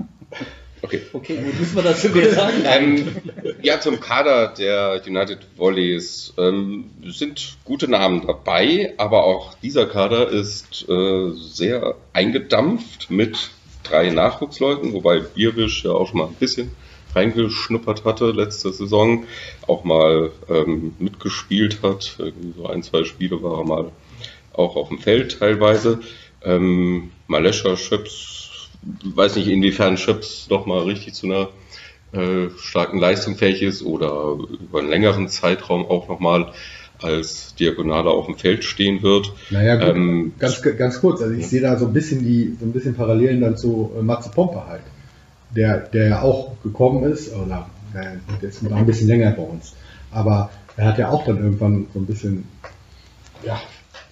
Okay. 0.82 1.00
Okay, 1.12 1.36
gut, 1.36 1.60
müssen 1.60 1.76
wir 1.76 1.82
dazu 1.82 2.08
mehr 2.08 2.32
sagen? 2.32 2.56
Ähm, 2.64 3.16
ja, 3.62 3.80
zum 3.80 4.00
Kader 4.00 4.48
der 4.48 5.00
United 5.06 5.38
Volleys 5.56 6.34
ähm, 6.38 6.90
sind 7.04 7.56
gute 7.64 7.88
Namen 7.88 8.26
dabei, 8.26 8.94
aber 8.96 9.24
auch 9.24 9.54
dieser 9.62 9.86
Kader 9.86 10.28
ist 10.28 10.88
äh, 10.88 11.30
sehr 11.34 11.94
eingedampft 12.12 13.10
mit 13.10 13.50
drei 13.82 14.10
Nachwuchsleuten, 14.10 14.92
wobei 14.92 15.20
Bierwisch 15.20 15.84
ja 15.84 15.92
auch 15.92 16.08
schon 16.08 16.18
mal 16.18 16.28
ein 16.28 16.34
bisschen 16.34 16.70
reingeschnuppert 17.14 18.04
hatte 18.04 18.30
letzte 18.30 18.72
Saison, 18.72 19.24
auch 19.66 19.84
mal 19.84 20.30
ähm, 20.48 20.94
mitgespielt 20.98 21.82
hat. 21.82 22.16
Irgendwie 22.18 22.54
so 22.56 22.66
ein, 22.66 22.82
zwei 22.82 23.04
Spiele 23.04 23.42
war 23.42 23.58
er 23.58 23.64
mal 23.64 23.92
auch 24.52 24.76
auf 24.76 24.88
dem 24.88 24.98
Feld 24.98 25.38
teilweise. 25.38 26.00
Ähm, 26.44 27.10
Malescha 27.26 27.76
Schöps, 27.76 28.70
weiß 29.04 29.36
nicht 29.36 29.48
inwiefern 29.48 29.96
Schöps 29.96 30.48
noch 30.50 30.66
mal 30.66 30.82
richtig 30.82 31.14
zu 31.14 31.26
einer 31.26 31.48
äh, 32.12 32.50
starken 32.58 32.98
Leistung 32.98 33.36
fähig 33.36 33.62
ist 33.62 33.82
oder 33.82 34.36
über 34.60 34.80
einen 34.80 34.90
längeren 34.90 35.28
Zeitraum 35.28 35.86
auch 35.86 36.08
nochmal 36.08 36.52
als 37.04 37.54
Diagonaler 37.54 38.10
auf 38.10 38.26
dem 38.26 38.36
Feld 38.36 38.64
stehen 38.64 39.02
wird. 39.02 39.32
Naja, 39.50 39.76
gut. 39.76 39.96
Ähm, 39.96 40.32
ganz, 40.38 40.62
ganz 40.62 41.00
kurz, 41.00 41.22
also 41.22 41.34
ich 41.34 41.46
sehe 41.48 41.60
da 41.60 41.78
so 41.78 41.86
ein 41.86 41.92
bisschen 41.92 42.24
die, 42.24 42.56
so 42.58 42.66
ein 42.66 42.72
bisschen 42.72 42.94
Parallelen 42.94 43.40
dann 43.40 43.56
zu 43.56 43.92
äh, 43.98 44.02
Matze 44.02 44.30
Pompe 44.30 44.66
halt. 44.66 44.82
Der, 45.54 45.78
der 45.78 46.08
ja 46.08 46.22
auch 46.22 46.52
gekommen 46.62 47.04
ist, 47.12 47.34
oder 47.34 47.68
äh, 47.94 48.16
der 48.40 48.48
ist 48.48 48.62
noch 48.62 48.76
ein 48.76 48.86
bisschen 48.86 49.08
länger 49.08 49.32
bei 49.32 49.42
uns. 49.42 49.74
Aber 50.10 50.50
er 50.76 50.86
hat 50.86 50.98
ja 50.98 51.10
auch 51.10 51.24
dann 51.26 51.38
irgendwann 51.42 51.86
so 51.92 52.00
ein 52.00 52.06
bisschen, 52.06 52.44
ja, 53.44 53.60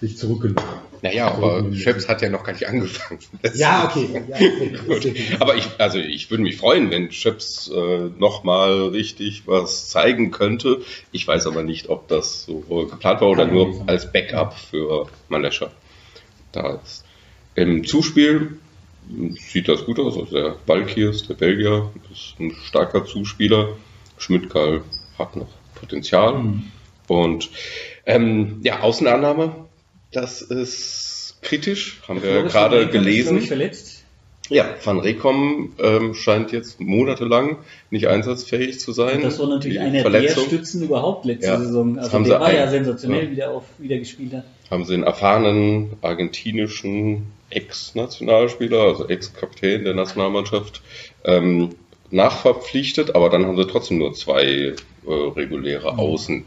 sich 0.01 0.17
zurückgenommen. 0.17 0.67
Naja, 1.03 1.31
aber 1.31 1.73
Schöps 1.73 2.07
hat 2.07 2.21
ja 2.21 2.29
noch 2.29 2.43
gar 2.43 2.53
nicht 2.53 2.67
angefangen. 2.67 3.19
Ja, 3.55 3.85
okay. 3.85 4.23
Ja, 4.27 4.95
okay. 4.95 5.15
Aber 5.39 5.55
ich, 5.55 5.67
also 5.77 5.97
ich 5.97 6.29
würde 6.29 6.43
mich 6.43 6.57
freuen, 6.57 6.91
wenn 6.91 7.11
Schöps 7.11 7.71
äh, 7.73 8.09
nochmal 8.17 8.89
richtig 8.89 9.47
was 9.47 9.89
zeigen 9.89 10.31
könnte. 10.31 10.81
Ich 11.11 11.27
weiß 11.27 11.47
aber 11.47 11.63
nicht, 11.63 11.89
ob 11.89 12.07
das 12.07 12.43
so 12.45 12.59
geplant 12.89 13.21
war 13.21 13.29
oder 13.29 13.45
nur 13.45 13.83
als 13.87 14.11
Backup 14.11 14.53
für 14.53 15.07
Malescha 15.29 15.71
da 16.51 16.79
ist. 16.83 17.03
Im 17.55 17.85
Zuspiel 17.85 18.59
sieht 19.37 19.67
das 19.67 19.85
gut 19.85 19.99
aus. 19.99 20.17
Also 20.17 20.35
der 20.35 20.55
Valkirs, 20.65 21.27
der 21.27 21.35
Belgier, 21.35 21.91
ist 22.11 22.39
ein 22.39 22.55
starker 22.65 23.05
Zuspieler. 23.05 23.75
Schmidtkarl 24.17 24.83
hat 25.17 25.35
noch 25.35 25.49
Potenzial. 25.75 26.43
Und 27.07 27.49
ähm, 28.05 28.61
ja, 28.63 28.81
Außenannahme, 28.81 29.67
das 30.11 30.41
ist 30.41 31.37
kritisch, 31.41 32.01
haben 32.07 32.21
wir 32.21 32.43
gerade 32.43 32.77
ist, 32.77 32.91
gelesen. 32.91 33.37
ich, 33.37 33.47
verletzt. 33.47 33.97
Ja, 34.49 34.65
Van 34.83 34.99
Rekom 34.99 35.71
ähm, 35.79 36.13
scheint 36.13 36.51
jetzt 36.51 36.81
monatelang 36.81 37.57
nicht 37.89 38.07
einsatzfähig 38.09 38.79
zu 38.81 38.91
sein. 38.91 39.21
Das 39.21 39.39
war 39.39 39.47
natürlich 39.47 39.79
einer 39.79 40.01
Verletzung 40.01 40.43
der 40.49 40.57
Stützen 40.57 40.83
überhaupt 40.83 41.23
letzte 41.23 41.47
Ja, 41.47 41.57
Saison. 41.57 41.97
Also 41.97 42.11
haben 42.11 42.23
der 42.25 42.33
sie 42.35 42.39
war 42.41 42.53
ja 42.53 42.63
ein- 42.63 42.69
sensationell, 42.69 43.25
ja. 43.25 43.31
wie 43.31 43.35
der 43.35 43.51
auf, 43.51 43.63
wieder 43.77 43.97
gespielt 43.97 44.33
hat. 44.33 44.43
haben 44.69 44.83
sie 44.83 44.93
einen 44.95 45.03
erfahrenen 45.03 45.93
argentinischen 46.01 47.27
Ex-Nationalspieler, 47.49 48.79
also 48.79 49.07
Ex-Kapitän 49.07 49.85
der 49.85 49.93
Nationalmannschaft, 49.93 50.81
ähm, 51.23 51.69
nachverpflichtet, 52.09 53.15
aber 53.15 53.29
dann 53.29 53.45
haben 53.45 53.55
sie 53.55 53.67
trotzdem 53.67 53.99
nur 53.99 54.13
zwei 54.13 54.43
äh, 54.43 54.73
reguläre 55.07 55.97
Außen. 55.97 56.43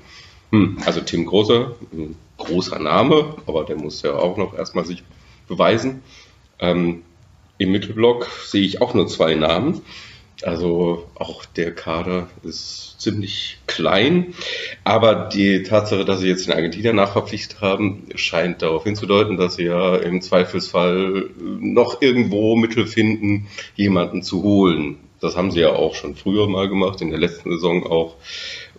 Hm, 0.50 0.78
also 0.84 1.00
Tim 1.00 1.24
Großer, 1.24 1.74
ein 1.92 2.16
großer 2.38 2.78
Name, 2.78 3.36
aber 3.46 3.64
der 3.64 3.76
muss 3.76 4.02
ja 4.02 4.14
auch 4.14 4.36
noch 4.36 4.56
erstmal 4.56 4.84
sich 4.84 5.02
beweisen. 5.48 6.02
Ähm, 6.58 7.02
Im 7.58 7.72
Mittelblock 7.72 8.26
sehe 8.44 8.62
ich 8.62 8.80
auch 8.80 8.94
nur 8.94 9.06
zwei 9.06 9.34
Namen. 9.34 9.82
Also 10.42 11.06
auch 11.14 11.44
der 11.44 11.74
Kader 11.74 12.28
ist 12.42 12.96
ziemlich 12.98 13.58
klein. 13.66 14.34
Aber 14.82 15.28
die 15.32 15.62
Tatsache, 15.62 16.04
dass 16.04 16.20
sie 16.20 16.28
jetzt 16.28 16.46
den 16.46 16.54
Argentinier 16.54 16.92
nachverpflichtet 16.92 17.60
haben, 17.60 18.08
scheint 18.14 18.60
darauf 18.62 18.84
hinzudeuten, 18.84 19.36
dass 19.36 19.56
sie 19.56 19.64
ja 19.64 19.96
im 19.96 20.20
Zweifelsfall 20.20 21.30
noch 21.38 22.02
irgendwo 22.02 22.56
Mittel 22.56 22.86
finden, 22.86 23.46
jemanden 23.76 24.22
zu 24.22 24.42
holen. 24.42 24.98
Das 25.20 25.36
haben 25.36 25.50
sie 25.50 25.60
ja 25.60 25.70
auch 25.70 25.94
schon 25.94 26.16
früher 26.16 26.48
mal 26.48 26.68
gemacht, 26.68 27.00
in 27.00 27.10
der 27.10 27.20
letzten 27.20 27.50
Saison 27.50 27.86
auch. 27.86 28.16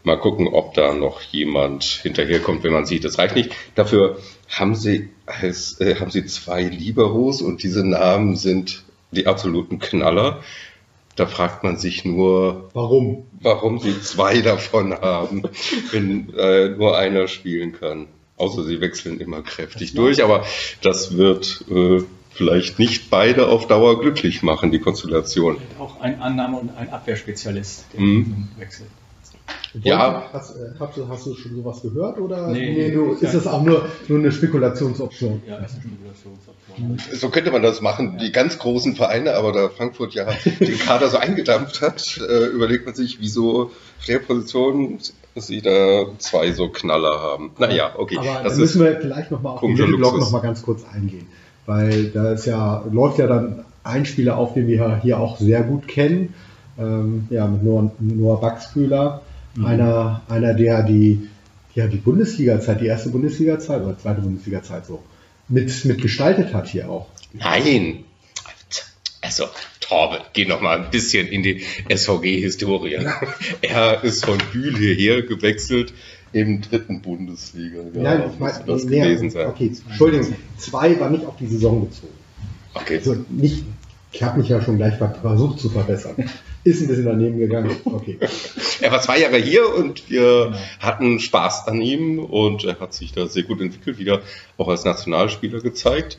Mal 0.06 0.18
gucken, 0.18 0.48
ob 0.48 0.74
da 0.76 0.94
noch 0.94 1.22
jemand 1.22 1.84
hinterherkommt, 1.84 2.64
wenn 2.64 2.72
man 2.74 2.86
sieht, 2.86 3.04
das 3.04 3.18
reicht 3.18 3.36
nicht. 3.36 3.52
Dafür 3.74 4.18
haben 4.50 4.76
sie, 4.76 5.10
als, 5.26 5.82
äh, 5.82 5.96
haben 6.00 6.12
sie 6.12 6.26
zwei 6.26 6.62
Liberos 6.64 7.42
und 7.42 7.64
diese 7.64 7.84
Namen 7.86 8.36
sind 8.36 8.84
die 9.12 9.26
absoluten 9.28 9.80
Knaller. 9.80 10.42
Da 11.16 11.26
fragt 11.26 11.64
man 11.64 11.78
sich 11.78 12.06
nur, 12.06 12.70
Warum? 12.74 13.26
warum 13.42 13.80
sie 13.80 14.00
zwei 14.02 14.42
davon 14.42 14.94
haben, 14.94 15.44
wenn 15.92 16.34
äh, 16.38 16.70
nur 16.70 16.98
einer 16.98 17.28
spielen 17.28 17.74
kann. 17.74 18.08
Außer 18.38 18.64
sie 18.64 18.82
wechseln 18.82 19.20
immer 19.20 19.42
kräftig 19.42 19.94
durch, 19.96 20.22
aber 20.24 20.46
das 20.82 21.16
wird 21.18 21.64
äh, 21.72 22.02
vielleicht 22.32 22.78
nicht 22.80 23.10
beide 23.10 23.48
auf 23.48 23.66
Dauer 23.68 24.00
glücklich 24.02 24.44
machen, 24.44 24.72
die 24.72 24.80
Konstellation. 24.80 25.58
Auch 25.80 26.02
ein 26.02 26.22
Annahme- 26.22 26.58
und 26.60 26.78
ein 26.78 26.90
Abwehrspezialist, 26.90 27.86
der 27.94 28.02
Mhm. 28.02 28.50
wechselt. 28.60 28.90
Ja. 29.84 30.30
Hast, 30.32 30.56
äh, 30.56 30.72
hast, 30.80 30.98
du, 30.98 31.08
hast 31.08 31.26
du 31.26 31.36
schon 31.36 31.56
sowas 31.56 31.82
gehört 31.82 32.18
oder 32.20 32.48
Nee. 32.48 32.92
du, 32.92 33.12
ist 33.14 33.34
das 33.34 33.46
auch 33.46 33.62
nur, 33.62 33.90
nur 34.08 34.20
eine 34.20 34.32
Spekulationsoption? 34.32 35.42
Ja, 35.48 35.60
das 35.60 35.74
ist 35.74 35.80
eine 35.84 35.94
Spekulationsoption. 35.94 37.20
So 37.20 37.30
könnte 37.30 37.52
man 37.52 37.62
das 37.62 37.82
machen, 37.82 38.18
die 38.18 38.32
ganz 38.32 38.58
großen 38.58 38.96
Vereine, 38.96 39.34
aber 39.36 39.52
da 39.52 39.70
Frankfurt 39.70 40.14
ja 40.14 40.28
den 40.60 40.80
Kader 40.80 41.10
so 41.10 41.18
eingedampft 41.18 41.82
hat, 41.82 42.18
äh, 42.18 42.46
überlegt 42.46 42.86
man 42.86 42.96
sich, 42.96 43.20
wieso 43.20 43.72
auf 44.00 44.06
der 44.08 44.20
Position 44.20 45.00
sie 45.36 45.62
da 45.62 46.06
zwei 46.20 46.52
so 46.54 46.70
Knaller 46.70 47.20
haben. 47.20 47.52
Naja, 47.58 47.92
okay. 47.98 48.18
Aber 48.18 48.44
das 48.44 48.54
da 48.54 48.60
müssen 48.60 48.82
wir 48.82 49.00
vielleicht 49.00 49.32
nochmal 49.32 49.54
auf 49.54 49.60
den 49.60 49.68
komischer 49.68 49.84
Mittelblock 49.88 50.14
Luxus. 50.14 50.32
noch 50.32 50.42
mal 50.42 50.46
ganz 50.46 50.62
kurz 50.62 50.84
eingehen. 50.94 51.28
Weil 51.66 52.06
da 52.10 52.32
ist 52.32 52.46
ja, 52.46 52.86
läuft 52.90 53.20
ja 53.20 53.28
dann 53.28 53.66
ein 53.84 54.06
Spieler 54.06 54.38
auf, 54.38 54.54
den 54.54 54.68
wir 54.68 55.00
hier 55.02 55.20
auch 55.20 55.38
sehr 55.38 55.64
gut 55.64 55.88
kennen. 55.88 56.34
Ähm, 56.78 57.28
ja, 57.30 57.48
mit 57.48 57.64
Noah, 57.64 57.92
Noah 58.00 58.40
Baxbühler. 58.40 59.22
Mhm. 59.56 59.66
Einer, 59.66 60.22
einer, 60.30 60.54
der 60.54 60.84
die, 60.84 61.28
ja, 61.76 61.88
die 61.88 61.98
Bundesliga-Zeit, 61.98 62.82
die 62.82 62.88
erste 62.88 63.10
Bundesliga-Zeit 63.10 63.82
oder 63.82 63.98
zweite 63.98 64.22
Bundesliga-Zeit 64.22 64.86
so 64.86 65.02
mit, 65.48 65.86
mit 65.86 66.02
gestaltet 66.02 66.54
hat 66.54 66.68
hier 66.68 66.90
auch. 66.90 67.08
Nein. 67.34 68.04
Also, 69.22 69.46
Torbe, 69.80 70.22
geh 70.34 70.46
noch 70.46 70.62
mal 70.62 70.80
ein 70.84 70.92
bisschen 70.92 71.28
in 71.28 71.42
die 71.44 71.62
SVG-Historie. 71.90 73.00
Er 73.62 74.04
ist 74.04 74.26
von 74.26 74.38
Bühl 74.52 74.78
hierher 74.78 75.22
gewechselt 75.24 75.94
im 76.32 76.62
dritten 76.62 77.02
Bundesliga. 77.02 77.80
Nein, 77.94 78.04
Ja, 78.04 78.20
ich 78.20 78.40
muss 78.40 78.40
meine, 78.40 78.64
das 78.66 78.84
nee, 78.86 79.00
gewesen 79.00 79.30
sein. 79.30 79.48
okay, 79.48 79.72
Entschuldigung, 79.88 80.36
zwei 80.58 81.00
war 81.00 81.10
nicht 81.10 81.26
auf 81.26 81.38
die 81.38 81.48
Saison 81.48 81.88
bezogen. 81.88 82.14
Okay. 82.74 82.98
Also 82.98 83.16
nicht, 83.30 83.64
Ich 84.12 84.22
habe 84.24 84.40
mich 84.40 84.50
ja 84.50 84.62
schon 84.62 84.78
gleich 84.78 84.96
ver- 84.98 85.16
versucht 85.22 85.60
zu 85.60 85.70
verbessern. 85.70 86.16
Ist 86.66 86.82
ein 86.82 86.88
bisschen 86.88 87.06
daneben 87.06 87.38
gegangen. 87.40 87.72
Okay. 87.86 88.18
Er 88.82 88.92
war 88.92 89.00
zwei 89.02 89.20
Jahre 89.20 89.38
hier 89.38 89.74
und 89.74 90.10
wir 90.10 90.54
hatten 90.82 91.20
Spaß 91.22 91.68
an 91.70 91.80
ihm 91.82 92.20
und 92.20 92.66
er 92.66 92.78
hat 92.82 92.94
sich 92.94 93.14
da 93.14 93.26
sehr 93.26 93.44
gut 93.44 93.62
entwickelt, 93.62 93.98
wieder 94.00 94.22
auch 94.58 94.68
als 94.68 94.84
Nationalspieler 94.84 95.62
gezeigt. 95.62 96.18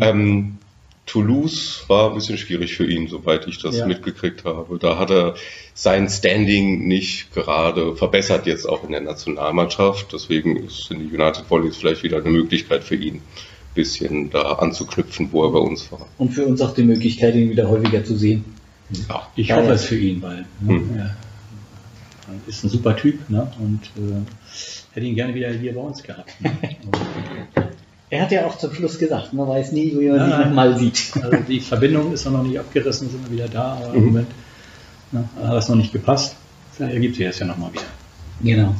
Ähm, 0.00 0.58
Toulouse 1.06 1.84
war 1.88 2.10
ein 2.10 2.14
bisschen 2.14 2.36
schwierig 2.36 2.74
für 2.76 2.84
ihn, 2.86 3.08
soweit 3.08 3.46
ich 3.46 3.58
das 3.58 3.78
Ja. 3.78 3.86
mitgekriegt 3.86 4.44
habe. 4.44 4.78
Da 4.78 4.98
hat 4.98 5.10
er 5.10 5.34
sein 5.72 6.08
Standing 6.10 6.86
nicht 6.86 7.32
gerade 7.32 7.96
verbessert, 7.96 8.46
jetzt 8.46 8.68
auch 8.68 8.84
in 8.84 8.92
der 8.92 9.00
Nationalmannschaft. 9.00 10.12
Deswegen 10.12 10.56
ist 10.56 10.90
in 10.90 10.98
die 11.08 11.14
United 11.14 11.44
Volleys 11.48 11.76
vielleicht 11.76 12.02
wieder 12.02 12.18
eine 12.18 12.30
Möglichkeit 12.30 12.84
für 12.84 12.96
ihn, 12.96 13.16
ein 13.16 13.20
bisschen 13.74 14.30
da 14.30 14.42
anzuknüpfen, 14.52 15.28
wo 15.32 15.44
er 15.44 15.52
bei 15.52 15.58
uns 15.58 15.90
war. 15.90 16.06
Und 16.18 16.34
für 16.34 16.44
uns 16.44 16.60
auch 16.60 16.74
die 16.74 16.84
Möglichkeit, 16.84 17.34
ihn 17.34 17.48
wieder 17.50 17.68
häufiger 17.68 18.04
zu 18.04 18.16
sehen. 18.16 18.44
Ja. 19.08 19.26
Ich 19.36 19.48
Ja, 19.48 19.56
hoffe 19.56 19.68
ja. 19.68 19.72
es 19.74 19.84
für 19.84 19.96
ihn, 19.96 20.20
weil 20.22 20.44
ne, 20.60 20.74
Hm. 20.74 20.96
er 20.98 21.10
ist 22.46 22.64
ein 22.64 22.70
super 22.70 22.96
Typ 22.96 23.28
ne, 23.28 23.46
und 23.60 23.80
äh, 23.96 24.16
hätte 24.94 25.06
ihn 25.06 25.14
gerne 25.14 25.34
wieder 25.34 25.50
hier 25.50 25.74
bei 25.74 25.80
uns 25.80 26.02
gehabt. 26.02 26.32
Ne? 26.40 26.50
Er 28.10 28.22
hat 28.22 28.30
ja 28.30 28.46
auch 28.46 28.56
zum 28.58 28.72
Schluss 28.72 28.98
gesagt, 28.98 29.32
man 29.32 29.48
weiß 29.48 29.72
nie, 29.72 29.90
wie 29.98 30.06
man 30.08 30.16
Ja, 30.18 30.24
ihn 30.26 30.30
ja. 30.30 30.44
nochmal 30.46 30.78
sieht. 30.78 31.10
also 31.20 31.36
die 31.48 31.58
Verbindung 31.58 32.12
ist 32.12 32.24
noch 32.26 32.44
nicht 32.44 32.56
abgerissen, 32.60 33.10
sind 33.10 33.24
wir 33.28 33.32
wieder 33.38 33.48
da, 33.48 33.72
aber 33.82 33.94
im 33.94 34.00
Mhm. 34.02 34.06
Moment 34.06 34.28
ne, 35.10 35.28
hat 35.42 35.54
es 35.58 35.68
noch 35.68 35.74
nicht 35.76 35.92
gepasst. 35.92 36.36
Vielleicht 36.72 36.94
ergibt 36.94 37.16
sich 37.16 37.26
das 37.26 37.38
ja 37.40 37.46
nochmal 37.46 37.72
wieder. 37.72 37.82
Genau. 38.42 38.74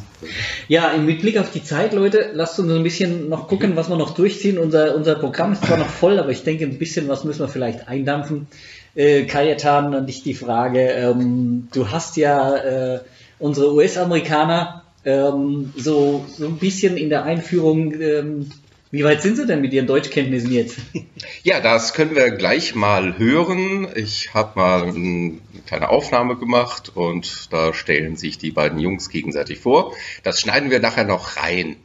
Ja, 0.68 0.96
mit 0.96 1.20
Blick 1.20 1.38
auf 1.38 1.50
die 1.50 1.62
Zeit, 1.62 1.92
Leute, 1.92 2.30
lasst 2.32 2.58
uns 2.58 2.72
ein 2.72 2.82
bisschen 2.82 3.28
noch 3.28 3.48
gucken, 3.48 3.76
was 3.76 3.88
wir 3.88 3.96
noch 3.96 4.14
durchziehen. 4.14 4.58
Unser, 4.58 4.94
unser 4.94 5.16
Programm 5.16 5.52
ist 5.52 5.64
zwar 5.64 5.76
noch 5.76 5.88
voll, 5.88 6.18
aber 6.18 6.30
ich 6.30 6.42
denke, 6.44 6.64
ein 6.64 6.78
bisschen 6.78 7.08
was 7.08 7.24
müssen 7.24 7.40
wir 7.40 7.48
vielleicht 7.48 7.88
eindampfen. 7.88 8.46
Äh, 8.94 9.24
Kajetan, 9.24 9.94
an 9.94 10.06
dich 10.06 10.22
die 10.22 10.34
Frage. 10.34 10.80
Ähm, 10.80 11.68
du 11.72 11.90
hast 11.90 12.16
ja 12.16 12.56
äh, 12.56 13.00
unsere 13.38 13.74
US-Amerikaner 13.74 14.84
ähm, 15.04 15.72
so, 15.76 16.24
so 16.28 16.46
ein 16.46 16.56
bisschen 16.56 16.96
in 16.96 17.10
der 17.10 17.24
Einführung. 17.24 17.92
Ähm, 18.00 18.50
wie 18.94 19.02
weit 19.02 19.22
sind 19.22 19.34
sie 19.34 19.44
denn 19.44 19.60
mit 19.60 19.72
ihren 19.72 19.88
Deutschkenntnissen 19.88 20.52
jetzt? 20.52 20.78
Ja, 21.42 21.60
das 21.60 21.92
können 21.94 22.14
wir 22.14 22.30
gleich 22.30 22.74
mal 22.74 23.18
hören. 23.18 23.88
Ich 23.96 24.32
habe 24.32 24.52
mal 24.58 24.84
eine 24.84 25.40
kleine 25.66 25.90
Aufnahme 25.90 26.36
gemacht 26.36 26.92
und 26.94 27.52
da 27.52 27.74
stellen 27.74 28.16
sich 28.16 28.38
die 28.38 28.50
beiden 28.50 28.78
Jungs 28.78 29.10
gegenseitig 29.10 29.58
vor. 29.58 29.94
Das 30.22 30.40
schneiden 30.40 30.70
wir 30.70 30.80
nachher 30.80 31.04
noch 31.04 31.36
rein. 31.36 31.76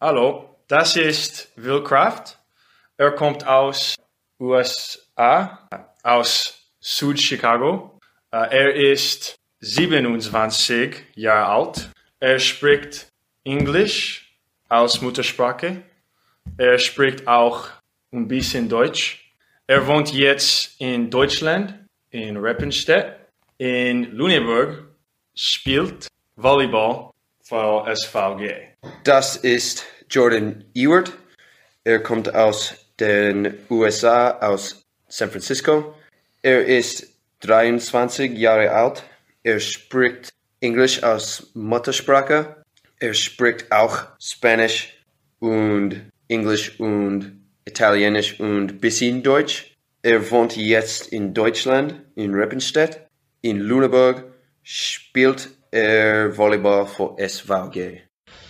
Hallo, 0.00 0.56
das 0.68 0.96
ist 0.96 1.48
Will 1.56 1.82
Kraft. 1.82 2.38
Er 2.96 3.10
kommt 3.10 3.46
aus 3.46 3.96
USA, 4.40 5.68
aus 6.02 6.54
Süd-Chicago. 6.80 7.98
Äh, 8.30 8.56
Er 8.56 8.74
ist 8.74 9.34
27 9.60 10.96
Jahre 11.14 11.46
alt. 11.46 11.90
Er 12.20 12.38
spricht 12.38 13.08
Englisch 13.44 14.34
als 14.68 15.02
Muttersprache. 15.02 15.82
Er 16.58 16.78
spricht 16.78 17.26
auch 17.26 17.68
ein 18.12 18.28
bisschen 18.28 18.68
Deutsch. 18.68 19.34
Er 19.66 19.86
wohnt 19.86 20.12
jetzt 20.12 20.80
in 20.80 21.10
Deutschland, 21.10 21.74
in 22.10 22.36
Reppenstedt. 22.36 23.16
In 23.58 24.04
Lüneburg 24.12 24.84
spielt 25.34 26.08
Volleyball 26.36 27.10
für 27.42 27.84
SVG. 27.94 28.68
Das 29.04 29.36
ist 29.36 29.84
Jordan 30.10 30.64
Ewart. 30.74 31.12
Er 31.84 32.00
kommt 32.00 32.32
aus 32.34 32.74
den 33.00 33.54
USA, 33.70 34.38
aus 34.38 34.84
San 35.08 35.30
Francisco. 35.30 35.94
Er 36.42 36.64
ist 36.64 37.08
23 37.40 38.38
Jahre 38.38 38.70
alt. 38.70 39.02
Er 39.42 39.58
spricht 39.58 40.32
Englisch 40.60 41.02
als 41.02 41.50
Muttersprache. 41.54 42.62
Er 43.00 43.14
spricht 43.14 43.72
auch 43.72 44.06
Spanisch 44.20 44.94
und 45.40 46.11
Englisch 46.32 46.80
und 46.80 47.38
Italienisch 47.66 48.40
und 48.40 48.80
bisschen 48.80 49.22
Deutsch. 49.22 49.76
Er 50.02 50.30
wohnt 50.30 50.56
jetzt 50.56 51.08
in 51.08 51.34
Deutschland, 51.34 51.94
in 52.16 52.34
Reppenstedt. 52.34 53.06
In 53.42 53.58
Lüneburg 53.58 54.24
spielt 54.62 55.50
er 55.70 56.36
Volleyball 56.36 56.86
für 56.86 57.16
SVG. 57.18 58.00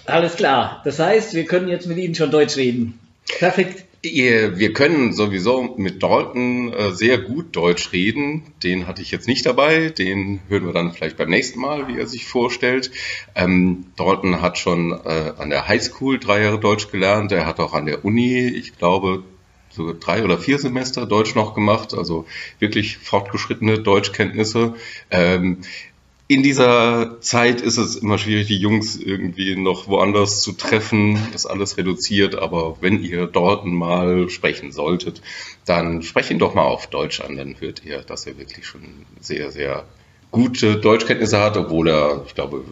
Alles 0.06 0.36
klar. 0.36 0.80
Das 0.84 0.98
heißt, 0.98 1.34
wir 1.34 1.44
können 1.44 1.68
jetzt 1.68 1.86
mit 1.86 1.98
Ihnen 1.98 2.14
schon 2.14 2.30
Deutsch 2.30 2.56
reden. 2.56 2.98
Perfekt. 3.38 3.84
Wir 4.04 4.72
können 4.72 5.12
sowieso 5.12 5.74
mit 5.76 6.02
Dalton 6.02 6.72
äh, 6.72 6.90
sehr 6.90 7.18
gut 7.18 7.54
Deutsch 7.54 7.92
reden. 7.92 8.42
Den 8.64 8.88
hatte 8.88 9.00
ich 9.00 9.12
jetzt 9.12 9.28
nicht 9.28 9.46
dabei. 9.46 9.90
Den 9.90 10.40
hören 10.48 10.66
wir 10.66 10.72
dann 10.72 10.92
vielleicht 10.92 11.16
beim 11.16 11.30
nächsten 11.30 11.60
Mal, 11.60 11.86
wie 11.86 12.00
er 12.00 12.08
sich 12.08 12.26
vorstellt. 12.26 12.90
Ähm, 13.36 13.86
Dalton 13.94 14.42
hat 14.42 14.58
schon 14.58 14.90
äh, 14.90 15.34
an 15.38 15.50
der 15.50 15.68
Highschool 15.68 16.18
drei 16.18 16.42
Jahre 16.42 16.58
Deutsch 16.58 16.90
gelernt. 16.90 17.30
Er 17.30 17.46
hat 17.46 17.60
auch 17.60 17.74
an 17.74 17.86
der 17.86 18.04
Uni, 18.04 18.48
ich 18.48 18.76
glaube, 18.76 19.22
so 19.70 19.94
drei 19.98 20.24
oder 20.24 20.36
vier 20.36 20.58
Semester 20.58 21.06
Deutsch 21.06 21.36
noch 21.36 21.54
gemacht. 21.54 21.94
Also 21.94 22.26
wirklich 22.58 22.98
fortgeschrittene 22.98 23.78
Deutschkenntnisse. 23.78 24.74
Ähm, 25.12 25.58
in 26.32 26.42
dieser 26.42 27.20
Zeit 27.20 27.60
ist 27.60 27.76
es 27.76 27.96
immer 27.96 28.16
schwierig, 28.16 28.46
die 28.46 28.56
Jungs 28.56 28.96
irgendwie 28.96 29.54
noch 29.56 29.88
woanders 29.88 30.40
zu 30.40 30.52
treffen. 30.52 31.18
Das 31.32 31.46
alles 31.46 31.76
reduziert, 31.76 32.36
aber 32.36 32.78
wenn 32.80 33.02
ihr 33.02 33.26
dort 33.26 33.66
mal 33.66 34.30
sprechen 34.30 34.72
solltet, 34.72 35.20
dann 35.66 36.02
sprecht 36.02 36.30
ihn 36.30 36.38
doch 36.38 36.54
mal 36.54 36.64
auf 36.64 36.86
Deutsch 36.86 37.20
an, 37.20 37.36
dann 37.36 37.56
hört 37.60 37.84
ihr, 37.84 37.98
dass 38.02 38.26
er 38.26 38.38
wirklich 38.38 38.66
schon 38.66 38.82
sehr, 39.20 39.50
sehr 39.50 39.84
gute 40.30 40.76
Deutschkenntnisse 40.76 41.38
hat, 41.38 41.56
obwohl 41.56 41.88
er, 41.88 42.24
ich 42.26 42.34
glaube, 42.34 42.64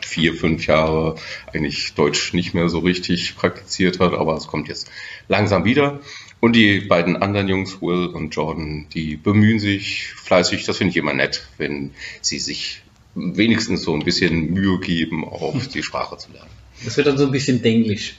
vier, 0.00 0.34
fünf 0.34 0.66
Jahre 0.66 1.16
eigentlich 1.52 1.94
Deutsch 1.94 2.32
nicht 2.32 2.54
mehr 2.54 2.68
so 2.68 2.78
richtig 2.78 3.34
praktiziert 3.36 3.98
hat, 3.98 4.14
aber 4.14 4.36
es 4.36 4.46
kommt 4.46 4.68
jetzt 4.68 4.90
langsam 5.28 5.64
wieder. 5.64 6.00
Und 6.38 6.54
die 6.54 6.80
beiden 6.80 7.16
anderen 7.16 7.48
Jungs, 7.48 7.82
Will 7.82 8.06
und 8.06 8.34
Jordan, 8.34 8.86
die 8.94 9.16
bemühen 9.16 9.58
sich 9.58 10.14
fleißig. 10.14 10.64
Das 10.64 10.78
finde 10.78 10.92
ich 10.92 10.96
immer 10.96 11.12
nett, 11.12 11.48
wenn 11.58 11.90
sie 12.22 12.38
sich 12.38 12.82
wenigstens 13.14 13.82
so 13.82 13.94
ein 13.94 14.04
bisschen 14.04 14.52
Mühe 14.52 14.78
geben, 14.80 15.24
auch 15.24 15.54
die 15.66 15.82
Sprache 15.82 16.16
zu 16.16 16.32
lernen. 16.32 16.50
Das 16.84 16.96
wird 16.96 17.06
dann 17.06 17.18
so 17.18 17.26
ein 17.26 17.32
bisschen 17.32 17.62
Denglisch 17.62 18.16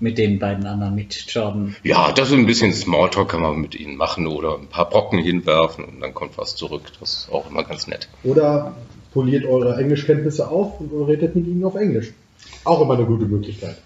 mit 0.00 0.18
den 0.18 0.38
beiden 0.38 0.66
anderen, 0.66 0.94
mit 0.94 1.14
Jordan. 1.32 1.76
Ja, 1.84 2.10
das 2.12 2.28
ist 2.28 2.34
ein 2.34 2.46
bisschen 2.46 2.72
Smalltalk 2.72 3.28
kann 3.28 3.40
man 3.42 3.60
mit 3.60 3.74
ihnen 3.74 3.96
machen 3.96 4.26
oder 4.26 4.58
ein 4.58 4.66
paar 4.66 4.88
Brocken 4.88 5.18
hinwerfen 5.18 5.84
und 5.84 6.00
dann 6.00 6.12
kommt 6.12 6.36
was 6.38 6.56
zurück. 6.56 6.82
Das 6.98 7.12
ist 7.14 7.32
auch 7.32 7.48
immer 7.48 7.62
ganz 7.62 7.86
nett. 7.86 8.08
Oder 8.24 8.74
poliert 9.12 9.44
eure 9.44 9.76
Englischkenntnisse 9.80 10.48
auf 10.48 10.80
und 10.80 10.90
redet 11.06 11.36
mit 11.36 11.46
ihnen 11.46 11.64
auf 11.64 11.76
Englisch. 11.76 12.12
Auch 12.64 12.80
immer 12.80 12.94
eine 12.94 13.04
gute 13.04 13.26
Möglichkeit. 13.26 13.76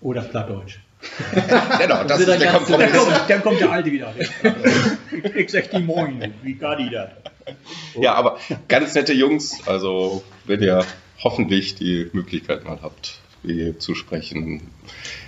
Oder 0.00 0.22
Plattdeutsch. 0.22 0.78
Genau, 1.78 2.02
das 2.04 2.18
Sind 2.18 2.30
ist 2.30 2.40
der 2.40 2.52
Dann 2.52 2.64
Kompromiss. 2.64 2.92
kommt, 2.92 3.20
dann 3.28 3.42
kommt 3.42 3.60
der 3.60 3.70
Alte 3.70 3.92
wieder. 3.92 4.14
Ich, 4.18 4.30
ich 5.36 5.50
sag 5.50 5.70
die 5.70 5.80
Moin, 5.80 6.32
wie 6.42 6.54
gar 6.54 6.76
die 6.76 6.88
da. 6.88 7.10
Ja, 8.00 8.14
aber 8.14 8.38
ganz 8.68 8.94
nette 8.94 9.12
Jungs. 9.12 9.60
Also, 9.66 10.22
wenn 10.46 10.62
ihr 10.62 10.84
hoffentlich 11.22 11.74
die 11.74 12.10
Möglichkeit 12.12 12.64
mal 12.64 12.78
habt, 12.82 13.20
wie 13.42 13.76
zu 13.78 13.94
sprechen. 13.94 14.62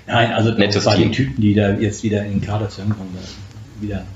Nein, 0.06 0.32
also 0.32 0.50
Nettes 0.50 0.84
bei 0.84 0.96
den. 0.96 1.12
Typen, 1.12 1.40
die 1.40 1.54
da 1.54 1.74
jetzt 1.74 2.02
wieder 2.02 2.24
in 2.24 2.32
den 2.32 2.40
Kader 2.40 2.68
zusammenkommen, 2.68 3.14
da 3.14 3.82
wieder 3.82 4.06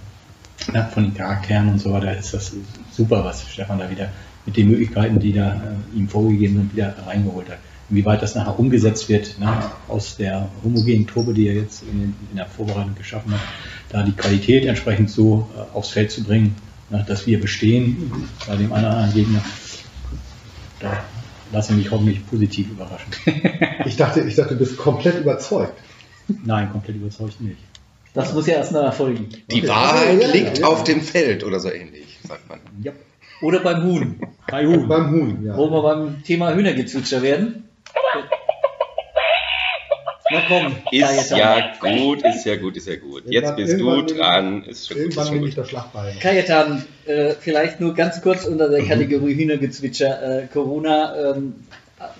ja, 0.74 0.84
von 0.86 1.04
den 1.04 1.14
Charakteren 1.14 1.68
und 1.68 1.78
so 1.78 1.92
weiter, 1.92 2.16
ist 2.16 2.34
das 2.34 2.54
super, 2.90 3.24
was 3.24 3.48
Stefan 3.48 3.78
da 3.78 3.90
wieder 3.90 4.10
mit 4.46 4.56
den 4.56 4.68
Möglichkeiten, 4.68 5.18
die 5.20 5.32
da 5.32 5.54
äh, 5.54 5.96
ihm 5.96 6.08
vorgegeben 6.08 6.56
sind, 6.56 6.74
wieder 6.74 6.94
reingeholt 7.06 7.48
hat. 7.48 7.58
Inwieweit 7.88 8.22
das 8.22 8.34
nachher 8.34 8.58
umgesetzt 8.58 9.08
wird, 9.08 9.38
ne, 9.40 9.70
aus 9.88 10.16
der 10.16 10.48
homogenen 10.62 11.06
Truppe, 11.06 11.34
die 11.34 11.48
er 11.48 11.54
jetzt 11.54 11.82
in, 11.82 12.14
in 12.30 12.36
der 12.36 12.46
Vorbereitung 12.46 12.94
geschaffen 12.94 13.32
hat, 13.32 13.40
da 13.88 14.02
die 14.02 14.12
Qualität 14.12 14.64
entsprechend 14.64 15.10
so 15.10 15.48
äh, 15.56 15.76
aufs 15.76 15.90
Feld 15.90 16.10
zu 16.10 16.22
bringen, 16.22 16.54
ne, 16.90 17.04
dass 17.06 17.26
wir 17.26 17.40
bestehen 17.40 18.28
bei 18.46 18.56
dem 18.56 18.72
einen 18.72 18.84
oder 18.84 18.96
anderen 18.96 19.14
Gegner. 19.14 19.42
Da 20.80 21.04
lasse 21.52 21.72
ich 21.72 21.78
mich 21.78 21.90
hoffentlich 21.90 22.26
positiv 22.26 22.70
überraschen. 22.70 23.12
Ich 23.86 23.96
dachte, 23.96 24.20
ich 24.20 24.34
dachte, 24.36 24.54
du 24.54 24.58
bist 24.58 24.76
komplett 24.76 25.18
überzeugt. 25.20 25.72
Nein, 26.44 26.70
komplett 26.70 26.96
überzeugt 26.96 27.40
nicht. 27.40 27.56
Das 28.12 28.34
muss 28.34 28.46
ja 28.46 28.54
erst 28.56 28.72
noch 28.72 28.82
erfolgen. 28.82 29.30
Die. 29.50 29.66
Wahrheit 29.66 30.20
Ja, 30.20 30.28
ja, 30.28 30.32
liegt 30.34 30.58
ja. 30.58 30.66
auf 30.66 30.84
dem 30.84 31.00
Feld 31.00 31.44
oder 31.44 31.60
so 31.60 31.70
ähnlich, 31.70 32.18
sagt 32.26 32.48
man. 32.48 32.60
Ja. 32.82 32.92
Oder 33.40 33.60
beim 33.60 33.82
Huhn, 33.84 34.20
Hi 34.52 34.66
Huhn. 34.66 34.86
Beim 34.86 35.10
Huhn, 35.10 35.44
ja. 35.44 35.56
wo 35.56 35.70
wir 35.70 35.82
beim 35.82 36.22
Thema 36.22 36.54
Hühnergezwitscher 36.54 37.22
werden. 37.22 37.64
Na 40.32 40.42
komm, 40.46 40.76
Ist 40.92 41.02
Kajetan. 41.02 41.38
ja 41.38 41.72
gut, 41.80 42.22
ist 42.22 42.46
ja 42.46 42.56
gut, 42.56 42.76
ist 42.76 42.86
ja 42.86 42.96
gut. 42.96 43.24
Jetzt 43.26 43.56
bist 43.56 43.80
du 43.80 44.02
dran. 44.02 44.62
Ist 44.64 44.88
schon 44.88 44.96
gut, 44.96 45.06
ist 45.08 45.16
Irgendwann 45.16 45.26
schon 45.26 45.34
nehme 45.34 45.48
ich 45.48 45.54
gut. 45.54 45.62
das 45.64 45.70
Schlachtbein. 45.70 46.18
Kajetan, 46.20 46.84
äh, 47.06 47.34
vielleicht 47.40 47.80
nur 47.80 47.94
ganz 47.94 48.22
kurz 48.22 48.44
unter 48.44 48.68
der 48.68 48.84
Kategorie 48.84 49.34
Hühnergezwitscher. 49.34 50.42
Äh, 50.42 50.46
Corona, 50.46 51.32
ähm, 51.32 51.54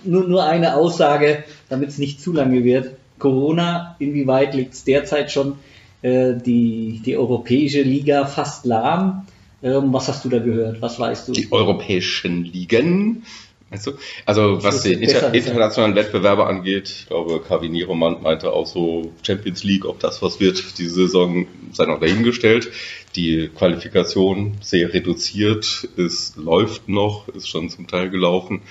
nur, 0.05 0.27
nur 0.29 0.45
eine 0.45 0.75
Aussage, 0.77 1.45
damit 1.69 1.91
es 1.91 1.99
nicht 1.99 2.21
zu 2.21 2.33
lange 2.33 2.65
wird. 2.65 2.97
Corona, 3.19 3.97
inwieweit 3.99 4.55
liegt 4.55 4.75
es 4.75 4.85
derzeit 4.85 5.31
schon 5.31 5.59
äh, 6.03 6.33
die, 6.35 7.03
die 7.05 7.17
europäische 7.17 7.83
Liga 7.83 8.27
fast 8.27 8.65
lahm. 8.65 9.27
Ähm, 9.63 9.93
was 9.93 10.09
hast 10.09 10.25
du 10.25 10.31
da 10.31 10.39
gehört? 10.39 10.81
Was 10.81 10.99
weißt 10.99 11.29
du? 11.29 11.33
Die 11.33 11.53
europäischen 11.53 12.45
Ligen. 12.45 13.25
Weißt 13.71 13.87
du? 13.87 13.93
Also 14.27 14.63
was 14.63 14.83
besser 14.83 15.01
inter 15.01 15.33
internationalen 15.33 15.95
Wettbewerbe 15.95 16.45
angeht, 16.47 16.89
ich 16.89 17.07
glaube, 17.07 17.41
Cavini 17.41 17.83
Roman 17.83 18.21
meinte 18.21 18.53
auch 18.53 18.67
so 18.67 19.13
Champions 19.23 19.63
League, 19.63 19.85
ob 19.85 20.01
das 20.01 20.21
was 20.23 20.41
wird, 20.41 20.79
diese 20.79 20.95
Saison 20.95 21.47
sei 21.73 21.87
noch 21.87 22.01
dahingestellt. 22.01 22.71
Die 23.15 23.49
Qualifikation 23.49 24.57
sehr 24.61 24.93
reduziert, 24.93 25.89
es 25.97 26.35
läuft 26.37 26.89
noch, 26.89 27.29
ist 27.29 27.49
schon 27.49 27.71
zum 27.71 27.87
Teil 27.87 28.11
gelaufen. 28.11 28.63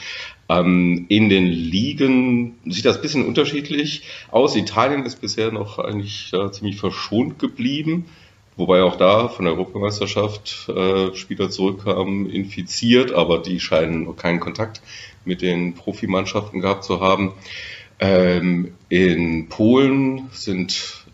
Ähm, 0.50 1.06
in 1.08 1.30
den 1.30 1.46
Ligen 1.46 2.58
sieht 2.66 2.86
das 2.86 2.98
ein 2.98 3.02
bisschen 3.02 3.26
unterschiedlich 3.26 4.04
aus. 4.32 4.56
Italien 4.56 5.06
ist 5.06 5.22
bisher 5.22 5.52
noch 5.52 5.80
eigentlich 5.80 6.34
äh, 6.34 6.52
ziemlich 6.52 6.78
verschont 6.78 7.40
geblieben. 7.40 8.06
Wobei 8.60 8.84
auch 8.84 8.98
da 8.98 9.30
von 9.30 9.46
der 9.46 9.54
Europameisterschaft 9.54 10.68
äh, 10.68 11.16
Spieler 11.16 11.50
zurückkamen, 11.50 12.30
infiziert, 12.30 13.14
aber 13.14 13.40
die 13.40 13.62
scheinen 13.62 14.18
keinen 14.18 14.42
Kontakt 14.42 14.82
mit 15.24 15.42
den 15.42 15.76
Profimannschaften 15.76 16.60
gehabt 16.60 16.84
zu 16.84 17.00
haben. 17.00 17.32
Ähm, 18.02 18.74
in 18.90 19.48
Polen 19.48 20.28
sind 20.34 21.06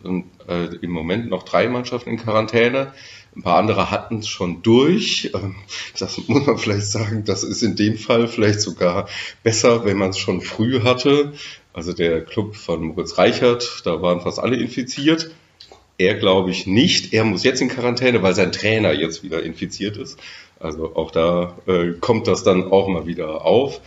äh, 0.48 0.76
im 0.82 0.90
Moment 0.90 1.30
noch 1.30 1.44
drei 1.44 1.68
Mannschaften 1.68 2.10
in 2.10 2.18
Quarantäne. 2.18 2.94
Ein 3.36 3.44
paar 3.44 3.58
andere 3.58 3.92
hatten 3.92 4.20
es 4.20 4.28
schon 4.28 4.64
durch. 4.64 5.30
Ähm, 5.36 5.54
Das 6.00 6.18
muss 6.28 6.48
man 6.48 6.58
vielleicht 6.58 6.88
sagen, 6.88 7.26
das 7.26 7.44
ist 7.44 7.62
in 7.62 7.76
dem 7.76 8.00
Fall 8.00 8.28
vielleicht 8.28 8.62
sogar 8.62 9.08
besser, 9.44 9.86
wenn 9.86 9.98
man 9.98 10.10
es 10.10 10.18
schon 10.18 10.42
früh 10.42 10.82
hatte. 10.82 11.34
Also 11.74 11.94
der 11.94 12.24
Club 12.26 12.56
von 12.56 12.82
Moritz 12.82 13.20
Reichert, 13.20 13.84
da 13.86 14.02
waren 14.02 14.22
fast 14.22 14.40
alle 14.40 14.56
infiziert. 14.58 15.30
Er 15.98 16.16
glaube 16.16 16.52
ich 16.52 16.68
nicht. 16.68 17.14
Er 17.14 17.24
muss 17.24 17.44
jetzt 17.44 17.62
in 17.62 17.70
Quarantäne, 17.70 18.22
weil 18.22 18.36
sein 18.36 18.52
Trainer 18.52 18.94
jetzt 18.94 19.24
wieder 19.24 19.44
infiziert 19.44 19.98
ist. 19.98 20.20
Also 20.60 20.96
auch 20.96 21.12
da 21.12 21.58
äh, 21.68 21.92
kommt 22.00 22.28
das 22.28 22.44
dann 22.44 22.72
auch 22.72 22.88
mal 22.88 23.06
wieder 23.08 23.46
auf. 23.46 23.82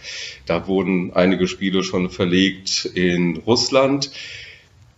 Da 0.47 0.66
wurden 0.66 1.12
einige 1.12 1.48
Spiele 1.48 1.82
schon 1.82 2.10
verlegt 2.10 2.86
in 2.94 3.39
Russland. 3.39 4.10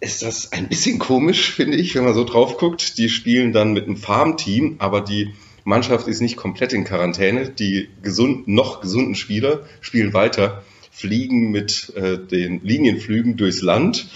Ist 0.00 0.22
das 0.22 0.52
ein 0.52 0.68
bisschen 0.68 0.98
komisch, 0.98 1.52
finde 1.52 1.76
ich, 1.76 1.94
wenn 1.94 2.04
man 2.04 2.14
so 2.14 2.24
drauf 2.24 2.58
guckt. 2.58 2.98
Die 2.98 3.08
spielen 3.08 3.52
dann 3.52 3.72
mit 3.72 3.84
einem 3.84 3.96
Farmteam, 3.96 4.76
aber 4.78 5.00
die 5.00 5.34
Mannschaft 5.64 6.08
ist 6.08 6.20
nicht 6.20 6.36
komplett 6.36 6.72
in 6.72 6.84
Quarantäne. 6.84 7.50
Die 7.50 7.88
gesund, 8.02 8.48
noch 8.48 8.80
gesunden 8.80 9.14
Spieler 9.14 9.60
spielen 9.80 10.12
weiter, 10.12 10.62
fliegen 10.90 11.50
mit 11.50 11.92
äh, 11.96 12.18
den 12.18 12.60
Linienflügen 12.62 13.36
durchs 13.36 13.62
Land. 13.62 14.08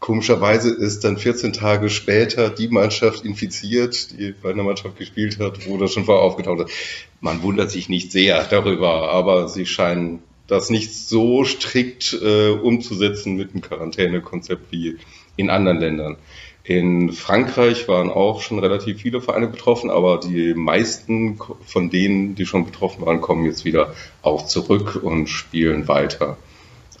Komischerweise 0.00 0.70
ist 0.70 1.02
dann 1.02 1.16
14 1.16 1.52
Tage 1.52 1.90
später 1.90 2.50
die 2.50 2.68
Mannschaft 2.68 3.24
infiziert, 3.24 4.12
die 4.12 4.32
bei 4.32 4.50
einer 4.50 4.62
Mannschaft 4.62 4.96
gespielt 4.96 5.38
hat, 5.40 5.66
wo 5.66 5.76
das 5.76 5.92
schon 5.92 6.04
vorher 6.04 6.22
aufgetaucht 6.22 6.68
ist. 6.68 6.74
Man 7.20 7.42
wundert 7.42 7.70
sich 7.70 7.88
nicht 7.88 8.12
sehr 8.12 8.44
darüber, 8.44 9.10
aber 9.10 9.48
sie 9.48 9.66
scheinen 9.66 10.22
das 10.46 10.70
nicht 10.70 10.94
so 10.94 11.44
strikt 11.44 12.18
äh, 12.22 12.50
umzusetzen 12.50 13.36
mit 13.36 13.52
dem 13.52 13.60
Quarantänekonzept 13.60 14.72
wie 14.72 14.96
in 15.36 15.50
anderen 15.50 15.78
Ländern. 15.78 16.16
In 16.64 17.12
Frankreich 17.12 17.88
waren 17.88 18.10
auch 18.10 18.40
schon 18.40 18.58
relativ 18.58 19.00
viele 19.00 19.20
Vereine 19.20 19.48
betroffen, 19.48 19.90
aber 19.90 20.18
die 20.18 20.54
meisten 20.54 21.38
von 21.64 21.90
denen, 21.90 22.34
die 22.34 22.46
schon 22.46 22.66
betroffen 22.66 23.04
waren, 23.04 23.20
kommen 23.20 23.46
jetzt 23.46 23.64
wieder 23.64 23.94
auch 24.22 24.46
zurück 24.46 25.00
und 25.02 25.28
spielen 25.28 25.88
weiter. 25.88 26.36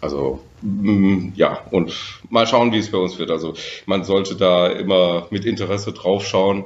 Also 0.00 0.40
ja, 0.62 1.60
und 1.70 1.94
mal 2.30 2.46
schauen, 2.46 2.72
wie 2.72 2.78
es 2.78 2.90
bei 2.90 2.98
uns 2.98 3.18
wird. 3.18 3.30
Also 3.30 3.54
man 3.86 4.04
sollte 4.04 4.36
da 4.36 4.68
immer 4.68 5.26
mit 5.30 5.44
Interesse 5.44 5.92
drauf 5.92 6.26
schauen. 6.26 6.64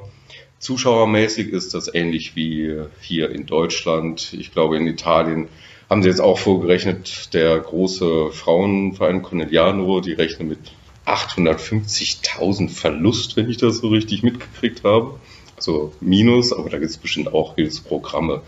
Zuschauermäßig 0.59 1.49
ist 1.53 1.75
das 1.75 1.93
ähnlich 1.93 2.37
wie 2.37 2.83
hier 3.01 3.31
in 3.31 3.47
Deutschland. 3.47 4.33
Ich 4.33 4.53
glaube, 4.53 4.77
in 4.77 4.87
Italien 4.87 5.49
haben 5.91 6.03
sie 6.03 6.09
jetzt 6.09 6.21
auch 6.21 6.39
vorgerechnet, 6.39 7.35
der 7.35 7.59
große 7.59 8.31
Frauenverein 8.31 9.23
Corneliano, 9.23 10.01
die 10.01 10.13
rechnen 10.13 10.49
mit 10.49 10.73
850.000 11.05 12.71
Verlust, 12.71 13.37
wenn 13.37 13.51
ich 13.51 13.57
das 13.57 13.79
so 13.79 13.89
richtig 13.89 14.23
mitgekriegt 14.23 14.85
habe. 14.85 15.19
Also 15.57 15.93
Minus, 16.01 16.53
aber 16.53 16.71
da 16.71 16.79
gibt 16.79 16.91
es 16.91 16.97
bestimmt 16.97 17.35
auch 17.35 17.57
Hilfsprogramme. 17.57 18.43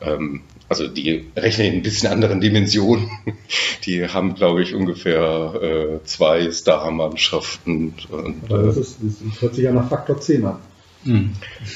Ähm, 0.00 0.42
also 0.74 0.88
die 0.92 1.26
rechnen 1.36 1.68
in 1.68 1.74
ein 1.74 1.82
bisschen 1.82 2.10
anderen 2.10 2.40
Dimensionen. 2.40 3.08
Die 3.84 4.06
haben, 4.08 4.34
glaube 4.34 4.62
ich, 4.62 4.74
ungefähr 4.74 5.54
äh, 5.62 6.04
zwei 6.04 6.50
Star-Mannschaften. 6.50 7.94
Und, 8.10 8.34
das, 8.48 8.76
äh, 8.76 8.80
ist, 8.80 8.96
das 9.00 9.42
hört 9.42 9.54
sich 9.54 9.64
ja 9.64 9.72
nach 9.72 9.88
Faktor 9.88 10.20
10 10.20 10.44
an. 10.44 10.56
Hm. 11.04 11.32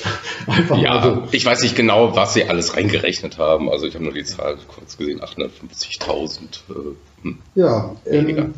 Einfach 0.46 0.78
ja, 0.78 0.94
mal 0.94 1.02
so. 1.02 1.22
ich 1.32 1.44
weiß 1.44 1.62
nicht 1.62 1.76
genau, 1.76 2.16
was 2.16 2.34
sie 2.34 2.44
alles 2.44 2.76
reingerechnet 2.76 3.38
haben. 3.38 3.70
Also 3.70 3.86
ich 3.86 3.94
habe 3.94 4.04
nur 4.04 4.14
die 4.14 4.24
Zahl 4.24 4.56
kurz 4.66 4.96
gesehen, 4.96 5.20
850.000. 5.20 6.40
Äh, 6.40 6.72
hm. 7.22 7.38
Ja, 7.54 7.94
Weniger. 8.04 8.42
ähm, 8.42 8.54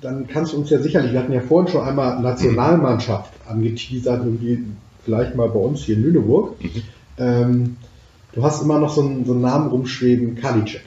dann 0.00 0.26
kannst 0.26 0.52
du 0.52 0.58
uns 0.58 0.70
ja 0.70 0.80
sicherlich, 0.80 1.12
wir 1.12 1.20
hatten 1.20 1.32
ja 1.32 1.40
vorhin 1.40 1.70
schon 1.70 1.86
einmal 1.86 2.20
Nationalmannschaft 2.20 3.32
angeteasert, 3.48 4.24
irgendwie 4.24 4.64
vielleicht 5.04 5.34
mal 5.36 5.48
bei 5.48 5.60
uns 5.60 5.84
hier 5.84 5.96
in 5.96 6.02
Lüneburg. 6.02 6.62
Mhm. 6.62 6.82
Ähm, 7.18 7.76
du 8.36 8.42
hast 8.44 8.62
immer 8.62 8.78
noch 8.78 8.94
so 8.94 9.00
einen, 9.02 9.24
so 9.24 9.32
einen 9.32 9.40
Namen 9.42 9.68
rumschweben, 9.70 10.36
Kalicek. 10.36 10.82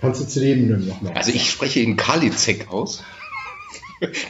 Kannst 0.00 0.20
du 0.20 0.26
zu 0.26 0.40
dem 0.40 0.86
noch 0.86 1.00
mal? 1.00 1.12
Also 1.12 1.30
ich 1.32 1.50
spreche 1.50 1.80
ihn 1.80 1.96
Kalizek 1.96 2.70
aus. 2.70 3.02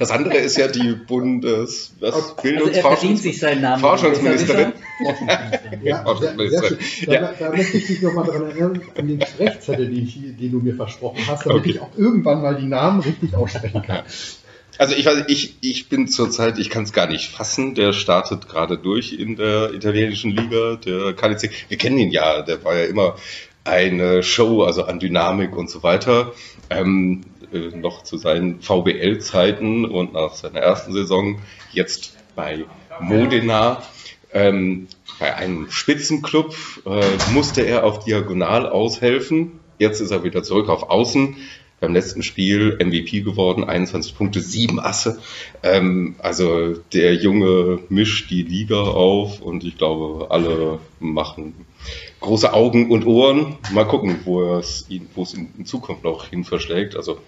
Das 0.00 0.10
andere 0.10 0.36
ist 0.36 0.56
ja 0.56 0.66
die 0.66 0.94
Bundes... 0.94 1.92
Was, 2.00 2.14
Also 2.14 2.34
er 2.42 2.96
sich 3.16 3.38
seinen 3.38 3.62
Namen. 3.62 3.80
Forschungsministerin. 3.80 4.72
Ja, 5.82 6.04
schön. 6.60 6.78
Da, 7.06 7.12
Ja. 7.12 7.32
da 7.38 7.50
möchte 7.50 7.78
ich 7.78 7.86
dich 7.86 8.02
nochmal 8.02 8.26
daran 8.26 8.50
erinnern, 8.50 8.82
an 8.98 9.08
den 9.08 9.22
Sprechzettel, 9.24 9.86
den, 9.88 10.04
ich, 10.04 10.18
den 10.38 10.50
du 10.52 10.58
mir 10.58 10.74
versprochen 10.74 11.20
hast, 11.26 11.46
damit 11.46 11.60
Okay. 11.62 11.70
ich 11.70 11.80
auch 11.80 11.88
irgendwann 11.96 12.42
mal 12.42 12.56
die 12.56 12.66
Namen 12.66 13.00
richtig 13.00 13.34
aussprechen 13.34 13.80
kann. 13.82 14.02
Also 14.80 14.94
ich 14.94 15.04
weiß, 15.04 15.24
ich, 15.26 15.56
ich 15.60 15.90
bin 15.90 16.08
zurzeit, 16.08 16.58
ich 16.58 16.70
kann 16.70 16.84
es 16.84 16.94
gar 16.94 17.06
nicht 17.06 17.30
fassen, 17.30 17.74
der 17.74 17.92
startet 17.92 18.48
gerade 18.48 18.78
durch 18.78 19.12
in 19.12 19.36
der 19.36 19.74
italienischen 19.74 20.30
Liga, 20.30 20.76
der 20.76 21.12
KDC. 21.12 21.50
Wir 21.68 21.76
kennen 21.76 21.98
ihn 21.98 22.10
ja, 22.10 22.40
der 22.40 22.64
war 22.64 22.74
ja 22.74 22.86
immer 22.86 23.16
eine 23.62 24.22
Show, 24.22 24.62
also 24.62 24.84
an 24.84 24.98
Dynamik 24.98 25.54
und 25.54 25.68
so 25.68 25.82
weiter. 25.82 26.32
Ähm, 26.70 27.26
äh, 27.52 27.76
noch 27.76 28.04
zu 28.04 28.16
seinen 28.16 28.62
VBL-Zeiten 28.62 29.84
und 29.84 30.14
nach 30.14 30.32
seiner 30.32 30.60
ersten 30.60 30.94
Saison 30.94 31.40
jetzt 31.72 32.16
bei 32.34 32.64
Modena. 33.00 33.82
Ähm, 34.32 34.88
bei 35.18 35.36
einem 35.36 35.70
Spitzenclub 35.70 36.56
äh, 36.86 37.32
musste 37.34 37.66
er 37.66 37.84
auf 37.84 38.02
Diagonal 38.06 38.66
aushelfen. 38.66 39.60
Jetzt 39.78 40.00
ist 40.00 40.10
er 40.10 40.24
wieder 40.24 40.42
zurück 40.42 40.70
auf 40.70 40.88
Außen. 40.88 41.36
Beim 41.80 41.94
letzten 41.94 42.22
Spiel 42.22 42.76
MVP 42.78 43.22
geworden, 43.22 43.64
21 43.64 44.14
Punkte, 44.14 44.40
7 44.40 44.78
Asse. 44.78 45.18
Ähm, 45.62 46.14
also 46.18 46.74
der 46.92 47.14
Junge 47.14 47.80
mischt 47.88 48.30
die 48.30 48.42
Liga 48.42 48.80
auf 48.82 49.40
und 49.40 49.64
ich 49.64 49.78
glaube, 49.78 50.30
alle 50.30 50.78
machen 51.00 51.54
große 52.20 52.52
Augen 52.52 52.90
und 52.90 53.06
Ohren. 53.06 53.56
Mal 53.72 53.84
gucken, 53.84 54.20
wo 54.24 54.56
es 54.56 54.86
ihn, 54.90 55.08
wo 55.14 55.22
es 55.22 55.34
in, 55.34 55.64
Zukunft 55.64 56.04
noch 56.04 56.28
hin 56.28 56.44
verschlägt. 56.44 56.96
Also 56.96 57.18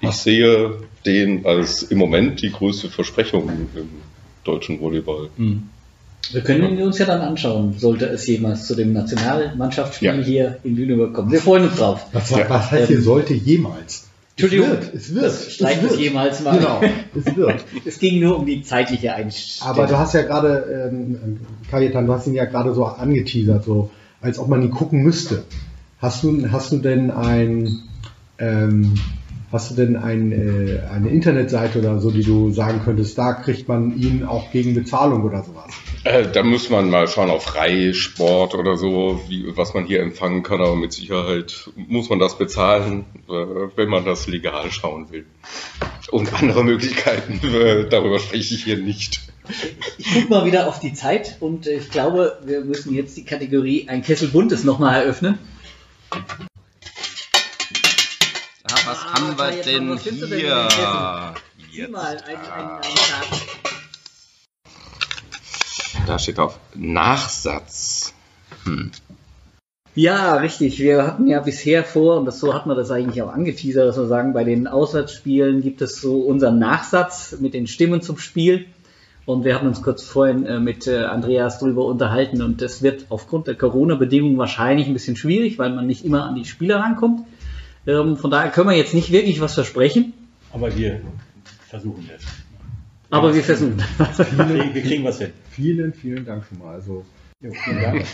ich 0.00 0.12
sehe 0.12 0.74
den 1.06 1.46
als 1.46 1.82
im 1.84 1.98
Moment 1.98 2.42
die 2.42 2.50
größte 2.50 2.90
Versprechung 2.90 3.48
im 3.74 3.88
deutschen 4.44 4.80
Volleyball. 4.80 5.30
Hm. 5.36 5.68
Wir 6.32 6.42
können 6.42 6.64
ihn 6.78 6.82
uns 6.82 6.98
ja 6.98 7.06
dann 7.06 7.20
anschauen, 7.20 7.74
sollte 7.78 8.06
es 8.06 8.26
jemals 8.26 8.66
zu 8.66 8.74
dem 8.74 8.92
Nationalmannschaftsspiel 8.92 10.08
Ja. 10.08 10.14
hier 10.24 10.58
in 10.62 10.76
Lüneburg 10.76 11.14
kommen. 11.14 11.32
Wir 11.32 11.40
freuen 11.40 11.64
uns 11.64 11.76
drauf. 11.76 12.06
Was, 12.12 12.30
Ja. 12.30 12.48
was 12.48 12.70
heißt 12.70 12.88
hier 12.88 13.00
sollte 13.02 13.34
jemals? 13.34 14.06
Entschuldigung. 14.36 14.70
Es 14.78 14.80
wird, 14.80 14.94
es 14.94 15.14
wird. 15.14 15.24
Das 15.24 15.52
streicht 15.52 15.82
es 15.82 15.92
es 15.92 15.98
jemals 15.98 16.40
mal. 16.42 16.56
Genau, 16.56 16.80
es 17.14 17.36
wird. 17.36 17.64
Es 17.84 17.98
ging 17.98 18.20
nur 18.20 18.38
um 18.38 18.46
die 18.46 18.62
zeitliche 18.62 19.12
Einstellung. 19.14 19.70
Aber 19.76 19.86
du 19.86 19.98
hast 19.98 20.14
ja 20.14 20.22
gerade, 20.22 20.90
ähm, 20.92 21.40
Kajetan, 21.70 22.06
du 22.06 22.12
hast 22.14 22.26
ihn 22.26 22.34
ja 22.34 22.44
gerade 22.44 22.72
so 22.74 22.84
angeteasert, 22.84 23.64
so 23.64 23.90
als 24.20 24.38
ob 24.38 24.48
man 24.48 24.62
ihn 24.62 24.70
gucken 24.70 25.02
müsste. 25.02 25.42
Hast 25.98 26.22
du, 26.22 26.50
hast 26.52 26.72
du 26.72 26.78
denn 26.78 27.10
ein, 27.10 27.80
ähm, 28.38 28.94
hast 29.52 29.70
du 29.70 29.74
denn 29.74 29.96
ein, 29.96 30.32
äh, 30.32 30.80
eine 30.88 31.08
Internetseite 31.08 31.80
oder 31.80 31.98
so, 31.98 32.10
die 32.10 32.22
du 32.22 32.52
sagen 32.52 32.82
könntest, 32.84 33.18
da 33.18 33.32
kriegt 33.32 33.68
man 33.68 33.98
ihn 33.98 34.24
auch 34.24 34.50
gegen 34.52 34.74
Bezahlung 34.74 35.24
oder 35.24 35.42
sowas? 35.42 35.72
Äh, 36.04 36.28
da 36.32 36.42
muss 36.42 36.70
man 36.70 36.88
mal 36.88 37.08
schauen 37.08 37.30
auf 37.30 37.44
Freisport 37.44 38.54
oder 38.54 38.76
so, 38.76 39.20
wie, 39.28 39.56
was 39.56 39.74
man 39.74 39.84
hier 39.84 40.00
empfangen 40.00 40.42
kann, 40.42 40.60
aber 40.60 40.76
mit 40.76 40.92
Sicherheit 40.92 41.70
muss 41.76 42.08
man 42.08 42.18
das 42.18 42.38
bezahlen, 42.38 43.04
äh, 43.28 43.32
wenn 43.76 43.88
man 43.88 44.04
das 44.04 44.26
legal 44.26 44.70
schauen 44.70 45.10
will. 45.10 45.26
Und 46.10 46.32
andere 46.32 46.64
Möglichkeiten, 46.64 47.40
äh, 47.54 47.88
darüber 47.88 48.18
spreche 48.18 48.54
ich 48.54 48.64
hier 48.64 48.78
nicht. 48.78 49.20
Ich 49.98 50.06
guck 50.14 50.30
mal 50.30 50.44
wieder 50.46 50.68
auf 50.68 50.78
die 50.78 50.94
Zeit 50.94 51.38
und 51.40 51.66
äh, 51.66 51.74
ich 51.74 51.90
glaube, 51.90 52.38
wir 52.44 52.60
müssen 52.60 52.94
jetzt 52.94 53.16
die 53.16 53.24
Kategorie 53.24 53.88
Ein 53.88 54.02
Kessel 54.02 54.28
Buntes 54.28 54.64
nochmal 54.64 55.02
eröffnen. 55.02 55.38
Was 58.90 59.06
Ah, 59.06 59.12
haben 59.14 59.38
wir 59.38 59.62
denn 59.62 59.96
hier? 59.98 60.68
Jetzt. 61.70 61.92
mal, 61.92 62.16
ein, 62.26 62.36
ein, 62.36 62.70
ein 62.70 62.80
Tag. 62.82 63.28
Da 66.08 66.18
steht 66.18 66.38
drauf 66.38 66.58
Nachsatz. 66.74 68.12
Hm. 68.64 68.90
Ja, 69.94 70.34
richtig. 70.38 70.80
Wir 70.80 71.06
hatten 71.06 71.28
ja 71.28 71.38
bisher 71.38 71.84
vor, 71.84 72.16
und 72.16 72.24
das, 72.24 72.40
so 72.40 72.52
hat 72.52 72.66
man 72.66 72.76
das 72.76 72.90
eigentlich 72.90 73.22
auch 73.22 73.32
angeteasert, 73.32 73.86
dass 73.86 73.96
wir 73.96 74.08
sagen, 74.08 74.32
bei 74.32 74.42
den 74.42 74.66
Auswärtsspielen 74.66 75.62
gibt 75.62 75.82
es 75.82 76.00
so 76.00 76.22
unseren 76.22 76.58
Nachsatz 76.58 77.36
mit 77.38 77.54
den 77.54 77.68
Stimmen 77.68 78.02
zum 78.02 78.18
Spiel. 78.18 78.66
Und 79.24 79.44
wir 79.44 79.54
hatten 79.54 79.68
uns 79.68 79.82
kurz 79.82 80.02
vorhin 80.02 80.46
äh, 80.46 80.58
mit 80.58 80.88
äh, 80.88 81.04
Andreas 81.04 81.60
drüber 81.60 81.84
unterhalten 81.84 82.42
und 82.42 82.60
das 82.60 82.82
wird 82.82 83.06
aufgrund 83.10 83.46
der 83.46 83.54
Corona-Bedingungen 83.54 84.36
wahrscheinlich 84.36 84.88
ein 84.88 84.94
bisschen 84.94 85.14
schwierig, 85.14 85.60
weil 85.60 85.70
man 85.70 85.86
nicht 85.86 86.04
immer 86.04 86.24
an 86.24 86.34
die 86.34 86.44
Spieler 86.44 86.80
rankommt. 86.80 87.20
Ähm, 87.86 88.16
von 88.16 88.30
daher 88.30 88.50
können 88.50 88.68
wir 88.68 88.76
jetzt 88.76 88.94
nicht 88.94 89.10
wirklich 89.10 89.40
was 89.40 89.54
versprechen, 89.54 90.12
Aber 90.52 90.74
wir 90.76 91.00
versuchen 91.68 92.08
es. 92.14 92.22
aber 93.10 93.34
wir 93.34 93.42
versuchen. 93.42 93.78
Wir 93.78 94.44
kriegen, 94.46 94.74
wir 94.74 94.82
kriegen 94.82 95.04
was 95.04 95.18
hin. 95.18 95.32
Vielen, 95.50 95.92
vielen 95.94 96.24
Dank 96.24 96.44
schon 96.48 96.58
mal. 96.58 96.74
Also, 96.74 97.04
Jo, 97.42 97.52
vielen 97.64 97.80
Dank. 97.82 98.04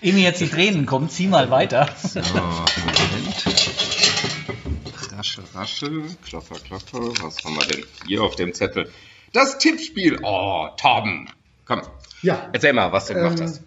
Ehe 0.00 0.12
mir 0.12 0.22
jetzt 0.24 0.40
die 0.40 0.48
Tränen 0.48 0.86
kommen, 0.86 1.08
zieh 1.08 1.28
mal 1.28 1.50
weiter. 1.50 1.88
So, 2.02 2.18
Moment. 2.34 3.44
Raschel, 5.16 5.44
raschel, 5.54 6.02
klopfer, 6.24 6.56
klopfer. 6.56 6.98
Was 7.22 7.44
haben 7.44 7.54
wir 7.56 7.66
denn 7.66 7.84
hier 8.08 8.22
auf 8.22 8.34
dem 8.34 8.52
Zettel? 8.54 8.90
Das 9.32 9.58
Tippspiel. 9.58 10.18
Oh, 10.22 10.66
Torben. 10.76 11.28
Komm, 11.64 11.82
ja, 12.22 12.48
erzähl 12.52 12.72
mal, 12.72 12.90
was 12.92 13.06
du 13.06 13.14
gemacht 13.14 13.38
Ähm, 13.38 13.46
hast. 13.46 13.62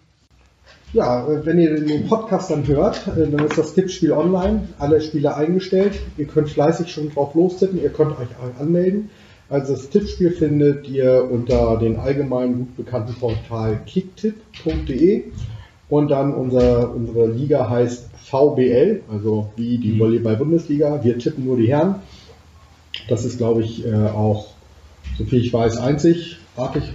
Ja, 0.96 1.26
wenn 1.44 1.58
ihr 1.58 1.78
den 1.78 2.08
Podcast 2.08 2.50
dann 2.50 2.66
hört, 2.66 3.06
äh, 3.08 3.30
dann 3.30 3.44
ist 3.44 3.58
das 3.58 3.74
Tippspiel 3.74 4.12
online, 4.12 4.68
alle 4.78 5.02
Spiele 5.02 5.36
eingestellt. 5.36 6.00
Ihr 6.16 6.24
könnt 6.24 6.48
fleißig 6.48 6.90
schon 6.90 7.10
drauf 7.10 7.34
lostippen, 7.34 7.82
ihr 7.82 7.90
könnt 7.90 8.12
euch 8.12 8.28
anmelden. 8.58 9.10
Also 9.50 9.74
das 9.74 9.90
Tippspiel 9.90 10.30
findet 10.30 10.88
ihr 10.88 11.28
unter 11.30 11.76
den 11.76 11.96
allgemein 11.96 12.54
gut 12.54 12.76
bekannten 12.78 13.12
Portal 13.12 13.78
kicktipp.de 13.84 15.24
und 15.90 16.10
dann 16.10 16.32
unser, 16.32 16.94
unsere 16.94 17.26
Liga 17.26 17.68
heißt 17.68 18.08
VBL, 18.24 19.02
also 19.12 19.50
wie 19.56 19.76
die 19.76 20.00
Volleyball-Bundesliga. 20.00 21.04
Wir 21.04 21.18
tippen 21.18 21.44
nur 21.44 21.58
die 21.58 21.68
Herren. 21.68 21.96
Das 23.10 23.26
ist, 23.26 23.36
glaube 23.36 23.60
ich, 23.60 23.86
äh, 23.86 23.92
auch, 23.92 24.46
soviel 25.18 25.42
ich 25.42 25.52
weiß, 25.52 25.76
einzigartig 25.76 26.94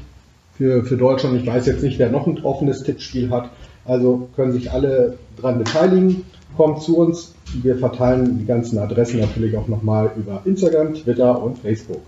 für, 0.57 0.84
für 0.86 0.98
Deutschland. 0.98 1.40
Ich 1.40 1.45
weiß 1.45 1.68
jetzt 1.68 1.84
nicht, 1.84 1.99
wer 1.99 2.10
noch 2.10 2.26
ein 2.26 2.44
offenes 2.44 2.82
Tippspiel 2.82 3.30
hat. 3.30 3.52
Also 3.86 4.30
können 4.36 4.52
sich 4.52 4.72
alle 4.72 5.18
dran 5.40 5.58
beteiligen. 5.60 6.26
Kommt 6.58 6.84
zu 6.84 6.98
uns. 6.98 7.34
Wir 7.62 7.78
verteilen 7.78 8.40
die 8.40 8.45
ganzen 8.45 8.78
Adressen 8.78 9.20
natürlich 9.20 9.58
auch 9.58 9.68
nochmal 9.68 10.12
über 10.16 10.41
Instagram, 10.45 10.94
Twitter 10.94 11.41
und 11.41 11.58
Facebook. 11.58 12.02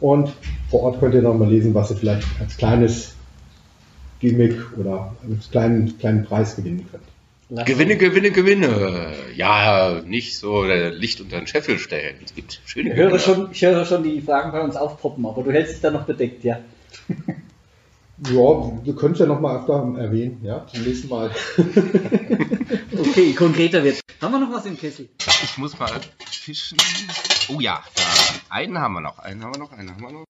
Und 0.00 0.32
vor 0.70 0.82
Ort 0.82 1.00
könnt 1.00 1.14
ihr 1.14 1.22
nochmal 1.22 1.48
lesen, 1.50 1.74
was 1.74 1.90
ihr 1.90 1.96
vielleicht 1.96 2.26
als 2.40 2.56
kleines 2.56 3.14
Gimmick 4.20 4.56
oder 4.76 5.14
als 5.28 5.50
kleinen, 5.50 5.98
kleinen 5.98 6.24
Preis 6.24 6.56
gewinnen 6.56 6.86
könnt. 6.90 7.66
Gewinne, 7.66 7.96
gewinne, 7.96 8.30
gewinne. 8.30 9.12
Ja, 9.34 10.02
nicht 10.04 10.36
so 10.36 10.64
äh, 10.64 10.90
Licht 10.90 11.20
unter 11.22 11.38
den 11.38 11.46
Scheffel 11.46 11.78
stellen. 11.78 12.16
Es 12.22 12.34
gibt 12.34 12.60
schöne 12.66 12.90
Ich 12.90 12.96
höre, 12.96 13.06
Gewinner. 13.06 13.18
schon, 13.20 13.48
ich 13.52 13.62
höre 13.64 13.84
schon 13.86 14.02
die 14.02 14.20
Fragen 14.20 14.52
bei 14.52 14.60
uns 14.60 14.76
aufpoppen, 14.76 15.24
aber 15.24 15.42
du 15.42 15.50
hältst 15.50 15.74
dich 15.74 15.80
da 15.80 15.90
noch 15.90 16.04
bedeckt, 16.04 16.44
ja. 16.44 16.58
Ja, 18.26 18.72
du 18.84 18.94
könntest 18.96 19.20
ja 19.20 19.26
nochmal 19.26 19.58
öfter 19.58 19.94
erwähnen, 19.96 20.40
ja, 20.42 20.66
zum 20.66 20.82
nächsten 20.82 21.08
Mal. 21.08 21.30
Okay, 22.98 23.32
konkreter 23.32 23.84
wird. 23.84 24.00
Haben 24.20 24.32
wir 24.32 24.40
noch 24.40 24.52
was 24.52 24.66
im 24.66 24.76
Kessel? 24.76 25.08
Ich 25.44 25.56
muss 25.58 25.78
mal 25.78 25.88
fischen. 26.30 26.78
Oh 27.48 27.60
ja, 27.60 27.80
da, 27.94 28.02
einen 28.50 28.78
haben 28.78 28.94
wir 28.94 29.00
noch, 29.00 29.18
einen 29.20 29.42
haben 29.42 29.54
wir 29.54 29.58
noch, 29.60 29.72
einen 29.72 29.90
haben 29.90 30.02
wir 30.02 30.12
noch. 30.12 30.24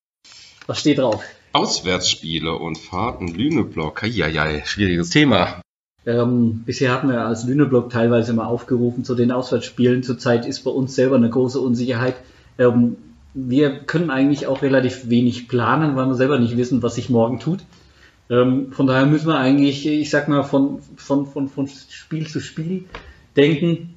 Was 0.67 0.81
steht 0.81 0.99
drauf? 0.99 1.25
Auswärtsspiele 1.53 2.55
und 2.55 2.77
Fahrten 2.77 3.29
Lüneblock. 3.29 4.03
Ja, 4.07 4.29
schwieriges 4.67 5.11
Thema. 5.11 5.63
Ähm, 6.05 6.63
bisher 6.67 6.93
hatten 6.93 7.09
wir 7.09 7.25
als 7.25 7.45
Lüneblock 7.45 7.91
teilweise 7.91 8.35
mal 8.35 8.47
aufgerufen 8.47 9.05
zu 9.05 9.15
den 9.15 9.33
Auswärtsspielen. 9.33 10.03
Zurzeit 10.03 10.45
ist 10.47 10.61
bei 10.61 10.71
uns 10.71 10.95
selber 10.95 11.17
eine 11.17 11.31
große 11.31 11.61
Unsicherheit. 11.61 12.17
Ähm, 12.59 12.97
wir 13.33 13.81
können 13.81 14.11
eigentlich 14.11 14.47
auch 14.47 14.63
relativ 14.63 15.09
wenig 15.09 15.49
planen, 15.49 15.97
weil 15.97 16.07
wir 16.07 16.15
selber 16.15 16.39
nicht 16.39 16.57
wissen, 16.57 16.83
was 16.83 16.97
sich 16.97 17.09
morgen 17.09 17.41
tut. 17.41 17.61
Ähm, 18.31 18.73
von 18.73 18.87
daher 18.87 19.07
müssen 19.07 19.29
wir 19.29 19.39
eigentlich, 19.39 19.87
ich 19.87 20.11
sag 20.11 20.29
mal, 20.29 20.43
von, 20.43 20.81
von, 20.97 21.27
von, 21.27 21.49
von 21.49 21.69
Spiel 21.69 22.27
zu 22.27 22.41
Spiel 22.41 22.85
denken. 23.37 23.95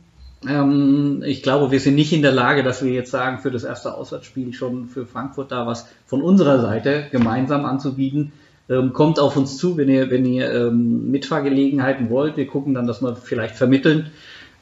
Ähm, 0.48 1.24
ich 1.26 1.44
glaube, 1.44 1.72
wir 1.72 1.80
sind 1.80 1.95
nicht 1.95 2.14
in 2.14 2.22
der 2.22 2.32
Lage, 2.32 2.64
dass 2.64 2.84
wir 2.84 2.91
jetzt 2.91 3.12
sagen, 3.12 3.40
für 3.40 3.52
das 3.52 3.64
erste 3.64 3.94
Auswärtsspiel 3.94 4.53
schon 4.53 4.88
für 4.88 5.06
Frankfurt 5.06 5.52
da 5.52 5.68
was 5.68 5.88
von 6.06 6.22
unserer 6.22 6.62
Seite 6.62 7.08
gemeinsam 7.12 7.66
anzubieten. 7.66 8.32
Ähm, 8.70 8.94
kommt 8.94 9.20
auf 9.20 9.36
uns 9.36 9.58
zu, 9.58 9.76
wenn 9.78 9.90
ihr, 9.90 10.10
wenn 10.10 10.26
ihr 10.26 10.52
ähm, 10.52 11.12
Mitfahrgelegenheiten 11.12 12.10
wollt. 12.10 12.38
Wir 12.38 12.48
gucken 12.48 12.74
dann, 12.74 12.88
dass 12.88 13.02
wir 13.02 13.16
vielleicht 13.16 13.56
vermitteln. 13.56 14.12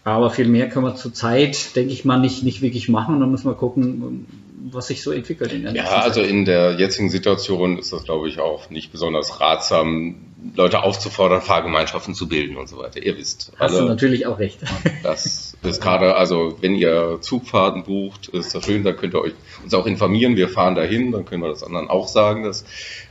Aber 0.03 0.29
viel 0.31 0.47
mehr 0.47 0.69
können 0.69 0.85
wir 0.85 0.95
zurzeit, 0.95 1.75
denke 1.75 1.93
ich 1.93 2.05
mal, 2.05 2.19
nicht, 2.19 2.43
nicht 2.43 2.61
wirklich 2.61 2.89
machen. 2.89 3.15
Und 3.15 3.21
dann 3.21 3.31
müssen 3.31 3.49
wir 3.49 3.55
gucken, 3.55 4.25
was 4.71 4.87
sich 4.87 5.01
so 5.01 5.11
entwickelt 5.11 5.53
in 5.53 5.63
der 5.63 5.73
Ja, 5.75 5.85
also 6.01 6.21
Zeit. 6.21 6.29
in 6.29 6.45
der 6.45 6.79
jetzigen 6.79 7.09
Situation 7.09 7.77
ist 7.77 7.93
das, 7.93 8.03
glaube 8.03 8.27
ich, 8.29 8.39
auch 8.39 8.69
nicht 8.69 8.91
besonders 8.91 9.39
ratsam, 9.39 10.15
Leute 10.55 10.83
aufzufordern, 10.83 11.41
Fahrgemeinschaften 11.41 12.13
zu 12.15 12.27
bilden 12.29 12.55
und 12.57 12.69
so 12.69 12.77
weiter. 12.77 13.01
Ihr 13.03 13.17
wisst, 13.17 13.51
Hast 13.59 13.77
du 13.77 13.83
natürlich 13.83 14.25
auch 14.25 14.39
recht. 14.39 14.59
das 15.03 15.57
ist 15.63 15.81
gerade, 15.81 16.15
also 16.15 16.57
wenn 16.61 16.75
ihr 16.75 17.17
Zugfahrten 17.19 17.83
bucht, 17.83 18.29
ist 18.29 18.55
das 18.55 18.63
schön, 18.65 18.83
dann 18.83 18.95
könnt 18.95 19.13
ihr 19.13 19.21
euch 19.21 19.33
uns 19.63 19.73
auch 19.73 19.85
informieren. 19.85 20.37
Wir 20.37 20.47
fahren 20.47 20.75
dahin, 20.75 21.11
dann 21.11 21.25
können 21.25 21.41
wir 21.41 21.49
das 21.49 21.61
anderen 21.63 21.89
auch 21.89 22.07
sagen, 22.07 22.43
dass 22.43 22.63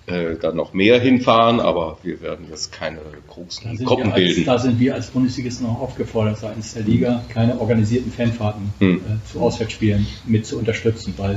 äh, 0.07 0.37
da 0.41 0.53
noch 0.53 0.73
mehr 0.73 0.99
hinfahren, 0.99 1.61
aber 1.61 1.99
wir 2.03 2.23
werden 2.23 2.47
jetzt 2.51 2.73
keine 2.73 3.01
Da 3.01 3.05
großen 3.35 3.77
Gruppen 3.85 4.13
bilden. 4.15 4.47
da 4.47 4.59
sind 4.59 4.81
wir 4.81 4.95
als 4.95 5.09
Bundesligisten 5.09 5.67
auch 5.67 5.81
aufgefordert, 5.83 6.39
seitens 6.39 6.73
der 6.73 6.85
Liga 6.85 7.25
keine 7.29 7.61
organisierten 7.61 8.11
Fanfahrten 8.11 8.73
Hm. 8.79 8.97
äh, 8.97 9.31
zu 9.31 9.41
Auswärtsspielen 9.41 10.07
mit 10.25 10.47
zu 10.47 10.59
unterstützen, 10.59 11.13
weil 11.19 11.35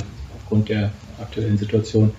aufgrund 0.52 0.68
der 0.68 0.92
aktuellen 1.22 1.58
Situation 1.58 2.12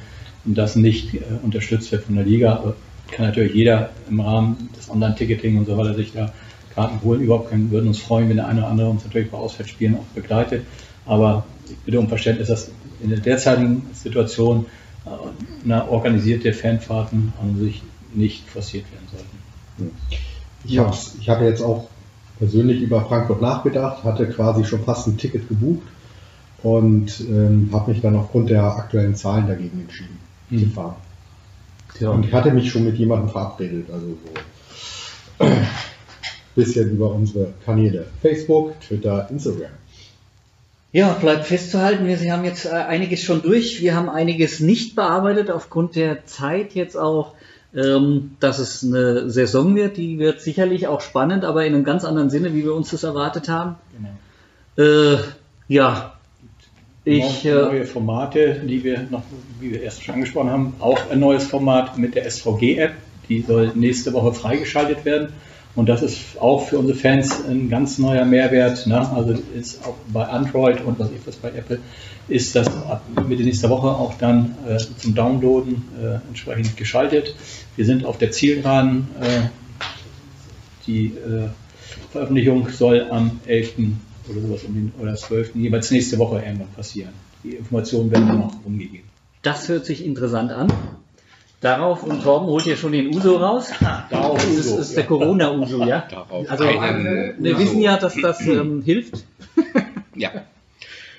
das 0.44 0.74
nicht 0.74 1.14
äh, 1.14 1.20
unterstützt 1.42 1.92
wird 1.92 2.04
von 2.04 2.16
der 2.16 2.24
Liga. 2.24 2.54
Aber 2.56 2.74
Kann 3.10 3.26
natürlich 3.26 3.54
jeder 3.54 3.90
im 4.08 4.20
Rahmen 4.20 4.70
des 4.76 4.90
Online-Ticketing 4.90 5.58
und 5.58 5.66
so 5.66 5.76
weiter 5.76 5.94
sich 5.94 6.12
da 6.12 6.32
Karten 6.74 7.02
holen. 7.02 7.20
Überhaupt 7.20 7.50
können, 7.50 7.70
würden 7.70 7.88
uns 7.88 7.98
freuen, 7.98 8.30
wenn 8.30 8.36
der 8.36 8.48
eine 8.48 8.60
oder 8.60 8.68
andere 8.68 8.88
uns 8.88 9.04
natürlich 9.04 9.30
bei 9.30 9.36
Auswärtsspielen 9.36 9.96
auch 9.96 10.14
begleitet. 10.14 10.64
Aber 11.04 11.44
ich 11.68 11.76
bitte 11.84 12.00
um 12.00 12.08
Verständnis, 12.08 12.48
dass 12.48 12.70
in 13.02 13.10
der 13.10 13.20
derzeitigen 13.20 13.82
Situation 13.92 14.64
äh, 15.04 15.64
eine 15.64 15.88
organisierte 15.90 16.54
Fanfahrten 16.54 17.34
an 17.40 17.58
sich 17.58 17.82
nicht 18.14 18.48
forciert 18.48 18.86
werden 18.90 19.06
sollten. 19.12 19.96
Ich, 20.64 20.78
hab's, 20.78 21.16
ich 21.20 21.28
hatte 21.28 21.44
jetzt 21.44 21.62
auch 21.62 21.88
persönlich 22.38 22.80
über 22.80 23.04
Frankfurt 23.04 23.42
nachgedacht, 23.42 24.02
hatte 24.04 24.26
quasi 24.28 24.64
schon 24.64 24.82
fast 24.84 25.06
ein 25.06 25.18
Ticket 25.18 25.48
gebucht 25.48 25.86
und 26.62 27.20
ähm, 27.20 27.70
habe 27.72 27.90
mich 27.90 28.00
dann 28.00 28.16
aufgrund 28.16 28.50
der 28.50 28.62
aktuellen 28.64 29.14
Zahlen 29.14 29.46
dagegen 29.46 29.80
entschieden 29.80 30.18
Hm. 30.52 30.58
zu 30.58 30.70
fahren. 30.70 30.94
Ja. 31.98 32.10
Und 32.10 32.26
ich 32.26 32.32
hatte 32.32 32.52
mich 32.52 32.70
schon 32.70 32.84
mit 32.84 32.96
jemandem 32.96 33.28
verabredet, 33.28 33.86
also 33.92 34.06
so 35.38 35.44
ein 35.44 35.66
bisschen 36.54 36.90
über 36.90 37.12
unsere 37.12 37.52
Kanäle 37.64 38.06
Facebook, 38.20 38.80
Twitter, 38.80 39.28
Instagram. 39.30 39.70
Ja, 40.92 41.14
bleibt 41.14 41.46
festzuhalten, 41.46 42.06
wir 42.06 42.32
haben 42.32 42.44
jetzt 42.44 42.66
äh, 42.66 42.70
einiges 42.70 43.22
schon 43.22 43.40
durch. 43.42 43.80
Wir 43.80 43.94
haben 43.96 44.10
einiges 44.10 44.60
nicht 44.60 44.94
bearbeitet 44.94 45.50
aufgrund 45.50 45.96
der 45.96 46.26
Zeit 46.26 46.74
jetzt 46.74 46.96
auch, 46.96 47.32
ähm, 47.74 48.32
dass 48.40 48.58
es 48.58 48.84
eine 48.84 49.30
Saison 49.30 49.74
wird. 49.74 49.96
Die 49.96 50.18
wird 50.18 50.42
sicherlich 50.42 50.88
auch 50.88 51.00
spannend, 51.00 51.44
aber 51.44 51.64
in 51.64 51.74
einem 51.74 51.84
ganz 51.84 52.04
anderen 52.04 52.28
Sinne, 52.28 52.52
wie 52.52 52.64
wir 52.64 52.74
uns 52.74 52.90
das 52.90 53.04
erwartet 53.04 53.48
haben. 53.48 53.76
Genau. 54.76 54.86
Äh, 54.86 55.18
ja, 55.68 56.11
ich, 57.04 57.44
neue, 57.44 57.52
äh, 57.52 57.64
neue 57.64 57.84
Formate, 57.84 58.60
die 58.64 58.84
wir 58.84 59.06
noch, 59.10 59.22
wie 59.60 59.72
wir 59.72 59.82
erst 59.82 60.02
schon 60.02 60.14
angesprochen 60.14 60.50
haben, 60.50 60.74
auch 60.80 61.10
ein 61.10 61.20
neues 61.20 61.46
Format 61.46 61.98
mit 61.98 62.14
der 62.14 62.30
SVG-App, 62.30 62.92
die 63.28 63.42
soll 63.42 63.72
nächste 63.74 64.12
Woche 64.12 64.32
freigeschaltet 64.32 65.04
werden. 65.04 65.28
Und 65.74 65.88
das 65.88 66.02
ist 66.02 66.38
auch 66.38 66.66
für 66.66 66.78
unsere 66.78 66.98
Fans 66.98 67.46
ein 67.48 67.70
ganz 67.70 67.98
neuer 67.98 68.26
Mehrwert. 68.26 68.86
Ne? 68.86 69.10
Also 69.14 69.34
ist 69.54 69.86
auch 69.86 69.94
bei 70.12 70.24
Android 70.26 70.82
und 70.82 70.98
was 70.98 71.10
ich 71.10 71.26
was 71.26 71.36
bei 71.36 71.48
Apple 71.48 71.78
ist 72.28 72.54
das 72.54 72.68
ab 72.68 73.02
Mitte 73.28 73.42
nächster 73.42 73.68
Woche 73.68 73.88
auch 73.88 74.14
dann 74.14 74.54
äh, 74.68 74.78
zum 74.78 75.14
Downloaden 75.14 75.84
äh, 76.00 76.28
entsprechend 76.28 76.76
geschaltet. 76.76 77.34
Wir 77.76 77.84
sind 77.84 78.04
auf 78.04 78.18
der 78.18 78.30
Zielgeraden. 78.30 79.08
Äh, 79.20 79.48
die 80.86 81.06
äh, 81.06 81.48
Veröffentlichung 82.10 82.68
soll 82.70 83.06
am 83.10 83.40
11. 83.46 83.74
oder 84.28 84.40
sowas 84.40 84.62
um 84.64 84.74
den, 84.74 84.92
oder 85.00 85.14
12. 85.14 85.54
jeweils 85.56 85.90
nächste 85.90 86.18
Woche 86.18 86.42
irgendwann 86.44 86.68
passieren. 86.74 87.12
Die 87.44 87.56
Informationen 87.56 88.10
werden 88.10 88.28
dann 88.28 88.38
noch 88.40 88.54
umgegeben. 88.64 89.04
das 89.42 89.68
hört 89.68 89.84
sich 89.84 90.04
interessant 90.04 90.52
an. 90.52 90.72
Darauf, 91.60 92.02
und 92.02 92.22
Torben 92.24 92.48
holt 92.48 92.66
ja 92.66 92.74
schon 92.74 92.90
den 92.90 93.14
Uso 93.14 93.36
raus. 93.36 93.70
Darauf 94.10 94.34
Das 94.36 94.46
ist, 94.46 94.66
Uso, 94.66 94.78
ist 94.80 94.96
der 94.96 95.04
Corona-Uso, 95.04 95.84
ja? 95.84 96.06
Darauf 96.10 96.50
Also, 96.50 96.64
wir 96.64 97.58
wissen 97.58 97.80
ja, 97.80 97.96
dass 97.98 98.16
das 98.20 98.40
ähm, 98.46 98.82
hilft. 98.82 99.24
Ja. 100.16 100.30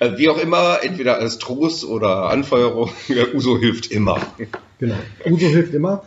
Äh, 0.00 0.18
Wie 0.18 0.28
auch 0.28 0.38
immer, 0.38 0.78
entweder 0.82 1.16
als 1.18 1.38
Trost 1.38 1.84
oder 1.86 2.28
Anfeuerung, 2.28 2.90
der 3.08 3.34
Uso 3.34 3.58
hilft 3.58 3.90
immer. 3.90 4.20
Genau. 4.78 4.96
Uso 5.24 5.46
hilft 5.46 5.72
immer. 5.72 6.02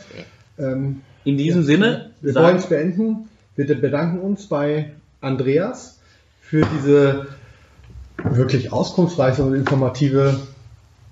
Ähm, 0.60 1.02
In 1.24 1.38
diesem 1.38 1.64
Sinne, 1.64 2.12
Wir 2.22 2.36
wollen 2.36 2.58
es 2.58 2.68
beenden. 2.68 3.30
Wir 3.56 3.66
bedanken 3.66 4.20
uns 4.20 4.46
bei 4.46 4.92
Andreas 5.20 5.97
für 6.50 6.66
diese 6.66 7.28
wirklich 8.24 8.72
auskunftsreiche 8.72 9.44
und 9.44 9.54
informative 9.54 10.40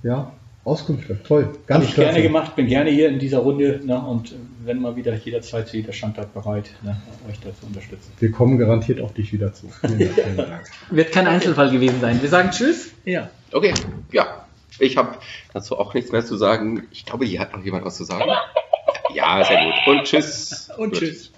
ja, 0.03 0.31
Auskünfte. 0.63 1.21
Toll. 1.23 1.49
Ganz 1.67 1.83
Habe 1.83 1.85
ich 1.85 1.95
gerne 1.95 2.21
gemacht, 2.21 2.55
bin 2.55 2.67
gerne 2.67 2.89
hier 2.89 3.09
in 3.09 3.19
dieser 3.19 3.39
Runde 3.39 3.81
ne, 3.83 3.99
und 3.99 4.33
wenn 4.63 4.81
mal 4.81 4.95
wieder 4.95 5.13
jederzeit 5.13 5.67
zu 5.67 5.77
jeder 5.77 5.93
Standart 5.93 6.33
bereit, 6.33 6.71
ne, 6.81 6.99
euch 7.29 7.39
da 7.39 7.49
zu 7.59 7.67
unterstützen. 7.67 8.11
Wir 8.19 8.31
kommen 8.31 8.57
garantiert 8.57 8.99
auf 9.01 9.13
dich 9.13 9.31
wieder 9.31 9.53
zu. 9.53 9.67
Vielen 9.81 9.99
Dank. 9.99 10.13
Vielen 10.13 10.37
Dank. 10.37 10.71
wird 10.89 11.11
kein 11.11 11.27
Einzelfall 11.27 11.69
gewesen 11.69 12.01
sein. 12.01 12.21
Wir 12.21 12.29
sagen 12.29 12.49
Tschüss. 12.51 12.93
Ja. 13.03 13.29
Okay, 13.51 13.73
ja. 14.11 14.45
Ich 14.79 14.97
habe 14.97 15.17
dazu 15.53 15.77
auch 15.77 15.93
nichts 15.93 16.11
mehr 16.11 16.25
zu 16.25 16.35
sagen. 16.35 16.83
Ich 16.91 17.05
glaube, 17.05 17.25
hier 17.25 17.39
hat 17.39 17.53
noch 17.55 17.63
jemand 17.63 17.85
was 17.85 17.95
zu 17.95 18.03
sagen. 18.03 18.29
Ja, 19.13 19.43
sehr 19.43 19.63
gut. 19.63 19.73
Und 19.87 20.03
tschüss. 20.03 20.69
Und 20.77 20.93
tschüss. 20.93 21.31